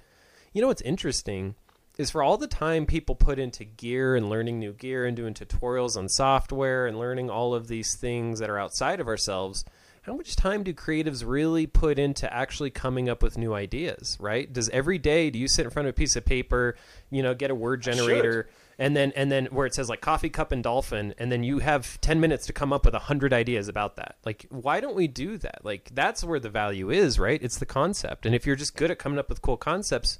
you 0.54 0.62
know 0.62 0.68
what's 0.68 0.82
interesting 0.82 1.56
is 2.00 2.10
for 2.10 2.24
all 2.24 2.38
the 2.38 2.48
time 2.48 2.86
people 2.86 3.14
put 3.14 3.38
into 3.38 3.66
gear 3.66 4.16
and 4.16 4.30
learning 4.30 4.58
new 4.58 4.72
gear 4.72 5.06
and 5.06 5.18
doing 5.18 5.34
tutorials 5.34 5.98
on 5.98 6.08
software 6.08 6.88
and 6.88 6.98
learning 6.98 7.30
all 7.30 7.54
of 7.54 7.68
these 7.68 7.94
things 7.94 8.40
that 8.40 8.50
are 8.50 8.58
outside 8.58 9.02
of 9.02 9.08
ourselves. 9.10 9.66
How 10.04 10.14
much 10.16 10.38
time 10.38 10.64
do 10.64 10.74
creatives 10.74 11.26
really 11.28 11.68
put 11.68 12.00
into 12.00 12.34
actually 12.34 12.70
coming 12.70 13.10
up 13.10 13.22
with 13.22 13.38
new 13.38 13.54
ideas, 13.54 14.16
right? 14.22 14.52
Does 14.52 14.70
every 14.70 14.98
day 14.98 15.30
do 15.30 15.38
you 15.38 15.50
sit 15.50 15.66
in 15.66 15.72
front 15.72 15.90
of 15.90 15.90
a 15.90 15.94
piece 15.94 16.16
of 16.16 16.24
paper, 16.24 16.78
you 17.12 17.22
know, 17.22 17.36
get 17.36 17.52
a 17.52 17.56
word 17.56 17.82
generator 17.82 18.50
and 18.80 18.96
then 18.96 19.12
and 19.18 19.30
then 19.30 19.48
where 19.48 19.66
it 19.66 19.74
says 19.74 19.90
like 19.90 20.00
coffee 20.00 20.30
cup 20.30 20.54
and 20.54 20.64
dolphin 20.64 21.14
and 21.18 21.30
then 21.30 21.44
you 21.44 21.60
have 21.60 22.00
10 22.00 22.22
minutes 22.22 22.46
to 22.46 22.54
come 22.54 22.72
up 22.72 22.86
with 22.86 22.94
100 22.94 23.34
ideas 23.34 23.68
about 23.68 23.98
that? 23.98 24.16
Like 24.26 24.46
why 24.50 24.80
don't 24.80 24.96
we 24.96 25.10
do 25.10 25.38
that? 25.40 25.66
Like 25.66 25.90
that's 25.94 26.24
where 26.24 26.40
the 26.40 26.50
value 26.50 26.90
is 26.92 27.20
right? 27.20 27.44
It's 27.44 27.58
the 27.58 27.66
concept. 27.66 28.26
And 28.26 28.34
if 28.34 28.48
you're 28.48 28.56
just 28.56 28.78
good 28.78 28.90
at 28.90 29.00
coming 29.00 29.20
up 29.20 29.28
with 29.28 29.42
cool 29.42 29.58
concepts 29.58 30.20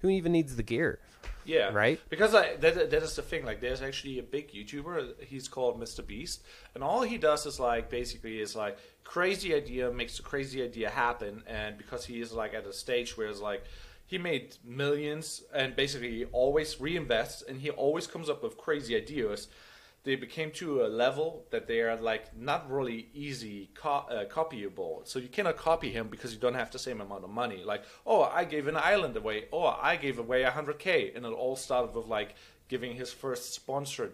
who 0.00 0.10
even 0.10 0.32
needs 0.32 0.56
the 0.56 0.62
gear 0.62 1.00
Yeah, 1.44 1.70
Right? 1.72 2.00
Because 2.08 2.34
I, 2.34 2.56
that 2.56 2.90
that 2.90 3.02
is 3.02 3.16
the 3.16 3.22
thing. 3.22 3.44
Like, 3.44 3.60
there's 3.60 3.82
actually 3.82 4.18
a 4.18 4.22
big 4.22 4.52
YouTuber. 4.52 5.22
He's 5.24 5.48
called 5.48 5.80
Mr. 5.80 6.06
Beast, 6.06 6.42
and 6.74 6.82
all 6.82 7.02
he 7.02 7.18
does 7.18 7.46
is 7.46 7.60
like 7.60 7.90
basically 7.90 8.40
is 8.40 8.56
like 8.56 8.78
crazy 9.04 9.54
idea 9.54 9.90
makes 9.90 10.18
a 10.18 10.22
crazy 10.22 10.62
idea 10.62 10.90
happen, 10.90 11.42
and 11.46 11.76
because 11.78 12.04
he 12.06 12.20
is 12.20 12.32
like 12.32 12.54
at 12.54 12.66
a 12.66 12.72
stage 12.72 13.16
where 13.16 13.28
it's 13.28 13.40
like 13.40 13.64
he 14.06 14.18
made 14.18 14.56
millions 14.64 15.42
and 15.54 15.74
basically 15.74 16.10
he 16.10 16.24
always 16.26 16.76
reinvests 16.76 17.46
and 17.48 17.60
he 17.60 17.70
always 17.70 18.06
comes 18.06 18.28
up 18.28 18.42
with 18.42 18.56
crazy 18.56 18.94
ideas. 18.94 19.48
They 20.04 20.16
became 20.16 20.50
to 20.52 20.84
a 20.84 20.88
level 20.88 21.46
that 21.50 21.66
they 21.66 21.80
are 21.80 21.96
like 21.96 22.36
not 22.36 22.70
really 22.70 23.08
easy 23.14 23.70
co- 23.74 24.06
uh, 24.10 24.26
copyable. 24.26 25.06
So 25.08 25.18
you 25.18 25.28
cannot 25.28 25.56
copy 25.56 25.90
him 25.90 26.08
because 26.08 26.32
you 26.32 26.38
don't 26.38 26.54
have 26.54 26.70
the 26.70 26.78
same 26.78 27.00
amount 27.00 27.24
of 27.24 27.30
money. 27.30 27.64
Like, 27.64 27.84
oh, 28.06 28.22
I 28.22 28.44
gave 28.44 28.66
an 28.66 28.76
island 28.76 29.16
away. 29.16 29.46
Oh, 29.50 29.64
I 29.64 29.96
gave 29.96 30.18
away 30.18 30.44
100k, 30.44 31.16
and 31.16 31.24
it 31.24 31.32
all 31.32 31.56
started 31.56 31.94
with 31.96 32.06
like 32.06 32.34
giving 32.68 32.94
his 32.96 33.12
first 33.12 33.54
sponsored 33.54 34.12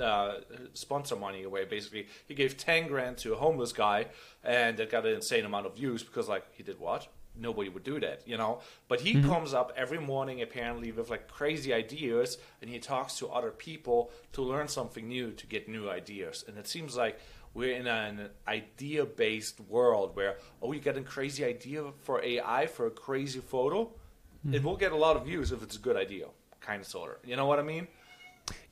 uh, 0.00 0.36
sponsor 0.72 1.16
money 1.16 1.42
away. 1.42 1.64
Basically, 1.64 2.08
he 2.26 2.34
gave 2.34 2.56
10 2.56 2.88
grand 2.88 3.18
to 3.18 3.34
a 3.34 3.36
homeless 3.36 3.72
guy, 3.72 4.06
and 4.42 4.80
it 4.80 4.90
got 4.90 5.06
an 5.06 5.14
insane 5.14 5.44
amount 5.44 5.66
of 5.66 5.76
views 5.76 6.02
because 6.02 6.28
like 6.28 6.46
he 6.54 6.62
did 6.62 6.78
what? 6.80 7.08
Nobody 7.36 7.68
would 7.68 7.84
do 7.84 7.98
that, 8.00 8.22
you 8.26 8.36
know. 8.36 8.60
But 8.88 9.00
he 9.00 9.20
comes 9.22 9.54
up 9.54 9.72
every 9.76 9.98
morning 9.98 10.42
apparently 10.42 10.92
with 10.92 11.10
like 11.10 11.28
crazy 11.28 11.72
ideas, 11.72 12.38
and 12.60 12.70
he 12.70 12.78
talks 12.78 13.18
to 13.18 13.28
other 13.28 13.50
people 13.50 14.10
to 14.32 14.42
learn 14.42 14.68
something 14.68 15.08
new 15.08 15.32
to 15.32 15.46
get 15.46 15.68
new 15.68 15.90
ideas. 15.90 16.44
And 16.46 16.56
it 16.58 16.68
seems 16.68 16.96
like 16.96 17.18
we're 17.52 17.74
in 17.74 17.86
an 17.86 18.30
idea-based 18.46 19.60
world 19.60 20.16
where 20.16 20.38
oh, 20.62 20.72
you 20.72 20.80
get 20.80 20.96
a 20.96 21.02
crazy 21.02 21.44
idea 21.44 21.84
for 22.02 22.22
AI 22.22 22.66
for 22.66 22.86
a 22.86 22.90
crazy 22.90 23.40
photo, 23.40 23.90
it 24.52 24.62
will 24.62 24.76
get 24.76 24.92
a 24.92 24.96
lot 24.96 25.16
of 25.16 25.24
views 25.24 25.52
if 25.52 25.62
it's 25.62 25.76
a 25.76 25.78
good 25.78 25.96
idea, 25.96 26.26
kind 26.60 26.80
of 26.82 26.86
sort 26.86 27.18
of. 27.22 27.28
You 27.28 27.36
know 27.36 27.46
what 27.46 27.58
I 27.58 27.62
mean? 27.62 27.88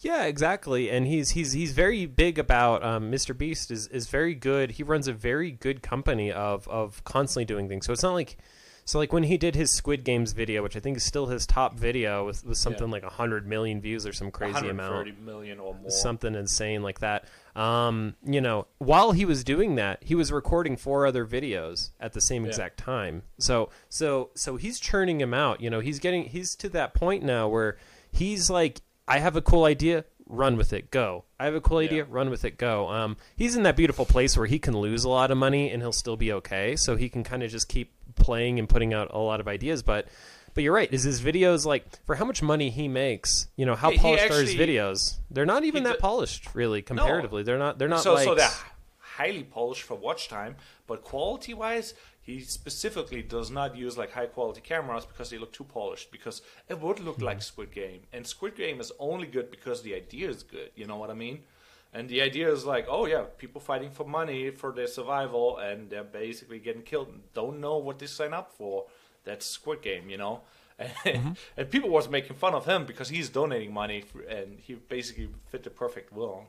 Yeah, 0.00 0.24
exactly. 0.24 0.90
And 0.90 1.06
he's 1.06 1.30
he's 1.30 1.52
he's 1.52 1.72
very 1.72 2.06
big 2.06 2.38
about 2.38 2.84
um, 2.84 3.10
Mr. 3.10 3.36
Beast 3.36 3.70
is 3.70 3.86
is 3.88 4.08
very 4.08 4.34
good. 4.34 4.72
He 4.72 4.82
runs 4.82 5.08
a 5.08 5.12
very 5.12 5.50
good 5.50 5.82
company 5.82 6.30
of 6.30 6.68
of 6.68 7.02
constantly 7.04 7.44
doing 7.44 7.68
things. 7.68 7.86
So 7.86 7.92
it's 7.92 8.02
not 8.02 8.12
like 8.12 8.36
so 8.84 8.98
like 8.98 9.12
when 9.12 9.22
he 9.24 9.36
did 9.36 9.54
his 9.54 9.70
Squid 9.70 10.04
Games 10.04 10.32
video, 10.32 10.62
which 10.62 10.76
I 10.76 10.80
think 10.80 10.96
is 10.96 11.04
still 11.04 11.26
his 11.26 11.46
top 11.46 11.78
video, 11.78 12.26
with, 12.26 12.44
with 12.44 12.58
something 12.58 12.86
Yeah. 12.88 12.92
like 12.92 13.04
hundred 13.04 13.46
million 13.46 13.80
views 13.80 14.06
or 14.06 14.12
some 14.12 14.30
crazy 14.30 14.68
amount. 14.68 14.92
130 15.06 15.12
million 15.24 15.60
or 15.60 15.74
more. 15.74 15.90
something 15.90 16.34
insane 16.34 16.82
like 16.82 17.00
that. 17.00 17.26
Um, 17.54 18.14
you 18.24 18.40
know, 18.40 18.66
while 18.78 19.12
he 19.12 19.24
was 19.24 19.44
doing 19.44 19.74
that, 19.76 20.02
he 20.02 20.14
was 20.14 20.32
recording 20.32 20.76
four 20.76 21.06
other 21.06 21.26
videos 21.26 21.90
at 22.00 22.12
the 22.12 22.20
same 22.20 22.42
Yeah. 22.44 22.48
exact 22.48 22.78
time. 22.78 23.22
So, 23.38 23.70
so, 23.88 24.30
so 24.34 24.56
he's 24.56 24.80
churning 24.80 25.20
him 25.20 25.34
out. 25.34 25.60
You 25.60 25.70
know, 25.70 25.80
he's 25.80 25.98
getting 25.98 26.24
he's 26.24 26.54
to 26.56 26.68
that 26.70 26.94
point 26.94 27.22
now 27.22 27.48
where 27.48 27.76
he's 28.10 28.48
like, 28.50 28.80
I 29.06 29.18
have 29.18 29.36
a 29.36 29.42
cool 29.42 29.64
idea, 29.64 30.04
run 30.26 30.56
with 30.56 30.72
it, 30.72 30.90
go. 30.90 31.24
I 31.38 31.44
have 31.44 31.54
a 31.54 31.60
cool 31.60 31.78
idea, 31.78 32.04
Yeah. 32.04 32.08
run 32.08 32.30
with 32.30 32.44
it, 32.44 32.56
go. 32.56 32.88
Um, 32.88 33.16
he's 33.36 33.54
in 33.56 33.64
that 33.64 33.76
beautiful 33.76 34.06
place 34.06 34.36
where 34.36 34.46
he 34.46 34.58
can 34.58 34.76
lose 34.76 35.04
a 35.04 35.08
lot 35.10 35.30
of 35.30 35.36
money 35.36 35.70
and 35.70 35.82
he'll 35.82 35.92
still 35.92 36.16
be 36.16 36.32
okay. 36.32 36.74
So 36.76 36.96
he 36.96 37.08
can 37.10 37.22
kind 37.22 37.42
of 37.42 37.50
just 37.50 37.68
keep 37.68 37.92
playing 38.16 38.58
and 38.58 38.68
putting 38.68 38.92
out 38.94 39.08
a 39.12 39.18
lot 39.18 39.40
of 39.40 39.48
ideas, 39.48 39.82
but. 39.82 40.08
But 40.54 40.64
you're 40.64 40.74
right. 40.74 40.92
Is 40.92 41.02
his 41.02 41.22
videos 41.22 41.64
like 41.64 41.86
for 42.04 42.14
how 42.14 42.26
much 42.26 42.42
money 42.42 42.68
he 42.68 42.86
makes? 42.86 43.48
You 43.56 43.64
know 43.64 43.74
how 43.74 43.88
He- 43.88 43.96
he 43.96 44.02
polished 44.02 44.30
are 44.30 44.40
his 44.42 44.54
videos? 44.54 45.16
They're 45.30 45.46
not 45.46 45.64
even 45.64 45.84
that 45.84 45.98
polished, 45.98 46.54
really, 46.54 46.82
comparatively. 46.82 47.42
They're 47.42 47.56
not. 47.58 47.78
They're 47.78 47.88
not 47.88 48.02
so 48.02 48.12
like. 48.12 48.24
so 48.24 48.34
they're 48.34 48.50
highly 48.98 49.44
polished 49.44 49.82
for 49.84 49.94
watch 49.94 50.28
time, 50.28 50.56
but 50.86 51.04
quality 51.04 51.54
wise, 51.54 51.94
he 52.20 52.40
specifically 52.40 53.22
does 53.22 53.50
not 53.50 53.76
use 53.76 53.96
like 53.96 54.12
high 54.12 54.26
quality 54.26 54.60
cameras 54.60 55.06
because 55.06 55.30
they 55.30 55.38
look 55.38 55.54
too 55.54 55.64
polished. 55.64 56.10
Because 56.12 56.42
it 56.68 56.78
would 56.80 57.00
look 57.00 57.16
Hmm. 57.16 57.24
like 57.24 57.40
Squid 57.40 57.72
Game, 57.72 58.02
and 58.12 58.26
Squid 58.26 58.54
Game 58.54 58.78
is 58.78 58.92
only 58.98 59.28
good 59.28 59.50
because 59.50 59.80
the 59.80 59.94
idea 59.94 60.28
is 60.28 60.42
good. 60.42 60.70
You 60.74 60.86
know 60.86 60.96
what 60.98 61.08
I 61.08 61.14
mean? 61.14 61.44
And 61.92 62.08
the 62.08 62.22
idea 62.22 62.50
is 62.50 62.64
like, 62.64 62.86
oh 62.88 63.04
yeah, 63.06 63.24
people 63.36 63.60
fighting 63.60 63.90
for 63.90 64.06
money 64.06 64.50
for 64.50 64.72
their 64.72 64.86
survival, 64.86 65.58
and 65.58 65.90
they're 65.90 66.04
basically 66.04 66.58
getting 66.58 66.82
killed. 66.82 67.08
and 67.08 67.20
Don't 67.34 67.60
know 67.60 67.76
what 67.76 67.98
they 67.98 68.06
sign 68.06 68.32
up 68.32 68.50
for. 68.52 68.86
That's 69.24 69.44
Squid 69.46 69.82
Game, 69.82 70.08
you 70.08 70.16
know. 70.16 70.40
And, 70.78 70.90
Mm-hmm. 71.04 71.32
and 71.58 71.70
people 71.70 71.90
was 71.90 72.08
making 72.08 72.36
fun 72.36 72.54
of 72.54 72.64
him 72.66 72.86
because 72.86 73.08
he's 73.10 73.28
donating 73.28 73.72
money, 73.74 74.00
for, 74.00 74.22
and 74.22 74.58
he 74.58 74.74
basically 74.74 75.28
fit 75.50 75.62
the 75.64 75.70
perfect 75.70 76.12
bill. 76.14 76.44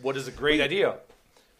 What 0.00 0.16
is 0.16 0.26
a 0.26 0.32
great 0.32 0.60
idea? 0.62 0.96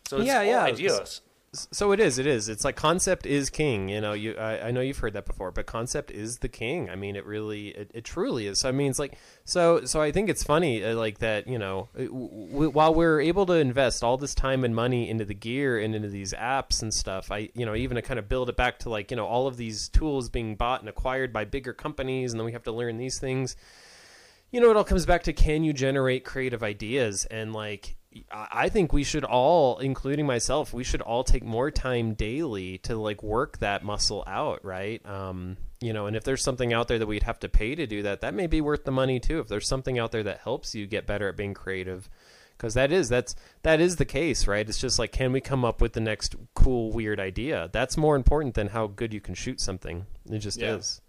So 0.08 0.16
it's 0.16 0.26
Yeah, 0.26 0.40
yeah. 0.42 0.62
ideas. 0.64 1.20
So 1.53 1.90
it 1.92 2.01
is. 2.01 2.18
It 2.18 2.26
is. 2.26 2.48
It's 2.48 2.64
like 2.64 2.76
concept 2.76 3.26
is 3.26 3.51
king. 3.51 3.88
You 3.88 4.01
know. 4.01 4.12
You. 4.12 4.36
I, 4.36 4.68
I 4.68 4.70
know 4.70 4.80
you've 4.80 4.98
heard 4.98 5.14
that 5.14 5.26
before, 5.26 5.51
but 5.51 5.66
concept 5.66 6.11
is 6.11 6.38
the 6.38 6.48
king. 6.48 6.88
I 6.88 6.94
mean, 6.96 7.16
it 7.16 7.26
really. 7.26 7.68
It, 7.68 7.90
it 7.92 8.05
truly 8.05 8.46
is. 8.46 8.61
So 8.61 8.68
I 8.68 8.72
mean, 8.72 8.90
it's 8.90 8.98
like. 8.98 9.18
So 9.44 9.84
so 9.84 10.01
I 10.01 10.12
think 10.12 10.28
it's 10.30 10.44
funny, 10.44 10.84
uh, 10.84 10.94
like 10.94 11.18
that. 11.18 11.48
You 11.48 11.59
know, 11.59 11.88
uh, 11.98 12.05
w- 12.05 12.70
while 12.70 12.94
we're 12.94 13.20
able 13.20 13.46
to 13.46 13.55
invest 13.55 14.05
all 14.05 14.16
this 14.16 14.34
time 14.34 14.64
and 14.64 14.74
money 14.76 15.11
into 15.11 15.24
the 15.24 15.34
gear 15.34 15.78
and 15.78 15.94
into 15.94 16.09
these 16.09 16.32
apps 16.34 16.82
and 16.82 16.94
stuff, 16.94 17.32
I 17.32 17.51
you 17.55 17.66
know 17.66 17.74
even 17.74 17.96
to 17.96 18.03
kind 18.03 18.18
of 18.18 18.28
build 18.28 18.48
it 18.48 18.57
back 18.57 18.78
to 18.80 18.90
like 18.90 19.11
you 19.11 19.16
know 19.16 19.26
all 19.26 19.46
of 19.48 19.57
these 19.57 19.88
tools 19.88 20.28
being 20.28 20.55
bought 20.55 20.80
and 20.80 20.88
acquired 20.88 21.32
by 21.32 21.44
bigger 21.44 21.72
companies, 21.72 22.32
and 22.32 22.38
then 22.40 22.44
we 22.46 22.53
have 22.53 22.64
to 22.64 22.72
learn 22.72 22.96
these 22.96 23.18
things. 23.18 23.57
you 24.51 24.61
know, 24.61 24.70
it 24.70 24.76
all 24.76 24.84
comes 24.84 25.07
back 25.07 25.22
to 25.24 25.32
can 25.32 25.62
you 25.64 25.72
generate 25.72 26.24
creative 26.24 26.62
ideas? 26.62 27.24
And 27.26 27.53
like, 27.53 27.96
I 28.32 28.68
think 28.68 28.92
we 28.92 29.04
should 29.04 29.22
all, 29.24 29.78
including 29.78 30.26
myself, 30.26 30.72
we 30.72 30.82
should 30.82 31.00
all 31.00 31.22
take 31.22 31.44
more 31.44 31.70
time 31.70 32.14
daily 32.14 32.78
to 32.78 32.96
like 32.96 33.22
work 33.22 33.58
that 33.58 33.84
muscle 33.84 34.24
out, 34.26 34.64
right? 34.64 35.04
Um, 35.06 35.56
you 35.80 35.92
know, 35.92 36.06
and 36.06 36.16
if 36.16 36.24
there's 36.24 36.42
something 36.42 36.72
out 36.72 36.88
there 36.88 36.98
that 36.98 37.06
we'd 37.06 37.22
have 37.22 37.38
to 37.40 37.48
pay 37.48 37.74
to 37.76 37.86
do 37.86 38.02
that, 38.02 38.20
that 38.22 38.34
may 38.34 38.48
be 38.48 38.61
worth 38.61 38.84
the 38.84 38.90
money 38.90 39.20
too. 39.20 39.38
If 39.38 39.46
there's 39.48 39.68
something 39.68 39.98
out 39.98 40.11
there 40.11 40.24
that 40.24 40.38
helps 40.40 40.74
you 40.74 40.86
get 40.86 41.06
better 41.06 41.28
at 41.28 41.36
being 41.36 41.54
creative, 41.54 42.11
because 42.56 42.74
that 42.74 42.90
is 42.90 43.08
that's 43.08 43.34
that 43.62 43.80
is 43.80 43.96
the 43.96 44.04
case, 44.04 44.46
right? 44.46 44.68
It's 44.68 44.80
just 44.80 44.98
like, 44.98 45.12
can 45.12 45.30
we 45.32 45.40
come 45.40 45.64
up 45.64 45.80
with 45.80 45.92
the 45.92 46.00
next 46.00 46.34
cool, 46.54 46.90
weird 46.90 47.20
idea? 47.20 47.70
That's 47.72 47.96
more 47.96 48.16
important 48.16 48.54
than 48.54 48.66
how 48.68 48.88
good 48.88 49.14
you 49.14 49.20
can 49.20 49.34
shoot 49.34 49.61
something. 49.61 50.04
It 50.28 50.38
just 50.40 50.58
Yeah. 50.61 50.74
is. 50.74 51.00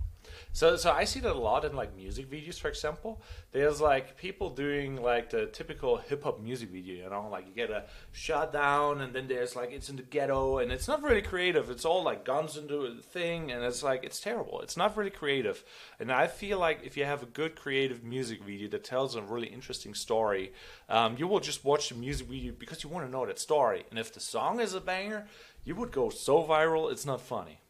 So, 0.54 0.76
so 0.76 0.92
I 0.92 1.06
see 1.06 1.22
that 1.22 1.32
a 1.32 1.40
lot 1.40 1.64
in 1.64 1.76
like 1.76 1.96
music 1.96 2.30
videos, 2.30 2.60
for 2.60 2.68
example. 2.68 3.22
There's 3.54 3.80
like 3.80 4.18
people 4.18 4.50
doing 4.50 5.02
like 5.02 5.30
the 5.30 5.46
typical 5.46 5.96
hip 5.96 6.24
hop 6.24 6.42
music 6.42 6.70
video, 6.70 7.06
you 7.06 7.10
know, 7.10 7.30
like 7.32 7.48
you 7.48 7.54
get 7.54 7.70
a 7.70 7.86
shot 8.12 8.52
down, 8.52 9.00
and 9.00 9.14
then 9.14 9.28
there's 9.30 9.56
like 9.56 9.72
it's 9.72 9.90
in 9.90 9.96
the 9.96 10.04
ghetto, 10.04 10.58
and 10.58 10.70
it's 10.72 10.90
not 10.90 11.02
really 11.04 11.22
creative. 11.22 11.70
It's 11.70 11.86
all 11.86 12.04
like 12.04 12.26
guns 12.26 12.58
into 12.58 12.82
a 12.82 12.96
thing, 12.96 13.50
and 13.52 13.64
it's 13.64 13.82
like 13.82 14.04
it's 14.04 14.20
terrible. 14.20 14.60
It's 14.60 14.76
not 14.76 14.98
really 14.98 15.10
creative. 15.10 15.64
And 16.02 16.12
I 16.12 16.28
feel 16.28 16.60
like 16.60 16.82
if 16.84 16.98
you 16.98 17.06
have 17.06 17.24
a 17.24 17.28
good 17.28 17.56
creative 17.56 18.04
music 18.04 18.44
video 18.44 18.68
that 18.70 18.84
tells 18.84 19.16
a 19.16 19.22
really 19.22 19.48
interesting 19.48 19.94
story, 19.94 20.52
um, 20.90 21.16
you 21.18 21.28
will 21.28 21.40
just 21.40 21.64
watch 21.64 21.90
the 21.90 21.96
music 21.96 22.28
video 22.28 22.52
because 22.52 22.84
you 22.84 22.90
want 22.90 23.06
to 23.06 23.12
know 23.12 23.26
that 23.26 23.40
story. 23.40 23.86
And 23.90 23.98
if 23.98 24.14
the 24.14 24.20
song 24.20 24.60
is 24.60 24.74
a 24.74 24.82
banger, 24.82 25.28
you 25.64 25.76
would 25.76 25.94
go 25.94 26.10
so 26.10 26.44
viral. 26.44 26.92
It's 26.92 27.06
not 27.06 27.22
funny. 27.22 27.61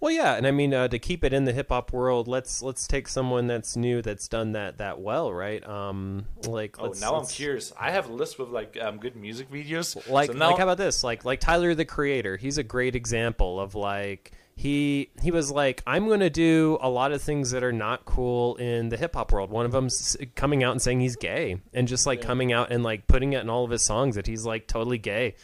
Well, 0.00 0.10
yeah, 0.10 0.34
and 0.34 0.46
I 0.46 0.50
mean 0.50 0.74
uh, 0.74 0.88
to 0.88 0.98
keep 0.98 1.24
it 1.24 1.32
in 1.32 1.44
the 1.44 1.52
hip 1.52 1.68
hop 1.68 1.92
world, 1.92 2.28
let's 2.28 2.62
let's 2.62 2.86
take 2.86 3.08
someone 3.08 3.46
that's 3.46 3.76
new 3.76 4.02
that's 4.02 4.28
done 4.28 4.52
that 4.52 4.78
that 4.78 5.00
well, 5.00 5.32
right? 5.32 5.66
Um, 5.66 6.26
like 6.46 6.76
Oh, 6.78 6.92
now 7.00 7.14
I'm 7.14 7.26
curious. 7.26 7.72
I 7.78 7.90
have 7.90 8.08
a 8.08 8.12
list 8.12 8.38
with 8.38 8.48
like 8.48 8.78
um, 8.80 8.98
good 8.98 9.16
music 9.16 9.50
videos. 9.50 9.94
Like, 10.08 10.32
so 10.32 10.36
now, 10.36 10.50
like 10.50 10.58
how 10.58 10.64
about 10.64 10.78
this? 10.78 11.04
Like 11.04 11.24
like 11.24 11.40
Tyler 11.40 11.74
the 11.74 11.84
Creator, 11.84 12.36
he's 12.36 12.58
a 12.58 12.62
great 12.62 12.96
example 12.96 13.60
of 13.60 13.74
like 13.74 14.32
he 14.54 15.10
he 15.22 15.30
was 15.30 15.50
like 15.50 15.82
I'm 15.86 16.06
going 16.06 16.20
to 16.20 16.30
do 16.30 16.78
a 16.80 16.88
lot 16.88 17.12
of 17.12 17.22
things 17.22 17.52
that 17.52 17.64
are 17.64 17.72
not 17.72 18.04
cool 18.04 18.56
in 18.56 18.90
the 18.90 18.96
hip 18.96 19.14
hop 19.14 19.32
world. 19.32 19.50
One 19.50 19.64
of 19.64 19.72
them's 19.72 20.16
coming 20.34 20.62
out 20.62 20.72
and 20.72 20.82
saying 20.82 21.00
he's 21.00 21.16
gay, 21.16 21.60
and 21.72 21.88
just 21.88 22.06
like 22.06 22.20
coming 22.20 22.52
out 22.52 22.70
and 22.70 22.82
like 22.82 23.06
putting 23.06 23.32
it 23.32 23.40
in 23.40 23.48
all 23.48 23.64
of 23.64 23.70
his 23.70 23.82
songs 23.82 24.16
that 24.16 24.26
he's 24.26 24.44
like 24.44 24.66
totally 24.66 24.98
gay, 24.98 25.36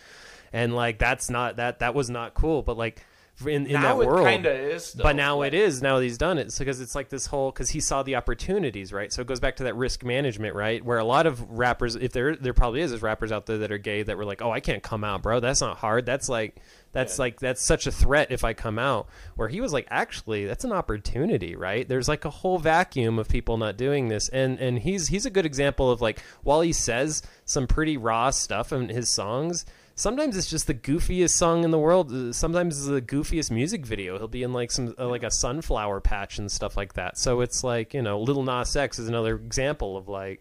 and 0.52 0.74
like 0.74 0.98
that's 0.98 1.30
not 1.30 1.56
that 1.56 1.78
that 1.78 1.94
was 1.94 2.10
not 2.10 2.34
cool. 2.34 2.62
But 2.62 2.76
like 2.76 3.04
in, 3.46 3.66
in 3.66 3.80
that 3.80 3.96
world. 3.96 4.26
kinda 4.26 4.50
is, 4.52 4.92
though. 4.92 5.02
but 5.02 5.14
now 5.16 5.42
it 5.42 5.54
is. 5.54 5.80
Now 5.82 5.96
that 5.98 6.04
he's 6.04 6.18
done 6.18 6.38
it, 6.38 6.54
because 6.58 6.80
it's 6.80 6.94
like 6.94 7.08
this 7.08 7.26
whole 7.26 7.50
because 7.52 7.70
he 7.70 7.80
saw 7.80 8.02
the 8.02 8.16
opportunities, 8.16 8.92
right? 8.92 9.12
So 9.12 9.22
it 9.22 9.26
goes 9.28 9.40
back 9.40 9.56
to 9.56 9.64
that 9.64 9.76
risk 9.76 10.04
management, 10.04 10.54
right? 10.54 10.84
Where 10.84 10.98
a 10.98 11.04
lot 11.04 11.26
of 11.26 11.40
rappers, 11.50 11.94
if 11.96 12.12
there 12.12 12.34
there 12.36 12.52
probably 12.54 12.80
is, 12.80 12.92
is 12.92 13.02
rappers 13.02 13.30
out 13.32 13.46
there 13.46 13.58
that 13.58 13.70
are 13.72 13.78
gay 13.78 14.02
that 14.02 14.16
were 14.16 14.24
like, 14.24 14.42
oh, 14.42 14.50
I 14.50 14.60
can't 14.60 14.82
come 14.82 15.04
out, 15.04 15.22
bro. 15.22 15.40
That's 15.40 15.60
not 15.60 15.76
hard. 15.78 16.06
That's 16.06 16.28
like 16.28 16.56
that's 16.92 17.18
Yeah. 17.18 17.22
like 17.22 17.38
that's 17.40 17.62
such 17.62 17.86
a 17.86 17.92
threat 17.92 18.28
if 18.30 18.44
I 18.44 18.54
come 18.54 18.78
out. 18.78 19.08
Where 19.36 19.48
he 19.48 19.60
was 19.60 19.72
like, 19.72 19.86
actually, 19.90 20.46
that's 20.46 20.64
an 20.64 20.72
opportunity, 20.72 21.54
right? 21.54 21.86
There's 21.86 22.08
like 22.08 22.24
a 22.24 22.30
whole 22.30 22.58
vacuum 22.58 23.18
of 23.18 23.28
people 23.28 23.56
not 23.58 23.76
doing 23.76 24.08
this, 24.08 24.28
and 24.30 24.58
and 24.58 24.78
he's 24.78 25.08
he's 25.08 25.26
a 25.26 25.30
good 25.30 25.46
example 25.46 25.90
of 25.90 26.00
like 26.00 26.20
while 26.42 26.60
he 26.62 26.72
says 26.72 27.22
some 27.44 27.66
pretty 27.66 27.96
raw 27.96 28.30
stuff 28.30 28.72
in 28.72 28.88
his 28.88 29.08
songs. 29.08 29.64
Sometimes 29.98 30.36
it's 30.36 30.48
just 30.48 30.68
the 30.68 30.74
goofiest 30.74 31.30
song 31.30 31.64
in 31.64 31.72
the 31.72 31.78
world. 31.78 32.12
Uh, 32.12 32.32
Sometimes 32.32 32.78
it's 32.78 32.86
the 32.86 33.02
goofiest 33.02 33.50
music 33.50 33.84
video. 33.84 34.16
He'll 34.16 34.28
be 34.28 34.44
in 34.44 34.52
like 34.52 34.70
some 34.70 34.94
uh, 34.96 35.08
like 35.08 35.24
a 35.24 35.30
sunflower 35.30 36.00
patch 36.02 36.38
and 36.38 36.48
stuff 36.48 36.76
like 36.76 36.92
that. 36.92 37.18
So 37.18 37.40
it's 37.40 37.64
like 37.64 37.94
you 37.94 38.02
know, 38.02 38.20
Lil 38.20 38.44
Nas 38.44 38.76
X 38.76 39.00
is 39.00 39.08
another 39.08 39.34
example 39.34 39.96
of 39.96 40.08
like, 40.08 40.40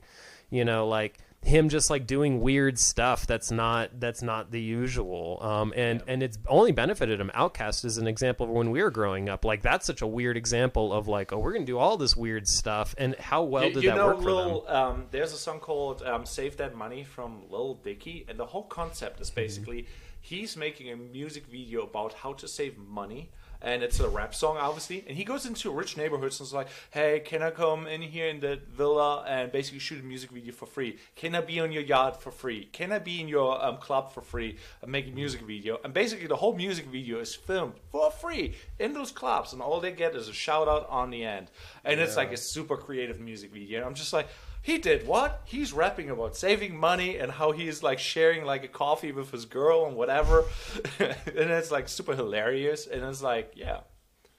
you 0.52 0.64
know, 0.64 0.88
like 0.88 1.18
him 1.44 1.70
just 1.70 1.90
like 1.90 2.06
doing 2.06 2.42
weird 2.42 2.78
stuff 2.78 3.26
that's 3.26 3.52
not 3.52 4.00
that's 4.00 4.22
not 4.22 4.52
the 4.52 4.60
usual 4.60 5.38
um 5.42 5.72
and 5.78 6.04
and 6.08 6.22
it's 6.22 6.38
only 6.48 6.74
benefited 6.74 7.22
him 7.22 7.32
OutKast 7.34 7.86
is 7.86 7.98
an 7.98 8.06
example 8.08 8.48
of 8.48 8.52
when 8.52 8.70
we 8.70 8.82
were 8.84 8.92
growing 8.92 9.30
up 9.30 9.46
like 9.46 9.62
that's 9.62 9.86
such 9.86 10.02
a 10.02 10.08
weird 10.08 10.36
example 10.36 10.92
of 10.92 11.08
like 11.08 11.32
oh 11.32 11.38
we're 11.40 11.54
gonna 11.54 11.64
do 11.66 11.78
all 11.78 11.96
this 11.96 12.18
weird 12.18 12.48
stuff 12.48 12.96
and 12.98 13.16
how 13.16 13.44
well 13.44 13.66
You, 13.66 13.74
did 13.76 13.84
you 13.84 13.90
that 13.92 13.96
know, 13.96 14.08
work 14.08 14.22
for 14.22 14.66
them 14.66 14.76
um, 14.76 15.06
there's 15.12 15.32
a 15.32 15.38
song 15.38 15.60
called 15.60 16.02
um, 16.04 16.26
"Save 16.26 16.58
That 16.58 16.76
Money" 16.76 17.04
from 17.06 17.44
Lil 17.50 17.76
Dicky, 17.76 18.26
and 18.28 18.38
the 18.38 18.46
whole 18.46 18.64
concept 18.64 19.16
Mm-hmm. 19.16 19.22
is 19.22 19.30
basically 19.32 19.88
he's 20.20 20.58
making 20.58 20.92
a 20.92 20.98
music 20.98 21.46
video 21.46 21.84
about 21.84 22.14
how 22.14 22.34
to 22.34 22.48
save 22.48 22.78
money. 22.78 23.32
And 23.62 23.84
it's 23.84 24.00
a 24.00 24.08
rap 24.08 24.36
song, 24.36 24.58
obviously. 24.58 25.04
And 25.08 25.18
he 25.18 25.24
goes 25.24 25.46
into 25.46 25.72
rich 25.72 25.98
neighborhoods 25.98 26.40
and 26.40 26.48
is 26.48 26.54
like, 26.54 26.68
"Hey, 26.92 27.20
can 27.20 27.42
I 27.42 27.52
come 27.52 27.88
in 27.88 28.02
here 28.02 28.28
in 28.28 28.40
the 28.40 28.60
villa 28.70 29.24
and 29.28 29.52
basically 29.52 29.80
shoot 29.80 30.00
a 30.00 30.04
music 30.04 30.32
video 30.32 30.54
for 30.54 30.66
free? 30.66 30.98
Can 31.16 31.36
I 31.36 31.42
be 31.42 31.60
on 31.60 31.72
your 31.72 31.84
yard 31.84 32.16
for 32.18 32.32
free? 32.32 32.70
Can 32.72 32.92
I 32.92 33.00
be 33.00 33.20
in 33.20 33.28
your 33.28 33.64
um, 33.64 33.78
club 33.78 34.14
for 34.14 34.22
free 34.22 34.58
and 34.82 34.92
make 34.92 35.08
a 35.08 35.12
music 35.12 35.42
video?" 35.42 35.80
And 35.84 35.94
basically, 35.94 36.28
the 36.28 36.36
whole 36.36 36.56
music 36.56 36.86
video 36.86 37.20
is 37.20 37.36
filmed 37.36 37.74
for 37.92 38.12
free 38.12 38.56
in 38.80 38.94
those 38.94 39.12
clubs, 39.12 39.54
and 39.54 39.62
all 39.62 39.80
they 39.80 39.92
get 39.92 40.16
is 40.16 40.28
a 40.28 40.34
shout 40.34 40.68
out 40.68 40.88
on 40.90 41.10
the 41.10 41.24
end. 41.24 41.50
And 41.84 42.00
it's 42.00 42.16
like 42.16 42.32
a 42.32 42.38
super 42.38 42.78
creative 42.78 43.20
music 43.20 43.52
video. 43.52 43.80
And 43.80 43.88
I'm 43.88 43.96
just 43.96 44.14
like, 44.14 44.28
he 44.68 44.78
did 44.78 45.08
what? 45.08 45.44
He's 45.46 45.72
rapping 45.72 46.10
about 46.10 46.36
saving 46.36 46.76
money 46.76 47.20
and 47.20 47.32
how 47.32 47.54
he's 47.54 47.82
like 47.82 48.00
sharing 48.00 48.44
like 48.44 48.66
a 48.66 48.68
coffee 48.68 49.14
with 49.14 49.32
his 49.32 49.46
girl 49.46 49.86
and 49.86 49.96
whatever. 49.96 50.44
and 51.00 51.16
it's 51.26 51.72
like 51.72 51.88
super 51.88 52.14
hilarious. 52.14 52.86
And 52.86 53.02
it's 53.06 53.22
like, 53.22 53.54
yeah. 53.56 53.80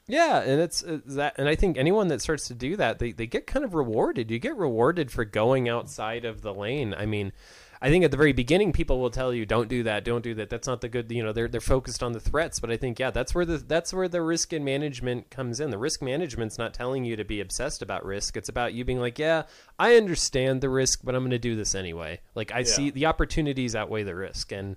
Yeah, 0.06 0.42
and 0.42 0.60
it's, 0.60 0.82
it's 0.82 1.14
that, 1.14 1.36
and 1.38 1.48
I 1.48 1.54
think 1.54 1.78
anyone 1.78 2.08
that 2.08 2.20
starts 2.20 2.46
to 2.48 2.54
do 2.54 2.76
that, 2.76 2.98
they 2.98 3.12
they 3.12 3.26
get 3.26 3.46
kind 3.46 3.64
of 3.64 3.74
rewarded. 3.74 4.30
You 4.30 4.38
get 4.38 4.54
rewarded 4.54 5.10
for 5.10 5.24
going 5.24 5.66
outside 5.66 6.26
of 6.26 6.42
the 6.42 6.52
lane. 6.52 6.92
I 6.92 7.06
mean, 7.06 7.32
I 7.80 7.90
think 7.90 8.04
at 8.04 8.10
the 8.10 8.16
very 8.16 8.32
beginning, 8.32 8.72
people 8.72 9.00
will 9.00 9.10
tell 9.10 9.32
you, 9.32 9.46
"Don't 9.46 9.68
do 9.68 9.82
that, 9.84 10.04
don't 10.04 10.22
do 10.22 10.34
that." 10.34 10.50
That's 10.50 10.66
not 10.66 10.80
the 10.80 10.88
good. 10.88 11.10
You 11.10 11.22
know, 11.22 11.32
they're 11.32 11.48
they're 11.48 11.60
focused 11.60 12.02
on 12.02 12.12
the 12.12 12.20
threats. 12.20 12.60
But 12.60 12.70
I 12.70 12.76
think, 12.76 12.98
yeah, 12.98 13.10
that's 13.10 13.34
where 13.34 13.44
the 13.44 13.58
that's 13.58 13.92
where 13.92 14.08
the 14.08 14.22
risk 14.22 14.52
and 14.52 14.64
management 14.64 15.30
comes 15.30 15.60
in. 15.60 15.70
The 15.70 15.78
risk 15.78 16.02
management's 16.02 16.58
not 16.58 16.74
telling 16.74 17.04
you 17.04 17.16
to 17.16 17.24
be 17.24 17.40
obsessed 17.40 17.82
about 17.82 18.04
risk. 18.04 18.36
It's 18.36 18.48
about 18.48 18.74
you 18.74 18.84
being 18.84 19.00
like, 19.00 19.18
"Yeah, 19.18 19.44
I 19.78 19.96
understand 19.96 20.60
the 20.60 20.68
risk, 20.68 21.00
but 21.04 21.14
I'm 21.14 21.22
going 21.22 21.30
to 21.30 21.38
do 21.38 21.56
this 21.56 21.74
anyway." 21.74 22.20
Like 22.34 22.52
I 22.52 22.62
see 22.64 22.90
the 22.90 23.06
opportunities 23.06 23.76
outweigh 23.76 24.02
the 24.02 24.16
risk, 24.16 24.52
and 24.52 24.76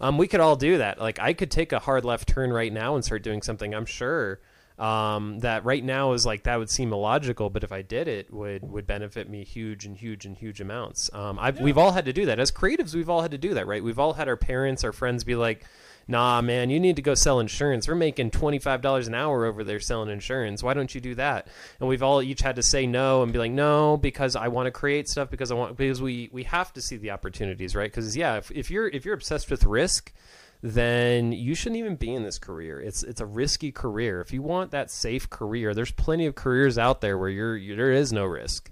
um, 0.00 0.18
we 0.18 0.26
could 0.26 0.40
all 0.40 0.56
do 0.56 0.78
that. 0.78 1.00
Like 1.00 1.18
I 1.20 1.32
could 1.32 1.50
take 1.50 1.72
a 1.72 1.78
hard 1.78 2.04
left 2.04 2.28
turn 2.28 2.52
right 2.52 2.72
now 2.72 2.94
and 2.94 3.04
start 3.04 3.22
doing 3.22 3.42
something. 3.42 3.74
I'm 3.74 3.86
sure 3.86 4.40
um, 4.80 5.40
that 5.40 5.64
right 5.66 5.84
now 5.84 6.12
is 6.14 6.24
like 6.24 6.44
that 6.44 6.58
would 6.58 6.70
seem 6.70 6.92
illogical, 6.92 7.50
but 7.50 7.62
if 7.62 7.70
I 7.70 7.82
did 7.82 8.08
it, 8.08 8.32
would 8.32 8.62
would 8.62 8.86
benefit 8.86 9.28
me 9.28 9.44
huge 9.44 9.84
and 9.84 9.96
huge 9.96 10.24
and 10.24 10.36
huge 10.36 10.60
amounts. 10.60 11.10
Um, 11.12 11.38
I've, 11.38 11.60
We've 11.60 11.76
all 11.76 11.92
had 11.92 12.06
to 12.06 12.14
do 12.14 12.26
that 12.26 12.40
as 12.40 12.50
creatives. 12.50 12.94
We've 12.94 13.10
all 13.10 13.20
had 13.20 13.32
to 13.32 13.38
do 13.38 13.54
that, 13.54 13.66
right? 13.66 13.84
We've 13.84 13.98
all 13.98 14.14
had 14.14 14.26
our 14.26 14.36
parents, 14.36 14.82
our 14.82 14.92
friends 14.92 15.22
be 15.22 15.34
like. 15.36 15.64
Nah, 16.08 16.40
man, 16.42 16.70
you 16.70 16.80
need 16.80 16.96
to 16.96 17.02
go 17.02 17.14
sell 17.14 17.38
insurance. 17.38 17.86
We're 17.86 17.94
making 17.94 18.32
twenty 18.32 18.58
five 18.58 18.80
dollars 18.80 19.06
an 19.06 19.14
hour 19.14 19.44
over 19.44 19.62
there 19.62 19.78
selling 19.78 20.10
insurance. 20.10 20.60
Why 20.60 20.74
don't 20.74 20.92
you 20.92 21.00
do 21.00 21.14
that? 21.14 21.46
And 21.78 21.88
we've 21.88 22.02
all 22.02 22.20
each 22.20 22.40
had 22.40 22.56
to 22.56 22.64
say 22.64 22.84
no 22.84 23.22
and 23.22 23.32
be 23.32 23.38
like, 23.38 23.52
no, 23.52 23.96
because 23.96 24.34
I 24.34 24.48
want 24.48 24.66
to 24.66 24.72
create 24.72 25.08
stuff 25.08 25.30
because 25.30 25.52
I 25.52 25.54
want 25.54 25.76
because 25.76 26.02
we 26.02 26.28
we 26.32 26.42
have 26.44 26.72
to 26.72 26.82
see 26.82 26.96
the 26.96 27.12
opportunities, 27.12 27.76
right? 27.76 27.88
Because 27.88 28.16
yeah, 28.16 28.38
if, 28.38 28.50
if 28.50 28.72
you're 28.72 28.88
if 28.88 29.04
you're 29.04 29.14
obsessed 29.14 29.52
with 29.52 29.62
risk, 29.64 30.12
then 30.62 31.32
you 31.32 31.54
shouldn't 31.54 31.78
even 31.78 31.96
be 31.96 32.12
in 32.12 32.22
this 32.22 32.38
career. 32.38 32.80
It's 32.80 33.02
it's 33.02 33.20
a 33.20 33.26
risky 33.26 33.72
career. 33.72 34.20
If 34.20 34.32
you 34.32 34.42
want 34.42 34.70
that 34.72 34.90
safe 34.90 35.28
career, 35.30 35.74
there's 35.74 35.92
plenty 35.92 36.26
of 36.26 36.34
careers 36.34 36.78
out 36.78 37.00
there 37.00 37.16
where 37.16 37.28
you're 37.30 37.56
you, 37.56 37.76
there 37.76 37.92
is 37.92 38.12
no 38.12 38.24
risk. 38.24 38.70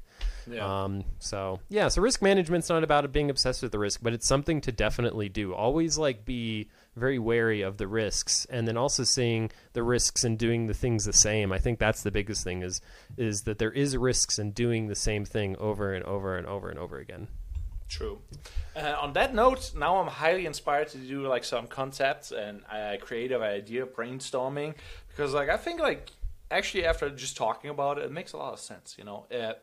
Yeah. 0.51 0.84
Um, 0.84 1.05
so 1.18 1.61
yeah, 1.68 1.89
so 1.89 2.03
risk 2.03 2.22
management's 2.22 2.68
not 2.68 2.84
about 2.84 3.11
being 3.12 3.30
obsessed 3.30 3.62
with 3.62 3.72
the 3.72 3.78
risk, 3.78 4.01
but 4.03 4.12
it's 4.12 4.26
something 4.26 4.61
to 4.62 4.72
definitely 4.72 5.28
do. 5.28 5.55
Always 5.55 5.99
like 5.99 6.24
be 6.24 6.68
very 6.97 7.18
wary 7.18 7.62
of 7.62 7.76
the 7.76 7.86
risks, 7.86 8.47
and 8.51 8.66
then 8.66 8.76
also 8.76 9.05
seeing 9.05 9.51
the 9.72 9.82
risks 9.82 10.24
and 10.24 10.39
doing 10.39 10.66
the 10.66 10.74
things 10.74 11.05
the 11.05 11.12
same. 11.12 11.53
I 11.53 11.59
think 11.59 11.78
that's 11.78 12.03
the 12.03 12.11
biggest 12.11 12.45
thing 12.45 12.62
is 12.62 12.80
is 13.16 13.43
that 13.43 13.59
there 13.59 13.72
is 13.72 13.97
risks 13.97 14.39
in 14.39 14.53
doing 14.53 14.89
the 14.89 14.95
same 14.95 15.24
thing 15.24 15.57
over 15.57 15.93
and 15.93 16.05
over 16.05 16.36
and 16.36 16.47
over 16.47 16.70
and 16.70 16.78
over 16.78 16.99
again. 16.99 17.28
True. 17.89 18.18
Uh, 18.76 18.97
on 19.01 19.12
that 19.14 19.34
note, 19.34 19.72
now 19.74 19.97
I'm 19.97 20.09
highly 20.09 20.47
inspired 20.47 20.89
to 20.89 20.99
do 20.99 21.26
like 21.26 21.45
some 21.45 21.66
concepts 21.66 22.30
and 22.32 22.62
uh, 22.70 22.97
creative 23.01 23.41
idea 23.43 23.86
brainstorming 23.86 24.74
because 25.09 25.32
like 25.34 25.49
I 25.49 25.57
think 25.57 25.80
like 25.80 26.11
actually 26.51 26.84
after 26.84 27.09
just 27.11 27.36
talking 27.36 27.70
about 27.70 27.99
it, 27.99 28.05
it 28.05 28.12
makes 28.12 28.32
a 28.32 28.36
lot 28.36 28.53
of 28.53 28.61
sense. 28.61 28.97
You 28.99 29.05
know, 29.05 29.26
uh, 29.34 29.55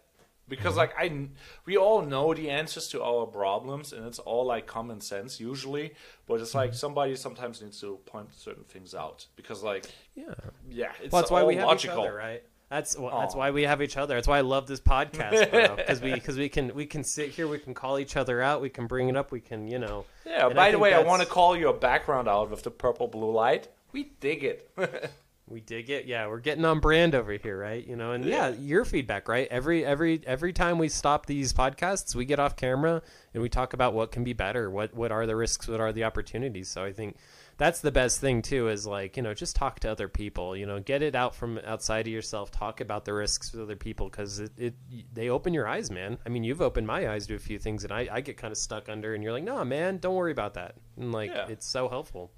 because 0.48 0.76
like 0.76 0.94
I 0.98 1.28
we 1.66 1.78
all 1.78 2.02
know 2.02 2.34
the 2.34 2.50
answers 2.50 2.88
to 2.90 3.04
our 3.04 3.26
problems 3.26 3.94
and 3.94 4.06
it's 4.06 4.20
all 4.20 4.46
like 4.46 4.66
common 4.68 5.02
sense 5.02 5.40
usually, 5.40 5.94
but 6.28 6.42
it's 6.42 6.54
like 6.56 6.74
somebody 6.74 7.16
sometimes 7.16 7.62
needs 7.62 7.80
to 7.82 7.98
point 8.06 8.30
certain 8.36 8.64
things 8.66 8.94
out 8.94 9.28
because 9.36 9.64
like 9.64 9.86
Yeah. 10.16 10.34
yeah, 10.70 10.92
it's 11.02 11.12
Well, 11.12 11.22
that's 11.22 11.32
why 11.32 11.42
all 11.42 11.48
we 11.48 11.56
have 11.56 11.68
logical. 11.68 12.04
each 12.04 12.08
other, 12.10 12.16
right? 12.18 12.44
That's 12.70 12.98
well, 12.98 13.20
that's 13.20 13.36
why 13.36 13.52
we 13.52 13.64
have 13.64 13.82
each 13.82 13.96
other. 13.96 14.16
That's 14.16 14.28
why 14.28 14.40
I 14.40 14.42
love 14.42 14.66
this 14.68 14.80
podcast, 14.82 15.52
bro. 15.52 15.76
Because 15.76 16.02
we 16.02 16.14
because 16.14 16.38
we 16.38 16.50
can 16.50 16.74
we 16.74 16.86
can 16.86 17.04
sit 17.04 17.30
here, 17.30 17.48
we 17.48 17.60
can 17.60 17.74
call 17.74 18.00
each 18.00 18.18
other 18.18 18.42
out, 18.42 18.62
we 18.62 18.70
can 18.70 18.88
bring 18.88 19.08
it 19.10 19.16
up, 19.16 19.32
we 19.32 19.40
can 19.40 19.68
you 19.68 19.80
know. 19.80 20.06
Yeah. 20.26 20.48
And 20.48 20.56
By 20.56 20.72
the 20.72 20.80
way, 20.80 20.90
I 20.90 20.98
that's- 20.98 21.08
want 21.08 21.22
to 21.22 21.28
call 21.28 21.56
your 21.56 21.74
background 21.74 22.28
out 22.28 22.50
with 22.50 22.64
the 22.64 22.72
purple 22.72 23.08
blue 23.08 23.32
light. 23.32 23.68
We 23.92 24.12
dig 24.20 24.44
it. 24.44 24.70
We 25.48 25.62
dig 25.62 25.92
it. 25.92 26.06
Yeah, 26.06 26.26
we're 26.26 26.40
getting 26.40 26.66
on 26.66 26.80
brand 26.80 27.14
over 27.14 27.32
here, 27.34 27.56
right? 27.56 27.86
You 27.86 27.96
know, 27.96 28.14
and 28.14 28.26
yeah, 28.26 28.48
your 28.50 28.84
feedback, 28.84 29.28
right? 29.28 29.48
Every 29.52 29.86
every 29.86 30.20
every 30.26 30.54
time 30.54 30.80
we 30.80 30.90
stop 30.90 31.28
these 31.28 31.54
podcasts, 31.54 32.16
we 32.16 32.26
get 32.26 32.40
off 32.40 32.56
camera 32.56 33.04
and 33.32 33.44
we 33.44 33.48
talk 33.50 33.74
about 33.74 33.94
what 33.94 34.12
can 34.12 34.24
be 34.24 34.34
better, 34.34 34.72
what 34.72 34.96
what 34.96 35.12
are 35.12 35.28
the 35.28 35.36
risks, 35.36 35.68
what 35.68 35.80
are 35.80 35.94
the 35.94 36.04
opportunities. 36.04 36.68
So 36.68 36.84
I 36.84 36.94
think 36.94 37.18
that's 37.58 37.80
the 37.80 37.92
best 37.92 38.20
thing 38.20 38.42
too 38.42 38.68
is 38.68 38.86
like, 38.86 39.16
you 39.18 39.24
know, 39.24 39.34
just 39.34 39.56
talk 39.56 39.80
to 39.82 39.90
other 39.92 40.08
people, 40.10 40.56
you 40.58 40.66
know, 40.66 40.80
get 40.80 41.02
it 41.02 41.16
out 41.16 41.34
from 41.36 41.60
outside 41.66 42.06
of 42.08 42.12
yourself, 42.14 42.52
talk 42.52 42.82
about 42.82 43.06
the 43.06 43.14
risks 43.14 43.52
with 43.54 43.62
other 43.62 43.76
people 43.78 44.10
cuz 44.10 44.40
it, 44.40 44.52
it 44.58 44.74
they 45.14 45.30
open 45.30 45.54
your 45.54 45.68
eyes, 45.68 45.90
man. 45.90 46.18
I 46.26 46.30
mean, 46.30 46.44
you've 46.44 46.62
opened 46.62 46.88
my 46.88 47.10
eyes 47.10 47.28
to 47.28 47.36
a 47.36 47.40
few 47.40 47.58
things 47.60 47.84
and 47.84 47.94
I 47.94 48.08
I 48.12 48.22
get 48.22 48.38
kind 48.38 48.52
of 48.52 48.58
stuck 48.58 48.90
under 48.90 49.14
and 49.14 49.24
you're 49.24 49.32
like, 49.34 49.44
"No, 49.44 49.64
man, 49.64 49.98
don't 50.00 50.16
worry 50.16 50.32
about 50.32 50.54
that." 50.56 50.76
And 50.98 51.12
like 51.12 51.32
Yeah. 51.32 51.48
it's 51.48 51.66
so 51.66 51.88
helpful. 51.90 52.32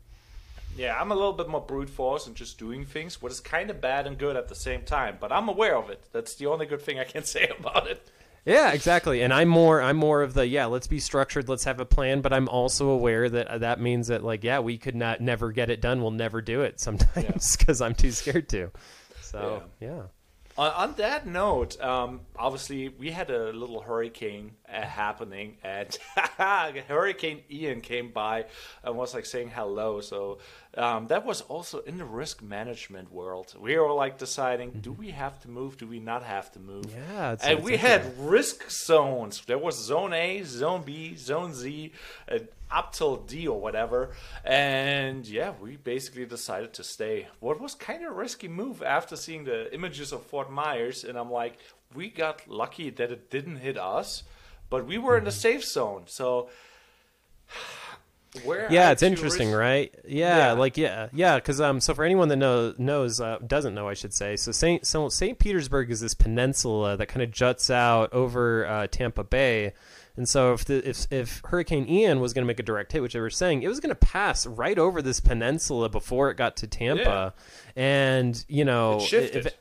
Yeah, 0.75 0.95
I'm 1.01 1.11
a 1.11 1.15
little 1.15 1.33
bit 1.33 1.47
more 1.47 1.61
brute 1.61 1.89
force 1.89 2.27
and 2.27 2.35
just 2.35 2.59
doing 2.59 2.85
things, 2.85 3.19
what 3.19 3.31
is 3.31 3.39
kind 3.39 3.71
of 3.71 3.81
bad 3.81 4.05
and 4.05 4.15
good 4.17 4.35
at 4.35 4.47
the 4.47 4.53
same 4.55 4.83
time. 4.83 5.17
But 5.19 5.31
I'm 5.31 5.49
aware 5.49 5.75
of 5.75 5.89
it. 5.89 6.03
That's 6.11 6.35
the 6.35 6.45
only 6.45 6.67
good 6.67 6.81
thing 6.83 6.99
I 6.99 7.03
can 7.03 7.23
say 7.35 7.47
about 7.59 7.87
it. 7.87 8.07
Yeah, 8.47 8.71
exactly. 8.71 9.21
And 9.21 9.33
I'm 9.33 9.49
more 9.49 9.81
I'm 9.81 9.97
more 9.97 10.21
of 10.21 10.33
the 10.33 10.47
yeah, 10.47 10.67
let's 10.67 10.87
be 10.87 10.99
structured, 10.99 11.49
let's 11.49 11.65
have 11.65 11.81
a 11.81 11.85
plan, 11.85 12.21
but 12.21 12.31
I'm 12.31 12.47
also 12.47 12.89
aware 12.89 13.29
that 13.29 13.47
uh, 13.47 13.57
that 13.57 13.81
means 13.81 14.07
that 14.07 14.23
like 14.23 14.43
yeah, 14.45 14.59
we 14.59 14.77
could 14.77 14.95
not 14.95 15.19
never 15.19 15.51
get 15.51 15.69
it 15.69 15.81
done. 15.81 16.01
We'll 16.01 16.11
never 16.11 16.41
do 16.41 16.61
it 16.61 16.79
sometimes 16.79 17.57
cuz 17.65 17.81
I'm 17.81 17.93
too 17.93 18.11
scared 18.11 18.47
to. 18.49 18.71
So, 19.21 19.63
yeah. 19.81 20.03
On, 20.57 20.71
on 20.71 20.93
that 20.93 21.27
note, 21.27 21.79
um, 21.81 22.21
obviously 22.37 22.87
we 22.87 23.11
had 23.11 23.29
a 23.29 23.51
little 23.51 23.81
hurricane 23.81 24.53
uh, 24.67 24.81
happening, 24.81 25.57
and 25.63 25.95
Hurricane 26.87 27.43
Ian 27.51 27.81
came 27.81 28.11
by 28.11 28.45
and 28.83 28.97
was 28.97 29.13
like 29.13 29.25
saying 29.25 29.49
hello. 29.49 29.99
So 29.99 30.39
um, 30.77 31.07
that 31.07 31.25
was 31.25 31.41
also 31.41 31.79
in 31.79 31.97
the 31.97 32.05
risk 32.05 32.41
management 32.41 33.11
world. 33.11 33.55
We 33.59 33.77
were 33.77 33.91
like 33.91 34.17
deciding: 34.17 34.71
do 34.81 34.91
we 34.91 35.09
have 35.11 35.39
to 35.41 35.49
move? 35.49 35.77
Do 35.77 35.87
we 35.87 35.99
not 35.99 36.23
have 36.23 36.51
to 36.53 36.59
move? 36.59 36.85
Yeah, 36.93 37.33
it's- 37.33 37.43
and 37.47 37.59
it's 37.59 37.65
we 37.65 37.77
had 37.77 38.17
risk 38.19 38.69
zones. 38.69 39.41
There 39.45 39.57
was 39.57 39.75
Zone 39.83 40.13
A, 40.13 40.43
Zone 40.43 40.83
B, 40.83 41.15
Zone 41.15 41.53
Z, 41.53 41.91
uh, 42.31 42.39
up 42.69 42.93
till 42.93 43.15
D 43.17 43.47
or 43.47 43.59
whatever. 43.59 44.11
And 44.45 45.25
yeah, 45.27 45.53
we 45.61 45.77
basically 45.77 46.25
decided 46.25 46.73
to 46.73 46.83
stay. 46.83 47.27
What 47.39 47.59
was 47.59 47.73
kind 47.75 48.03
of 48.05 48.11
a 48.11 48.15
risky 48.15 48.47
move 48.47 48.83
after 48.83 49.15
seeing 49.15 49.45
the 49.45 49.73
images 49.73 50.11
of 50.11 50.23
Fort 50.23 50.51
Myers, 50.51 51.03
and 51.03 51.17
I'm 51.17 51.31
like, 51.31 51.57
we 51.95 52.09
got 52.09 52.47
lucky 52.47 52.89
that 52.91 53.11
it 53.11 53.29
didn't 53.31 53.57
hit 53.57 53.77
us, 53.77 54.23
but 54.69 54.85
we 54.85 54.97
were 54.97 55.17
in 55.17 55.23
the 55.23 55.31
safe 55.31 55.63
zone. 55.65 56.03
So 56.07 56.49
Where 58.45 58.67
yeah, 58.71 58.91
it's 58.91 59.03
interesting, 59.03 59.51
right? 59.51 59.93
Yeah, 60.07 60.37
Yeah. 60.37 60.51
like 60.53 60.77
yeah, 60.77 61.09
yeah. 61.13 61.35
Because 61.35 61.59
um, 61.61 61.79
so 61.79 61.93
for 61.93 62.03
anyone 62.03 62.27
that 62.29 62.35
know, 62.37 62.73
knows 62.77 63.19
uh, 63.21 63.37
doesn't 63.45 63.73
know, 63.75 63.87
I 63.87 63.93
should 63.93 64.13
say. 64.13 64.35
So 64.35 64.51
Saint 64.51 64.85
so 64.87 65.09
Saint 65.09 65.39
Petersburg 65.39 65.91
is 65.91 65.99
this 66.01 66.13
peninsula 66.13 66.97
that 66.97 67.07
kind 67.07 67.21
of 67.23 67.31
juts 67.31 67.69
out 67.69 68.11
over 68.13 68.65
uh, 68.65 68.87
Tampa 68.87 69.23
Bay, 69.23 69.73
and 70.15 70.27
so 70.27 70.53
if 70.53 70.65
the 70.65 70.87
if 70.89 71.07
if 71.11 71.41
Hurricane 71.45 71.87
Ian 71.89 72.19
was 72.19 72.33
going 72.33 72.43
to 72.43 72.47
make 72.47 72.59
a 72.59 72.63
direct 72.63 72.91
hit, 72.91 73.01
which 73.01 73.13
they 73.13 73.19
were 73.19 73.29
saying, 73.29 73.63
it 73.63 73.67
was 73.67 73.79
going 73.79 73.89
to 73.89 73.95
pass 73.95 74.45
right 74.45 74.77
over 74.77 75.01
this 75.01 75.19
peninsula 75.19 75.89
before 75.89 76.29
it 76.31 76.37
got 76.37 76.55
to 76.57 76.67
Tampa, 76.67 77.33
and 77.75 78.43
you 78.47 78.65
know 78.65 78.97
It 78.97 79.01
shifted. 79.03 79.45
if- 79.47 79.53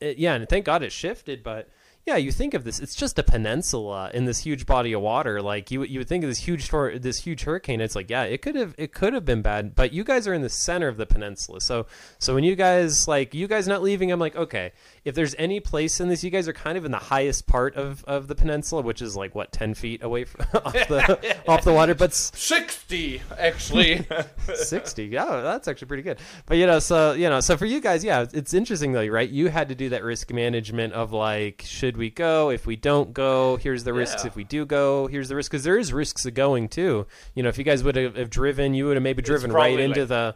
it, 0.00 0.16
yeah, 0.16 0.34
and 0.34 0.48
thank 0.48 0.64
God 0.64 0.82
it 0.82 0.92
shifted, 0.92 1.42
but. 1.42 1.68
Yeah, 2.10 2.16
you 2.16 2.32
think 2.32 2.54
of 2.54 2.64
this; 2.64 2.80
it's 2.80 2.96
just 2.96 3.20
a 3.20 3.22
peninsula 3.22 4.10
in 4.12 4.24
this 4.24 4.40
huge 4.40 4.66
body 4.66 4.92
of 4.94 5.00
water. 5.00 5.40
Like 5.40 5.70
you, 5.70 5.84
you 5.84 6.00
would 6.00 6.08
think 6.08 6.24
of 6.24 6.28
this 6.28 6.40
huge, 6.40 6.68
tor- 6.68 6.98
this 6.98 7.18
huge 7.18 7.44
hurricane. 7.44 7.80
It's 7.80 7.94
like, 7.94 8.10
yeah, 8.10 8.24
it 8.24 8.42
could 8.42 8.56
have, 8.56 8.74
it 8.76 8.92
could 8.92 9.14
have 9.14 9.24
been 9.24 9.42
bad. 9.42 9.76
But 9.76 9.92
you 9.92 10.02
guys 10.02 10.26
are 10.26 10.34
in 10.34 10.42
the 10.42 10.48
center 10.48 10.88
of 10.88 10.96
the 10.96 11.06
peninsula, 11.06 11.60
so, 11.60 11.86
so 12.18 12.34
when 12.34 12.42
you 12.42 12.56
guys 12.56 13.06
like, 13.06 13.32
you 13.32 13.46
guys 13.46 13.68
not 13.68 13.80
leaving, 13.80 14.10
I'm 14.10 14.18
like, 14.18 14.34
okay, 14.34 14.72
if 15.04 15.14
there's 15.14 15.36
any 15.38 15.60
place 15.60 16.00
in 16.00 16.08
this, 16.08 16.24
you 16.24 16.30
guys 16.30 16.48
are 16.48 16.52
kind 16.52 16.76
of 16.76 16.84
in 16.84 16.90
the 16.90 16.98
highest 16.98 17.46
part 17.46 17.76
of, 17.76 18.02
of 18.06 18.26
the 18.26 18.34
peninsula, 18.34 18.82
which 18.82 19.00
is 19.00 19.14
like 19.14 19.36
what 19.36 19.52
ten 19.52 19.72
feet 19.74 20.02
away 20.02 20.24
from 20.24 20.46
off 20.64 20.72
the 20.72 21.36
off 21.48 21.62
the 21.62 21.72
water, 21.72 21.94
but 21.94 22.12
60 22.12 23.22
actually 23.38 24.04
60 24.54 25.04
yeah 25.06 25.42
that's 25.42 25.68
actually 25.68 25.86
pretty 25.86 26.02
good 26.02 26.18
but 26.46 26.56
you 26.56 26.66
know 26.66 26.80
so 26.80 27.12
you 27.12 27.28
know 27.28 27.38
so 27.38 27.56
for 27.56 27.66
you 27.66 27.80
guys 27.80 28.02
yeah 28.02 28.26
it's 28.32 28.52
interesting 28.52 28.92
though 28.92 29.06
right 29.06 29.30
you 29.30 29.46
had 29.46 29.68
to 29.68 29.76
do 29.76 29.90
that 29.90 30.02
risk 30.02 30.32
management 30.32 30.92
of 30.92 31.12
like 31.12 31.62
should 31.64 31.96
we 32.00 32.10
go. 32.10 32.50
If 32.50 32.66
we 32.66 32.74
don't 32.74 33.12
go 33.14 33.56
here's 33.56 33.84
the 33.84 33.92
risks. 33.92 34.24
Yeah. 34.24 34.28
if 34.30 34.34
we 34.36 34.42
do 34.42 34.66
go 34.66 35.06
here's 35.06 35.28
the 35.28 35.36
risk 35.36 35.52
because 35.52 35.62
there 35.62 35.78
is 35.78 35.92
risks 35.92 36.26
of 36.26 36.34
going 36.34 36.68
too. 36.68 37.06
You 37.36 37.44
know 37.44 37.48
if 37.48 37.58
you 37.58 37.64
guys 37.64 37.84
would 37.84 37.94
have, 37.94 38.16
have 38.16 38.30
driven 38.30 38.74
you 38.74 38.86
would 38.86 38.96
have 38.96 39.02
maybe 39.04 39.22
driven 39.22 39.52
right 39.52 39.78
into 39.78 40.00
like- 40.00 40.08
the 40.08 40.34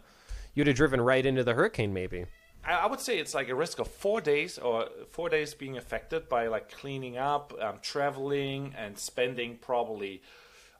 you 0.53 0.61
would 0.61 0.67
have 0.67 0.77
driven 0.77 1.01
right 1.01 1.25
into 1.25 1.43
the 1.43 1.53
hurricane 1.53 1.93
maybe. 1.93 2.25
I 2.65 2.73
I 2.73 2.85
would 2.87 3.01
say 3.01 3.19
it's 3.19 3.33
like 3.35 3.49
a 3.49 3.55
risk 3.55 3.79
of 3.79 3.87
four 3.89 4.21
days 4.21 4.57
or 4.57 4.87
four 5.09 5.27
days 5.29 5.53
being 5.53 5.77
affected 5.77 6.29
by 6.29 6.47
like 6.47 6.71
cleaning 6.71 7.17
up, 7.17 7.53
um, 7.59 7.79
traveling, 7.81 8.73
and 8.77 8.97
spending 8.97 9.57
probably 9.57 10.21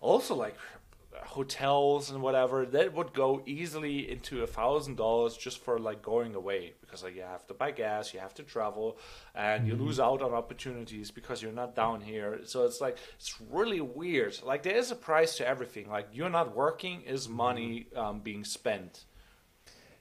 also 0.01 0.35
like 0.35 0.55
hotels 1.23 2.09
and 2.09 2.21
whatever. 2.21 2.65
That 2.65 2.93
would 2.93 3.13
go 3.13 3.41
easily 3.45 4.09
into 4.09 4.43
a 4.43 4.47
thousand 4.47 4.95
dollars 4.97 5.37
just 5.37 5.59
for 5.63 5.79
like 5.79 6.01
going 6.01 6.35
away 6.35 6.73
because 6.81 7.03
like 7.03 7.15
you 7.15 7.21
have 7.21 7.45
to 7.47 7.53
buy 7.53 7.71
gas, 7.71 8.13
you 8.13 8.19
have 8.19 8.33
to 8.35 8.43
travel, 8.43 8.97
and 9.33 9.67
you 9.67 9.75
lose 9.75 9.99
out 9.99 10.21
on 10.21 10.33
opportunities 10.33 11.11
because 11.11 11.41
you're 11.41 11.51
not 11.51 11.75
down 11.75 12.01
here. 12.01 12.39
So 12.45 12.65
it's 12.65 12.81
like 12.81 12.97
it's 13.17 13.35
really 13.49 13.81
weird. 13.81 14.39
Like 14.43 14.63
there 14.63 14.75
is 14.75 14.91
a 14.91 14.95
price 14.95 15.37
to 15.37 15.47
everything. 15.47 15.89
Like 15.89 16.07
you're 16.13 16.29
not 16.29 16.55
working 16.55 17.01
is 17.01 17.27
money 17.27 17.87
um, 17.95 18.19
being 18.19 18.43
spent. 18.43 19.05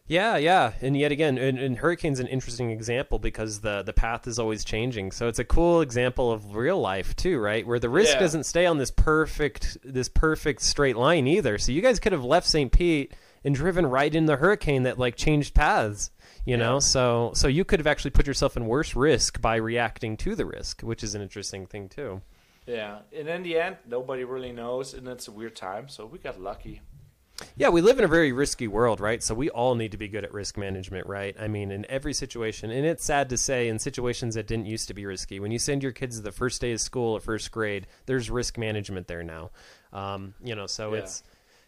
Yeah, 0.07 0.37
yeah, 0.37 0.73
and 0.83 0.95
yet 0.95 1.13
again, 1.13 1.39
and, 1.39 1.59
and 1.59 1.79
hurricane's 1.79 2.21
an 2.21 2.27
interesting 2.27 2.71
example 2.71 3.19
because 3.19 3.61
the 3.61 3.83
the 3.83 3.95
path 3.95 4.27
is 4.27 4.39
always 4.39 4.63
changing. 4.63 5.13
So 5.13 5.29
it's 5.29 5.39
a 5.39 5.45
cool 5.45 5.81
example 5.81 6.31
of 6.31 6.55
real 6.55 6.79
life 6.79 7.17
too, 7.17 7.39
right? 7.39 7.67
Where 7.67 7.79
the 7.79 7.89
risk 7.89 8.13
Yeah. 8.15 8.21
doesn't 8.21 8.45
stay 8.45 8.67
on 8.67 8.77
this 8.77 8.91
perfect 8.91 9.79
this 9.83 10.11
perfect 10.11 10.61
straight 10.61 10.97
line 10.97 11.27
either. 11.27 11.57
So 11.57 11.73
you 11.73 11.81
guys 11.81 12.01
could 12.01 12.13
have 12.13 12.25
left 12.25 12.47
St. 12.47 12.71
Pete 12.71 13.15
and 13.45 13.55
driven 13.55 13.87
right 13.87 14.15
in 14.15 14.27
the 14.27 14.37
hurricane 14.37 14.83
that 14.83 14.99
like 14.99 15.17
changed 15.17 15.55
paths. 15.55 16.11
You 16.45 16.59
know, 16.59 16.81
so 16.81 17.33
so 17.35 17.49
you 17.49 17.65
could 17.65 17.81
have 17.81 17.87
actually 17.87 18.11
put 18.11 18.27
yourself 18.27 18.59
in 18.59 18.67
worse 18.67 18.95
risk 18.95 19.41
by 19.41 19.57
reacting 19.57 20.19
to 20.19 20.35
the 20.35 20.45
risk, 20.45 20.83
which 20.83 21.03
is 21.03 21.15
an 21.15 21.23
interesting 21.23 21.67
thing 21.67 21.89
too. 21.89 22.21
Yeah, 22.67 22.99
and 23.17 23.27
in 23.27 23.43
the 23.43 23.59
end, 23.59 23.77
nobody 23.89 24.25
really 24.25 24.53
knows, 24.53 24.93
and 24.93 25.09
it's 25.09 25.29
a 25.29 25.33
weird 25.33 25.57
time, 25.57 25.89
so 25.89 26.05
we 26.05 26.19
got 26.19 26.39
lucky. 26.39 26.83
Yeah, 27.57 27.69
we 27.69 27.81
live 27.81 27.99
in 27.99 28.05
a 28.05 28.09
very 28.09 28.33
risky 28.33 28.69
world, 28.69 29.01
right? 29.01 29.23
So 29.23 29.35
we 29.35 29.51
all 29.51 29.75
need 29.75 29.91
to 29.93 29.97
be 29.97 30.09
good 30.09 30.25
at 30.25 30.33
risk 30.33 30.57
management, 30.57 31.07
right? 31.07 31.35
I 31.39 31.49
mean, 31.49 31.71
in 31.73 31.85
every 31.89 32.15
situation, 32.15 32.71
and 32.71 32.87
it's 32.87 33.05
sad 33.05 33.29
to 33.31 33.37
say, 33.37 33.69
in 33.69 33.79
situations 33.79 34.35
that 34.37 34.47
didn't 34.47 34.67
used 34.67 34.89
to 34.89 34.95
be 34.95 35.05
risky, 35.05 35.41
when 35.41 35.51
you 35.51 35.59
send 35.59 35.83
your 35.83 35.93
kids 35.93 36.17
to 36.17 36.23
the 36.23 36.33
first 36.33 36.61
day 36.61 36.73
of 36.73 36.81
school 36.81 37.17
at 37.17 37.23
first 37.23 37.51
grade, 37.51 37.87
there's 38.07 38.31
risk 38.31 38.57
management 38.57 39.09
there 39.09 39.23
now. 39.25 39.51
Um, 39.93 40.35
you 40.43 40.55
know, 40.55 40.67
so 40.67 40.95
Yeah. 40.95 41.01
it's 41.01 41.23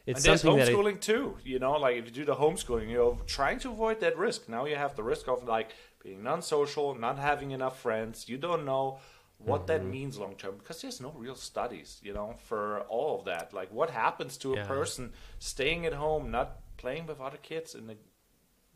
it's 0.06 0.20
and 0.20 0.24
there's 0.24 0.42
something 0.42 0.58
that 0.58 0.68
I, 0.68 0.72
homeschooling 0.72 1.00
too. 1.00 1.36
You 1.42 1.58
know, 1.58 1.72
like 1.72 1.96
if 1.96 2.04
you 2.04 2.10
do 2.12 2.24
the 2.24 2.36
homeschooling, 2.36 2.88
you're 2.88 3.18
trying 3.26 3.58
to 3.60 3.70
avoid 3.70 3.98
that 4.00 4.16
risk. 4.16 4.48
Now 4.48 4.64
you 4.64 4.76
have 4.76 4.94
the 4.94 5.02
risk 5.02 5.26
of 5.26 5.42
like 5.44 5.70
being 6.02 6.22
non-social, 6.22 6.94
not 6.94 7.18
having 7.18 7.50
enough 7.50 7.80
friends. 7.80 8.28
You 8.28 8.38
don't 8.38 8.64
know 8.64 9.00
what 9.46 9.66
that 9.68 9.80
Mm-hmm. 9.80 9.90
means 9.90 10.18
long 10.18 10.34
term 10.34 10.56
because 10.58 10.82
there's 10.82 11.00
no 11.00 11.12
real 11.16 11.36
studies, 11.36 12.00
you 12.02 12.12
know, 12.12 12.34
for 12.46 12.80
all 12.88 13.18
of 13.18 13.24
that. 13.26 13.54
Like 13.54 13.72
what 13.72 13.90
happens 13.90 14.36
to 14.38 14.54
a 14.54 14.64
person 14.64 15.12
staying 15.38 15.86
at 15.86 15.92
home, 15.94 16.30
not 16.30 16.58
playing 16.76 17.06
with 17.06 17.20
other 17.20 17.38
kids 17.38 17.74
in 17.74 17.86
the, 17.86 17.96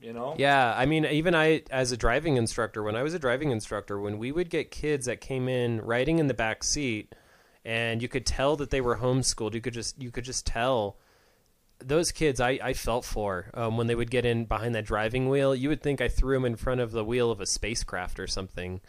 you 0.01 0.13
know. 0.13 0.35
Yeah, 0.39 0.73
I 0.77 0.87
mean, 0.87 1.05
even 1.05 1.35
I, 1.35 1.63
as 1.71 1.93
a 1.93 1.97
driving 1.97 2.37
instructor, 2.37 2.83
when 2.83 2.97
I 2.97 3.03
was 3.03 3.15
a 3.15 3.19
driving 3.19 3.51
instructor, 3.51 4.01
when 4.01 4.19
we 4.19 4.33
would 4.33 4.49
get 4.49 4.71
kids 4.71 5.07
that 5.07 5.21
came 5.21 5.49
in 5.49 5.81
riding 5.81 6.19
in 6.19 6.29
the 6.29 6.35
back 6.35 6.63
seat, 6.63 7.15
and 7.65 8.01
you 8.01 8.09
could 8.09 8.25
tell 8.25 8.57
that 8.57 8.71
they 8.71 8.81
were 8.81 8.97
homeschooled, 8.99 9.55
you 9.55 9.61
could 9.61 9.75
just 9.75 10.01
you 10.01 10.11
could 10.11 10.25
just 10.25 10.47
tell 10.47 10.97
those 11.79 12.13
kids 12.13 12.41
I, 12.41 12.59
I 12.63 12.75
felt 12.75 13.05
for 13.05 13.51
um, 13.55 13.77
when 13.77 13.87
they 13.87 13.95
would 13.95 14.11
get 14.11 14.25
in 14.25 14.45
behind 14.45 14.75
that 14.75 14.85
driving 14.85 15.29
wheel. 15.29 15.55
You 15.55 15.69
would 15.71 15.83
think 15.83 16.01
I 16.01 16.09
threw 16.09 16.37
them 16.37 16.45
in 16.45 16.57
front 16.57 16.81
of 16.81 16.93
the 16.93 17.05
wheel 17.05 17.31
of 17.31 17.41
a 17.41 17.47
spacecraft 17.47 18.21
or 18.21 18.27
something. 18.27 18.81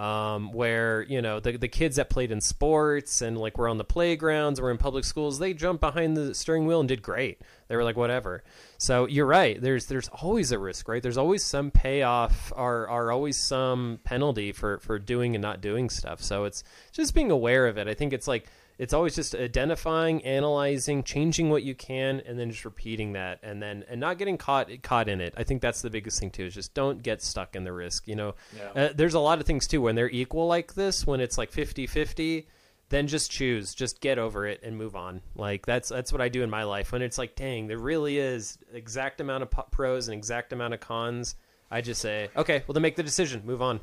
Um, 0.00 0.52
where 0.52 1.02
you 1.02 1.20
know 1.20 1.40
the 1.40 1.58
the 1.58 1.68
kids 1.68 1.96
that 1.96 2.08
played 2.08 2.32
in 2.32 2.40
sports 2.40 3.20
and 3.20 3.36
like 3.36 3.58
were 3.58 3.68
on 3.68 3.76
the 3.76 3.84
playgrounds, 3.84 4.58
were 4.58 4.70
in 4.70 4.78
public 4.78 5.04
schools, 5.04 5.38
they 5.38 5.52
jumped 5.52 5.82
behind 5.82 6.16
the 6.16 6.34
steering 6.34 6.64
wheel 6.64 6.80
and 6.80 6.88
did 6.88 7.02
great. 7.02 7.42
They 7.68 7.76
were 7.76 7.84
like 7.84 7.98
whatever. 7.98 8.42
So 8.78 9.06
you're 9.06 9.26
right. 9.26 9.60
There's 9.60 9.86
there's 9.86 10.08
always 10.08 10.52
a 10.52 10.58
risk, 10.58 10.88
right? 10.88 11.02
There's 11.02 11.18
always 11.18 11.44
some 11.44 11.70
payoff, 11.70 12.50
or 12.56 12.88
or 12.88 13.12
always 13.12 13.36
some 13.36 14.00
penalty 14.02 14.52
for 14.52 14.78
for 14.78 14.98
doing 14.98 15.34
and 15.34 15.42
not 15.42 15.60
doing 15.60 15.90
stuff. 15.90 16.22
So 16.22 16.44
it's 16.44 16.64
just 16.92 17.14
being 17.14 17.30
aware 17.30 17.66
of 17.66 17.76
it. 17.76 17.86
I 17.86 17.92
think 17.92 18.14
it's 18.14 18.26
like 18.26 18.46
it's 18.80 18.94
always 18.94 19.14
just 19.14 19.34
identifying, 19.34 20.24
analyzing, 20.24 21.02
changing 21.02 21.50
what 21.50 21.62
you 21.62 21.74
can, 21.74 22.20
and 22.26 22.38
then 22.38 22.50
just 22.50 22.64
repeating 22.64 23.12
that, 23.12 23.38
and 23.42 23.62
then 23.62 23.84
and 23.88 24.00
not 24.00 24.16
getting 24.16 24.38
caught 24.38 24.70
caught 24.82 25.08
in 25.08 25.20
it. 25.20 25.34
I 25.36 25.44
think 25.44 25.60
that's 25.60 25.82
the 25.82 25.90
biggest 25.90 26.18
thing 26.18 26.30
too. 26.30 26.46
Is 26.46 26.54
just 26.54 26.72
don't 26.72 27.02
get 27.02 27.22
stuck 27.22 27.54
in 27.54 27.64
the 27.64 27.72
risk. 27.72 28.08
You 28.08 28.16
know, 28.16 28.34
Yeah. 28.56 28.82
uh, 28.84 28.88
there's 28.94 29.14
a 29.14 29.20
lot 29.20 29.38
of 29.38 29.44
things 29.46 29.66
too 29.66 29.82
when 29.82 29.94
they're 29.96 30.08
equal 30.10 30.46
like 30.46 30.74
this, 30.74 31.06
when 31.06 31.20
it's 31.20 31.36
like 31.36 31.52
50-50, 31.52 32.46
then 32.88 33.06
just 33.06 33.30
choose, 33.30 33.74
just 33.74 34.00
get 34.00 34.18
over 34.18 34.46
it 34.46 34.60
and 34.62 34.76
move 34.78 34.96
on. 34.96 35.20
Like 35.36 35.66
that's 35.66 35.90
that's 35.90 36.10
what 36.10 36.22
I 36.22 36.28
do 36.30 36.42
in 36.42 36.48
my 36.50 36.64
life. 36.64 36.90
When 36.90 37.02
it's 37.02 37.18
like, 37.18 37.36
dang, 37.36 37.66
there 37.66 37.78
really 37.78 38.16
is 38.18 38.58
exact 38.72 39.20
amount 39.20 39.42
of 39.42 39.70
pros 39.70 40.08
and 40.08 40.16
exact 40.16 40.52
amount 40.54 40.72
of 40.74 40.80
cons. 40.80 41.34
I 41.70 41.82
just 41.82 42.00
say, 42.00 42.30
okay, 42.34 42.64
well 42.66 42.72
then 42.72 42.82
make 42.82 42.96
the 42.96 43.02
decision, 43.02 43.42
move 43.44 43.60
on. 43.62 43.80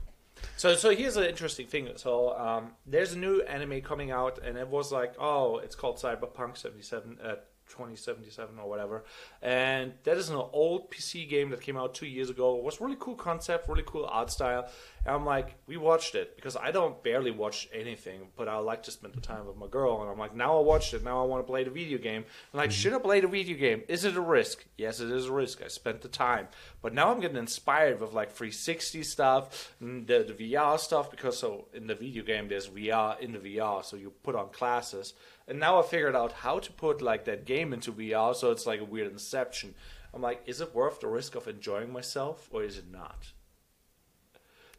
So, 0.55 0.75
so 0.75 0.95
here's 0.95 1.17
an 1.17 1.25
interesting 1.25 1.67
thing. 1.67 1.89
So, 1.95 2.37
um, 2.37 2.71
there's 2.85 3.13
a 3.13 3.17
new 3.17 3.41
anime 3.41 3.81
coming 3.81 4.11
out, 4.11 4.39
and 4.43 4.57
it 4.57 4.67
was 4.67 4.91
like, 4.91 5.13
oh, 5.19 5.57
it's 5.57 5.75
called 5.75 5.97
Cyberpunk 5.97 6.57
77, 6.57 7.19
uh, 7.23 7.35
2077 7.69 8.59
or 8.59 8.69
whatever. 8.69 9.03
And 9.41 9.93
that 10.03 10.17
is 10.17 10.29
an 10.29 10.35
old 10.35 10.91
PC 10.91 11.27
game 11.29 11.49
that 11.51 11.61
came 11.61 11.77
out 11.77 11.93
two 11.93 12.07
years 12.07 12.29
ago. 12.29 12.57
It 12.57 12.63
was 12.63 12.81
really 12.81 12.97
cool 12.99 13.15
concept, 13.15 13.67
really 13.69 13.83
cool 13.85 14.05
art 14.05 14.31
style. 14.31 14.69
And 15.05 15.15
I'm 15.15 15.25
like, 15.25 15.55
we 15.67 15.77
watched 15.77 16.15
it 16.15 16.35
because 16.35 16.57
I 16.57 16.71
don't 16.71 17.01
barely 17.03 17.31
watch 17.31 17.69
anything, 17.73 18.27
but 18.35 18.47
I 18.47 18.57
like 18.57 18.83
to 18.83 18.91
spend 18.91 19.13
the 19.13 19.21
time 19.21 19.47
with 19.47 19.55
my 19.55 19.67
girl. 19.67 20.01
And 20.01 20.11
I'm 20.11 20.17
like, 20.17 20.35
now 20.35 20.57
I 20.57 20.61
watched 20.61 20.93
it. 20.93 21.03
Now 21.03 21.21
I 21.21 21.25
want 21.25 21.45
to 21.45 21.49
play 21.49 21.63
the 21.63 21.69
video 21.69 21.97
game. 21.97 22.25
I'm 22.53 22.57
like, 22.57 22.71
should 22.71 22.93
I 22.93 22.97
mm-hmm. 22.97 23.05
play 23.05 23.21
the 23.21 23.27
video 23.27 23.57
game? 23.57 23.83
Is 23.87 24.03
it 24.03 24.17
a 24.17 24.21
risk? 24.21 24.65
Yes, 24.77 24.99
it 24.99 25.09
is 25.09 25.27
a 25.27 25.31
risk. 25.31 25.61
I 25.63 25.67
spent 25.67 26.01
the 26.01 26.07
time. 26.07 26.47
But 26.81 26.93
now 26.93 27.11
I'm 27.11 27.19
getting 27.19 27.37
inspired 27.37 28.01
with 28.01 28.13
like 28.13 28.31
360 28.31 29.03
stuff, 29.03 29.75
the, 29.79 30.25
the 30.35 30.53
VR 30.53 30.79
stuff, 30.79 31.09
because 31.09 31.37
so 31.37 31.67
in 31.73 31.87
the 31.87 31.95
video 31.95 32.23
game 32.23 32.47
there's 32.47 32.67
VR 32.67 33.19
in 33.19 33.31
the 33.31 33.39
VR, 33.39 33.83
so 33.83 33.95
you 33.95 34.11
put 34.23 34.35
on 34.35 34.49
classes. 34.49 35.13
And 35.47 35.59
now 35.59 35.79
I 35.79 35.83
figured 35.83 36.15
out 36.15 36.33
how 36.33 36.59
to 36.59 36.71
put 36.73 37.01
like 37.01 37.25
that 37.25 37.45
game 37.45 37.73
into 37.73 37.91
VR, 37.91 38.35
so 38.35 38.51
it's 38.51 38.65
like 38.65 38.81
a 38.81 38.85
weird 38.85 39.11
inception. 39.11 39.75
I'm 40.13 40.21
like, 40.21 40.41
is 40.45 40.61
it 40.61 40.73
worth 40.75 40.99
the 40.99 41.07
risk 41.07 41.35
of 41.35 41.47
enjoying 41.47 41.91
myself, 41.91 42.49
or 42.51 42.63
is 42.63 42.77
it 42.77 42.91
not? 42.91 43.31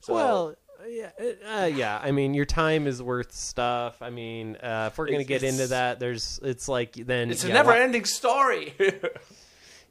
So, 0.01 0.15
well, 0.15 0.55
yeah, 0.87 1.11
uh, 1.47 1.65
yeah. 1.67 1.99
I 2.03 2.13
mean, 2.13 2.35
your 2.35 2.45
time 2.45 2.87
is 2.87 3.03
worth 3.03 3.33
stuff. 3.33 4.01
I 4.03 4.11
mean, 4.11 4.57
uh, 4.57 4.91
if 4.93 4.99
we're 4.99 5.11
gonna 5.11 5.25
get 5.25 5.43
into 5.43 5.69
that, 5.69 6.01
there's 6.01 6.39
it's 6.43 6.69
like 6.69 6.93
then 6.93 7.31
it's 7.31 7.45
a 7.45 7.49
never-ending 7.49 8.05
story. 8.05 8.75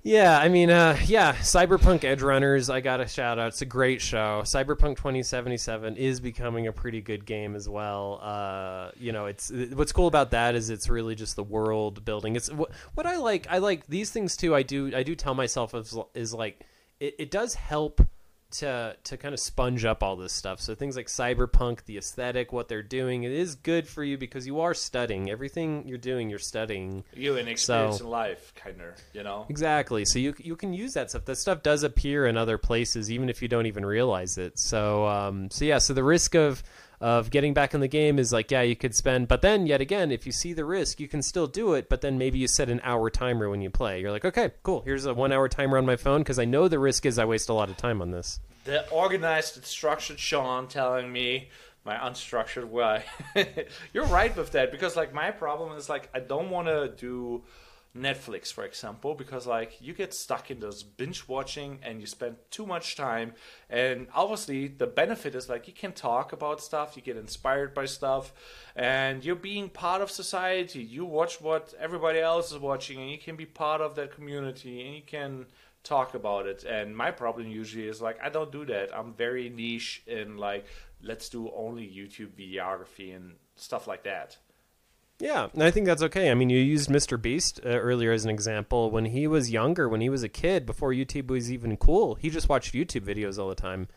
Yeah, 0.07 0.39
I 0.39 0.47
mean, 0.47 0.69
uh, 0.69 0.97
yeah, 1.05 1.33
Cyberpunk 1.33 2.05
Edge 2.05 2.21
Runners, 2.21 2.69
I 2.69 2.79
got 2.79 3.01
a 3.01 3.07
shout 3.09 3.39
out. 3.39 3.49
It's 3.49 3.61
a 3.61 3.65
great 3.65 4.01
show. 4.01 4.41
Cyberpunk 4.45 4.95
2077 4.95 5.97
is 5.97 6.21
becoming 6.21 6.65
a 6.67 6.71
pretty 6.71 7.01
good 7.01 7.25
game 7.25 7.57
as 7.57 7.67
well. 7.67 8.21
Uh, 8.23 8.91
you 8.97 9.11
know, 9.11 9.25
it's 9.25 9.51
what's 9.73 9.91
cool 9.91 10.07
about 10.07 10.31
that 10.31 10.55
is 10.55 10.69
it's 10.69 10.87
really 10.87 11.13
just 11.13 11.35
the 11.35 11.43
world 11.43 12.05
building. 12.05 12.37
It's 12.37 12.49
what, 12.49 12.71
what 12.93 13.05
I 13.05 13.17
like. 13.17 13.47
I 13.49 13.57
like 13.57 13.85
these 13.87 14.09
things 14.09 14.37
too. 14.37 14.55
I 14.55 14.63
do. 14.63 14.95
I 14.95 15.03
do 15.03 15.13
tell 15.13 15.33
myself 15.33 15.75
is, 15.75 15.93
is 16.13 16.33
like 16.33 16.65
it, 17.01 17.15
it 17.19 17.29
does 17.29 17.55
help 17.55 17.99
to 18.49 18.95
to 19.03 19.17
kind 19.17 19.33
of 19.33 19.39
sponge 19.39 19.83
up 19.85 20.01
all 20.01 20.15
this 20.15 20.33
stuff. 20.33 20.59
So 20.61 20.73
things 20.75 20.95
like 20.95 21.07
cyberpunk, 21.07 21.85
the 21.85 21.97
aesthetic, 21.97 22.51
what 22.53 22.67
they're 22.69 22.81
doing, 22.83 23.23
it 23.23 23.31
is 23.31 23.55
good 23.55 23.87
for 23.87 24.03
you 24.03 24.17
because 24.17 24.47
you 24.47 24.59
are 24.61 24.73
studying 24.73 25.29
everything 25.29 25.87
you're 25.87 25.97
doing. 25.97 26.29
You're 26.29 26.39
studying 26.39 27.03
You 27.13 27.35
an 27.37 27.47
experience 27.47 27.97
So- 27.97 28.05
in 28.05 28.09
life, 28.09 28.53
kind 28.55 28.79
of, 28.81 28.93
you 29.13 29.23
know. 29.23 29.45
exactly. 29.49 30.05
So 30.05 30.19
you 30.19 30.33
you 30.37 30.55
can 30.55 30.73
use 30.73 30.93
that 30.93 31.09
stuff. 31.09 31.25
That 31.25 31.37
stuff 31.37 31.61
does 31.63 31.83
appear 31.83 32.25
in 32.25 32.37
other 32.37 32.57
places, 32.57 33.11
even 33.11 33.29
if 33.29 33.41
you 33.41 33.47
don't 33.47 33.65
even 33.65 33.85
realize 33.85 34.37
it. 34.37 34.57
So 34.59 35.05
um, 35.07 35.49
so 35.51 35.65
yeah. 35.65 35.79
So 35.79 35.93
the 35.93 36.03
risk 36.03 36.35
of 36.35 36.63
of 36.99 37.29
getting 37.29 37.53
back 37.53 37.73
in 37.73 37.79
the 37.79 37.87
game 37.87 38.17
is 38.17 38.33
like 38.33 38.49
yeah 38.49 38.61
you 38.61 38.75
could 38.75 38.95
spend 38.95 39.27
but 39.27 39.41
then 39.41 39.67
yet 39.67 39.79
again 39.79 40.11
if 40.11 40.25
you 40.25 40.31
see 40.31 40.51
the 40.53 40.65
risk 40.65 40.99
you 40.99 41.07
can 41.07 41.21
still 41.21 41.45
do 41.45 41.73
it 41.73 41.89
but 41.89 42.01
then 42.01 42.17
maybe 42.17 42.39
you 42.39 42.47
set 42.47 42.69
an 42.69 42.81
hour 42.83 43.09
timer 43.09 43.49
when 43.49 43.61
you 43.61 43.69
play. 43.69 44.01
You're 44.01 44.11
like 44.11 44.25
okay 44.25 44.51
cool. 44.63 44.81
Here's 44.81 45.05
a 45.05 45.13
one 45.13 45.31
hour 45.31 45.47
timer 45.47 45.77
on 45.77 45.85
my 45.85 45.95
phone 45.95 46.21
because 46.21 46.39
i 46.39 46.45
know 46.45 46.67
the 46.67 46.79
risk 46.79 47.05
is 47.05 47.19
i 47.19 47.25
waste 47.25 47.49
a 47.49 47.53
lot 47.53 47.69
of 47.69 47.77
time 47.77 48.01
on 48.01 48.11
this. 48.11 48.39
The 48.63 48.89
organized 48.89 49.57
and 49.57 49.65
structured 49.65 50.19
Sean 50.19 50.67
telling 50.67 51.11
me 51.11 51.49
my 51.85 51.95
unstructured 51.95 52.65
way. 52.65 53.03
You're 53.93 54.05
right 54.05 54.35
with 54.35 54.51
that 54.51 54.71
because 54.71 54.95
like 54.95 55.13
my 55.13 55.31
problem 55.31 55.75
is 55.77 55.89
like 55.89 56.09
I 56.13 56.19
don't 56.19 56.49
want 56.49 56.67
to 56.67 56.89
do 56.89 57.43
Netflix, 57.97 58.51
for 58.51 58.63
example, 58.63 59.15
because 59.15 59.47
like 59.47 59.81
you 59.81 59.93
get 59.93 60.13
stuck 60.13 60.51
in 60.51 60.59
this 60.59 60.83
binge 60.83 61.27
watching 61.27 61.79
and 61.83 61.99
you 61.99 62.07
spend 62.07 62.37
too 62.51 62.65
much 62.65 62.95
time. 62.95 63.33
And 63.69 64.07
obviously, 64.13 64.67
the 64.67 64.87
benefit 64.87 65.35
is 65.35 65.49
like 65.49 65.67
you 65.67 65.73
can 65.73 65.91
talk 65.91 66.33
about 66.33 66.61
stuff, 66.61 66.95
you 66.95 67.01
get 67.01 67.17
inspired 67.17 67.73
by 67.73 67.85
stuff, 67.85 68.33
and 68.75 69.23
you're 69.23 69.35
being 69.35 69.69
part 69.69 70.01
of 70.01 70.11
society. 70.11 70.81
You 70.81 71.05
watch 71.05 71.41
what 71.41 71.73
everybody 71.79 72.19
else 72.19 72.51
is 72.51 72.59
watching, 72.59 73.01
and 73.01 73.11
you 73.11 73.17
can 73.17 73.35
be 73.35 73.45
part 73.45 73.81
of 73.81 73.95
that 73.95 74.13
community, 74.13 74.85
and 74.85 74.95
you 74.95 75.03
can 75.05 75.45
talk 75.83 76.13
about 76.13 76.47
it. 76.47 76.63
And 76.63 76.95
my 76.95 77.11
problem 77.11 77.47
usually 77.47 77.87
is 77.87 78.01
like 78.01 78.19
I 78.21 78.29
don't 78.29 78.51
do 78.51 78.65
that. 78.65 78.95
I'm 78.97 79.13
very 79.13 79.49
niche 79.49 80.03
in 80.07 80.37
like 80.37 80.65
let's 81.01 81.29
do 81.29 81.51
only 81.55 81.83
YouTube 81.83 82.31
videography 82.37 83.15
and 83.15 83.35
stuff 83.55 83.87
like 83.87 84.03
that. 84.03 84.37
Yeah, 85.19 85.47
and 85.51 85.63
I 85.63 85.71
think 85.71 85.87
that's 85.87 86.03
okay. 86.03 86.29
I 86.29 86.35
mean, 86.35 86.51
you 86.51 86.59
used 86.59 86.89
Mr. 86.89 87.19
Beast 87.19 87.59
uh, 87.65 87.69
earlier 87.69 88.11
as 88.11 88.23
an 88.23 88.29
example. 88.29 88.91
When 88.91 89.05
he 89.05 89.25
was 89.25 89.49
younger, 89.49 89.89
when 89.89 89.99
he 89.99 90.09
was 90.09 90.21
a 90.21 90.29
kid, 90.29 90.63
before 90.63 90.91
YouTube 90.93 91.27
was 91.27 91.51
even 91.51 91.75
cool, 91.75 92.13
he 92.15 92.29
just 92.29 92.47
watched 92.47 92.75
YouTube 92.75 93.01
videos 93.01 93.39
all 93.39 93.49
the 93.49 93.55
time. 93.55 93.87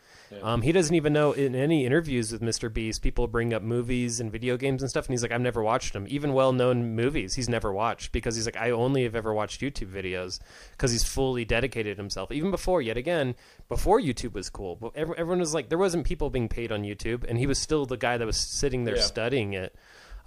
Um, 0.41 0.63
he 0.63 0.71
doesn't 0.71 0.95
even 0.95 1.13
know 1.13 1.33
in 1.33 1.53
any 1.53 1.85
interviews 1.85 2.31
with 2.31 2.41
Mr. 2.41 2.73
Beast, 2.73 3.03
people 3.03 3.27
bring 3.27 3.53
up 3.53 3.61
movies 3.61 4.19
and 4.19 4.31
video 4.31 4.57
games 4.57 4.81
and 4.81 4.89
stuff, 4.89 5.05
and 5.05 5.13
he's 5.13 5.21
like, 5.21 5.31
I've 5.31 5.41
never 5.41 5.61
watched 5.61 5.93
them. 5.93 6.07
Even 6.09 6.33
well 6.33 6.53
known 6.53 6.95
movies, 6.95 7.35
he's 7.35 7.49
never 7.49 7.71
watched 7.71 8.11
because 8.13 8.35
he's 8.35 8.45
like, 8.47 8.57
I 8.57 8.71
only 8.71 9.03
have 9.03 9.15
ever 9.15 9.31
watched 9.31 9.61
YouTube 9.61 9.91
videos 9.91 10.39
because 10.71 10.91
he's 10.91 11.03
fully 11.03 11.45
dedicated 11.45 11.97
himself. 11.97 12.31
Even 12.31 12.49
before, 12.49 12.81
yet 12.81 12.97
again, 12.97 13.35
before 13.69 13.99
YouTube 14.01 14.33
was 14.33 14.49
cool, 14.49 14.91
everyone 14.95 15.39
was 15.39 15.53
like, 15.53 15.69
there 15.69 15.77
wasn't 15.77 16.05
people 16.07 16.31
being 16.31 16.49
paid 16.49 16.71
on 16.71 16.81
YouTube, 16.81 17.25
and 17.29 17.37
he 17.37 17.45
was 17.45 17.59
still 17.59 17.85
the 17.85 17.97
guy 17.97 18.17
that 18.17 18.25
was 18.25 18.37
sitting 18.37 18.85
there 18.85 18.95
Yeah. 18.95 19.01
studying 19.03 19.53
it. 19.53 19.75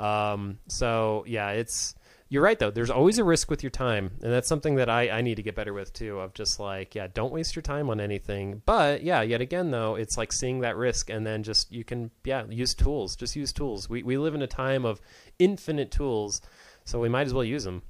Um, 0.01 0.59
so 0.69 1.25
yeah, 1.27 1.51
it's 1.51 1.95
you're 2.29 2.43
right 2.43 2.59
though. 2.59 2.71
There's 2.71 2.91
always 2.91 3.19
a 3.19 3.25
risk 3.25 3.51
with 3.51 3.62
your 3.62 3.71
time, 3.71 4.11
and 4.23 4.33
that's 4.33 4.49
something 4.49 4.77
that 4.77 4.89
I, 4.89 5.09
I 5.09 5.21
need 5.21 5.37
to 5.37 5.43
get 5.43 5.55
better 5.55 5.73
with 5.73 5.93
too. 5.93 6.19
Of 6.19 6.35
just 6.35 6.59
like 6.59 6.95
yeah, 6.95 7.07
don't 7.12 7.33
waste 7.33 7.55
your 7.55 7.62
time 7.62 7.91
on 7.91 8.01
anything. 8.01 8.62
But 8.66 9.03
yeah, 9.03 9.23
yet 9.23 9.41
again 9.41 9.71
though, 9.71 9.95
it's 9.95 10.16
like 10.16 10.33
seeing 10.33 10.61
that 10.61 10.77
risk 10.77 11.11
and 11.11 11.27
then 11.27 11.43
just 11.43 11.71
you 11.71 11.85
can 11.85 12.11
yeah 12.25 12.45
use 12.49 12.75
tools. 12.75 13.15
Just 13.15 13.37
use 13.37 13.53
tools. 13.53 13.89
We 13.89 14.03
we 14.03 14.19
live 14.19 14.35
in 14.35 14.43
a 14.43 14.47
time 14.47 14.85
of 14.85 15.01
infinite 15.39 15.91
tools, 15.91 16.41
so 16.85 16.99
we 16.99 17.09
might 17.09 17.27
as 17.27 17.35
well 17.35 17.45
use 17.45 17.65
them. 17.65 17.83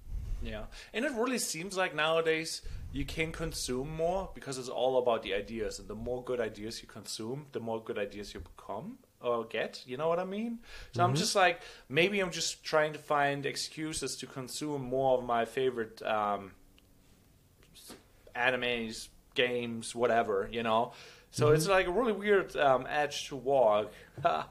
Yeah, 0.43 0.65
and 0.93 1.05
it 1.05 1.13
really 1.13 1.39
seems 1.39 1.77
like 1.77 1.95
nowadays 1.95 2.61
you 2.93 3.05
can 3.05 3.33
consume 3.33 3.97
more 3.97 4.31
because 4.35 4.59
it's 4.59 4.69
all 4.69 4.99
about 4.99 5.23
the 5.23 5.33
ideas, 5.33 5.79
and 5.79 5.89
the 5.89 5.95
more 5.95 6.23
good 6.23 6.41
ideas 6.41 6.83
you 6.83 6.89
consume, 6.89 7.47
the 7.53 7.61
more 7.61 7.83
good 7.83 7.99
ideas 7.99 8.35
you 8.35 8.41
become 8.41 8.99
or 9.25 9.45
get. 9.45 9.83
You 9.87 9.97
know 9.97 10.09
what 10.09 10.19
I 10.19 10.25
mean? 10.25 10.59
So 10.93 11.03
I'm 11.03 11.15
just 11.15 11.35
like, 11.35 11.61
maybe 11.89 12.21
I'm 12.21 12.31
just 12.31 12.65
trying 12.65 12.93
to 12.93 12.99
find 12.99 13.47
excuses 13.47 14.17
to 14.17 14.27
consume 14.27 14.83
more 14.83 15.19
of 15.19 15.25
my 15.25 15.45
favorite 15.45 16.03
um, 16.03 16.53
animes, 18.37 19.09
games, 19.35 19.95
whatever. 19.95 20.49
You 20.51 20.63
know. 20.63 20.93
So 21.31 21.49
it's 21.49 21.67
like 21.67 21.89
a 21.89 21.91
really 21.91 22.13
weird 22.13 22.57
um, 22.57 22.87
edge 22.89 23.29
to 23.29 23.37
walk. 23.37 23.93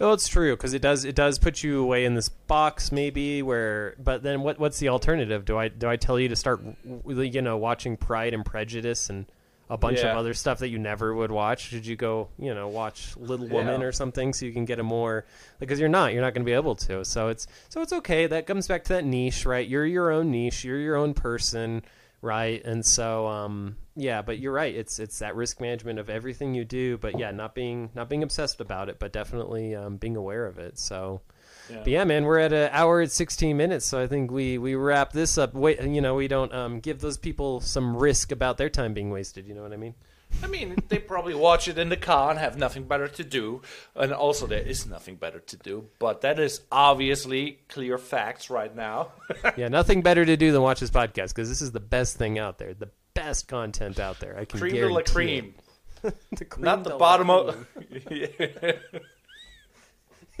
Well, 0.00 0.14
it's 0.14 0.28
true 0.28 0.56
because 0.56 0.72
it 0.72 0.80
does 0.80 1.04
it 1.04 1.14
does 1.14 1.38
put 1.38 1.62
you 1.62 1.82
away 1.82 2.06
in 2.06 2.14
this 2.14 2.30
box 2.30 2.90
maybe 2.90 3.42
where. 3.42 3.94
But 4.02 4.22
then 4.22 4.40
what 4.40 4.58
what's 4.58 4.78
the 4.78 4.88
alternative? 4.88 5.44
Do 5.44 5.58
I 5.58 5.68
do 5.68 5.90
I 5.90 5.96
tell 5.96 6.18
you 6.18 6.28
to 6.28 6.36
start 6.36 6.62
you 7.06 7.42
know 7.42 7.58
watching 7.58 7.98
Pride 7.98 8.32
and 8.32 8.42
Prejudice 8.42 9.10
and 9.10 9.26
a 9.70 9.78
bunch 9.78 10.00
Yeah. 10.00 10.10
of 10.10 10.18
other 10.18 10.34
stuff 10.34 10.58
that 10.58 10.68
you 10.68 10.78
never 10.78 11.14
would 11.14 11.30
watch? 11.30 11.68
Should 11.68 11.86
you 11.86 11.96
go 11.96 12.28
you 12.38 12.52
know 12.52 12.68
watch 12.68 13.16
Little 13.16 13.46
Woman 13.48 13.80
Yeah. 13.80 13.86
or 13.86 13.92
something 13.92 14.32
so 14.34 14.44
you 14.44 14.52
can 14.52 14.66
get 14.66 14.78
a 14.78 14.82
more 14.82 15.24
because 15.58 15.80
you're 15.80 15.88
not 15.88 16.12
you're 16.12 16.20
not 16.22 16.34
going 16.34 16.44
to 16.44 16.50
be 16.50 16.52
able 16.54 16.74
to. 16.76 17.04
So 17.04 17.28
it's 17.28 17.46
so 17.70 17.80
it's 17.80 17.92
okay. 17.94 18.26
That 18.26 18.46
comes 18.46 18.68
back 18.68 18.84
to 18.84 18.92
that 18.94 19.04
niche, 19.04 19.46
right? 19.46 19.66
You're 19.66 19.86
your 19.86 20.10
own 20.10 20.30
niche. 20.30 20.64
You're 20.64 20.78
your 20.80 20.96
own 20.96 21.14
person. 21.14 21.82
Right, 22.22 22.62
and 22.66 22.84
so 22.84 23.26
um, 23.28 23.76
yeah, 23.96 24.20
but 24.20 24.38
you're 24.38 24.52
right. 24.52 24.74
It's 24.74 24.98
it's 24.98 25.20
that 25.20 25.34
risk 25.36 25.58
management 25.58 25.98
of 25.98 26.10
everything 26.10 26.52
you 26.52 26.66
do, 26.66 26.98
but 26.98 27.18
yeah, 27.18 27.30
not 27.30 27.54
being 27.54 27.88
not 27.94 28.10
being 28.10 28.22
obsessed 28.22 28.60
about 28.60 28.90
it, 28.90 28.98
but 28.98 29.10
definitely 29.10 29.74
um, 29.74 29.96
being 29.96 30.16
aware 30.16 30.44
of 30.44 30.58
it. 30.58 30.78
So, 30.78 31.22
Yeah. 31.70 31.78
but 31.78 31.88
yeah, 31.88 32.04
man, 32.04 32.24
we're 32.24 32.38
at 32.38 32.52
an 32.52 32.70
hour 32.72 33.00
and 33.00 33.10
sixteen 33.10 33.56
minutes, 33.56 33.86
so 33.86 34.00
I 34.00 34.06
think 34.06 34.30
we 34.30 34.58
we 34.58 34.74
wrap 34.74 35.12
this 35.12 35.38
up. 35.38 35.54
Wait, 35.54 35.80
you 35.82 36.00
know, 36.00 36.14
we 36.14 36.28
don't 36.28 36.52
um, 36.52 36.80
give 36.80 37.00
those 37.00 37.18
people 37.18 37.60
some 37.60 37.96
risk 37.96 38.32
about 38.32 38.56
their 38.58 38.68
time 38.70 38.94
being 38.94 39.10
wasted. 39.10 39.46
You 39.46 39.54
know 39.54 39.62
what 39.62 39.72
I 39.72 39.76
mean? 39.76 39.94
I 40.42 40.46
mean, 40.46 40.76
they 40.88 40.98
probably 40.98 41.34
watch 41.34 41.66
it 41.66 41.76
in 41.76 41.88
the 41.88 41.96
car 41.96 42.30
and 42.30 42.38
have 42.38 42.56
nothing 42.56 42.84
better 42.84 43.08
to 43.08 43.24
do. 43.24 43.62
And 43.96 44.12
also, 44.12 44.46
there 44.46 44.62
is 44.62 44.86
nothing 44.86 45.16
better 45.16 45.40
to 45.40 45.56
do. 45.56 45.88
But 45.98 46.20
that 46.20 46.38
is 46.38 46.60
obviously 46.70 47.58
clear 47.68 47.98
facts 47.98 48.48
right 48.50 48.74
now. 48.74 49.12
Yeah, 49.56 49.68
nothing 49.68 50.02
better 50.02 50.24
to 50.24 50.36
do 50.36 50.52
than 50.52 50.62
watch 50.62 50.80
this 50.80 50.90
podcast 50.90 51.28
because 51.34 51.48
this 51.48 51.60
is 51.60 51.72
the 51.72 51.80
best 51.80 52.16
thing 52.16 52.38
out 52.38 52.58
there, 52.58 52.74
the 52.74 52.90
best 53.14 53.48
content 53.48 53.98
out 53.98 54.20
there. 54.20 54.38
I 54.38 54.44
can 54.44 54.60
cream 54.60 54.74
de 54.74 54.82
la 54.82 55.02
guarantee 55.02 55.12
cream. 55.12 55.54
The 56.32 56.44
cream 56.44 56.64
Not 56.64 56.84
the 56.84 56.96
bottom 56.96 57.26
cream. 57.26 58.28
of. 58.30 58.76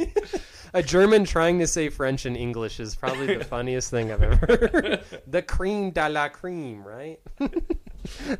A 0.72 0.82
German 0.82 1.24
trying 1.24 1.58
to 1.58 1.66
say 1.66 1.88
French 1.88 2.26
and 2.26 2.36
English 2.36 2.78
is 2.78 2.94
probably 2.94 3.34
the 3.36 3.44
funniest 3.56 3.90
thing 3.90 4.12
I've 4.12 4.22
ever 4.22 4.36
heard. 4.36 5.04
the 5.26 5.42
cream 5.42 5.90
de 5.90 6.08
la 6.08 6.28
cream, 6.28 6.84
right? 6.84 7.18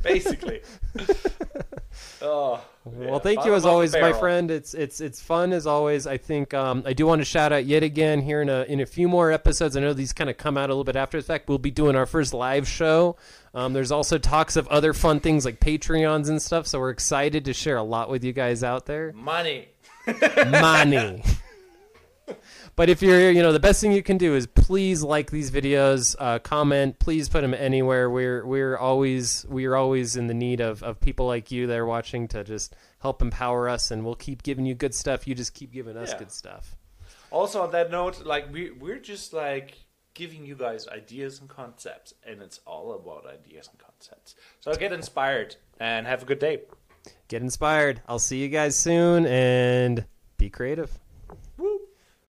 Basically. 0.03 0.61
oh. 2.23 2.65
Well, 2.85 3.19
thank 3.19 3.45
you 3.45 3.55
as 3.55 3.67
always, 3.67 3.93
my 3.93 4.13
friend. 4.13 4.51
It's 4.51 4.75
it's 4.75 5.01
it's 5.01 5.21
fun 5.21 5.53
as 5.53 5.67
always. 5.67 6.07
I 6.07 6.17
think 6.17 6.55
um, 6.55 6.83
I 6.87 6.93
do 6.93 7.05
want 7.05 7.21
to 7.21 7.25
shout 7.25 7.53
out 7.53 7.67
yet 7.67 7.83
again 7.83 8.23
here 8.23 8.41
in 8.41 8.49
a 8.49 8.63
in 8.63 8.81
a 8.81 8.87
few 8.87 9.09
more 9.09 9.33
episodes. 9.33 9.77
I 9.77 9.81
know 9.81 9.93
these 9.93 10.13
kind 10.13 10.31
of 10.31 10.39
come 10.39 10.57
out 10.57 10.71
a 10.71 10.73
little 10.73 10.85
bit 10.85 10.97
after 10.97 11.19
the 11.19 11.25
fact. 11.25 11.49
We'll 11.49 11.59
be 11.59 11.71
doing 11.71 11.97
our 11.97 12.07
first 12.07 12.33
live 12.33 12.67
show. 12.67 13.17
Um, 13.55 13.73
there's 13.73 13.91
also 13.91 14.19
talks 14.19 14.57
of 14.57 14.67
other 14.69 14.95
fun 14.95 15.21
things 15.21 15.45
like 15.45 15.61
Patreons 15.61 16.29
and 16.29 16.41
stuff. 16.41 16.67
So 16.67 16.79
we're 16.79 16.91
excited 16.91 17.45
to 17.45 17.53
share 17.53 17.77
a 17.77 17.83
lot 17.83 18.09
with 18.09 18.25
you 18.25 18.33
guys 18.33 18.63
out 18.63 18.87
there. 18.87 19.13
Money. 19.13 19.69
money. 20.07 21.23
But 22.81 22.89
if 22.89 23.03
you're, 23.03 23.31
you 23.31 23.43
know, 23.43 23.53
the 23.53 23.61
best 23.61 23.83
thing 23.83 23.93
you 23.93 24.03
can 24.03 24.17
do 24.17 24.35
is 24.35 24.47
please 24.47 25.03
like 25.03 25.31
these 25.31 25.51
videos, 25.51 26.17
uh, 26.19 26.39
comment, 26.39 26.99
please 26.99 27.29
put 27.29 27.43
them 27.43 27.53
anywhere. 27.53 28.09
We're 28.09 28.47
we're 28.47 28.79
always 28.79 29.45
we're 29.51 29.75
always 29.75 30.17
in 30.17 30.29
the 30.29 30.33
need 30.33 30.63
of 30.63 30.83
of 30.83 30.99
people 30.99 31.27
like 31.27 31.51
you 31.51 31.67
that 31.67 31.77
are 31.77 31.85
watching 31.85 32.27
to 32.29 32.43
just 32.43 32.75
help 33.01 33.21
empower 33.21 33.69
us, 33.69 33.91
and 33.91 34.03
we'll 34.03 34.15
keep 34.15 34.43
giving 34.43 34.65
you 34.65 34.75
good 34.75 34.95
stuff. 34.95 35.29
You 35.29 35.35
just 35.35 35.53
keep 35.53 35.73
giving 35.73 35.95
us 35.95 36.13
Yeah. 36.13 36.21
good 36.21 36.33
stuff. 36.33 36.75
Also, 37.31 37.61
on 37.61 37.71
that 37.73 37.91
note, 37.91 38.25
like 38.25 38.51
we 38.51 38.71
we're 38.71 38.99
just 38.99 39.35
like 39.35 39.75
giving 40.15 40.47
you 40.47 40.55
guys 40.55 40.89
ideas 40.89 41.39
and 41.39 41.51
concepts, 41.51 42.15
and 42.27 42.41
it's 42.41 42.61
all 42.67 42.95
about 42.95 43.27
ideas 43.27 43.69
and 43.69 43.79
concepts. 43.79 44.37
So 44.61 44.73
get 44.75 44.91
inspired 44.91 45.57
and 45.79 46.07
have 46.07 46.23
a 46.23 46.25
good 46.25 46.39
day. 46.39 46.63
Get 47.29 47.43
inspired. 47.43 48.01
I'll 48.09 48.19
see 48.19 48.39
you 48.39 48.49
guys 48.49 48.75
soon, 48.75 49.27
and 49.27 50.07
be 50.39 50.49
creative. 50.49 50.99